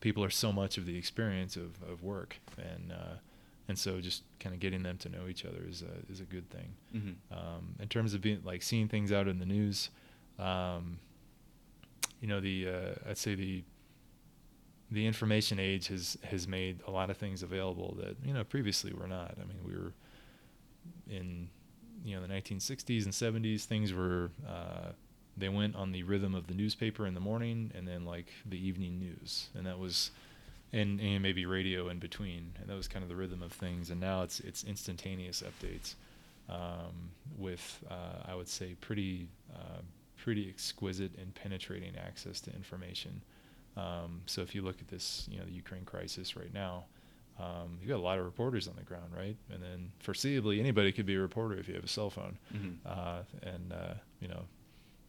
people 0.00 0.22
are 0.24 0.30
so 0.30 0.52
much 0.52 0.78
of 0.78 0.86
the 0.86 0.96
experience 0.96 1.56
of, 1.56 1.82
of 1.82 2.02
work. 2.02 2.36
And 2.58 2.92
uh, 2.92 3.16
and 3.68 3.78
so, 3.78 4.00
just 4.00 4.24
kind 4.40 4.54
of 4.54 4.60
getting 4.60 4.82
them 4.82 4.98
to 4.98 5.08
know 5.08 5.28
each 5.28 5.44
other 5.44 5.64
is 5.68 5.82
a 5.82 6.12
is 6.12 6.20
a 6.20 6.24
good 6.24 6.50
thing. 6.50 6.74
Mm-hmm. 6.94 7.34
Um, 7.34 7.74
in 7.80 7.88
terms 7.88 8.14
of 8.14 8.20
being 8.20 8.40
like 8.44 8.62
seeing 8.62 8.88
things 8.88 9.12
out 9.12 9.28
in 9.28 9.38
the 9.38 9.46
news, 9.46 9.90
um, 10.38 10.98
you 12.20 12.28
know, 12.28 12.40
the 12.40 12.68
uh, 12.68 13.10
I'd 13.10 13.18
say 13.18 13.34
the 13.34 13.64
the 14.92 15.06
information 15.06 15.58
age 15.58 15.88
has 15.88 16.18
has 16.22 16.46
made 16.46 16.80
a 16.86 16.90
lot 16.90 17.08
of 17.10 17.16
things 17.16 17.42
available 17.42 17.96
that 17.98 18.16
you 18.24 18.32
know 18.32 18.44
previously 18.44 18.92
were 18.92 19.08
not. 19.08 19.34
I 19.40 19.44
mean, 19.44 19.58
we 19.64 19.74
were 19.74 19.92
in 21.08 21.48
you 22.04 22.16
know 22.16 22.22
the 22.22 22.32
1960s 22.32 23.04
and 23.04 23.12
70s. 23.12 23.64
Things 23.64 23.92
were 23.92 24.30
uh, 24.46 24.92
they 25.36 25.48
went 25.48 25.76
on 25.76 25.92
the 25.92 26.02
rhythm 26.02 26.34
of 26.34 26.46
the 26.46 26.54
newspaper 26.54 27.06
in 27.06 27.14
the 27.14 27.20
morning 27.20 27.70
and 27.74 27.88
then 27.88 28.04
like 28.04 28.32
the 28.46 28.64
evening 28.64 28.98
news, 28.98 29.48
and 29.54 29.66
that 29.66 29.78
was 29.78 30.10
and, 30.74 31.00
and 31.00 31.22
maybe 31.22 31.44
radio 31.46 31.88
in 31.88 31.98
between, 31.98 32.52
and 32.60 32.68
that 32.68 32.76
was 32.76 32.88
kind 32.88 33.02
of 33.02 33.08
the 33.08 33.16
rhythm 33.16 33.42
of 33.42 33.52
things. 33.52 33.90
And 33.90 34.00
now 34.00 34.22
it's 34.22 34.40
it's 34.40 34.64
instantaneous 34.64 35.42
updates 35.42 35.94
um, 36.50 37.10
with 37.38 37.82
uh, 37.90 38.30
I 38.30 38.34
would 38.34 38.48
say 38.48 38.76
pretty 38.80 39.28
uh, 39.54 39.80
pretty 40.22 40.48
exquisite 40.48 41.12
and 41.18 41.34
penetrating 41.34 41.94
access 41.96 42.40
to 42.40 42.54
information. 42.54 43.22
Um, 43.76 44.22
so 44.26 44.42
if 44.42 44.54
you 44.54 44.62
look 44.62 44.80
at 44.80 44.88
this, 44.88 45.26
you 45.30 45.38
know, 45.38 45.44
the 45.44 45.52
Ukraine 45.52 45.84
crisis 45.84 46.36
right 46.36 46.52
now, 46.52 46.84
um, 47.38 47.78
you've 47.80 47.88
got 47.88 47.96
a 47.96 48.02
lot 48.02 48.18
of 48.18 48.24
reporters 48.26 48.68
on 48.68 48.74
the 48.76 48.82
ground, 48.82 49.12
right? 49.16 49.36
And 49.50 49.62
then 49.62 49.92
foreseeably, 50.04 50.60
anybody 50.60 50.92
could 50.92 51.06
be 51.06 51.14
a 51.14 51.20
reporter 51.20 51.56
if 51.58 51.66
you 51.68 51.74
have 51.74 51.84
a 51.84 51.88
cell 51.88 52.10
phone. 52.10 52.38
Mm-hmm. 52.54 52.70
Uh, 52.86 53.22
and 53.42 53.72
uh, 53.72 53.94
you 54.20 54.28
know, 54.28 54.44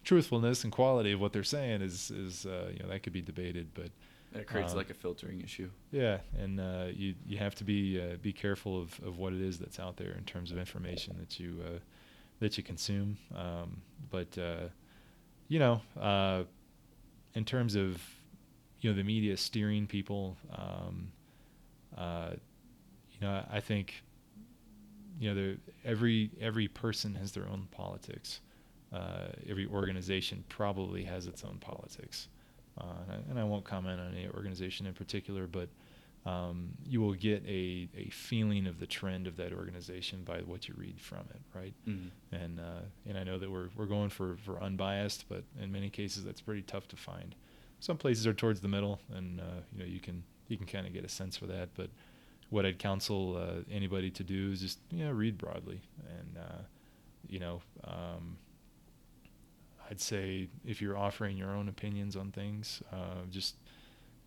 truthfulness 0.04 0.64
and 0.64 0.72
quality 0.72 1.12
of 1.12 1.20
what 1.20 1.34
they're 1.34 1.44
saying 1.44 1.82
is 1.82 2.12
is 2.12 2.46
uh, 2.46 2.70
you 2.74 2.80
know 2.82 2.90
that 2.90 3.04
could 3.04 3.14
be 3.14 3.22
debated, 3.22 3.68
but 3.74 3.90
it 4.34 4.48
creates 4.48 4.72
Um, 4.72 4.78
like 4.78 4.90
a 4.90 4.94
filtering 4.96 5.42
issue. 5.42 5.70
yeah, 5.92 6.20
and 6.40 6.60
uh, 6.60 6.86
you 6.94 7.16
you 7.26 7.38
have 7.38 7.56
to 7.56 7.64
be 7.66 8.00
uh, 8.02 8.16
be 8.22 8.32
careful 8.34 8.82
of, 8.82 9.00
of 9.06 9.18
what 9.18 9.34
it 9.34 9.42
is 9.42 9.60
that's 9.60 9.80
out 9.80 9.98
there 9.98 10.14
in 10.14 10.24
terms 10.24 10.52
of 10.52 10.58
information 10.58 11.18
that 11.20 11.40
you 11.40 11.62
uh, 11.66 11.80
that 12.40 12.58
you 12.58 12.64
consume. 12.64 13.18
Um, 13.36 13.82
but 14.10 14.38
uh, 14.38 14.70
you 15.50 15.60
know, 15.60 15.82
uh, 16.00 16.44
in 17.36 17.44
terms 17.46 17.76
of 17.76 18.02
you 18.84 18.90
know 18.90 18.96
the 18.96 19.04
media 19.04 19.38
steering 19.38 19.88
people, 19.88 20.36
um, 20.52 21.12
uh, 21.98 22.32
you 23.12 23.26
know, 23.26 23.46
I 23.50 23.62
think 23.62 24.04
you 25.20 25.30
know 25.30 25.36
there 25.36 25.56
every 25.86 26.32
every 26.42 26.68
person 26.68 27.16
has 27.16 27.32
their 27.32 27.48
own 27.48 27.68
politics. 27.72 28.42
Uh, 28.92 29.30
every 29.50 29.66
organization 29.66 30.44
probably 30.50 31.04
has 31.04 31.26
its 31.26 31.44
own 31.44 31.58
politics. 31.60 32.28
Uh, 32.78 32.84
and, 33.04 33.12
I, 33.12 33.30
and 33.32 33.40
I 33.40 33.44
won't 33.44 33.64
comment 33.64 34.00
on 34.00 34.14
any 34.14 34.28
organization 34.28 34.86
in 34.86 34.94
particular, 34.94 35.48
but 35.48 35.70
um, 36.26 36.70
you 36.86 37.02
will 37.02 37.14
get 37.14 37.44
a, 37.48 37.90
a 37.98 38.10
feeling 38.12 38.68
of 38.68 38.80
the 38.80 38.86
trend 38.86 39.28
of 39.28 39.38
that 39.38 39.52
organization 39.52 40.24
by 40.24 40.40
what 40.40 40.68
you 40.68 40.76
read 40.78 41.00
from 41.00 41.22
it, 41.32 41.42
right? 41.56 41.74
Mm-hmm. 41.88 42.36
And 42.36 42.60
uh, 42.60 42.82
and 43.08 43.18
I 43.18 43.24
know 43.24 43.40
that 43.40 43.50
we're 43.50 43.70
we're 43.78 43.86
going 43.86 44.10
for, 44.10 44.36
for 44.46 44.62
unbiased, 44.62 45.26
but 45.30 45.44
in 45.62 45.72
many 45.72 45.90
cases 45.90 46.24
that's 46.26 46.42
pretty 46.42 46.64
tough 46.64 46.88
to 46.90 46.96
find. 46.98 47.34
Some 47.84 47.98
places 47.98 48.26
are 48.26 48.34
towards 48.34 48.62
the 48.62 48.70
middle, 48.70 49.02
and 49.14 49.42
uh, 49.42 49.60
you 49.74 49.80
know 49.80 49.86
you 49.86 50.00
can 50.00 50.24
you 50.48 50.56
can 50.56 50.66
kind 50.66 50.88
of 50.88 50.94
get 50.94 51.04
a 51.04 51.10
sense 51.10 51.36
for 51.36 51.48
that. 51.48 51.68
But 51.76 51.90
what 52.50 52.66
I'd 52.66 52.80
counsel 52.80 53.36
uh, 53.36 53.70
anybody 53.70 54.10
to 54.12 54.24
do 54.24 54.54
is 54.54 54.62
just 54.62 54.80
you 54.90 55.04
know 55.04 55.12
read 55.12 55.38
broadly, 55.38 55.82
and 56.08 56.38
uh, 56.38 56.62
you 57.28 57.40
know 57.40 57.62
um, 57.84 58.38
I'd 59.90 60.00
say 60.00 60.48
if 60.66 60.82
you're 60.82 60.98
offering 60.98 61.36
your 61.36 61.50
own 61.50 61.68
opinions 61.68 62.16
on 62.16 62.32
things, 62.32 62.82
uh, 62.94 63.26
just 63.30 63.58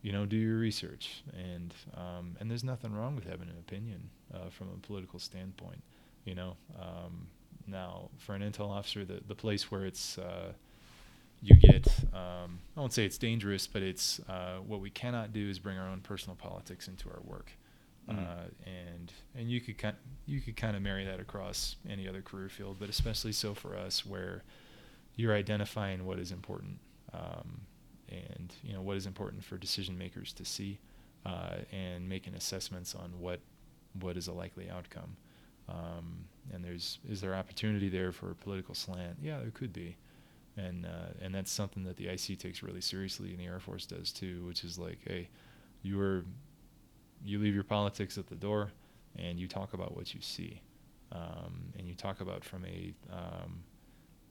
you 0.02 0.12
know 0.12 0.26
do 0.26 0.36
your 0.36 0.58
research, 0.58 1.22
and 1.32 1.72
um, 1.94 2.36
and 2.38 2.50
there's 2.50 2.62
nothing 2.62 2.94
wrong 2.94 3.14
with 3.14 3.24
having 3.24 3.48
an 3.48 3.56
opinion 3.58 4.10
uh, 4.34 4.50
from 4.50 4.68
a 4.68 4.86
political 4.86 5.18
standpoint. 5.18 5.82
You 6.26 6.34
know, 6.34 6.56
um, 6.78 7.28
now 7.66 8.10
for 8.18 8.34
an 8.34 8.42
intel 8.42 8.68
officer, 8.68 9.06
the 9.06 9.22
the 9.26 9.34
place 9.34 9.70
where 9.70 9.86
it's 9.86 10.18
uh, 10.18 10.52
you 11.42 11.56
get 11.56 11.86
um, 12.12 12.60
I 12.76 12.80
won't 12.80 12.92
say 12.92 13.04
it's 13.04 13.18
dangerous, 13.18 13.66
but 13.66 13.82
it's 13.82 14.20
uh, 14.28 14.56
what 14.66 14.80
we 14.80 14.90
cannot 14.90 15.32
do 15.32 15.48
is 15.48 15.58
bring 15.58 15.78
our 15.78 15.88
own 15.88 16.00
personal 16.00 16.36
politics 16.36 16.88
into 16.88 17.08
our 17.08 17.20
work. 17.24 17.52
Mhm. 18.08 18.18
Uh, 18.18 18.44
and 18.64 19.12
and 19.34 19.50
you 19.50 19.60
could 19.60 19.78
kind 19.78 19.96
you 20.26 20.40
could 20.40 20.56
kind 20.56 20.76
of 20.76 20.82
marry 20.82 21.04
that 21.04 21.20
across 21.20 21.76
any 21.88 22.08
other 22.08 22.22
career 22.22 22.48
field, 22.48 22.76
but 22.78 22.88
especially 22.88 23.32
so 23.32 23.54
for 23.54 23.76
us, 23.76 24.06
where 24.06 24.44
you're 25.16 25.34
identifying 25.34 26.04
what 26.06 26.18
is 26.18 26.30
important, 26.30 26.78
um, 27.12 27.62
and 28.08 28.54
you 28.62 28.72
know 28.72 28.82
what 28.82 28.96
is 28.96 29.06
important 29.06 29.42
for 29.44 29.56
decision 29.58 29.96
makers 29.98 30.32
to 30.34 30.44
see, 30.44 30.78
uh, 31.24 31.56
and 31.72 32.08
making 32.08 32.34
assessments 32.34 32.94
on 32.94 33.18
what 33.18 33.40
what 34.00 34.16
is 34.16 34.28
a 34.28 34.32
likely 34.32 34.70
outcome. 34.70 35.16
Um, 35.68 36.26
and 36.52 36.64
there's 36.64 36.98
is 37.08 37.20
there 37.20 37.34
opportunity 37.34 37.88
there 37.88 38.12
for 38.12 38.30
a 38.30 38.34
political 38.34 38.74
slant? 38.74 39.16
Yeah, 39.20 39.40
there 39.40 39.50
could 39.50 39.72
be, 39.72 39.96
and 40.56 40.86
uh, 40.86 41.12
and 41.20 41.34
that's 41.34 41.50
something 41.50 41.84
that 41.84 41.96
the 41.96 42.08
IC 42.08 42.38
takes 42.38 42.62
really 42.62 42.80
seriously, 42.80 43.30
and 43.30 43.38
the 43.38 43.44
Air 43.44 43.60
Force 43.60 43.86
does 43.86 44.12
too, 44.12 44.44
which 44.46 44.64
is 44.64 44.78
like, 44.78 44.98
hey, 45.06 45.28
you're 45.82 46.24
you 47.24 47.38
leave 47.38 47.54
your 47.54 47.64
politics 47.64 48.18
at 48.18 48.28
the 48.28 48.34
door, 48.34 48.72
and 49.18 49.38
you 49.38 49.48
talk 49.48 49.74
about 49.74 49.96
what 49.96 50.14
you 50.14 50.20
see, 50.20 50.62
um, 51.12 51.72
and 51.78 51.86
you 51.88 51.94
talk 51.94 52.20
about 52.20 52.44
from 52.44 52.64
a 52.64 52.92
um, 53.12 53.64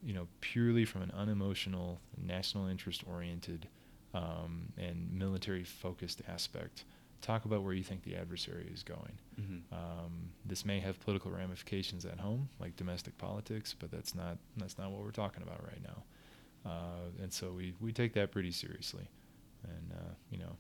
you 0.04 0.14
know 0.14 0.28
purely 0.42 0.86
from 0.86 1.02
an 1.02 1.12
unemotional, 1.16 2.00
national 2.18 2.68
interest 2.68 3.04
oriented, 3.08 3.68
um, 4.14 4.72
and 4.78 5.12
military 5.14 5.64
focused 5.64 6.22
aspect. 6.28 6.86
Talk 7.22 7.46
about 7.46 7.64
where 7.64 7.74
you 7.74 7.82
think 7.82 8.04
the 8.04 8.16
adversary 8.16 8.70
is 8.72 8.84
going. 8.84 9.18
Mm-hmm. 9.40 9.74
Um, 9.74 10.30
this 10.46 10.64
may 10.64 10.80
have 10.80 11.00
political 11.00 11.32
ramifications 11.32 12.06
at 12.06 12.20
home, 12.20 12.50
like 12.60 12.76
domestic 12.76 13.18
politics, 13.18 13.74
but 13.78 13.90
that's 13.90 14.14
not 14.14 14.38
that's 14.58 14.78
not 14.78 14.92
what 14.92 15.04
we're 15.04 15.12
talking 15.12 15.42
about 15.44 15.64
right 15.64 15.82
now. 15.84 16.04
Uh, 16.66 17.12
and 17.22 17.32
so 17.32 17.52
we, 17.52 17.74
we 17.80 17.92
take 17.92 18.14
that 18.14 18.32
pretty 18.32 18.52
seriously, 18.52 19.08
and 19.64 19.92
uh, 19.94 20.14
you 20.32 20.40
know, 20.40 20.56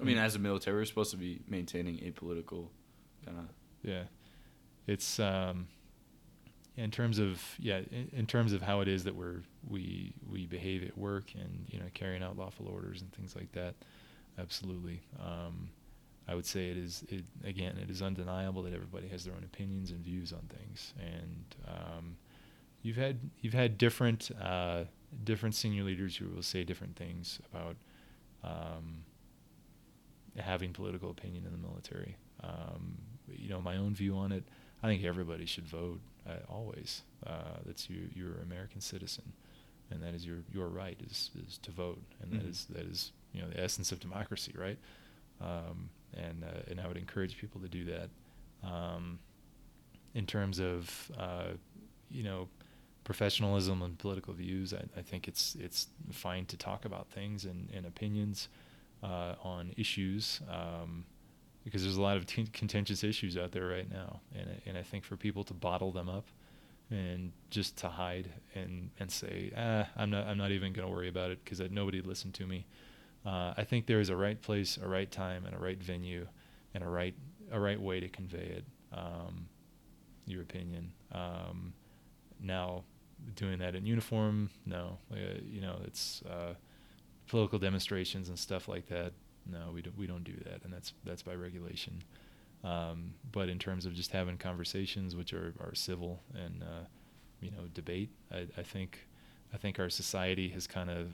I 0.00 0.04
mean, 0.04 0.18
as 0.18 0.34
a 0.34 0.38
military, 0.38 0.76
we're 0.76 0.84
supposed 0.86 1.10
to 1.10 1.16
be 1.16 1.40
maintaining 1.46 1.98
apolitical 1.98 2.68
kind 3.24 3.38
of. 3.38 3.44
yeah, 3.82 4.04
it's 4.86 5.20
um, 5.20 5.66
in 6.76 6.90
terms 6.90 7.18
of 7.18 7.42
yeah, 7.58 7.80
in, 7.90 8.10
in 8.12 8.26
terms 8.26 8.52
of 8.52 8.62
how 8.62 8.80
it 8.80 8.88
is 8.88 9.04
that 9.04 9.14
we're 9.14 9.42
we 9.68 10.14
we 10.30 10.46
behave 10.46 10.82
at 10.84 10.96
work 10.96 11.24
and 11.34 11.66
you 11.68 11.78
know 11.78 11.86
carrying 11.94 12.22
out 12.22 12.36
lawful 12.36 12.66
orders 12.68 13.02
and 13.02 13.12
things 13.12 13.36
like 13.36 13.52
that. 13.52 13.74
Absolutely. 14.38 15.00
Um, 15.20 15.70
I 16.26 16.34
would 16.34 16.46
say 16.46 16.70
it 16.70 16.76
is 16.76 17.04
it 17.08 17.24
again. 17.44 17.76
It 17.76 17.90
is 17.90 18.02
undeniable 18.02 18.62
that 18.62 18.72
everybody 18.72 19.08
has 19.08 19.24
their 19.24 19.34
own 19.34 19.44
opinions 19.44 19.90
and 19.90 20.00
views 20.00 20.32
on 20.32 20.40
things, 20.48 20.94
and 20.98 21.44
um, 21.68 22.16
you've 22.84 22.96
had 22.96 23.18
you've 23.40 23.54
had 23.54 23.76
different 23.76 24.30
uh, 24.40 24.84
different 25.24 25.56
senior 25.56 25.82
leaders 25.82 26.16
who 26.16 26.28
will 26.28 26.42
say 26.42 26.62
different 26.62 26.94
things 26.94 27.40
about 27.52 27.76
um, 28.44 29.02
having 30.38 30.72
political 30.72 31.10
opinion 31.10 31.44
in 31.44 31.52
the 31.52 31.58
military. 31.58 32.16
Um, 32.42 32.98
you 33.28 33.48
know, 33.48 33.60
my 33.60 33.76
own 33.76 33.94
view 33.94 34.16
on 34.16 34.30
it. 34.32 34.44
I 34.82 34.86
think 34.86 35.02
everybody 35.04 35.46
should 35.46 35.66
vote 35.66 36.00
uh, 36.28 36.34
always. 36.48 37.02
Uh, 37.26 37.58
that's 37.64 37.88
you. 37.88 38.08
You're 38.14 38.34
an 38.34 38.42
American 38.42 38.80
citizen, 38.80 39.32
and 39.90 40.02
that 40.02 40.14
is 40.14 40.26
your 40.26 40.38
your 40.52 40.68
right 40.68 40.98
is 41.08 41.30
is 41.46 41.58
to 41.58 41.70
vote, 41.72 42.02
and 42.22 42.32
that 42.32 42.44
Mhm. 42.44 42.50
is 42.50 42.66
that 42.70 42.84
is 42.86 43.12
you 43.32 43.40
know 43.42 43.48
the 43.48 43.60
essence 43.60 43.92
of 43.92 44.00
democracy, 44.00 44.52
right? 44.56 44.78
Um, 45.40 45.88
and 46.14 46.44
uh, 46.44 46.70
and 46.70 46.80
I 46.80 46.86
would 46.86 46.96
encourage 46.98 47.38
people 47.38 47.60
to 47.62 47.68
do 47.68 47.84
that. 47.86 48.10
Um, 48.62 49.18
in 50.14 50.26
terms 50.26 50.60
of 50.60 51.10
uh, 51.18 51.52
you 52.10 52.22
know 52.24 52.48
professionalism 53.04 53.82
and 53.82 53.98
political 53.98 54.34
views, 54.34 54.74
I, 54.74 54.84
I 54.98 55.02
think 55.02 55.28
it's 55.28 55.56
it's 55.60 55.88
fine 56.10 56.46
to 56.46 56.56
talk 56.56 56.84
about 56.84 57.08
things 57.08 57.44
and, 57.44 57.70
and 57.74 57.86
opinions 57.86 58.48
uh, 59.02 59.34
on 59.42 59.72
issues 59.76 60.40
um, 60.50 61.04
because 61.64 61.82
there's 61.82 61.96
a 61.96 62.02
lot 62.02 62.16
of 62.16 62.26
t- 62.26 62.48
contentious 62.52 63.04
issues 63.04 63.36
out 63.36 63.52
there 63.52 63.66
right 63.66 63.90
now, 63.90 64.20
and 64.34 64.48
and 64.66 64.78
I 64.78 64.82
think 64.82 65.04
for 65.04 65.16
people 65.16 65.44
to 65.44 65.54
bottle 65.54 65.92
them 65.92 66.08
up 66.08 66.26
and 66.90 67.32
just 67.50 67.76
to 67.78 67.88
hide 67.88 68.28
and 68.54 68.90
and 69.00 69.10
say 69.10 69.50
ah 69.56 69.86
I'm 69.96 70.10
not 70.10 70.26
I'm 70.26 70.36
not 70.36 70.50
even 70.50 70.72
going 70.72 70.86
to 70.86 70.94
worry 70.94 71.08
about 71.08 71.30
it 71.30 71.44
because 71.44 71.60
nobody 71.70 72.00
listened 72.00 72.34
to 72.34 72.46
me. 72.46 72.66
Uh, 73.24 73.54
I 73.56 73.64
think 73.64 73.86
there 73.86 74.00
is 74.00 74.10
a 74.10 74.16
right 74.16 74.40
place, 74.40 74.78
a 74.82 74.86
right 74.86 75.10
time, 75.10 75.46
and 75.46 75.54
a 75.54 75.58
right 75.58 75.82
venue, 75.82 76.26
and 76.74 76.84
a 76.84 76.88
right 76.88 77.14
a 77.50 77.60
right 77.60 77.80
way 77.80 78.00
to 78.00 78.08
convey 78.08 78.58
it. 78.58 78.64
Um, 78.92 79.48
your 80.26 80.42
opinion. 80.42 80.92
Um, 81.12 81.74
now, 82.40 82.84
doing 83.34 83.58
that 83.58 83.74
in 83.74 83.86
uniform, 83.86 84.50
no. 84.66 84.98
Uh, 85.12 85.40
you 85.44 85.60
know, 85.60 85.78
it's 85.84 86.22
uh, 86.22 86.54
political 87.26 87.58
demonstrations 87.58 88.28
and 88.28 88.38
stuff 88.38 88.68
like 88.68 88.88
that. 88.88 89.12
No, 89.50 89.70
we 89.72 89.82
don't 89.82 89.96
we 89.96 90.06
don't 90.06 90.24
do 90.24 90.36
that, 90.44 90.64
and 90.64 90.72
that's 90.72 90.92
that's 91.04 91.22
by 91.22 91.34
regulation. 91.34 92.02
Um, 92.62 93.12
but 93.30 93.48
in 93.50 93.58
terms 93.58 93.84
of 93.84 93.92
just 93.92 94.10
having 94.10 94.38
conversations, 94.38 95.14
which 95.14 95.34
are, 95.34 95.52
are 95.60 95.74
civil 95.74 96.22
and 96.34 96.62
uh, 96.62 96.86
you 97.40 97.50
know 97.50 97.64
debate, 97.74 98.10
I, 98.32 98.46
I 98.56 98.62
think 98.62 99.06
I 99.52 99.58
think 99.58 99.78
our 99.78 99.90
society 99.90 100.48
has 100.50 100.66
kind 100.66 100.90
of 100.90 101.12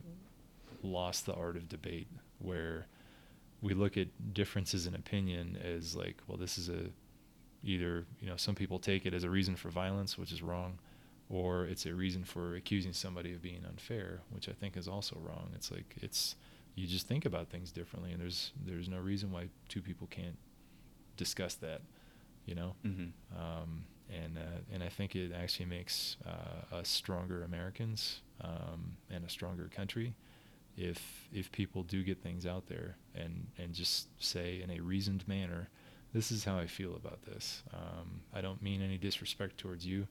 lost 0.83 1.27
the 1.27 1.35
art 1.35 1.57
of 1.57 1.69
debate, 1.69 2.07
where 2.39 2.87
we 3.61 3.75
look 3.75 3.97
at 3.97 4.09
differences 4.33 4.87
in 4.87 4.95
opinion 4.95 5.59
as 5.63 5.95
like, 5.95 6.17
well, 6.27 6.39
this 6.39 6.57
is 6.57 6.69
a 6.69 6.91
either 7.63 8.07
you 8.21 8.27
know 8.29 8.37
some 8.37 8.55
people 8.55 8.79
take 8.79 9.05
it 9.05 9.13
as 9.13 9.25
a 9.25 9.31
reason 9.31 9.57
for 9.57 9.71
violence, 9.71 10.17
which 10.17 10.33
is 10.33 10.43
wrong, 10.43 10.79
or 11.31 11.65
it's 11.65 11.87
a 11.87 11.95
reason 11.95 12.25
for 12.25 12.55
accusing 12.57 12.93
somebody 12.93 13.33
of 13.33 13.41
being 13.41 13.65
unfair, 13.67 14.21
which 14.31 14.49
I 14.49 14.53
think 14.53 14.77
is 14.77 14.89
also 14.89 15.17
wrong. 15.21 15.51
It's 15.55 15.71
like 15.71 15.95
it's 16.03 16.37
you 16.75 16.87
just 16.87 17.07
think 17.07 17.25
about 17.25 17.49
things 17.49 17.73
differently, 17.73 18.13
and 18.13 18.21
there's 18.21 18.53
there's 18.67 18.89
no 18.89 18.99
reason 18.99 19.31
why 19.31 19.49
two 19.69 19.81
people 19.81 20.07
can't 20.09 20.39
discuss 21.17 21.55
that, 21.57 21.83
you 22.47 22.55
know. 22.55 22.75
Mm-hmm. 22.85 23.39
Um, 23.39 23.85
and 24.11 24.37
uh, 24.37 24.61
and 24.73 24.83
I 24.83 24.89
think 24.89 25.15
it 25.15 25.33
actually 25.33 25.67
makes 25.67 26.17
uh, 26.27 26.77
us 26.77 26.89
stronger 26.89 27.45
Americans 27.45 28.21
um, 28.41 28.97
and 29.11 29.25
a 29.25 29.29
stronger 29.29 29.71
country 29.75 30.15
if 30.77 31.29
if 31.33 31.51
people 31.53 31.83
do 31.83 32.03
get 32.03 32.23
things 32.23 32.47
out 32.47 32.67
there 32.67 32.97
and 33.15 33.47
and 33.59 33.75
just 33.75 34.09
say 34.23 34.61
in 34.63 34.71
a 34.71 34.81
reasoned 34.81 35.27
manner, 35.29 35.69
this 36.13 36.33
is 36.33 36.45
how 36.45 36.59
I 36.59 36.67
feel 36.67 36.97
about 36.97 37.23
this. 37.23 37.63
Um, 37.73 38.23
I 38.33 38.41
don't 38.41 38.63
mean 38.63 38.83
any 38.83 38.99
disrespect 38.99 39.59
towards 39.59 39.87
you, 39.87 40.09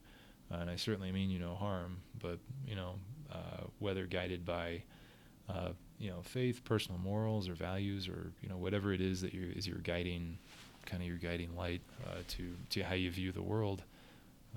and 0.50 0.70
I 0.70 0.76
certainly 0.76 1.12
mean 1.12 1.30
you 1.30 1.38
no 1.38 1.54
harm. 1.54 1.98
But 2.20 2.38
you 2.66 2.74
know, 2.74 2.94
uh, 3.32 3.64
whether 3.78 4.06
guided 4.06 4.44
by 4.44 4.82
uh, 5.48 5.70
you 5.98 6.10
know 6.10 6.22
faith, 6.22 6.64
personal 6.64 6.98
morals, 6.98 7.48
or 7.48 7.54
values, 7.54 8.08
or 8.08 8.32
you 8.42 8.48
know 8.48 8.56
whatever 8.56 8.92
it 8.92 9.00
is 9.00 9.20
that 9.22 9.32
you 9.34 9.52
is 9.54 9.66
your 9.66 9.78
guiding 9.78 10.38
kind 10.86 11.02
of 11.02 11.08
your 11.08 11.18
guiding 11.18 11.54
light 11.56 11.82
uh, 12.06 12.18
to 12.28 12.54
to 12.70 12.82
how 12.82 12.94
you 12.94 13.10
view 13.10 13.32
the 13.32 13.42
world. 13.42 13.82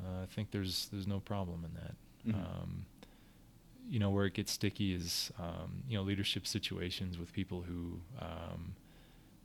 Uh, 0.03 0.23
I 0.23 0.25
think 0.25 0.51
there's 0.51 0.87
there's 0.91 1.07
no 1.07 1.19
problem 1.19 1.65
in 1.65 1.73
that. 1.75 1.95
Mhm. 2.27 2.45
Um, 2.45 2.85
you 3.89 3.99
know 3.99 4.09
where 4.09 4.25
it 4.25 4.33
gets 4.33 4.51
sticky 4.51 4.93
is 4.93 5.31
um, 5.37 5.83
you 5.89 5.97
know 5.97 6.03
leadership 6.03 6.47
situations 6.47 7.17
with 7.17 7.33
people 7.33 7.61
who 7.61 7.99
um, 8.19 8.75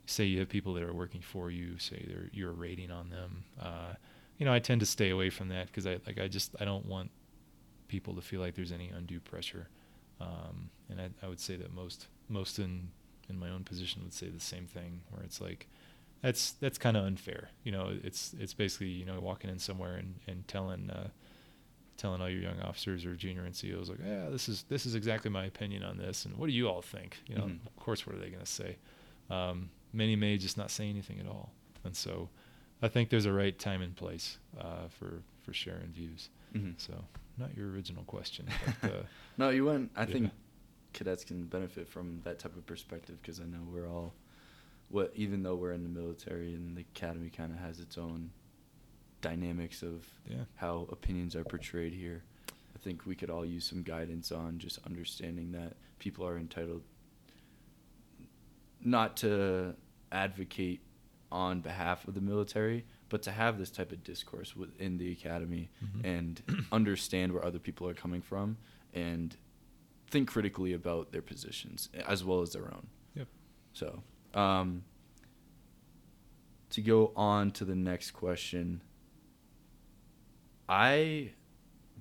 say 0.05 0.23
you 0.23 0.39
have 0.39 0.49
people 0.49 0.73
that 0.75 0.83
are 0.83 0.93
working 0.93 1.21
for 1.21 1.51
you, 1.51 1.77
say 1.77 2.03
they're 2.07 2.29
you're 2.31 2.53
rating 2.53 2.89
on 2.89 3.09
them. 3.09 3.43
You 4.39 4.45
know 4.45 4.53
I 4.53 4.59
tend 4.59 4.79
to 4.79 4.85
stay 4.87 5.09
away 5.11 5.29
from 5.29 5.49
that 5.49 5.67
because 5.67 5.85
I 5.85 5.99
like 6.07 6.19
I 6.19 6.27
just 6.27 6.55
I 6.59 6.65
don't 6.65 6.85
want 6.85 7.11
people 7.87 8.15
to 8.15 8.21
feel 8.21 8.39
like 8.41 8.55
there's 8.55 8.71
any 8.71 8.89
undue 8.89 9.19
pressure. 9.19 9.67
Um, 10.21 10.69
and 10.89 10.99
I, 10.99 11.09
I 11.23 11.27
would 11.29 11.39
say 11.39 11.55
that 11.57 11.73
most 11.73 12.07
most 12.27 12.57
in 12.57 12.89
in 13.29 13.37
my 13.37 13.49
own 13.49 13.63
position 13.63 14.01
would 14.03 14.13
say 14.13 14.29
the 14.29 14.39
same 14.39 14.65
thing 14.65 15.01
where 15.11 15.21
it's 15.23 15.39
like 15.41 15.67
that's 16.21 16.51
that's 16.53 16.77
kind 16.77 16.95
of 16.97 17.03
unfair. 17.05 17.49
You 17.63 17.71
know, 17.73 17.93
it's 18.03 18.33
it's 18.39 18.53
basically 18.53 18.87
you 18.87 19.05
know 19.05 19.19
walking 19.19 19.49
in 19.49 19.59
somewhere 19.59 19.95
and 19.95 20.15
and 20.27 20.47
telling 20.47 20.89
uh, 20.89 21.09
telling 21.97 22.21
all 22.21 22.29
your 22.29 22.41
young 22.41 22.59
officers 22.61 23.05
or 23.05 23.13
junior 23.15 23.43
NCOs 23.43 23.89
like, 23.89 23.99
yeah, 24.05 24.29
this 24.29 24.47
is 24.47 24.63
this 24.69 24.85
is 24.85 24.95
exactly 24.95 25.29
my 25.29 25.45
opinion 25.45 25.83
on 25.83 25.97
this, 25.97 26.25
and 26.25 26.37
what 26.37 26.47
do 26.47 26.53
you 26.53 26.67
all 26.69 26.81
think? 26.81 27.17
You 27.27 27.35
know, 27.35 27.43
Mhm. 27.43 27.65
of 27.67 27.75
course, 27.75 28.07
what 28.07 28.15
are 28.15 28.19
they 28.19 28.29
going 28.29 28.39
to 28.39 28.45
say? 28.45 28.77
Um, 29.29 29.69
many 29.91 30.15
may 30.15 30.37
just 30.37 30.57
not 30.57 30.71
say 30.71 30.89
anything 30.89 31.19
at 31.19 31.27
all, 31.27 31.51
and 31.83 31.95
so 31.95 32.29
I 32.81 32.87
think 32.87 33.09
there's 33.09 33.25
a 33.25 33.33
right 33.33 33.57
time 33.57 33.81
and 33.81 33.95
place 33.95 34.37
uh, 34.59 34.87
for 34.89 35.21
for 35.43 35.53
sharing 35.53 35.87
views. 35.91 36.29
Mhm. 36.55 36.79
So 36.79 36.93
not 37.37 37.55
your 37.55 37.69
original 37.71 38.03
question, 38.03 38.47
but 38.81 38.91
uh, 38.91 39.03
No, 39.37 39.49
you 39.49 39.65
went. 39.65 39.91
I 39.95 40.01
Yeah. 40.01 40.05
think 40.13 40.31
cadets 40.93 41.23
can 41.23 41.45
benefit 41.45 41.87
from 41.87 42.21
that 42.23 42.39
type 42.39 42.55
of 42.55 42.65
perspective 42.65 43.17
because 43.21 43.39
I 43.39 43.43
know 43.45 43.59
we're 43.71 43.87
all, 43.87 44.13
what 44.89 45.11
even 45.15 45.43
though 45.43 45.55
we're 45.55 45.73
in 45.73 45.83
the 45.83 45.89
military 45.89 46.53
and 46.55 46.75
the 46.75 46.81
academy 46.81 47.29
kind 47.29 47.51
of 47.53 47.59
has 47.59 47.79
its 47.79 47.97
own 47.97 48.31
dynamics 49.21 49.83
of 49.83 50.05
yeah. 50.27 50.45
how 50.55 50.87
opinions 50.91 51.35
are 51.35 51.43
portrayed 51.43 51.93
here. 51.93 52.23
I 52.75 52.79
think 52.79 53.05
we 53.05 53.15
could 53.15 53.29
all 53.29 53.45
use 53.45 53.65
some 53.65 53.83
guidance 53.83 54.31
on 54.31 54.57
just 54.57 54.79
understanding 54.85 55.51
that 55.51 55.75
people 55.99 56.25
are 56.25 56.37
entitled 56.37 56.81
not 58.81 59.17
to 59.17 59.75
advocate 60.11 60.79
on 61.31 61.61
behalf 61.61 62.07
of 62.07 62.13
the 62.15 62.21
military, 62.21 62.85
but 63.09 63.21
to 63.23 63.31
have 63.31 63.57
this 63.59 63.69
type 63.69 63.91
of 63.91 64.03
discourse 64.03 64.55
within 64.55 64.97
the 64.97 65.11
academy 65.11 65.69
Mhm. 65.83 66.03
and 66.05 66.65
understand 66.71 67.33
where 67.33 67.43
other 67.45 67.59
people 67.59 67.87
are 67.87 67.93
coming 67.93 68.21
from 68.21 68.57
and 68.93 69.35
think 70.07 70.27
critically 70.27 70.73
about 70.73 71.11
their 71.11 71.21
positions 71.21 71.89
as 72.07 72.23
well 72.23 72.41
as 72.41 72.51
their 72.53 72.65
own. 72.73 72.87
Yep. 73.13 73.27
So, 73.73 74.03
um, 74.33 74.83
to 76.71 76.81
go 76.81 77.11
on 77.15 77.51
to 77.51 77.65
the 77.65 77.75
next 77.75 78.11
question, 78.11 78.81
I, 80.67 81.31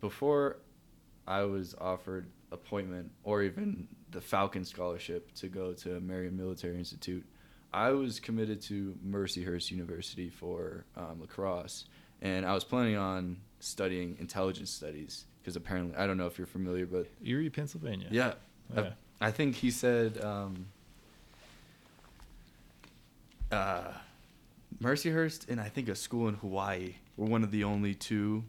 before 0.00 0.58
I 1.26 1.42
was 1.42 1.74
offered 1.78 2.30
appointment 2.52 3.10
or 3.24 3.42
even 3.42 3.88
the 4.10 4.20
Falcon 4.20 4.64
Scholarship 4.64 5.32
to 5.34 5.48
go 5.48 5.72
to 5.74 6.00
Marion 6.00 6.36
Military 6.36 6.78
Institute, 6.78 7.26
I 7.72 7.90
was 7.90 8.18
committed 8.20 8.62
to 8.62 8.96
Mercyhurst 9.06 9.70
University 9.70 10.30
for 10.30 10.84
um, 10.96 11.20
lacrosse, 11.20 11.84
and 12.22 12.46
I 12.46 12.54
was 12.54 12.64
planning 12.64 12.96
on 12.96 13.36
studying 13.60 14.16
intelligence 14.20 14.70
studies 14.70 15.24
because 15.40 15.56
apparently 15.56 15.96
I 15.96 16.06
don't 16.06 16.16
know 16.16 16.26
if 16.26 16.38
you're 16.38 16.46
familiar, 16.46 16.86
but 16.86 17.06
Erie, 17.24 17.50
Pennsylvania. 17.50 18.08
yeah, 18.10 18.34
I- 18.76 18.92
I, 19.20 19.30
think 19.30 19.56
he 19.56 19.70
said 19.70 20.22
um, 20.22 20.66
uh, 23.50 23.92
Mercyhurst 24.82 25.48
and 25.48 25.60
I 25.60 25.68
think 25.68 25.88
a 25.88 25.94
school 25.94 26.28
in 26.28 26.34
Hawaii 26.34 26.94
were 27.16 27.26
one 27.26 27.42
of 27.42 27.50
the 27.50 27.64
only 27.64 27.94
two 27.94 28.44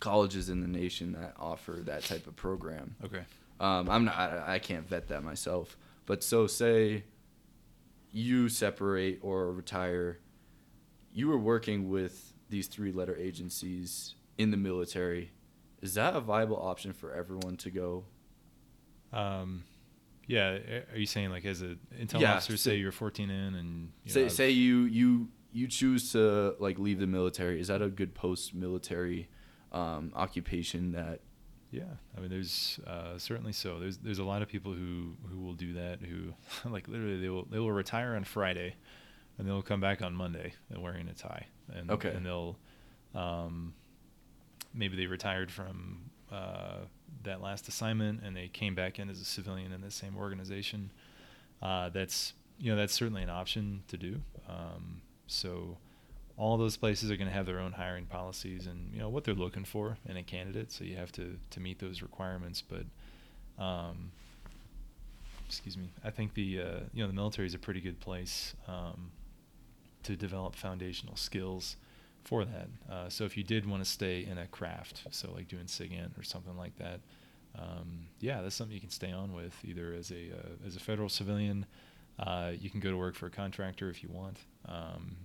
colleges 0.00 0.48
in 0.48 0.60
the 0.60 0.68
nation 0.68 1.12
that 1.12 1.34
offer 1.38 1.72
that 1.84 2.04
type 2.04 2.26
of 2.26 2.36
program. 2.36 2.94
Okay. 3.04 3.22
Um, 3.60 3.90
I'm 3.90 4.04
not. 4.04 4.14
I, 4.16 4.54
I 4.54 4.58
can't 4.60 4.88
vet 4.88 5.08
that 5.08 5.24
myself. 5.24 5.76
But 6.06 6.22
so 6.22 6.46
say 6.46 7.02
you 8.18 8.48
separate 8.48 9.20
or 9.22 9.52
retire, 9.52 10.18
you 11.12 11.28
were 11.28 11.38
working 11.38 11.88
with 11.88 12.32
these 12.50 12.66
three-letter 12.66 13.16
agencies 13.16 14.14
in 14.36 14.50
the 14.50 14.56
military. 14.56 15.30
Is 15.82 15.94
that 15.94 16.16
a 16.16 16.20
viable 16.20 16.56
option 16.60 16.92
for 16.92 17.12
everyone 17.14 17.56
to 17.58 17.70
go? 17.70 18.04
Um, 19.12 19.64
yeah. 20.26 20.58
Are 20.92 20.96
you 20.98 21.06
saying 21.06 21.30
like 21.30 21.44
as 21.44 21.62
a 21.62 21.76
intel 21.96 22.20
Yeah, 22.20 22.34
officer, 22.34 22.56
so- 22.56 22.70
say 22.70 22.76
you're 22.76 22.92
14N 22.92 23.30
and 23.58 23.92
you 24.04 24.12
say 24.12 24.22
know, 24.22 24.28
say 24.28 24.50
you 24.50 24.84
you 24.84 25.28
you 25.52 25.66
choose 25.68 26.12
to 26.12 26.54
like 26.58 26.78
leave 26.78 26.98
the 26.98 27.06
military. 27.06 27.60
Is 27.60 27.68
that 27.68 27.80
a 27.80 27.88
good 27.88 28.14
post-military 28.14 29.28
um, 29.72 30.12
occupation 30.14 30.92
that? 30.92 31.20
Yeah, 31.70 31.82
I 32.16 32.20
mean, 32.20 32.30
there's 32.30 32.80
uh, 32.86 33.18
certainly 33.18 33.52
so. 33.52 33.78
There's 33.78 33.98
there's 33.98 34.18
a 34.18 34.24
lot 34.24 34.40
of 34.42 34.48
people 34.48 34.72
who 34.72 35.14
who 35.30 35.40
will 35.40 35.52
do 35.54 35.74
that. 35.74 36.00
Who 36.00 36.32
like 36.70 36.88
literally 36.88 37.20
they 37.20 37.28
will 37.28 37.44
they 37.50 37.58
will 37.58 37.72
retire 37.72 38.16
on 38.16 38.24
Friday, 38.24 38.74
and 39.36 39.46
they'll 39.46 39.62
come 39.62 39.80
back 39.80 40.00
on 40.02 40.14
Monday 40.14 40.54
and 40.70 40.82
wearing 40.82 41.08
a 41.08 41.14
tie. 41.14 41.46
And 41.72 41.90
Okay. 41.90 42.08
and 42.10 42.24
they'll 42.24 42.56
um, 43.14 43.74
maybe 44.74 44.96
they 44.96 45.06
retired 45.06 45.50
from 45.50 46.10
uh, 46.32 46.76
that 47.24 47.40
last 47.42 47.68
assignment 47.68 48.22
and 48.22 48.36
they 48.36 48.48
came 48.48 48.74
back 48.74 48.98
in 48.98 49.08
as 49.10 49.20
a 49.20 49.24
civilian 49.24 49.72
in 49.72 49.80
the 49.80 49.90
same 49.90 50.16
organization. 50.16 50.90
Uh, 51.60 51.88
that's 51.90 52.32
you 52.58 52.70
know 52.70 52.76
that's 52.76 52.94
certainly 52.94 53.22
an 53.22 53.30
option 53.30 53.82
to 53.88 53.96
do. 53.98 54.20
Um, 54.48 55.02
so 55.26 55.76
all 56.38 56.56
those 56.56 56.76
places 56.76 57.10
are 57.10 57.16
going 57.16 57.28
to 57.28 57.34
have 57.34 57.46
their 57.46 57.58
own 57.58 57.72
hiring 57.72 58.06
policies 58.06 58.66
and 58.66 58.92
you 58.92 59.00
know 59.00 59.08
what 59.08 59.24
they're 59.24 59.34
looking 59.34 59.64
for 59.64 59.98
in 60.08 60.16
a 60.16 60.22
candidate 60.22 60.70
so 60.70 60.84
you 60.84 60.96
have 60.96 61.12
to 61.12 61.36
to 61.50 61.60
meet 61.60 61.78
those 61.80 62.00
requirements 62.00 62.62
but 62.62 62.84
um, 63.62 64.12
excuse 65.46 65.76
me 65.76 65.90
i 66.04 66.10
think 66.10 66.34
the 66.34 66.60
uh, 66.60 66.80
you 66.94 67.02
know 67.02 67.08
the 67.08 67.14
military 67.14 67.46
is 67.46 67.54
a 67.54 67.58
pretty 67.58 67.80
good 67.80 67.98
place 68.00 68.54
um, 68.68 69.10
to 70.04 70.16
develop 70.16 70.54
foundational 70.54 71.16
skills 71.16 71.76
for 72.24 72.44
that. 72.44 72.68
Uh, 72.90 73.08
so 73.08 73.24
if 73.24 73.36
you 73.36 73.42
did 73.42 73.66
want 73.66 73.82
to 73.82 73.88
stay 73.88 74.26
in 74.30 74.38
a 74.38 74.46
craft 74.46 75.02
so 75.10 75.32
like 75.32 75.48
doing 75.48 75.64
SIGINT 75.64 76.18
or 76.18 76.22
something 76.22 76.56
like 76.56 76.76
that 76.78 77.00
um, 77.58 78.06
yeah 78.20 78.42
that's 78.42 78.54
something 78.54 78.74
you 78.74 78.80
can 78.80 78.90
stay 78.90 79.10
on 79.10 79.32
with 79.32 79.54
either 79.64 79.92
as 79.92 80.10
a 80.12 80.30
uh, 80.32 80.66
as 80.66 80.76
a 80.76 80.80
federal 80.80 81.08
civilian 81.08 81.66
uh, 82.20 82.52
you 82.60 82.70
can 82.70 82.80
go 82.80 82.90
to 82.90 82.96
work 82.96 83.14
for 83.14 83.26
a 83.26 83.30
contractor 83.30 83.88
if 83.88 84.02
you 84.02 84.08
want 84.12 84.38
um, 84.66 85.16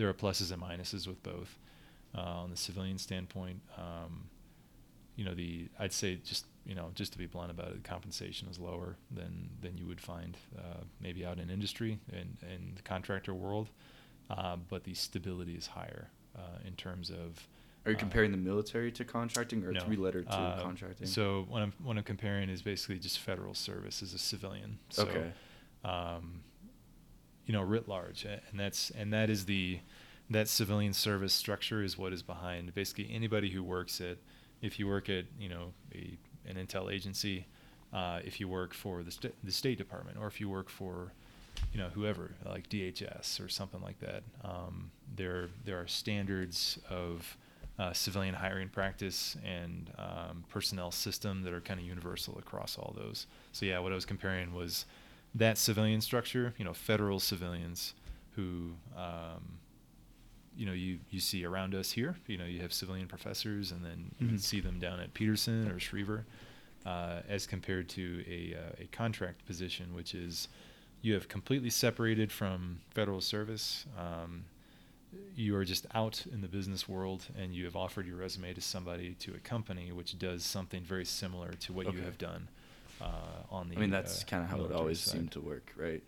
there 0.00 0.08
are 0.08 0.14
pluses 0.14 0.50
and 0.50 0.62
minuses 0.62 1.06
with 1.06 1.22
both. 1.22 1.58
Uh, 2.16 2.22
on 2.22 2.50
the 2.50 2.56
civilian 2.56 2.98
standpoint, 2.98 3.60
um, 3.76 4.24
you 5.14 5.24
know, 5.24 5.34
the 5.34 5.68
I'd 5.78 5.92
say 5.92 6.16
just 6.24 6.46
you 6.64 6.74
know 6.74 6.90
just 6.94 7.12
to 7.12 7.18
be 7.18 7.26
blunt 7.26 7.50
about 7.50 7.68
it, 7.68 7.82
the 7.82 7.88
compensation 7.88 8.48
is 8.48 8.58
lower 8.58 8.96
than 9.12 9.50
than 9.60 9.76
you 9.76 9.86
would 9.86 10.00
find 10.00 10.36
uh, 10.58 10.82
maybe 11.00 11.24
out 11.24 11.38
in 11.38 11.50
industry 11.50 12.00
and 12.12 12.38
in 12.42 12.72
the 12.74 12.82
contractor 12.82 13.34
world, 13.34 13.68
uh, 14.30 14.56
but 14.68 14.82
the 14.84 14.94
stability 14.94 15.54
is 15.54 15.66
higher 15.68 16.08
uh, 16.34 16.66
in 16.66 16.72
terms 16.74 17.10
of. 17.10 17.46
Are 17.84 17.92
you 17.92 17.96
uh, 17.96 18.00
comparing 18.00 18.32
the 18.32 18.38
military 18.38 18.90
to 18.92 19.04
contracting 19.04 19.64
or 19.64 19.72
no. 19.72 19.80
three-letter 19.80 20.24
to 20.24 20.32
Uh, 20.32 20.62
contracting? 20.62 21.06
So 21.06 21.44
what 21.48 21.62
I'm 21.62 21.74
what 21.84 21.96
I'm 21.96 22.02
comparing 22.02 22.48
is 22.48 22.62
basically 22.62 22.98
just 22.98 23.18
federal 23.18 23.54
service 23.54 24.02
as 24.02 24.14
a 24.14 24.18
civilian. 24.18 24.78
So, 24.88 25.02
Okay. 25.02 25.32
Um, 25.84 26.40
you 27.50 27.56
know, 27.56 27.62
writ 27.62 27.88
large, 27.88 28.24
and 28.24 28.60
that's 28.60 28.90
and 28.90 29.12
that 29.12 29.28
is 29.28 29.46
the 29.46 29.80
that 30.30 30.46
civilian 30.46 30.92
service 30.92 31.34
structure 31.34 31.82
is 31.82 31.98
what 31.98 32.12
is 32.12 32.22
behind 32.22 32.72
basically 32.76 33.10
anybody 33.12 33.50
who 33.50 33.60
works 33.60 34.00
at 34.00 34.18
if 34.62 34.78
you 34.78 34.86
work 34.86 35.08
at 35.10 35.24
you 35.36 35.48
know 35.48 35.72
a, 35.92 36.16
an 36.46 36.54
intel 36.54 36.92
agency 36.92 37.44
uh, 37.92 38.20
if 38.24 38.38
you 38.38 38.46
work 38.46 38.72
for 38.72 39.02
the, 39.02 39.10
st- 39.10 39.34
the 39.42 39.50
State 39.50 39.78
Department 39.78 40.16
or 40.20 40.28
if 40.28 40.40
you 40.40 40.48
work 40.48 40.70
for 40.70 41.12
you 41.72 41.80
know 41.80 41.88
whoever 41.88 42.30
like 42.46 42.68
DHS 42.68 43.44
or 43.44 43.48
something 43.48 43.82
like 43.82 43.98
that 43.98 44.22
um, 44.44 44.92
there 45.16 45.48
there 45.64 45.80
are 45.80 45.88
standards 45.88 46.78
of 46.88 47.36
uh, 47.80 47.92
civilian 47.92 48.36
hiring 48.36 48.68
practice 48.68 49.36
and 49.44 49.90
um, 49.98 50.44
personnel 50.48 50.92
system 50.92 51.42
that 51.42 51.52
are 51.52 51.60
kind 51.60 51.80
of 51.80 51.86
universal 51.86 52.38
across 52.38 52.78
all 52.78 52.94
those. 52.96 53.26
So 53.50 53.66
yeah 53.66 53.80
what 53.80 53.90
I 53.90 53.96
was 53.96 54.06
comparing 54.06 54.54
was 54.54 54.84
that 55.34 55.56
civilian 55.56 56.00
structure 56.00 56.54
you 56.58 56.64
know 56.64 56.74
federal 56.74 57.20
civilians 57.20 57.94
who 58.34 58.72
um, 58.96 59.58
you 60.56 60.66
know 60.66 60.72
you 60.72 60.98
you 61.10 61.20
see 61.20 61.44
around 61.44 61.74
us 61.74 61.92
here. 61.92 62.16
You 62.26 62.38
know 62.38 62.44
you 62.44 62.60
have 62.60 62.72
civilian 62.72 63.06
professors, 63.06 63.72
and 63.72 63.84
then 63.84 64.10
mm-hmm. 64.20 64.32
you 64.32 64.38
see 64.38 64.60
them 64.60 64.78
down 64.78 65.00
at 65.00 65.14
Peterson 65.14 65.70
or 65.70 65.78
Schriever, 65.78 66.24
uh, 66.86 67.20
as 67.28 67.46
compared 67.46 67.88
to 67.90 68.24
a 68.28 68.56
uh, 68.56 68.82
a 68.82 68.86
contract 68.92 69.46
position, 69.46 69.94
which 69.94 70.14
is 70.14 70.48
you 71.02 71.14
have 71.14 71.28
completely 71.28 71.70
separated 71.70 72.30
from 72.30 72.80
federal 72.90 73.20
service. 73.20 73.86
Um, 73.98 74.44
you 75.34 75.56
are 75.56 75.64
just 75.64 75.86
out 75.92 76.24
in 76.32 76.40
the 76.40 76.46
business 76.46 76.88
world, 76.88 77.26
and 77.36 77.52
you 77.52 77.64
have 77.64 77.74
offered 77.74 78.06
your 78.06 78.16
resume 78.16 78.52
to 78.54 78.60
somebody 78.60 79.14
to 79.20 79.34
a 79.34 79.38
company 79.38 79.90
which 79.90 80.16
does 80.18 80.44
something 80.44 80.82
very 80.82 81.04
similar 81.04 81.52
to 81.52 81.72
what 81.72 81.86
okay. 81.86 81.96
you 81.96 82.04
have 82.04 82.16
done 82.16 82.48
uh, 83.00 83.06
on 83.50 83.68
the. 83.68 83.76
I 83.76 83.80
mean, 83.80 83.90
that's 83.90 84.22
uh, 84.22 84.26
kind 84.26 84.44
of 84.44 84.50
how 84.50 84.64
it 84.64 84.72
always 84.72 85.00
side. 85.00 85.12
seemed 85.12 85.32
to 85.32 85.40
work, 85.40 85.72
right? 85.76 86.02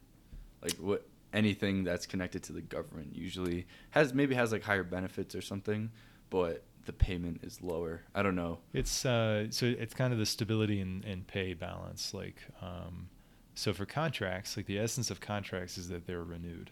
Like 0.62 0.74
what 0.74 1.06
anything 1.32 1.84
that's 1.84 2.06
connected 2.06 2.42
to 2.44 2.52
the 2.52 2.60
government 2.60 3.14
usually 3.14 3.66
has 3.90 4.12
maybe 4.12 4.34
has 4.34 4.52
like 4.52 4.62
higher 4.62 4.84
benefits 4.84 5.34
or 5.34 5.40
something, 5.40 5.90
but 6.30 6.64
the 6.84 6.92
payment 6.92 7.40
is 7.42 7.62
lower. 7.62 8.02
I 8.14 8.22
don't 8.22 8.34
know. 8.34 8.58
It's 8.72 9.04
uh, 9.04 9.46
so 9.50 9.66
it's 9.66 9.94
kind 9.94 10.12
of 10.12 10.18
the 10.18 10.26
stability 10.26 10.80
and, 10.80 11.04
and 11.04 11.26
pay 11.26 11.54
balance. 11.54 12.12
Like, 12.12 12.36
um, 12.60 13.08
so 13.54 13.72
for 13.72 13.86
contracts, 13.86 14.56
like 14.56 14.66
the 14.66 14.78
essence 14.78 15.10
of 15.10 15.20
contracts 15.20 15.78
is 15.78 15.88
that 15.88 16.06
they're 16.06 16.24
renewed 16.24 16.70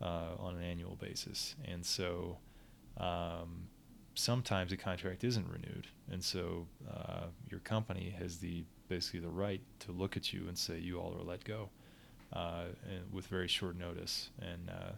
uh, 0.00 0.34
on 0.38 0.56
an 0.56 0.62
annual 0.62 0.96
basis, 0.96 1.54
and 1.64 1.84
so 1.84 2.38
um, 2.96 3.68
sometimes 4.14 4.72
a 4.72 4.76
contract 4.76 5.24
isn't 5.24 5.46
renewed, 5.48 5.86
and 6.10 6.22
so 6.22 6.66
uh, 6.90 7.24
your 7.50 7.60
company 7.60 8.14
has 8.18 8.38
the 8.38 8.64
basically 8.90 9.20
the 9.20 9.30
right 9.30 9.62
to 9.78 9.92
look 9.92 10.18
at 10.18 10.34
you 10.34 10.46
and 10.48 10.58
say 10.58 10.78
you 10.78 10.98
all 10.98 11.16
are 11.18 11.24
let 11.24 11.44
go 11.44 11.70
uh, 12.34 12.64
with 13.10 13.26
very 13.28 13.48
short 13.48 13.76
notice, 13.78 14.28
and 14.38 14.68
uh, 14.68 14.92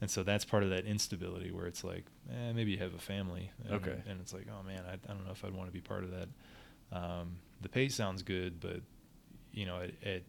and 0.00 0.08
so 0.08 0.22
that's 0.22 0.44
part 0.44 0.62
of 0.62 0.70
that 0.70 0.86
instability 0.86 1.50
where 1.50 1.66
it's 1.66 1.82
like, 1.82 2.04
eh, 2.30 2.52
maybe 2.52 2.70
you 2.70 2.78
have 2.78 2.94
a 2.94 2.98
family, 2.98 3.50
and, 3.64 3.74
okay, 3.74 4.00
and 4.08 4.20
it's 4.20 4.32
like, 4.32 4.46
oh 4.48 4.62
man, 4.62 4.82
I, 4.88 4.94
I 4.94 5.14
don't 5.14 5.26
know 5.26 5.32
if 5.32 5.44
I'd 5.44 5.52
want 5.52 5.68
to 5.68 5.72
be 5.72 5.80
part 5.80 6.04
of 6.04 6.10
that. 6.12 6.28
Um, 6.92 7.36
the 7.60 7.68
pay 7.68 7.88
sounds 7.88 8.22
good, 8.22 8.60
but 8.60 8.80
you 9.52 9.66
know, 9.66 9.80
at, 9.80 9.90
at 10.06 10.22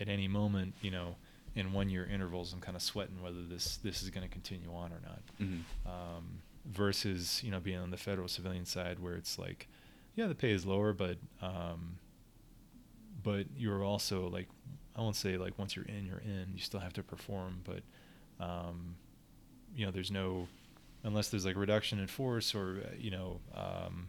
at 0.00 0.08
any 0.08 0.28
moment, 0.28 0.74
you 0.80 0.90
know, 0.90 1.16
in 1.54 1.72
one 1.72 1.90
year 1.90 2.06
intervals, 2.06 2.52
I'm 2.52 2.60
kind 2.60 2.76
of 2.76 2.82
sweating 2.82 3.22
whether 3.22 3.42
this 3.42 3.76
this 3.78 4.02
is 4.02 4.10
going 4.10 4.26
to 4.26 4.32
continue 4.32 4.72
on 4.74 4.92
or 4.92 5.00
not. 5.04 5.22
Mm-hmm. 5.40 5.88
Um, 5.88 6.40
versus 6.66 7.42
you 7.44 7.50
know 7.50 7.60
being 7.60 7.78
on 7.78 7.90
the 7.90 7.96
federal 7.96 8.26
civilian 8.26 8.64
side 8.64 8.98
where 8.98 9.14
it's 9.14 9.38
like, 9.38 9.68
yeah, 10.16 10.26
the 10.26 10.34
pay 10.34 10.50
is 10.50 10.64
lower, 10.64 10.92
but 10.92 11.18
um, 11.42 11.98
but 13.24 13.46
you're 13.56 13.82
also 13.82 14.28
like 14.28 14.48
I 14.94 15.00
won't 15.00 15.16
say 15.16 15.36
like 15.36 15.58
once 15.58 15.74
you're 15.74 15.86
in, 15.86 16.06
you're 16.06 16.22
in. 16.24 16.52
You 16.54 16.60
still 16.60 16.80
have 16.80 16.92
to 16.92 17.02
perform, 17.02 17.62
but 17.64 17.82
um, 18.44 18.94
you 19.74 19.84
know, 19.84 19.90
there's 19.90 20.10
no 20.10 20.46
unless 21.02 21.28
there's 21.28 21.44
like 21.44 21.56
reduction 21.56 21.98
in 21.98 22.06
force 22.06 22.54
or 22.54 22.82
uh, 22.84 22.94
you 22.96 23.10
know 23.10 23.40
um, 23.56 24.08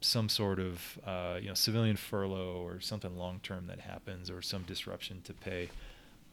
some 0.00 0.28
sort 0.28 0.60
of 0.60 0.98
uh, 1.04 1.38
you 1.40 1.48
know 1.48 1.54
civilian 1.54 1.96
furlough 1.96 2.62
or 2.64 2.80
something 2.80 3.16
long 3.16 3.40
term 3.42 3.66
that 3.66 3.80
happens 3.80 4.30
or 4.30 4.42
some 4.42 4.62
disruption 4.62 5.20
to 5.22 5.32
pay. 5.32 5.68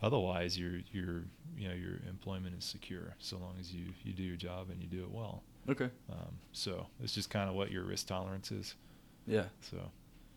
Otherwise, 0.04 0.60
your 0.60 0.82
your 0.92 1.24
you 1.58 1.68
know 1.68 1.74
your 1.74 2.00
employment 2.08 2.56
is 2.58 2.64
secure 2.64 3.16
so 3.18 3.38
long 3.38 3.56
as 3.60 3.74
you 3.74 3.86
you 4.04 4.14
do 4.14 4.22
your 4.22 4.38
job 4.38 4.70
and 4.70 4.82
you 4.82 4.88
do 4.88 5.02
it 5.04 5.10
well. 5.10 5.42
Okay. 5.70 5.90
Um, 6.12 6.38
so 6.52 6.86
it's 7.04 7.14
just 7.14 7.30
kind 7.30 7.50
of 7.50 7.56
what 7.56 7.72
your 7.72 7.84
risk 7.84 8.08
tolerance 8.08 8.52
is. 8.52 8.76
Yeah. 9.26 9.46
So. 9.62 9.78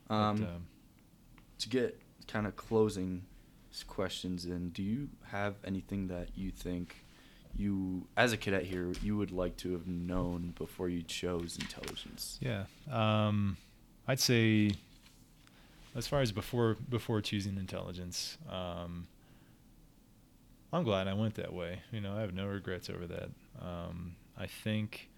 Um, 0.08 0.36
but, 0.38 0.48
um, 0.48 0.66
to 1.60 1.68
get 1.68 2.00
kind 2.26 2.46
of 2.46 2.56
closing 2.56 3.22
questions 3.86 4.44
in, 4.44 4.70
do 4.70 4.82
you 4.82 5.08
have 5.30 5.54
anything 5.64 6.08
that 6.08 6.28
you 6.34 6.50
think 6.50 7.04
you, 7.56 8.06
as 8.16 8.32
a 8.32 8.36
cadet 8.36 8.64
here, 8.64 8.92
you 9.02 9.16
would 9.16 9.32
like 9.32 9.56
to 9.58 9.72
have 9.72 9.86
known 9.86 10.54
before 10.58 10.88
you 10.88 11.02
chose 11.02 11.58
intelligence? 11.58 12.38
Yeah, 12.40 12.64
um, 12.90 13.56
I'd 14.06 14.20
say, 14.20 14.72
as 15.94 16.06
far 16.06 16.20
as 16.20 16.32
before 16.32 16.76
before 16.88 17.20
choosing 17.20 17.56
intelligence, 17.56 18.38
um, 18.48 19.06
I'm 20.72 20.84
glad 20.84 21.08
I 21.08 21.14
went 21.14 21.34
that 21.34 21.52
way. 21.52 21.80
You 21.90 22.00
know, 22.00 22.16
I 22.16 22.20
have 22.20 22.34
no 22.34 22.46
regrets 22.46 22.88
over 22.88 23.06
that. 23.06 23.30
Um, 23.60 24.14
I 24.38 24.46
think, 24.46 25.08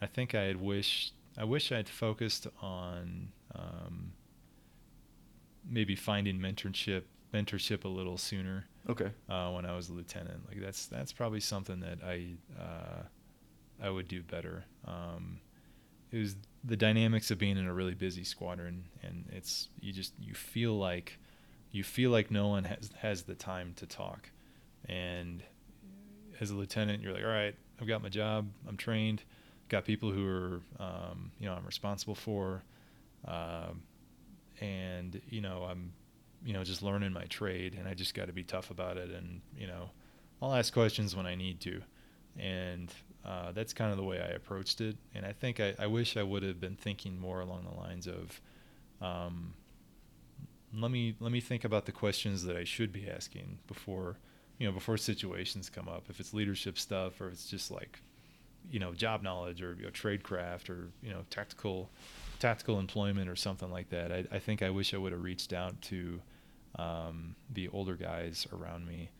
I 0.00 0.06
think 0.06 0.34
I 0.34 0.42
had 0.42 0.60
wished, 0.60 1.12
I 1.36 1.44
wish 1.44 1.70
I'd 1.70 1.88
focused 1.88 2.46
on 2.62 3.28
um, 3.54 4.12
maybe 5.68 5.96
finding 5.96 6.38
mentorship 6.38 7.02
mentorship 7.32 7.84
a 7.84 7.88
little 7.88 8.18
sooner. 8.18 8.66
Okay. 8.88 9.10
Uh, 9.28 9.50
when 9.52 9.64
I 9.64 9.74
was 9.74 9.88
a 9.88 9.92
lieutenant, 9.92 10.48
like 10.48 10.60
that's 10.60 10.86
that's 10.86 11.12
probably 11.12 11.40
something 11.40 11.80
that 11.80 11.98
I 12.04 12.34
uh, 12.60 13.02
I 13.82 13.90
would 13.90 14.08
do 14.08 14.22
better. 14.22 14.64
Um, 14.86 15.40
it 16.10 16.18
was 16.18 16.36
the 16.64 16.76
dynamics 16.76 17.30
of 17.30 17.38
being 17.38 17.56
in 17.56 17.66
a 17.66 17.72
really 17.72 17.94
busy 17.94 18.24
squadron, 18.24 18.84
and 19.02 19.24
it's 19.32 19.68
you 19.80 19.92
just 19.92 20.12
you 20.20 20.34
feel 20.34 20.76
like 20.76 21.18
you 21.70 21.84
feel 21.84 22.10
like 22.10 22.30
no 22.30 22.48
one 22.48 22.64
has 22.64 22.90
has 22.98 23.22
the 23.22 23.34
time 23.34 23.72
to 23.76 23.86
talk, 23.86 24.30
and 24.86 25.42
as 26.40 26.50
a 26.50 26.54
lieutenant, 26.54 27.02
you're 27.02 27.12
like, 27.12 27.24
all 27.24 27.30
right, 27.30 27.54
I've 27.80 27.86
got 27.86 28.02
my 28.02 28.08
job, 28.08 28.48
I'm 28.68 28.76
trained, 28.76 29.22
got 29.68 29.84
people 29.84 30.10
who 30.10 30.26
are 30.26 30.60
um, 30.80 31.30
you 31.38 31.46
know 31.46 31.54
I'm 31.54 31.64
responsible 31.64 32.14
for. 32.14 32.62
Um, 33.26 33.84
and 34.62 35.20
you 35.28 35.40
know 35.40 35.66
I'm 35.68 35.92
you 36.44 36.52
know 36.52 36.64
just 36.64 36.82
learning 36.82 37.12
my 37.12 37.24
trade 37.24 37.74
and 37.78 37.88
I 37.88 37.94
just 37.94 38.14
got 38.14 38.28
to 38.28 38.32
be 38.32 38.44
tough 38.44 38.70
about 38.70 38.96
it 38.96 39.10
and 39.10 39.40
you 39.58 39.66
know 39.66 39.90
I'll 40.40 40.54
ask 40.54 40.72
questions 40.72 41.14
when 41.14 41.26
I 41.26 41.34
need 41.34 41.60
to. 41.60 41.82
And 42.38 42.92
uh, 43.24 43.52
that's 43.52 43.72
kind 43.72 43.92
of 43.92 43.98
the 43.98 44.02
way 44.02 44.18
I 44.18 44.34
approached 44.34 44.80
it 44.80 44.96
and 45.14 45.26
I 45.26 45.32
think 45.32 45.60
I, 45.60 45.74
I 45.78 45.86
wish 45.86 46.16
I 46.16 46.22
would 46.22 46.42
have 46.42 46.60
been 46.60 46.76
thinking 46.76 47.20
more 47.20 47.40
along 47.40 47.66
the 47.70 47.78
lines 47.78 48.06
of 48.06 48.40
um, 49.00 49.54
let 50.74 50.90
me 50.90 51.16
let 51.20 51.32
me 51.32 51.40
think 51.40 51.64
about 51.64 51.84
the 51.84 51.92
questions 51.92 52.44
that 52.44 52.56
I 52.56 52.64
should 52.64 52.92
be 52.92 53.10
asking 53.10 53.58
before 53.66 54.16
you 54.58 54.66
know 54.66 54.72
before 54.72 54.96
situations 54.96 55.68
come 55.68 55.88
up. 55.88 56.04
If 56.08 56.20
it's 56.20 56.32
leadership 56.32 56.78
stuff 56.78 57.20
or 57.20 57.28
it's 57.28 57.46
just 57.46 57.70
like 57.70 58.00
you 58.70 58.78
know 58.78 58.94
job 58.94 59.22
knowledge 59.22 59.60
or 59.60 59.74
you 59.74 59.84
know, 59.84 59.90
trade 59.90 60.22
craft 60.22 60.70
or 60.70 60.88
you 61.02 61.10
know 61.10 61.24
tactical 61.30 61.90
tactical 62.42 62.78
employment 62.78 63.28
or 63.28 63.36
something 63.36 63.70
like 63.70 63.88
that. 63.90 64.12
I, 64.12 64.24
I 64.32 64.38
think 64.38 64.62
I 64.62 64.70
wish 64.70 64.92
I 64.92 64.98
would 64.98 65.12
have 65.12 65.22
reached 65.22 65.52
out 65.52 65.80
to 65.82 66.20
um, 66.76 67.36
the 67.52 67.68
older 67.68 67.94
guys 67.94 68.46
around 68.52 68.86
me 68.86 69.10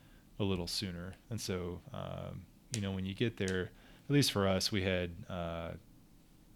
a 0.41 0.45
little 0.45 0.67
sooner. 0.67 1.15
And 1.31 1.41
so, 1.41 1.81
um, 1.95 2.43
you 2.75 2.81
know, 2.81 2.91
when 2.91 3.07
you 3.07 3.15
get 3.15 3.37
there, 3.37 3.71
at 4.09 4.13
least 4.13 4.33
for 4.33 4.49
us, 4.49 4.73
we 4.73 4.83
had, 4.83 5.11
uh, 5.31 5.71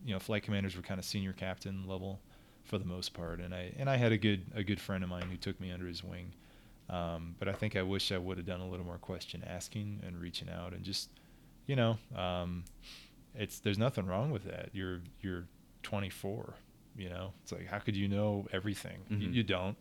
you 0.05 0.12
know, 0.12 0.18
flight 0.18 0.43
commanders 0.43 0.76
were 0.76 0.82
kind 0.82 0.98
of 0.98 1.05
senior 1.05 1.32
captain 1.32 1.86
level 1.86 2.20
for 2.64 2.78
the 2.78 2.84
most 2.84 3.14
part, 3.14 3.40
and 3.40 3.55
I 3.55 3.72
and 3.78 3.88
I 3.88 3.97
had 3.97 4.10
a 4.10 4.18
good 4.18 4.43
a 4.55 4.64
good 4.64 4.80
friend 4.80 5.05
of 5.05 5.10
mine 5.10 5.28
who 5.30 5.36
took 5.36 5.60
me 5.60 5.70
under 5.70 5.86
his 5.86 6.02
wing. 6.02 6.32
Um, 6.90 7.36
but 7.38 7.48
I 7.48 7.52
think 7.52 7.76
I 7.76 7.82
wish 7.82 8.10
I 8.12 8.18
would 8.18 8.36
have 8.38 8.47
done 8.47 8.60
a 8.60 8.68
little 8.68 8.86
more 8.86 8.98
question 8.98 9.44
asking 9.47 10.01
and 10.06 10.20
reaching 10.20 10.48
out 10.48 10.72
and 10.72 10.84
just, 10.84 11.10
you 11.66 11.76
know, 11.76 11.98
um, 12.14 12.64
it's 13.34 13.60
there's 13.60 13.78
nothing 13.78 14.06
wrong 14.06 14.30
with 14.32 14.44
that. 14.44 14.70
You're 14.72 15.01
you're 15.20 15.44
24. 15.87 16.55
You 16.97 17.11
know, 17.11 17.33
it's 17.43 17.53
like 17.53 17.69
how 17.69 17.79
could 17.79 17.95
you 17.95 18.09
know 18.09 18.47
everything? 18.53 18.99
Mm-hmm. 19.11 19.23
You, 19.23 19.29
you, 19.29 19.43
don't. 19.43 19.77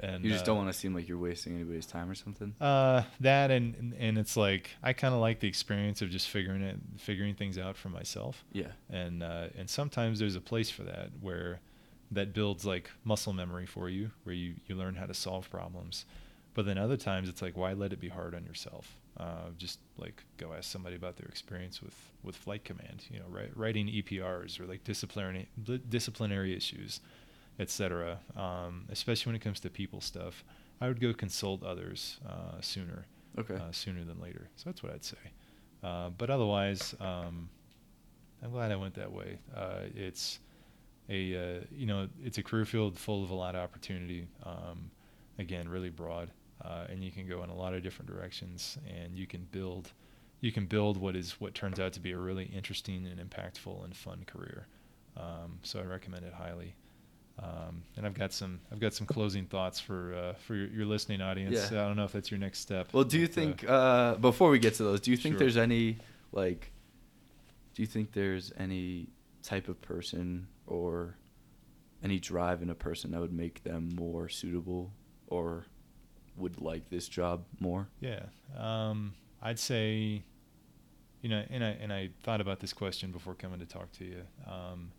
And 0.00 0.22
you 0.24 0.30
just 0.30 0.42
uh, 0.42 0.46
don't 0.46 0.58
want 0.58 0.68
to 0.68 0.78
seem 0.78 0.94
like 0.94 1.08
you're 1.08 1.16
wasting 1.16 1.54
anybody's 1.54 1.86
time 1.86 2.10
or 2.10 2.14
something. 2.14 2.54
Uh, 2.60 3.04
that 3.20 3.50
and, 3.50 3.74
and 3.76 3.94
and 3.94 4.18
it's 4.18 4.36
like 4.36 4.70
I 4.82 4.92
kind 4.92 5.14
of 5.14 5.20
like 5.20 5.40
the 5.40 5.48
experience 5.48 6.02
of 6.02 6.10
just 6.10 6.28
figuring 6.28 6.62
it, 6.62 6.76
figuring 6.98 7.34
things 7.34 7.56
out 7.56 7.76
for 7.76 7.88
myself. 7.88 8.44
Yeah. 8.52 8.72
And 8.90 9.22
uh, 9.22 9.46
and 9.56 9.70
sometimes 9.70 10.18
there's 10.18 10.36
a 10.36 10.40
place 10.40 10.68
for 10.70 10.82
that 10.82 11.10
where 11.20 11.60
that 12.10 12.34
builds 12.34 12.66
like 12.66 12.90
muscle 13.04 13.32
memory 13.32 13.66
for 13.66 13.88
you, 13.88 14.10
where 14.24 14.34
you 14.34 14.56
you 14.66 14.74
learn 14.74 14.96
how 14.96 15.06
to 15.06 15.14
solve 15.14 15.48
problems. 15.48 16.04
But 16.52 16.66
then 16.66 16.76
other 16.78 16.96
times 16.96 17.28
it's 17.28 17.40
like 17.40 17.56
why 17.56 17.72
let 17.72 17.92
it 17.92 18.00
be 18.00 18.08
hard 18.08 18.34
on 18.34 18.44
yourself? 18.44 18.96
Uh, 19.18 19.48
just 19.56 19.78
like 19.96 20.22
go 20.36 20.52
ask 20.52 20.70
somebody 20.70 20.94
about 20.94 21.16
their 21.16 21.28
experience 21.28 21.80
with, 21.82 21.94
with 22.22 22.36
flight 22.36 22.64
command, 22.64 23.04
you 23.10 23.18
know, 23.18 23.24
write, 23.30 23.56
writing 23.56 23.86
EPRs 23.86 24.60
or 24.60 24.66
like 24.66 24.84
disciplinary 24.84 25.48
disciplinary 25.88 26.54
issues, 26.54 27.00
etc. 27.58 28.18
Um, 28.36 28.84
especially 28.90 29.30
when 29.30 29.36
it 29.36 29.42
comes 29.42 29.60
to 29.60 29.70
people 29.70 30.00
stuff, 30.00 30.44
I 30.80 30.88
would 30.88 31.00
go 31.00 31.14
consult 31.14 31.62
others 31.62 32.20
uh, 32.28 32.60
sooner. 32.60 33.06
Okay. 33.38 33.54
uh, 33.54 33.70
sooner 33.70 34.02
than 34.04 34.20
later. 34.20 34.48
So 34.56 34.64
that's 34.70 34.82
what 34.82 34.92
I'd 34.92 35.04
say. 35.04 35.16
Uh, 35.82 36.10
but 36.10 36.30
otherwise, 36.30 36.94
um, 37.00 37.48
I'm 38.42 38.50
glad 38.50 38.72
I 38.72 38.76
went 38.76 38.94
that 38.94 39.12
way. 39.12 39.38
Uh, 39.54 39.80
it's 39.94 40.40
a 41.08 41.36
uh, 41.36 41.60
you 41.70 41.86
know 41.86 42.08
it's 42.22 42.38
a 42.38 42.42
career 42.42 42.64
field 42.64 42.98
full 42.98 43.22
of 43.22 43.30
a 43.30 43.34
lot 43.34 43.54
of 43.54 43.60
opportunity. 43.62 44.26
Um, 44.42 44.90
again, 45.38 45.68
really 45.68 45.90
broad, 45.90 46.30
uh, 46.64 46.86
and 46.88 47.02
you 47.02 47.10
can 47.10 47.28
go 47.28 47.42
in 47.42 47.50
a 47.50 47.54
lot 47.54 47.74
of 47.74 47.82
different 47.82 48.10
directions, 48.10 48.78
and 48.88 49.16
you 49.16 49.26
can 49.26 49.46
build 49.50 49.92
you 50.40 50.52
can 50.52 50.66
build 50.66 50.96
what 50.98 51.16
is 51.16 51.32
what 51.40 51.54
turns 51.54 51.80
out 51.80 51.92
to 51.94 52.00
be 52.00 52.12
a 52.12 52.18
really 52.18 52.44
interesting 52.44 53.06
and 53.06 53.18
impactful 53.18 53.84
and 53.84 53.96
fun 53.96 54.24
career. 54.26 54.66
Um, 55.16 55.58
so 55.62 55.80
I 55.80 55.82
recommend 55.84 56.24
it 56.24 56.34
highly. 56.34 56.74
Um, 57.38 57.82
and 57.96 58.06
I've 58.06 58.14
got 58.14 58.32
some 58.32 58.60
I've 58.72 58.80
got 58.80 58.94
some 58.94 59.06
closing 59.06 59.44
thoughts 59.44 59.78
for 59.78 60.14
uh, 60.14 60.34
for 60.34 60.54
your, 60.54 60.68
your 60.68 60.86
listening 60.86 61.20
audience. 61.20 61.70
Yeah. 61.70 61.84
I 61.84 61.86
don't 61.86 61.96
know 61.96 62.04
if 62.04 62.12
that's 62.12 62.30
your 62.30 62.40
next 62.40 62.60
step. 62.60 62.88
Well, 62.92 63.04
do 63.04 63.18
you 63.18 63.26
uh, 63.26 63.28
think 63.28 63.64
uh, 63.68 64.14
before 64.16 64.50
we 64.50 64.58
get 64.58 64.74
to 64.74 64.84
those, 64.84 65.00
do 65.00 65.10
you 65.10 65.16
think 65.16 65.34
Sure. 65.34 65.40
there's 65.40 65.56
any 65.56 65.98
like, 66.32 66.72
do 67.74 67.82
you 67.82 67.86
think 67.86 68.12
there's 68.12 68.52
any 68.58 69.08
type 69.42 69.68
of 69.68 69.80
person 69.82 70.48
or 70.66 71.16
any 72.02 72.18
drive 72.18 72.62
in 72.62 72.70
a 72.70 72.74
person 72.74 73.10
that 73.10 73.20
would 73.20 73.32
make 73.32 73.62
them 73.64 73.90
more 73.94 74.28
suitable 74.28 74.92
or 75.26 75.66
would 76.36 76.60
like 76.60 76.88
this 76.90 77.08
job 77.08 77.44
more? 77.60 77.88
Yeah, 78.00 78.24
um, 78.58 79.14
I'd 79.42 79.58
say, 79.58 80.22
you 81.22 81.28
know, 81.28 81.42
and 81.50 81.64
I 81.64 81.68
and 81.80 81.92
I 81.92 82.10
thought 82.22 82.40
about 82.40 82.60
this 82.60 82.72
question 82.72 83.10
before 83.10 83.34
coming 83.34 83.60
to 83.60 83.66
talk 83.66 83.92
to 83.92 84.04
you. 84.04 84.22
Um, 84.46 84.92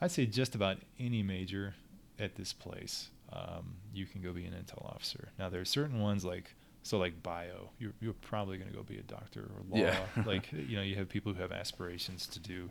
I'd 0.00 0.10
say 0.10 0.26
just 0.26 0.54
about 0.54 0.78
any 0.98 1.22
major 1.22 1.74
at 2.18 2.34
this 2.36 2.52
place, 2.52 3.10
um, 3.32 3.74
you 3.92 4.06
can 4.06 4.22
go 4.22 4.32
be 4.32 4.44
an 4.44 4.52
intel 4.52 4.84
officer. 4.86 5.28
Now 5.38 5.48
there 5.48 5.60
are 5.60 5.66
certain 5.66 6.00
ones 6.00 6.24
like 6.24 6.54
so 6.82 6.98
like 6.98 7.22
bio, 7.22 7.70
you're 7.78 7.92
you're 8.00 8.14
probably 8.14 8.56
going 8.56 8.70
to 8.70 8.76
go 8.76 8.82
be 8.82 8.98
a 8.98 9.02
doctor 9.02 9.40
or 9.40 9.78
law. 9.78 9.84
Yeah. 9.84 9.98
like 10.26 10.50
you 10.52 10.76
know, 10.76 10.82
you 10.82 10.96
have 10.96 11.08
people 11.08 11.32
who 11.32 11.40
have 11.40 11.52
aspirations 11.52 12.26
to 12.28 12.38
do 12.38 12.70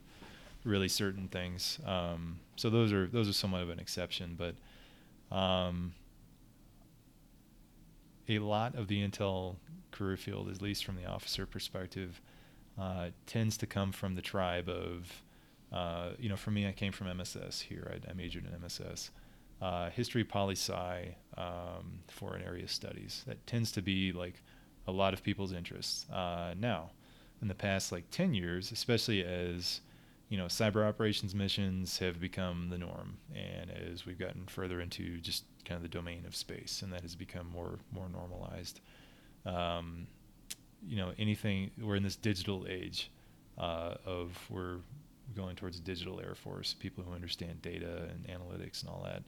really 0.63 0.89
certain 0.89 1.27
things. 1.27 1.79
Um, 1.85 2.39
so 2.55 2.69
those 2.69 2.91
are 2.91 3.07
those 3.07 3.29
are 3.29 3.33
somewhat 3.33 3.61
of 3.61 3.69
an 3.69 3.79
exception, 3.79 4.37
but. 4.37 4.55
Um, 5.35 5.93
a 8.29 8.39
lot 8.39 8.75
of 8.75 8.87
the 8.87 9.05
intel 9.05 9.55
career 9.91 10.17
field, 10.17 10.49
at 10.49 10.61
least 10.61 10.85
from 10.85 10.95
the 10.95 11.05
officer 11.05 11.45
perspective, 11.45 12.21
uh, 12.79 13.09
tends 13.25 13.57
to 13.57 13.65
come 13.65 13.91
from 13.91 14.15
the 14.15 14.21
tribe 14.21 14.69
of, 14.69 15.23
uh, 15.73 16.11
you 16.19 16.29
know, 16.29 16.37
for 16.37 16.51
me, 16.51 16.67
I 16.67 16.71
came 16.71 16.91
from 16.91 17.07
MSS 17.07 17.61
here. 17.61 17.91
I, 17.91 18.09
I 18.09 18.13
majored 18.13 18.45
in 18.45 18.53
MSS. 18.61 19.11
Uh, 19.61 19.89
history, 19.89 20.23
poli 20.23 20.55
sci, 20.55 21.15
um, 21.37 21.99
foreign 22.07 22.41
area 22.41 22.67
studies. 22.67 23.23
That 23.27 23.45
tends 23.45 23.71
to 23.73 23.81
be 23.81 24.13
like 24.13 24.41
a 24.87 24.91
lot 24.91 25.13
of 25.13 25.21
people's 25.23 25.51
interests. 25.51 26.09
Uh, 26.09 26.53
now, 26.57 26.91
in 27.41 27.47
the 27.47 27.55
past 27.55 27.91
like 27.91 28.09
10 28.11 28.33
years, 28.33 28.71
especially 28.71 29.23
as 29.23 29.81
you 30.29 30.37
know, 30.37 30.45
cyber 30.45 30.87
operations 30.87 31.33
missions 31.33 31.97
have 31.97 32.19
become 32.19 32.69
the 32.69 32.77
norm, 32.77 33.17
and 33.35 33.71
as 33.71 34.05
we've 34.05 34.19
gotten 34.19 34.45
further 34.45 34.79
into 34.79 35.19
just 35.19 35.43
kind 35.65 35.75
of 35.75 35.81
the 35.81 35.89
domain 35.89 36.23
of 36.25 36.35
space, 36.35 36.81
and 36.83 36.93
that 36.93 37.01
has 37.01 37.15
become 37.15 37.49
more 37.51 37.79
more 37.91 38.07
normalized. 38.09 38.79
Um, 39.45 40.07
you 40.87 40.97
know, 40.97 41.11
anything 41.17 41.71
we're 41.81 41.95
in 41.95 42.03
this 42.03 42.15
digital 42.15 42.65
age 42.69 43.11
uh, 43.57 43.95
of 44.05 44.37
we're 44.49 44.77
going 45.35 45.55
towards 45.55 45.77
a 45.77 45.81
digital 45.81 46.19
air 46.21 46.35
force, 46.35 46.73
people 46.73 47.03
who 47.03 47.13
understand 47.13 47.61
data 47.61 48.09
and 48.09 48.27
analytics 48.27 48.81
and 48.81 48.89
all 48.89 49.05
that. 49.05 49.23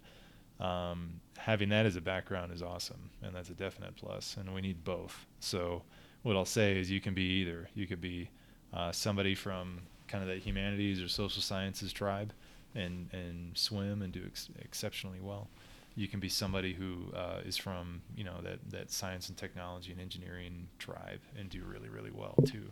Um, 0.63 1.19
having 1.37 1.69
that 1.69 1.87
as 1.87 1.95
a 1.95 2.01
background 2.01 2.53
is 2.53 2.61
awesome, 2.61 3.09
and 3.23 3.35
that's 3.35 3.49
a 3.49 3.55
definite 3.55 3.95
plus. 3.95 4.37
And 4.37 4.53
we 4.53 4.61
need 4.61 4.83
both. 4.83 5.25
So, 5.39 5.81
what 6.21 6.35
I'll 6.35 6.45
say 6.45 6.79
is, 6.79 6.91
you 6.91 7.01
can 7.01 7.15
be 7.15 7.23
either. 7.23 7.67
You 7.73 7.87
could 7.87 8.01
be 8.01 8.29
uh, 8.71 8.91
somebody 8.91 9.33
from 9.33 9.81
kind 10.11 10.23
of 10.23 10.29
that 10.29 10.39
humanities 10.39 11.01
or 11.01 11.07
social 11.07 11.41
sciences 11.41 11.93
tribe 11.93 12.33
and 12.75 13.07
and 13.13 13.57
swim 13.57 14.01
and 14.01 14.11
do 14.11 14.21
ex- 14.25 14.49
exceptionally 14.59 15.19
well. 15.21 15.47
You 15.95 16.07
can 16.07 16.19
be 16.19 16.29
somebody 16.29 16.73
who 16.73 17.11
uh, 17.15 17.39
is 17.45 17.57
from 17.57 18.01
you 18.15 18.23
know 18.23 18.41
that 18.43 18.59
that 18.69 18.91
science 18.91 19.29
and 19.29 19.37
technology 19.37 19.91
and 19.91 20.01
engineering 20.01 20.67
tribe 20.79 21.21
and 21.39 21.49
do 21.49 21.63
really 21.63 21.89
really 21.89 22.11
well 22.11 22.35
too. 22.45 22.71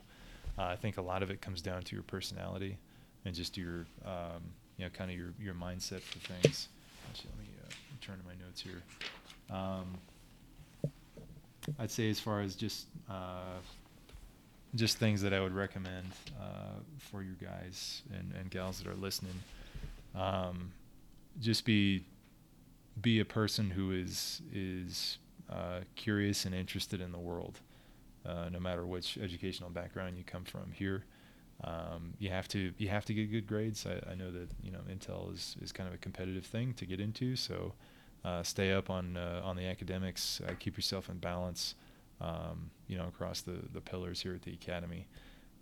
Uh, 0.57 0.63
I 0.63 0.75
think 0.75 0.97
a 0.97 1.01
lot 1.01 1.23
of 1.23 1.31
it 1.31 1.41
comes 1.41 1.61
down 1.61 1.83
to 1.83 1.95
your 1.95 2.03
personality 2.03 2.77
and 3.25 3.33
just 3.33 3.57
your 3.57 3.85
um, 4.05 4.43
you 4.77 4.85
know 4.85 4.89
kind 4.91 5.09
of 5.09 5.17
your 5.17 5.33
your 5.39 5.53
mindset 5.53 6.01
for 6.01 6.19
things. 6.19 6.67
Actually, 7.09 7.31
let 7.37 7.47
me 7.47 7.53
uh, 7.65 7.71
turn 8.01 8.17
to 8.17 8.25
my 8.25 8.35
notes 8.45 8.61
here. 8.61 8.81
Um, 9.49 9.97
I'd 11.77 11.91
say 11.91 12.09
as 12.09 12.19
far 12.19 12.41
as 12.41 12.55
just 12.55 12.87
uh, 13.09 13.59
just 14.75 14.97
things 14.97 15.21
that 15.21 15.33
I 15.33 15.41
would 15.41 15.53
recommend 15.53 16.11
uh, 16.39 16.79
for 16.97 17.23
you 17.23 17.33
guys 17.41 18.03
and, 18.13 18.33
and 18.39 18.49
gals 18.51 18.79
that 18.79 18.87
are 18.87 18.95
listening. 18.95 19.39
Um, 20.15 20.71
just 21.39 21.65
be 21.65 22.03
be 23.01 23.19
a 23.19 23.25
person 23.25 23.69
who 23.69 23.91
is 23.91 24.41
is 24.53 25.17
uh, 25.49 25.79
curious 25.95 26.45
and 26.45 26.53
interested 26.53 27.01
in 27.01 27.11
the 27.11 27.17
world, 27.17 27.59
uh, 28.25 28.49
no 28.51 28.59
matter 28.59 28.85
which 28.85 29.17
educational 29.17 29.69
background 29.69 30.17
you 30.17 30.23
come 30.23 30.43
from. 30.43 30.71
Here, 30.73 31.05
um, 31.63 32.13
you 32.19 32.29
have 32.29 32.47
to 32.49 32.73
you 32.77 32.89
have 32.89 33.05
to 33.05 33.13
get 33.13 33.31
good 33.31 33.47
grades. 33.47 33.85
I, 33.85 34.11
I 34.11 34.15
know 34.15 34.31
that 34.31 34.49
you 34.61 34.71
know 34.71 34.79
Intel 34.91 35.33
is, 35.33 35.55
is 35.61 35.71
kind 35.71 35.87
of 35.87 35.95
a 35.95 35.97
competitive 35.97 36.45
thing 36.45 36.73
to 36.75 36.85
get 36.85 36.99
into, 36.99 37.35
so 37.35 37.73
uh, 38.25 38.43
stay 38.43 38.73
up 38.73 38.89
on 38.89 39.17
uh, 39.17 39.41
on 39.43 39.55
the 39.55 39.65
academics. 39.65 40.41
Uh, 40.47 40.53
keep 40.59 40.75
yourself 40.75 41.09
in 41.09 41.17
balance 41.17 41.75
um, 42.21 42.71
you 42.87 42.97
know, 42.97 43.07
across 43.07 43.41
the, 43.41 43.59
the 43.73 43.81
pillars 43.81 44.21
here 44.21 44.33
at 44.33 44.41
the 44.43 44.53
academy. 44.53 45.07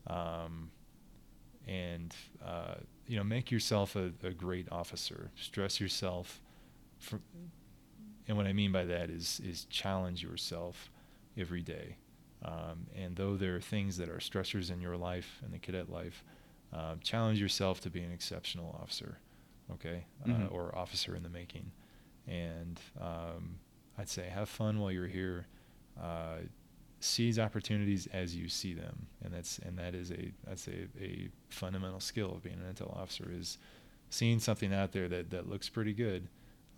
Um, 0.07 0.71
and, 1.67 2.15
uh, 2.45 2.75
you 3.07 3.17
know, 3.17 3.23
make 3.23 3.51
yourself 3.51 3.95
a, 3.95 4.11
a 4.23 4.31
great 4.31 4.67
officer. 4.71 5.31
Stress 5.35 5.79
yourself. 5.81 6.41
For, 6.99 7.19
and 8.27 8.38
what 8.38 8.47
I 8.47 8.53
mean 8.53 8.71
by 8.71 8.85
that 8.85 9.09
is, 9.09 9.41
is 9.45 9.65
challenge 9.65 10.23
yourself 10.23 10.89
every 11.38 11.61
day. 11.61 11.97
Um, 12.43 12.88
and 12.95 13.15
though 13.15 13.35
there 13.35 13.55
are 13.55 13.61
things 13.61 13.97
that 13.97 14.09
are 14.09 14.17
stressors 14.19 14.71
in 14.71 14.79
your 14.79 14.95
life 14.97 15.41
and 15.43 15.53
the 15.53 15.59
cadet 15.59 15.89
life, 15.89 16.23
uh, 16.73 16.95
challenge 17.01 17.41
yourself 17.41 17.81
to 17.81 17.89
be 17.89 18.01
an 18.01 18.11
exceptional 18.11 18.77
officer, 18.81 19.17
okay, 19.73 20.05
Mhm. 20.25 20.45
uh, 20.45 20.47
or 20.47 20.77
officer 20.77 21.15
in 21.15 21.23
the 21.23 21.29
making. 21.29 21.71
And 22.27 22.79
um, 22.99 23.59
I'd 23.97 24.09
say 24.09 24.27
have 24.29 24.49
fun 24.49 24.79
while 24.79 24.91
you're 24.91 25.07
here 25.07 25.47
uh, 26.01 26.37
seize 26.99 27.37
opportunities 27.37 28.07
as 28.13 28.35
you 28.35 28.49
see 28.49 28.73
them, 28.73 29.07
and 29.23 29.33
that's 29.33 29.59
and 29.59 29.77
that 29.77 29.95
is 29.95 30.11
a 30.11 30.31
that's 30.45 30.67
a, 30.67 30.87
a 31.01 31.29
fundamental 31.49 31.99
skill 31.99 32.33
of 32.35 32.43
being 32.43 32.57
an 32.57 32.73
intel 32.73 32.95
officer 32.95 33.29
is 33.31 33.57
seeing 34.09 34.39
something 34.39 34.73
out 34.73 34.91
there 34.91 35.07
that 35.07 35.29
that 35.31 35.49
looks 35.49 35.69
pretty 35.69 35.93
good. 35.93 36.27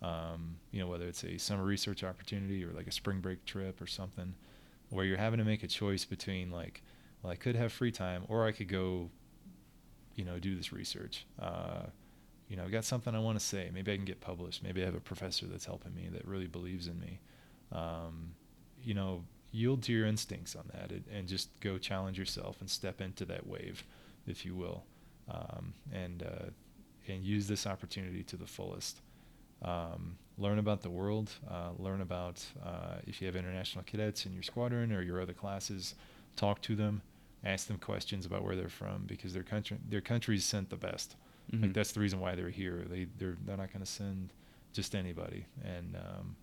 Um, 0.02 0.56
you 0.70 0.80
know, 0.80 0.86
whether 0.86 1.06
it's 1.06 1.24
a 1.24 1.36
summer 1.36 1.64
research 1.64 2.02
opportunity 2.02 2.64
or 2.64 2.72
like 2.72 2.86
a 2.86 2.92
spring 2.92 3.20
break 3.20 3.44
trip 3.44 3.82
or 3.82 3.86
something, 3.86 4.34
where 4.88 5.04
you're 5.04 5.18
having 5.18 5.38
to 5.38 5.44
make 5.44 5.62
a 5.62 5.66
choice 5.66 6.04
between 6.04 6.50
like, 6.50 6.82
well, 7.22 7.32
I 7.32 7.36
could 7.36 7.54
have 7.54 7.72
free 7.72 7.92
time 7.92 8.24
or 8.28 8.46
I 8.46 8.52
could 8.52 8.68
go, 8.68 9.10
you 10.16 10.24
know, 10.24 10.38
do 10.38 10.56
this 10.56 10.72
research. 10.72 11.26
Uh, 11.38 11.82
you 12.48 12.56
know, 12.56 12.64
I've 12.64 12.72
got 12.72 12.84
something 12.84 13.14
I 13.14 13.18
want 13.18 13.38
to 13.38 13.44
say. 13.44 13.70
Maybe 13.72 13.92
I 13.92 13.96
can 13.96 14.04
get 14.04 14.20
published. 14.20 14.62
Maybe 14.62 14.82
I 14.82 14.86
have 14.86 14.94
a 14.94 15.00
professor 15.00 15.46
that's 15.46 15.66
helping 15.66 15.94
me 15.94 16.08
that 16.12 16.26
really 16.26 16.48
believes 16.48 16.88
in 16.88 16.98
me. 16.98 17.20
Um, 17.70 18.32
you 18.84 18.94
know, 18.94 19.24
yield 19.52 19.82
to 19.82 19.92
your 19.92 20.06
instincts 20.06 20.54
on 20.56 20.64
that 20.72 20.90
and, 20.90 21.04
and 21.12 21.28
just 21.28 21.48
go 21.60 21.76
challenge 21.78 22.18
yourself 22.18 22.60
and 22.60 22.70
step 22.70 23.00
into 23.00 23.24
that 23.26 23.46
wave, 23.46 23.84
if 24.26 24.44
you 24.44 24.54
will, 24.54 24.84
um, 25.30 25.72
and 25.92 26.22
uh, 26.22 26.50
and 27.08 27.24
use 27.24 27.46
this 27.48 27.66
opportunity 27.66 28.22
to 28.24 28.36
the 28.36 28.46
fullest. 28.46 29.00
Um, 29.62 30.16
learn 30.38 30.58
about 30.58 30.80
the 30.82 30.90
world. 30.90 31.30
Uh, 31.50 31.70
learn 31.78 32.00
about 32.00 32.44
uh, 32.64 32.96
if 33.06 33.20
you 33.20 33.26
have 33.26 33.36
international 33.36 33.84
cadets 33.84 34.24
in 34.26 34.32
your 34.32 34.42
squadron 34.42 34.92
or 34.92 35.02
your 35.02 35.20
other 35.20 35.34
classes. 35.34 35.94
Talk 36.36 36.62
to 36.62 36.76
them. 36.76 37.02
Ask 37.44 37.66
them 37.66 37.78
questions 37.78 38.26
about 38.26 38.44
where 38.44 38.54
they're 38.56 38.68
from 38.68 39.04
because 39.06 39.32
their 39.34 39.42
country 39.42 39.78
their 39.88 40.00
country's 40.00 40.44
sent 40.44 40.70
the 40.70 40.76
best. 40.76 41.16
Like 41.52 41.62
Mhm. 41.70 41.74
that's 41.74 41.90
the 41.92 42.00
reason 42.00 42.20
why 42.20 42.34
they're 42.36 42.50
here. 42.50 42.84
They 42.88 43.06
they're 43.18 43.36
they're 43.44 43.56
not 43.56 43.72
going 43.72 43.84
to 43.84 43.90
send 43.90 44.32
just 44.72 44.94
anybody, 44.94 45.46
and 45.64 45.96
um, 45.96 46.36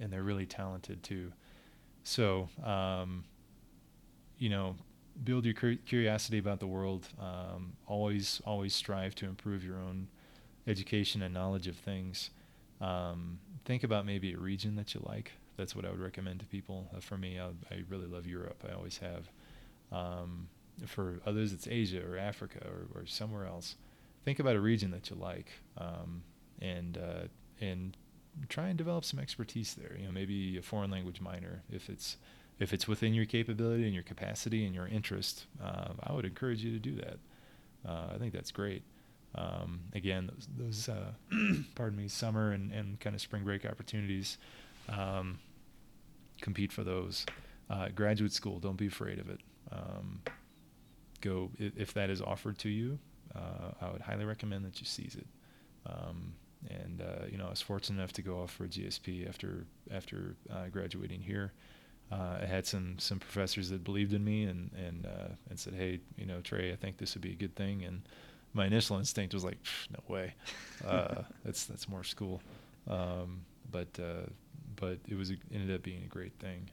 and 0.00 0.12
they're 0.12 0.22
really 0.22 0.46
talented 0.46 1.02
too. 1.02 1.32
So 2.02 2.48
um, 2.64 3.24
you 4.38 4.48
know, 4.48 4.76
build 5.22 5.44
your 5.44 5.54
cur- 5.54 5.78
curiosity 5.86 6.38
about 6.38 6.60
the 6.60 6.66
world. 6.66 7.08
Um, 7.20 7.74
always 7.86 8.40
always 8.46 8.74
strive 8.74 9.14
to 9.16 9.26
improve 9.26 9.64
your 9.64 9.76
own 9.76 10.08
education 10.66 11.22
and 11.22 11.34
knowledge 11.34 11.66
of 11.66 11.76
things. 11.76 12.30
Um, 12.80 13.38
think 13.64 13.84
about 13.84 14.06
maybe 14.06 14.32
a 14.32 14.38
region 14.38 14.76
that 14.76 14.94
you 14.94 15.02
like. 15.04 15.32
That's 15.56 15.76
what 15.76 15.84
I 15.84 15.90
would 15.90 16.00
recommend 16.00 16.40
to 16.40 16.46
people. 16.46 16.88
Uh, 16.96 17.00
for 17.00 17.18
me, 17.18 17.38
I, 17.38 17.48
I 17.70 17.82
really 17.90 18.06
love 18.06 18.26
Europe. 18.26 18.64
I 18.68 18.74
always 18.74 18.98
have. 18.98 19.28
Um, 19.92 20.48
for 20.86 21.20
others, 21.26 21.52
it's 21.52 21.68
Asia 21.68 22.00
or 22.02 22.16
Africa 22.16 22.60
or, 22.64 23.00
or 23.00 23.06
somewhere 23.06 23.44
else 23.44 23.76
think 24.24 24.38
about 24.38 24.56
a 24.56 24.60
region 24.60 24.90
that 24.90 25.10
you 25.10 25.16
like 25.16 25.50
um, 25.78 26.22
and 26.60 26.98
uh, 26.98 27.26
and 27.60 27.96
try 28.48 28.68
and 28.68 28.78
develop 28.78 29.04
some 29.04 29.20
expertise 29.20 29.74
there. 29.74 29.96
You 29.98 30.06
know, 30.06 30.12
maybe 30.12 30.56
a 30.58 30.62
foreign 30.62 30.90
language 30.90 31.20
minor 31.20 31.62
if 31.70 31.88
it's 31.88 32.16
if 32.58 32.74
it's 32.74 32.86
within 32.86 33.14
your 33.14 33.24
capability 33.24 33.84
and 33.84 33.94
your 33.94 34.02
capacity 34.02 34.66
and 34.66 34.74
your 34.74 34.86
interest, 34.86 35.46
um, 35.64 35.98
I 36.02 36.12
would 36.12 36.26
encourage 36.26 36.62
you 36.62 36.72
to 36.72 36.78
do 36.78 36.96
that. 36.96 37.18
Uh, 37.88 38.14
I 38.14 38.18
think 38.18 38.34
that's 38.34 38.50
great. 38.50 38.82
Um, 39.34 39.80
again, 39.94 40.30
those, 40.30 40.86
those 40.86 40.88
uh, 40.88 41.12
pardon 41.74 41.98
me, 41.98 42.08
summer 42.08 42.52
and, 42.52 42.70
and 42.72 43.00
kind 43.00 43.14
of 43.14 43.22
spring 43.22 43.44
break 43.44 43.64
opportunities, 43.64 44.36
um, 44.90 45.38
compete 46.42 46.70
for 46.70 46.84
those. 46.84 47.24
Uh, 47.70 47.88
graduate 47.94 48.32
school, 48.32 48.58
don't 48.58 48.76
be 48.76 48.88
afraid 48.88 49.18
of 49.18 49.30
it. 49.30 49.40
Um, 49.72 50.20
go 51.20 51.50
if 51.58 51.94
that 51.94 52.10
is 52.10 52.20
offered 52.20 52.58
to 52.58 52.68
you. 52.68 52.98
Uh, 53.34 53.72
I 53.80 53.90
would 53.90 54.02
highly 54.02 54.24
recommend 54.24 54.64
that 54.64 54.80
you 54.80 54.86
seize 54.86 55.16
it. 55.16 55.26
Um, 55.86 56.34
and 56.68 57.00
uh, 57.00 57.26
you 57.30 57.38
know, 57.38 57.46
I 57.46 57.50
was 57.50 57.62
fortunate 57.62 57.98
enough 57.98 58.12
to 58.14 58.22
go 58.22 58.40
off 58.40 58.50
for 58.50 58.64
a 58.64 58.68
GSP 58.68 59.28
after 59.28 59.66
after 59.90 60.36
uh, 60.52 60.68
graduating 60.70 61.20
here. 61.20 61.52
Uh, 62.12 62.38
I 62.42 62.46
had 62.46 62.66
some 62.66 62.98
some 62.98 63.18
professors 63.18 63.70
that 63.70 63.84
believed 63.84 64.12
in 64.12 64.24
me 64.24 64.44
and 64.44 64.70
and 64.74 65.06
uh, 65.06 65.34
and 65.48 65.58
said, 65.58 65.74
hey, 65.74 66.00
you 66.16 66.26
know, 66.26 66.40
Trey, 66.40 66.72
I 66.72 66.76
think 66.76 66.98
this 66.98 67.14
would 67.14 67.22
be 67.22 67.32
a 67.32 67.36
good 67.36 67.54
thing. 67.54 67.84
And 67.84 68.02
my 68.52 68.66
initial 68.66 68.98
instinct 68.98 69.32
was 69.32 69.44
like, 69.44 69.58
no 69.90 70.02
way, 70.12 70.34
uh, 70.86 71.22
that's 71.44 71.64
that's 71.64 71.88
more 71.88 72.04
school. 72.04 72.42
Um, 72.88 73.42
but 73.70 73.88
uh, 73.98 74.28
but 74.76 74.98
it 75.08 75.16
was 75.16 75.32
ended 75.52 75.74
up 75.74 75.82
being 75.82 76.02
a 76.02 76.08
great 76.08 76.32
thing. 76.38 76.68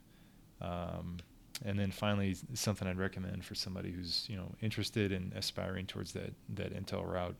Um, 0.60 1.18
and 1.64 1.78
then 1.78 1.90
finally, 1.90 2.36
something 2.54 2.86
I'd 2.86 2.98
recommend 2.98 3.44
for 3.44 3.54
somebody 3.54 3.90
who's 3.90 4.26
you 4.28 4.36
know 4.36 4.52
interested 4.60 5.12
in 5.12 5.32
aspiring 5.34 5.86
towards 5.86 6.12
that 6.12 6.34
that 6.50 6.74
Intel 6.74 7.06
route. 7.06 7.36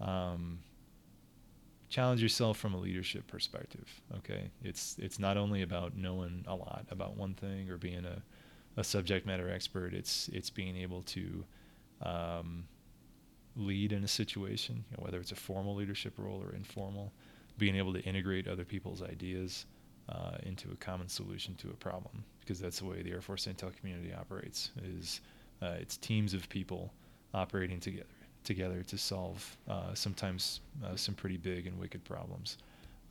Um, 0.00 0.60
challenge 1.90 2.22
yourself 2.22 2.56
from 2.56 2.72
a 2.72 2.78
leadership 2.78 3.26
perspective. 3.26 4.00
Okay, 4.18 4.50
it's 4.62 4.96
it's 4.98 5.18
not 5.18 5.36
only 5.36 5.62
about 5.62 5.96
knowing 5.96 6.44
a 6.46 6.54
lot 6.54 6.86
about 6.90 7.16
one 7.16 7.34
thing 7.34 7.68
or 7.68 7.76
being 7.76 8.04
a, 8.06 8.22
a 8.78 8.84
subject 8.84 9.26
matter 9.26 9.50
expert. 9.50 9.92
It's 9.92 10.30
it's 10.32 10.48
being 10.48 10.76
able 10.76 11.02
to 11.02 11.44
um, 12.02 12.64
lead 13.56 13.92
in 13.92 14.04
a 14.04 14.08
situation, 14.08 14.84
you 14.90 14.96
know, 14.96 15.02
whether 15.02 15.20
it's 15.20 15.32
a 15.32 15.36
formal 15.36 15.74
leadership 15.74 16.14
role 16.16 16.42
or 16.42 16.54
informal. 16.54 17.12
Being 17.58 17.76
able 17.76 17.92
to 17.92 18.00
integrate 18.00 18.48
other 18.48 18.64
people's 18.64 19.02
ideas 19.02 19.66
uh, 20.08 20.38
into 20.44 20.70
a 20.70 20.76
common 20.76 21.08
solution 21.08 21.54
to 21.56 21.68
a 21.68 21.74
problem, 21.74 22.24
because 22.40 22.58
that's 22.58 22.78
the 22.78 22.86
way 22.86 23.02
the 23.02 23.10
Air 23.10 23.20
Force 23.20 23.46
Intel 23.46 23.76
community 23.76 24.14
operates. 24.14 24.70
Is 24.82 25.20
uh, 25.60 25.74
it's 25.78 25.98
teams 25.98 26.32
of 26.32 26.48
people 26.48 26.94
operating 27.34 27.78
together 27.78 28.06
together 28.44 28.82
to 28.82 28.98
solve 28.98 29.56
uh, 29.68 29.94
sometimes 29.94 30.60
uh, 30.84 30.96
some 30.96 31.14
pretty 31.14 31.36
big 31.36 31.66
and 31.66 31.78
wicked 31.78 32.04
problems. 32.04 32.58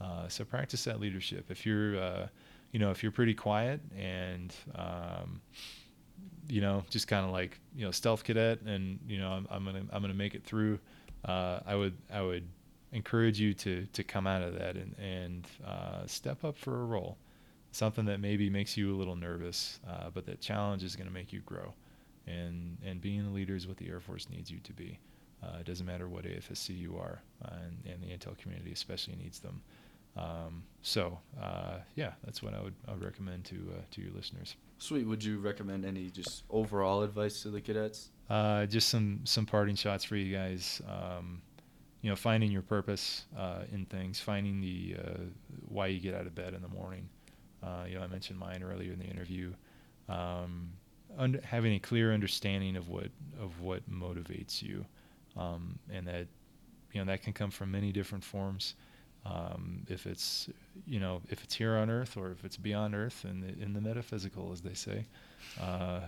Uh, 0.01 0.27
so 0.27 0.43
practice 0.43 0.83
that 0.85 0.99
leadership. 0.99 1.45
If 1.49 1.65
you're, 1.65 1.99
uh, 1.99 2.27
you 2.71 2.79
know, 2.79 2.91
if 2.91 3.03
you're 3.03 3.11
pretty 3.11 3.33
quiet 3.33 3.81
and, 3.97 4.53
um, 4.75 5.41
you 6.47 6.61
know, 6.61 6.83
just 6.89 7.07
kind 7.07 7.25
of 7.25 7.31
like 7.31 7.59
you 7.75 7.85
know 7.85 7.91
stealth 7.91 8.23
cadet, 8.23 8.61
and 8.61 8.99
you 9.07 9.19
know 9.19 9.29
I'm, 9.29 9.47
I'm 9.51 9.65
gonna 9.65 9.83
I'm 9.91 10.01
gonna 10.01 10.13
make 10.13 10.33
it 10.35 10.43
through. 10.43 10.79
Uh, 11.23 11.59
I 11.65 11.75
would 11.75 11.95
I 12.11 12.21
would 12.21 12.47
encourage 12.91 13.39
you 13.39 13.53
to 13.53 13.85
to 13.93 14.03
come 14.03 14.25
out 14.25 14.41
of 14.41 14.57
that 14.57 14.75
and 14.75 14.95
and 14.97 15.47
step 16.09 16.43
up 16.43 16.57
for 16.57 16.81
a 16.81 16.85
role, 16.85 17.17
something 17.71 18.05
that 18.05 18.19
maybe 18.19 18.49
makes 18.49 18.75
you 18.75 18.95
a 18.95 18.97
little 18.97 19.15
nervous, 19.15 19.79
but 20.13 20.25
that 20.25 20.41
challenge 20.41 20.83
is 20.83 20.95
to 21.07 21.13
make 21.13 21.31
you 21.31 21.41
grow 21.41 21.73
and 22.29 22.77
and 22.85 23.01
being 23.01 23.25
a 23.25 23.29
leader 23.29 23.55
is 23.55 23.67
what 23.67 23.77
the 23.77 23.89
Air 23.89 23.99
Force 23.99 24.29
needs 24.29 24.49
you 24.51 24.59
to 24.59 24.73
be. 24.73 24.99
Uh, 25.41 25.59
it 25.59 25.65
doesn't 25.65 25.85
matter 25.85 26.07
what 26.07 26.25
AFSC 26.25 26.77
you 26.77 26.97
are, 26.97 27.21
uh, 27.45 27.55
and, 27.63 27.93
and, 27.93 28.03
the 28.03 28.07
Intel 28.07 28.37
community 28.37 28.73
especially 28.73 29.15
needs 29.15 29.39
them. 29.39 29.61
Um, 30.17 30.63
so 30.81 31.17
uh, 31.41 31.77
yeah, 31.95 32.13
that's 32.25 32.43
what 32.43 32.53
I 32.53 32.61
would 32.61 32.73
I 32.87 32.91
would 32.91 33.03
recommend 33.03 33.45
to 33.45 33.55
uh, 33.55 33.81
to 33.91 34.01
your 34.01 34.11
listeners. 34.11 34.55
Sweet. 34.79 35.05
Would 35.07 35.23
you 35.23 35.39
recommend 35.39 35.85
any 35.85 36.09
just 36.09 36.43
overall 36.49 37.03
advice 37.03 37.41
to 37.43 37.49
the 37.51 37.61
cadets? 37.61 38.09
Uh, 38.29 38.65
just 38.65 38.89
some 38.89 39.21
some 39.23 39.45
parting 39.45 39.75
shots 39.75 40.03
for 40.03 40.17
you 40.17 40.35
guys. 40.35 40.81
Um, 40.87 41.41
you 42.01 42.09
know, 42.09 42.15
finding 42.15 42.51
your 42.51 42.61
purpose 42.61 43.25
uh, 43.37 43.63
in 43.71 43.85
things, 43.85 44.19
finding 44.19 44.61
the 44.61 44.95
why 45.67 45.87
you 45.87 45.99
get 45.99 46.15
out 46.15 46.27
of 46.27 46.35
bed 46.35 46.53
in 46.53 46.61
the 46.61 46.69
morning. 46.69 47.07
you 47.87 47.95
know, 47.95 48.01
I 48.01 48.07
mentioned 48.07 48.39
mine 48.39 48.63
earlier 48.63 48.91
in 48.91 48.99
the 48.99 49.05
interview. 49.05 49.53
Um, 50.07 50.71
under, 51.17 51.41
having 51.41 51.73
a 51.73 51.79
clear 51.79 52.13
understanding 52.13 52.75
of 52.75 52.89
what 52.89 53.09
of 53.39 53.61
what 53.61 53.89
motivates 53.89 54.61
you 54.61 54.85
um, 55.39 55.79
and 55.91 56.07
that 56.07 56.27
you 56.91 56.99
know 56.99 57.05
that 57.05 57.23
can 57.23 57.33
come 57.33 57.51
from 57.51 57.71
many 57.71 57.91
different 57.91 58.23
forms. 58.23 58.75
Um, 59.25 59.85
if 59.89 60.05
it's 60.05 60.49
you 60.85 60.99
know 60.99 61.21
if 61.29 61.43
it's 61.43 61.55
here 61.55 61.75
on 61.77 61.89
Earth 61.89 62.17
or 62.17 62.31
if 62.31 62.43
it's 62.43 62.57
beyond 62.57 62.95
Earth 62.95 63.25
and 63.25 63.43
in, 63.43 63.63
in 63.63 63.73
the 63.73 63.81
metaphysical, 63.81 64.51
as 64.51 64.61
they 64.61 64.73
say, 64.73 65.05
uh, 65.61 66.01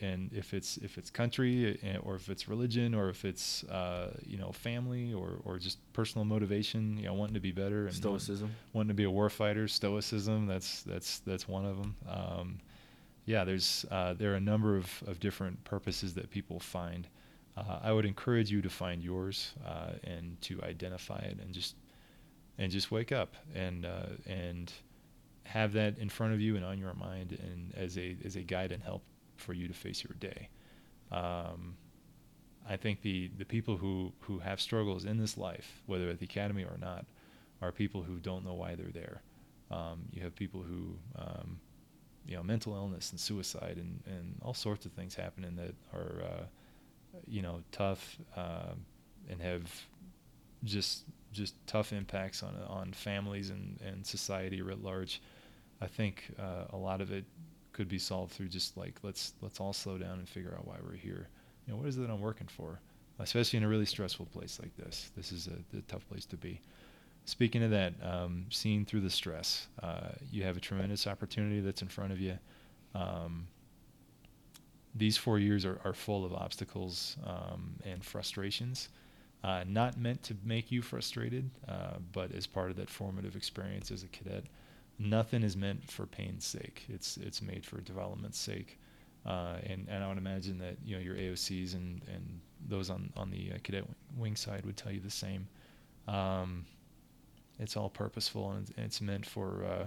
and 0.00 0.30
if 0.32 0.52
it's 0.52 0.76
if 0.78 0.98
it's 0.98 1.10
country 1.10 1.78
eh, 1.82 1.96
or 2.02 2.16
if 2.16 2.28
it's 2.28 2.48
religion 2.48 2.94
or 2.94 3.08
if 3.08 3.24
it's 3.24 3.64
uh, 3.64 4.10
you 4.26 4.36
know 4.36 4.52
family 4.52 5.14
or 5.14 5.38
or 5.44 5.58
just 5.58 5.78
personal 5.92 6.24
motivation, 6.24 6.96
you 6.98 7.04
know 7.04 7.14
wanting 7.14 7.34
to 7.34 7.40
be 7.40 7.52
better 7.52 7.86
and 7.86 7.94
stoicism, 7.94 8.50
wanting 8.72 8.88
to 8.88 8.94
be 8.94 9.04
a 9.04 9.10
warfighter, 9.10 9.68
stoicism. 9.70 10.46
That's 10.46 10.82
that's 10.82 11.20
that's 11.20 11.48
one 11.48 11.64
of 11.64 11.76
them. 11.78 11.96
Um, 12.08 12.58
yeah, 13.26 13.44
there's 13.44 13.84
uh, 13.90 14.14
there 14.14 14.32
are 14.32 14.36
a 14.36 14.40
number 14.40 14.76
of, 14.76 15.02
of 15.06 15.18
different 15.18 15.62
purposes 15.64 16.14
that 16.14 16.30
people 16.30 16.60
find 16.60 17.08
uh, 17.56 17.80
I 17.82 17.92
would 17.92 18.04
encourage 18.04 18.50
you 18.50 18.60
to 18.62 18.70
find 18.70 19.02
yours 19.02 19.54
uh, 19.66 19.92
and 20.04 20.40
to 20.42 20.62
identify 20.62 21.18
it 21.18 21.38
and 21.40 21.52
just 21.52 21.76
and 22.58 22.72
just 22.72 22.90
wake 22.90 23.12
up 23.12 23.34
and 23.54 23.84
uh, 23.84 24.14
and 24.26 24.72
have 25.44 25.72
that 25.74 25.98
in 25.98 26.08
front 26.08 26.34
of 26.34 26.40
you 26.40 26.56
and 26.56 26.64
on 26.64 26.78
your 26.78 26.94
mind 26.94 27.38
and 27.40 27.74
as 27.74 27.96
a 27.96 28.16
as 28.24 28.36
a 28.36 28.42
guide 28.42 28.72
and 28.72 28.82
help 28.82 29.02
for 29.36 29.52
you 29.52 29.68
to 29.68 29.74
face 29.74 30.04
your 30.04 30.16
day. 30.18 30.48
Um, 31.12 31.76
I 32.68 32.76
think 32.76 33.02
the 33.02 33.30
the 33.38 33.44
people 33.44 33.76
who 33.76 34.12
who 34.20 34.38
have 34.40 34.60
struggles 34.60 35.04
in 35.04 35.18
this 35.18 35.38
life, 35.38 35.82
whether 35.86 36.08
at 36.08 36.18
the 36.18 36.24
academy 36.26 36.64
or 36.64 36.76
not, 36.78 37.06
are 37.62 37.72
people 37.72 38.02
who 38.02 38.18
don't 38.18 38.44
know 38.44 38.54
why 38.54 38.74
they're 38.74 38.90
there. 38.92 39.22
Um, 39.70 40.02
you 40.12 40.22
have 40.22 40.34
people 40.34 40.62
who 40.62 40.96
um, 41.16 41.58
you 42.26 42.36
know 42.36 42.42
mental 42.42 42.74
illness 42.74 43.10
and 43.12 43.20
suicide 43.20 43.76
and, 43.78 44.02
and 44.06 44.36
all 44.42 44.54
sorts 44.54 44.84
of 44.84 44.92
things 44.92 45.14
happening 45.14 45.56
that 45.56 45.74
are 45.92 46.22
uh, 46.22 46.44
you 47.26 47.42
know, 47.42 47.62
tough 47.72 48.18
uh, 48.36 48.72
and 49.28 49.40
have 49.40 49.70
just 50.64 51.04
just 51.32 51.54
tough 51.66 51.92
impacts 51.92 52.42
on 52.42 52.54
on 52.68 52.92
families 52.92 53.50
and, 53.50 53.78
and 53.84 54.06
society 54.06 54.62
writ 54.62 54.82
large. 54.82 55.20
I 55.80 55.86
think 55.86 56.34
uh, 56.38 56.64
a 56.70 56.76
lot 56.76 57.00
of 57.00 57.12
it 57.12 57.24
could 57.72 57.88
be 57.88 57.98
solved 57.98 58.32
through 58.32 58.48
just 58.48 58.76
like 58.76 58.94
let's 59.02 59.34
let's 59.42 59.60
all 59.60 59.72
slow 59.72 59.98
down 59.98 60.18
and 60.18 60.28
figure 60.28 60.54
out 60.56 60.66
why 60.66 60.76
we're 60.82 60.96
here. 60.96 61.28
You 61.66 61.72
know, 61.72 61.78
what 61.78 61.88
is 61.88 61.96
it 61.96 62.00
that 62.00 62.10
I'm 62.10 62.20
working 62.20 62.48
for? 62.48 62.80
Especially 63.18 63.56
in 63.58 63.64
a 63.64 63.68
really 63.68 63.86
stressful 63.86 64.26
place 64.26 64.58
like 64.60 64.76
this. 64.76 65.10
This 65.16 65.32
is 65.32 65.48
a, 65.48 65.76
a 65.76 65.80
tough 65.82 66.06
place 66.08 66.26
to 66.26 66.36
be. 66.36 66.60
Speaking 67.24 67.62
of 67.64 67.70
that, 67.70 67.94
um, 68.02 68.46
seeing 68.50 68.84
through 68.84 69.00
the 69.00 69.10
stress, 69.10 69.66
uh, 69.82 70.10
you 70.30 70.44
have 70.44 70.56
a 70.56 70.60
tremendous 70.60 71.06
opportunity 71.06 71.60
that's 71.60 71.82
in 71.82 71.88
front 71.88 72.12
of 72.12 72.20
you. 72.20 72.38
Um, 72.94 73.48
these 74.96 75.16
four 75.16 75.38
years 75.38 75.64
are, 75.64 75.80
are 75.84 75.92
full 75.92 76.24
of 76.24 76.32
obstacles 76.32 77.16
um, 77.24 77.74
and 77.84 78.04
frustrations. 78.04 78.88
Uh, 79.44 79.62
not 79.68 79.98
meant 79.98 80.22
to 80.24 80.34
make 80.44 80.72
you 80.72 80.82
frustrated, 80.82 81.50
uh, 81.68 81.98
but 82.12 82.32
as 82.32 82.46
part 82.46 82.70
of 82.70 82.76
that 82.76 82.90
formative 82.90 83.36
experience 83.36 83.90
as 83.90 84.02
a 84.02 84.08
cadet. 84.08 84.44
Nothing 84.98 85.42
is 85.42 85.56
meant 85.56 85.88
for 85.90 86.06
pain's 86.06 86.44
sake. 86.46 86.84
It's 86.88 87.18
it's 87.18 87.42
made 87.42 87.64
for 87.64 87.80
development's 87.80 88.38
sake. 88.38 88.78
Uh, 89.26 89.56
and, 89.64 89.86
and 89.90 90.04
I 90.04 90.08
would 90.08 90.18
imagine 90.18 90.58
that 90.58 90.76
you 90.84 90.96
know 90.96 91.02
your 91.02 91.16
AOCs 91.16 91.74
and, 91.74 92.00
and 92.12 92.40
those 92.66 92.90
on, 92.90 93.12
on 93.16 93.30
the 93.30 93.52
uh, 93.52 93.58
cadet 93.62 93.84
wing 94.16 94.36
side 94.36 94.64
would 94.64 94.76
tell 94.76 94.92
you 94.92 95.00
the 95.00 95.10
same. 95.10 95.46
Um, 96.08 96.64
it's 97.58 97.76
all 97.76 97.88
purposeful 97.88 98.52
and 98.52 98.72
it's 98.76 99.00
meant 99.00 99.26
for 99.26 99.64
uh, 99.64 99.86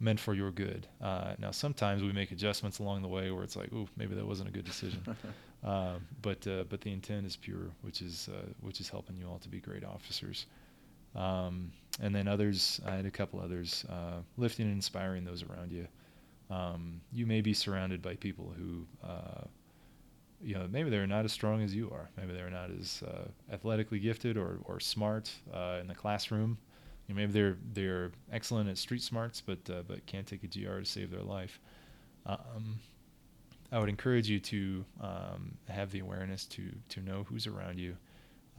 meant 0.00 0.20
for 0.20 0.34
your 0.34 0.50
good. 0.50 0.86
Uh, 1.00 1.34
now, 1.38 1.50
sometimes 1.50 2.02
we 2.02 2.12
make 2.12 2.30
adjustments 2.30 2.78
along 2.78 3.02
the 3.02 3.08
way 3.08 3.30
where 3.30 3.44
it's 3.44 3.56
like, 3.56 3.72
ooh, 3.72 3.88
maybe 3.96 4.14
that 4.14 4.26
wasn't 4.26 4.48
a 4.48 4.52
good 4.52 4.64
decision. 4.64 5.00
um, 5.64 6.06
but 6.22 6.46
uh, 6.46 6.64
but 6.68 6.80
the 6.80 6.92
intent 6.92 7.26
is 7.26 7.36
pure, 7.36 7.70
which 7.82 8.02
is 8.02 8.28
uh, 8.32 8.46
which 8.60 8.80
is 8.80 8.88
helping 8.88 9.16
you 9.16 9.26
all 9.26 9.38
to 9.38 9.48
be 9.48 9.60
great 9.60 9.84
officers. 9.84 10.46
Um, 11.14 11.70
and 12.00 12.14
then 12.14 12.26
others, 12.26 12.80
I 12.84 12.96
had 12.96 13.06
a 13.06 13.10
couple 13.10 13.40
others, 13.40 13.84
uh, 13.88 14.18
lifting 14.36 14.66
and 14.66 14.74
inspiring 14.74 15.24
those 15.24 15.44
around 15.44 15.70
you. 15.70 15.86
Um, 16.50 17.00
you 17.12 17.24
may 17.24 17.40
be 17.40 17.54
surrounded 17.54 18.02
by 18.02 18.16
people 18.16 18.52
who, 18.58 18.84
uh, 19.06 19.44
you 20.42 20.54
know, 20.54 20.66
maybe 20.68 20.90
they're 20.90 21.06
not 21.06 21.24
as 21.24 21.32
strong 21.32 21.62
as 21.62 21.72
you 21.72 21.88
are. 21.90 22.10
Maybe 22.16 22.32
they're 22.32 22.50
not 22.50 22.70
as 22.80 23.04
uh, 23.06 23.28
athletically 23.52 24.00
gifted 24.00 24.36
or, 24.36 24.58
or 24.64 24.80
smart 24.80 25.30
in 25.80 25.86
the 25.86 25.94
classroom 25.94 26.58
you 27.06 27.14
know, 27.14 27.20
maybe 27.20 27.32
they're 27.32 27.56
they're 27.72 28.10
excellent 28.32 28.68
at 28.68 28.78
street 28.78 29.02
smarts, 29.02 29.40
but 29.40 29.58
uh, 29.70 29.82
but 29.86 30.06
can't 30.06 30.26
take 30.26 30.42
a 30.42 30.46
GR 30.46 30.78
to 30.78 30.84
save 30.84 31.10
their 31.10 31.22
life. 31.22 31.60
Um, 32.26 32.78
I 33.70 33.78
would 33.78 33.88
encourage 33.88 34.28
you 34.28 34.40
to 34.40 34.84
um, 35.00 35.56
have 35.68 35.90
the 35.90 36.00
awareness 36.00 36.46
to 36.46 36.62
to 36.90 37.00
know 37.00 37.24
who's 37.24 37.46
around 37.46 37.78
you, 37.78 37.96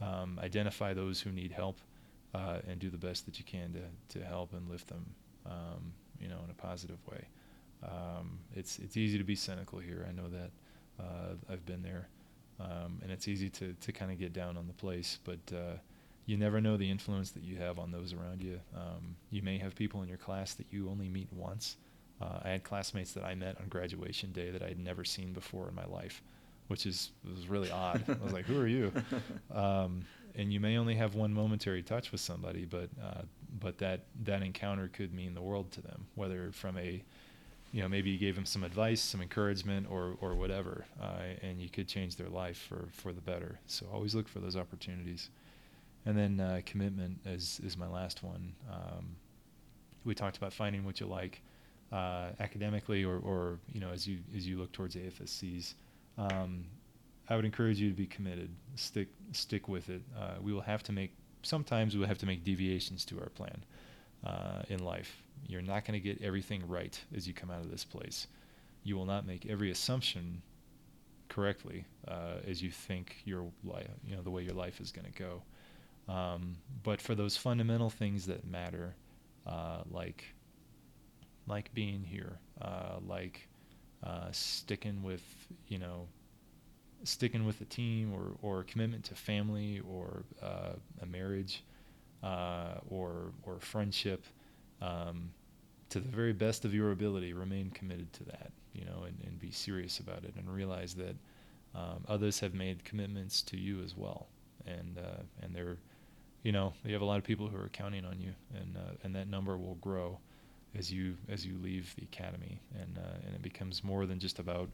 um, 0.00 0.38
identify 0.42 0.94
those 0.94 1.20
who 1.20 1.32
need 1.32 1.52
help, 1.52 1.80
uh, 2.34 2.58
and 2.68 2.78
do 2.78 2.90
the 2.90 2.98
best 2.98 3.26
that 3.26 3.38
you 3.38 3.44
can 3.44 3.72
to 3.72 4.18
to 4.18 4.24
help 4.24 4.52
and 4.52 4.68
lift 4.68 4.88
them, 4.88 5.06
um, 5.46 5.92
you 6.20 6.28
know, 6.28 6.38
in 6.44 6.50
a 6.50 6.54
positive 6.54 6.98
way. 7.10 7.26
Um, 7.82 8.38
it's 8.54 8.78
it's 8.78 8.96
easy 8.96 9.18
to 9.18 9.24
be 9.24 9.34
cynical 9.34 9.78
here. 9.78 10.06
I 10.08 10.12
know 10.12 10.28
that. 10.28 10.50
Uh, 10.98 11.34
I've 11.50 11.66
been 11.66 11.82
there, 11.82 12.08
um, 12.58 13.00
and 13.02 13.12
it's 13.12 13.28
easy 13.28 13.50
to 13.50 13.74
to 13.74 13.92
kind 13.92 14.10
of 14.10 14.18
get 14.18 14.32
down 14.32 14.56
on 14.56 14.66
the 14.66 14.72
place, 14.72 15.18
but 15.24 15.40
uh, 15.52 15.76
you 16.26 16.36
never 16.36 16.60
know 16.60 16.76
the 16.76 16.90
influence 16.90 17.30
that 17.30 17.44
you 17.44 17.56
have 17.56 17.78
on 17.78 17.92
those 17.92 18.12
around 18.12 18.42
you. 18.42 18.60
Um, 18.74 19.16
you 19.30 19.42
may 19.42 19.58
have 19.58 19.74
people 19.74 20.02
in 20.02 20.08
your 20.08 20.18
class 20.18 20.54
that 20.54 20.66
you 20.70 20.90
only 20.90 21.08
meet 21.08 21.28
once. 21.32 21.76
Uh, 22.20 22.40
I 22.42 22.48
had 22.50 22.64
classmates 22.64 23.12
that 23.12 23.24
I 23.24 23.34
met 23.34 23.56
on 23.60 23.68
graduation 23.68 24.32
day 24.32 24.50
that 24.50 24.62
I 24.62 24.68
had 24.68 24.78
never 24.78 25.04
seen 25.04 25.32
before 25.32 25.68
in 25.68 25.74
my 25.74 25.84
life, 25.86 26.22
which 26.66 26.84
is 26.84 27.10
was 27.24 27.46
really 27.48 27.70
odd. 27.70 28.02
I 28.08 28.24
was 28.24 28.32
like, 28.32 28.46
"Who 28.46 28.60
are 28.60 28.66
you?" 28.66 28.92
Um, 29.54 30.04
and 30.34 30.52
you 30.52 30.60
may 30.60 30.76
only 30.76 30.94
have 30.94 31.14
one 31.14 31.32
momentary 31.32 31.82
touch 31.82 32.12
with 32.12 32.20
somebody, 32.20 32.64
but 32.64 32.90
uh, 33.02 33.22
but 33.60 33.78
that 33.78 34.00
that 34.24 34.42
encounter 34.42 34.88
could 34.88 35.14
mean 35.14 35.34
the 35.34 35.40
world 35.40 35.70
to 35.72 35.80
them, 35.82 36.06
whether 36.14 36.50
from 36.52 36.76
a 36.78 37.02
you 37.72 37.82
know 37.82 37.88
maybe 37.88 38.10
you 38.10 38.18
gave 38.18 38.34
them 38.34 38.46
some 38.46 38.64
advice, 38.64 39.00
some 39.00 39.22
encouragement, 39.22 39.86
or 39.90 40.16
or 40.20 40.34
whatever, 40.34 40.84
uh, 41.00 41.22
and 41.42 41.60
you 41.60 41.68
could 41.68 41.88
change 41.88 42.16
their 42.16 42.28
life 42.28 42.58
for 42.58 42.88
for 42.90 43.12
the 43.12 43.20
better. 43.20 43.58
So 43.66 43.86
always 43.92 44.14
look 44.14 44.28
for 44.28 44.40
those 44.40 44.56
opportunities. 44.56 45.30
And 46.06 46.16
then 46.16 46.40
uh, 46.40 46.60
commitment 46.64 47.18
is 47.24 47.60
is 47.64 47.76
my 47.76 47.88
last 47.88 48.22
one. 48.22 48.52
Um, 48.72 49.16
we 50.04 50.14
talked 50.14 50.36
about 50.36 50.52
finding 50.52 50.84
what 50.84 51.00
you 51.00 51.06
like 51.06 51.42
uh, 51.92 52.28
academically, 52.40 53.04
or, 53.04 53.18
or 53.18 53.58
you 53.72 53.80
know 53.80 53.90
as 53.90 54.06
you 54.06 54.18
as 54.36 54.46
you 54.46 54.58
look 54.58 54.72
towards 54.72 54.94
AFSCs. 54.94 55.74
Um, 56.16 56.64
I 57.28 57.34
would 57.34 57.44
encourage 57.44 57.80
you 57.80 57.90
to 57.90 57.96
be 57.96 58.06
committed. 58.06 58.50
Stick 58.76 59.08
stick 59.32 59.68
with 59.68 59.88
it. 59.88 60.02
Uh, 60.16 60.34
we 60.40 60.52
will 60.52 60.60
have 60.60 60.82
to 60.84 60.92
make 60.92 61.12
sometimes 61.42 61.94
we 61.94 62.00
will 62.00 62.08
have 62.08 62.18
to 62.18 62.26
make 62.26 62.44
deviations 62.44 63.04
to 63.06 63.20
our 63.20 63.28
plan 63.30 63.64
uh, 64.24 64.62
in 64.68 64.84
life. 64.84 65.22
You're 65.48 65.62
not 65.62 65.84
going 65.84 66.00
to 66.00 66.04
get 66.04 66.22
everything 66.22 66.66
right 66.66 66.98
as 67.14 67.26
you 67.26 67.34
come 67.34 67.50
out 67.50 67.60
of 67.60 67.70
this 67.70 67.84
place. 67.84 68.26
You 68.84 68.96
will 68.96 69.06
not 69.06 69.26
make 69.26 69.46
every 69.46 69.70
assumption 69.70 70.42
correctly 71.28 71.84
uh, 72.06 72.38
as 72.46 72.62
you 72.62 72.70
think 72.70 73.16
your 73.24 73.44
life, 73.64 73.88
you 74.06 74.16
know, 74.16 74.22
the 74.22 74.30
way 74.30 74.42
your 74.42 74.54
life 74.54 74.80
is 74.80 74.92
going 74.92 75.06
to 75.10 75.18
go. 75.18 75.42
Um, 76.08 76.56
but 76.82 77.00
for 77.00 77.14
those 77.14 77.36
fundamental 77.36 77.90
things 77.90 78.26
that 78.26 78.46
matter, 78.46 78.94
uh, 79.46 79.82
like 79.90 80.24
like 81.48 81.72
being 81.74 82.02
here, 82.02 82.38
uh, 82.60 82.98
like 83.06 83.48
uh, 84.04 84.28
sticking 84.30 85.02
with 85.02 85.22
you 85.68 85.78
know 85.78 86.06
sticking 87.04 87.44
with 87.44 87.60
a 87.60 87.64
team 87.64 88.12
or 88.12 88.36
or 88.42 88.64
commitment 88.64 89.04
to 89.04 89.14
family 89.14 89.80
or 89.88 90.24
uh, 90.42 90.72
a 91.02 91.06
marriage 91.06 91.64
uh, 92.22 92.74
or 92.88 93.32
or 93.42 93.58
friendship. 93.60 94.24
Um, 94.80 95.30
to 95.88 96.00
the 96.00 96.08
very 96.08 96.32
best 96.32 96.64
of 96.64 96.74
your 96.74 96.90
ability, 96.90 97.32
remain 97.32 97.70
committed 97.70 98.12
to 98.14 98.24
that, 98.24 98.50
you 98.74 98.84
know, 98.84 99.04
and, 99.06 99.16
and 99.24 99.38
be 99.38 99.52
serious 99.52 100.00
about 100.00 100.24
it, 100.24 100.34
and 100.36 100.52
realize 100.52 100.94
that 100.94 101.14
um, 101.76 102.04
others 102.08 102.40
have 102.40 102.54
made 102.54 102.84
commitments 102.84 103.40
to 103.42 103.56
you 103.56 103.80
as 103.82 103.96
well, 103.96 104.26
and 104.66 104.98
uh, 104.98 105.22
and 105.42 105.54
they're 105.54 105.78
you 106.46 106.52
know 106.52 106.72
you 106.84 106.92
have 106.92 107.02
a 107.02 107.04
lot 107.04 107.18
of 107.18 107.24
people 107.24 107.48
who 107.48 107.56
are 107.56 107.68
counting 107.70 108.04
on 108.04 108.20
you, 108.20 108.32
and 108.54 108.76
uh, 108.76 108.92
and 109.02 109.12
that 109.16 109.28
number 109.28 109.58
will 109.58 109.74
grow 109.80 110.16
as 110.78 110.92
you 110.92 111.16
as 111.28 111.44
you 111.44 111.58
leave 111.60 111.92
the 111.96 112.04
academy, 112.04 112.60
and 112.80 112.98
uh, 112.98 113.26
and 113.26 113.34
it 113.34 113.42
becomes 113.42 113.82
more 113.82 114.06
than 114.06 114.20
just 114.20 114.38
about 114.38 114.68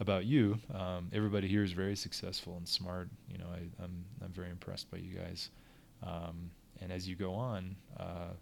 about 0.00 0.24
you. 0.24 0.58
Um, 0.74 1.08
everybody 1.12 1.46
here 1.46 1.62
is 1.62 1.70
very 1.70 1.94
successful 1.94 2.56
and 2.56 2.66
smart. 2.66 3.08
You 3.30 3.38
know, 3.38 3.46
I, 3.52 3.58
am 3.58 3.72
I'm, 3.84 4.04
I'm 4.24 4.32
very 4.32 4.50
impressed 4.50 4.90
by 4.90 4.98
you 4.98 5.14
guys. 5.14 5.50
Um, 6.02 6.50
and 6.80 6.90
as 6.90 7.08
you 7.08 7.14
go 7.14 7.34
on, 7.34 7.76
uh, 8.00 8.32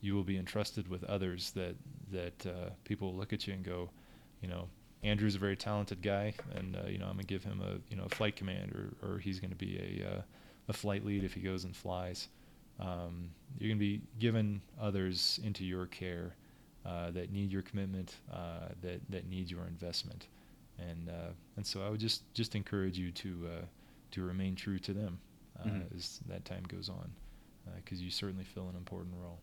you 0.00 0.14
will 0.14 0.24
be 0.24 0.38
entrusted 0.38 0.88
with 0.88 1.04
others 1.04 1.50
that 1.50 1.76
that 2.10 2.46
uh, 2.46 2.70
people 2.84 3.12
will 3.12 3.18
look 3.18 3.34
at 3.34 3.46
you 3.46 3.52
and 3.52 3.62
go, 3.62 3.90
you 4.40 4.48
know, 4.48 4.66
Andrew's 5.02 5.34
a 5.34 5.38
very 5.38 5.56
talented 5.56 6.00
guy, 6.00 6.32
and 6.54 6.74
uh, 6.74 6.88
you 6.88 6.96
know 6.96 7.04
I'm 7.04 7.16
gonna 7.16 7.24
give 7.24 7.44
him 7.44 7.60
a 7.60 7.74
you 7.90 7.98
know 7.98 8.04
a 8.04 8.14
flight 8.14 8.34
command, 8.34 8.72
or 8.72 9.06
or 9.06 9.18
he's 9.18 9.40
gonna 9.40 9.54
be 9.54 9.76
a 9.76 10.08
uh, 10.08 10.22
a 10.70 10.72
flight 10.72 11.04
lead 11.04 11.24
if 11.24 11.34
he 11.34 11.40
goes 11.40 11.64
and 11.64 11.76
flies. 11.76 12.28
Um, 12.78 13.30
you're 13.58 13.68
going 13.68 13.78
to 13.78 13.84
be 13.84 14.00
given 14.18 14.62
others 14.80 15.38
into 15.44 15.64
your 15.64 15.86
care 15.86 16.34
uh, 16.86 17.10
that 17.10 17.30
need 17.30 17.52
your 17.52 17.62
commitment, 17.62 18.14
uh, 18.32 18.68
that 18.80 19.00
that 19.10 19.28
need 19.28 19.50
your 19.50 19.66
investment, 19.66 20.28
and 20.78 21.10
uh, 21.10 21.32
and 21.56 21.66
so 21.66 21.82
I 21.82 21.90
would 21.90 22.00
just 22.00 22.22
just 22.32 22.54
encourage 22.54 22.96
you 22.96 23.10
to 23.10 23.48
uh, 23.48 23.64
to 24.12 24.22
remain 24.22 24.54
true 24.54 24.78
to 24.78 24.92
them 24.94 25.18
uh, 25.58 25.68
mm-hmm. 25.68 25.96
as 25.96 26.20
that 26.28 26.44
time 26.46 26.62
goes 26.68 26.88
on, 26.88 27.10
because 27.76 28.00
you 28.00 28.10
certainly 28.10 28.44
fill 28.44 28.68
an 28.68 28.76
important 28.76 29.14
role. 29.22 29.38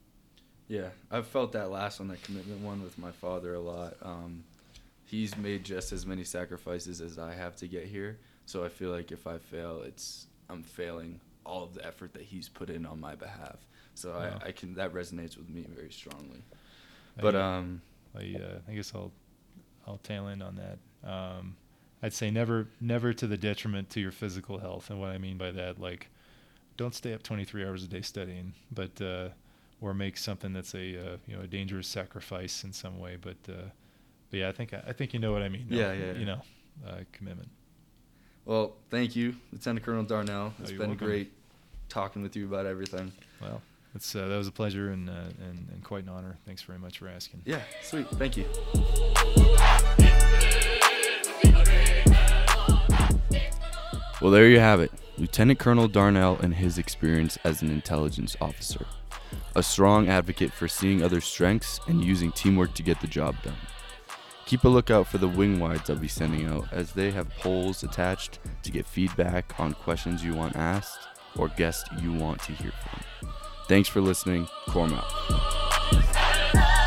Yeah, 0.68 0.90
I've 1.12 1.28
felt 1.28 1.52
that 1.52 1.70
last 1.70 2.00
one, 2.00 2.10
that 2.10 2.24
commitment 2.24 2.62
one, 2.62 2.82
with 2.82 2.98
my 2.98 3.12
father 3.12 3.54
a 3.54 3.60
lot. 3.60 3.96
Um, 4.02 4.44
he's 5.06 5.38
made 5.38 5.64
just 5.64 5.92
as 5.92 6.06
many 6.06 6.24
sacrifices 6.24 7.02
as 7.02 7.20
I 7.20 7.34
have 7.34 7.56
to 7.58 7.68
get 7.68 7.86
here, 7.86 8.18
so 8.46 8.66
I 8.66 8.70
feel 8.70 8.90
like 8.92 9.12
if 9.12 9.28
I 9.28 9.38
fail, 9.38 9.84
it's 9.86 10.27
I'm 10.50 10.64
failing 10.64 11.20
all 11.46 11.64
of 11.64 11.74
the 11.74 11.86
effort 11.86 12.14
that 12.14 12.24
he's 12.24 12.50
put 12.50 12.70
in 12.70 12.86
on 12.86 13.00
my 13.00 13.16
behalf. 13.16 13.58
So 13.96 14.12
wow. 14.12 14.40
I, 14.44 14.50
I 14.50 14.52
can 14.52 14.76
that 14.76 14.94
resonates 14.94 15.38
with 15.38 15.50
me 15.50 15.66
very 15.74 15.92
strongly. 15.92 16.44
But 17.20 17.36
I, 17.36 17.58
um, 17.58 17.82
I, 18.16 18.36
uh, 18.42 18.60
I 18.68 18.74
guess 18.74 18.92
I'll 18.94 19.12
I'll 19.88 19.98
tail 19.98 20.28
end 20.28 20.44
on 20.44 20.58
that. 20.58 21.10
Um, 21.10 21.56
I'd 22.04 22.14
say 22.14 22.30
never 22.30 22.68
never 22.80 23.14
to 23.14 23.26
the 23.28 23.38
detriment 23.38 23.90
to 23.92 24.00
your 24.00 24.12
physical 24.12 24.60
health, 24.60 24.90
and 24.90 25.00
what 25.00 25.10
I 25.10 25.18
mean 25.18 25.38
by 25.38 25.52
that, 25.52 25.80
like, 25.80 26.10
don't 26.76 26.94
stay 26.94 27.14
up 27.14 27.24
23 27.24 27.66
hours 27.66 27.84
a 27.84 27.88
day 27.88 28.02
studying, 28.02 28.54
but 28.72 29.02
uh, 29.02 29.30
or 29.82 29.94
make 29.94 30.18
something 30.18 30.54
that's 30.54 30.76
a 30.76 30.98
uh, 30.98 31.18
you 31.26 31.36
know 31.36 31.42
a 31.42 31.48
dangerous 31.48 31.88
sacrifice 31.88 32.64
in 32.64 32.74
some 32.74 33.00
way. 33.00 33.18
But 33.20 33.38
uh, 33.50 33.70
but 34.30 34.40
yeah, 34.40 34.50
I 34.50 34.52
think 34.52 34.74
I 34.74 34.94
think 34.94 35.14
you 35.14 35.20
know 35.20 35.32
what 35.32 35.42
I 35.42 35.50
mean. 35.50 35.68
Yeah, 35.70 35.94
yeah, 35.94 36.14
You 36.14 36.26
know, 36.26 36.42
uh, 36.88 37.00
commitment. 37.12 37.50
Well, 38.48 38.72
thank 38.90 39.14
you, 39.14 39.36
Lieutenant 39.52 39.86
Colonel 39.86 40.04
Darnell. 40.04 40.54
It's 40.62 40.72
oh, 40.72 40.78
been 40.78 40.92
welcome. 40.92 41.06
great 41.06 41.34
talking 41.90 42.22
with 42.22 42.38
you 42.38 42.46
about 42.48 42.66
everything. 42.66 43.12
Well, 43.42 43.62
it's 43.94 44.16
uh, 44.16 44.26
that 44.30 44.38
was 44.38 44.48
a 44.48 44.54
pleasure 44.54 44.90
and, 44.92 45.10
uh, 45.10 45.14
and 45.50 45.68
and 45.70 45.84
quite 45.84 46.04
an 46.04 46.10
honor. 46.10 46.38
Thanks 46.46 46.62
very 46.62 46.80
much 46.80 47.00
for 47.00 47.10
asking. 47.10 47.42
Yeah, 47.44 47.60
sweet. 47.84 48.08
Thank 48.12 48.38
you. 48.38 48.46
Well, 54.22 54.32
there 54.32 54.48
you 54.48 54.62
have 54.62 54.80
it. 54.80 54.92
Lieutenant 55.18 55.60
Colonel 55.60 55.90
Darnell 55.90 56.38
and 56.42 56.56
his 56.56 56.78
experience 56.78 57.38
as 57.44 57.62
an 57.62 57.70
intelligence 57.70 58.38
officer. 58.40 58.86
A 59.58 59.62
strong 59.62 60.08
advocate 60.08 60.54
for 60.54 60.70
seeing 60.70 61.04
other 61.04 61.20
strengths 61.20 61.82
and 61.86 62.02
using 62.02 62.32
teamwork 62.32 62.74
to 62.76 62.84
get 62.84 63.02
the 63.02 63.08
job 63.08 63.36
done. 63.44 63.58
Keep 64.48 64.64
a 64.64 64.70
lookout 64.70 65.08
for 65.08 65.18
the 65.18 65.28
wing 65.28 65.60
wides 65.60 65.90
I'll 65.90 65.98
be 65.98 66.08
sending 66.08 66.48
out, 66.48 66.72
as 66.72 66.94
they 66.94 67.12
have 67.12 67.30
polls 67.32 67.84
attached 67.84 68.40
to 68.64 68.72
get 68.72 68.88
feedback 68.88 69.60
on 69.60 69.74
questions 69.74 70.24
you 70.24 70.34
want 70.34 70.56
asked 70.56 71.06
or 71.36 71.50
guests 71.50 71.84
you 72.02 72.14
want 72.14 72.42
to 72.44 72.54
hear 72.54 72.72
from. 72.72 73.30
Thanks 73.68 73.90
for 73.90 74.00
listening. 74.00 74.48
Corm 74.70 74.94
out. 74.94 76.87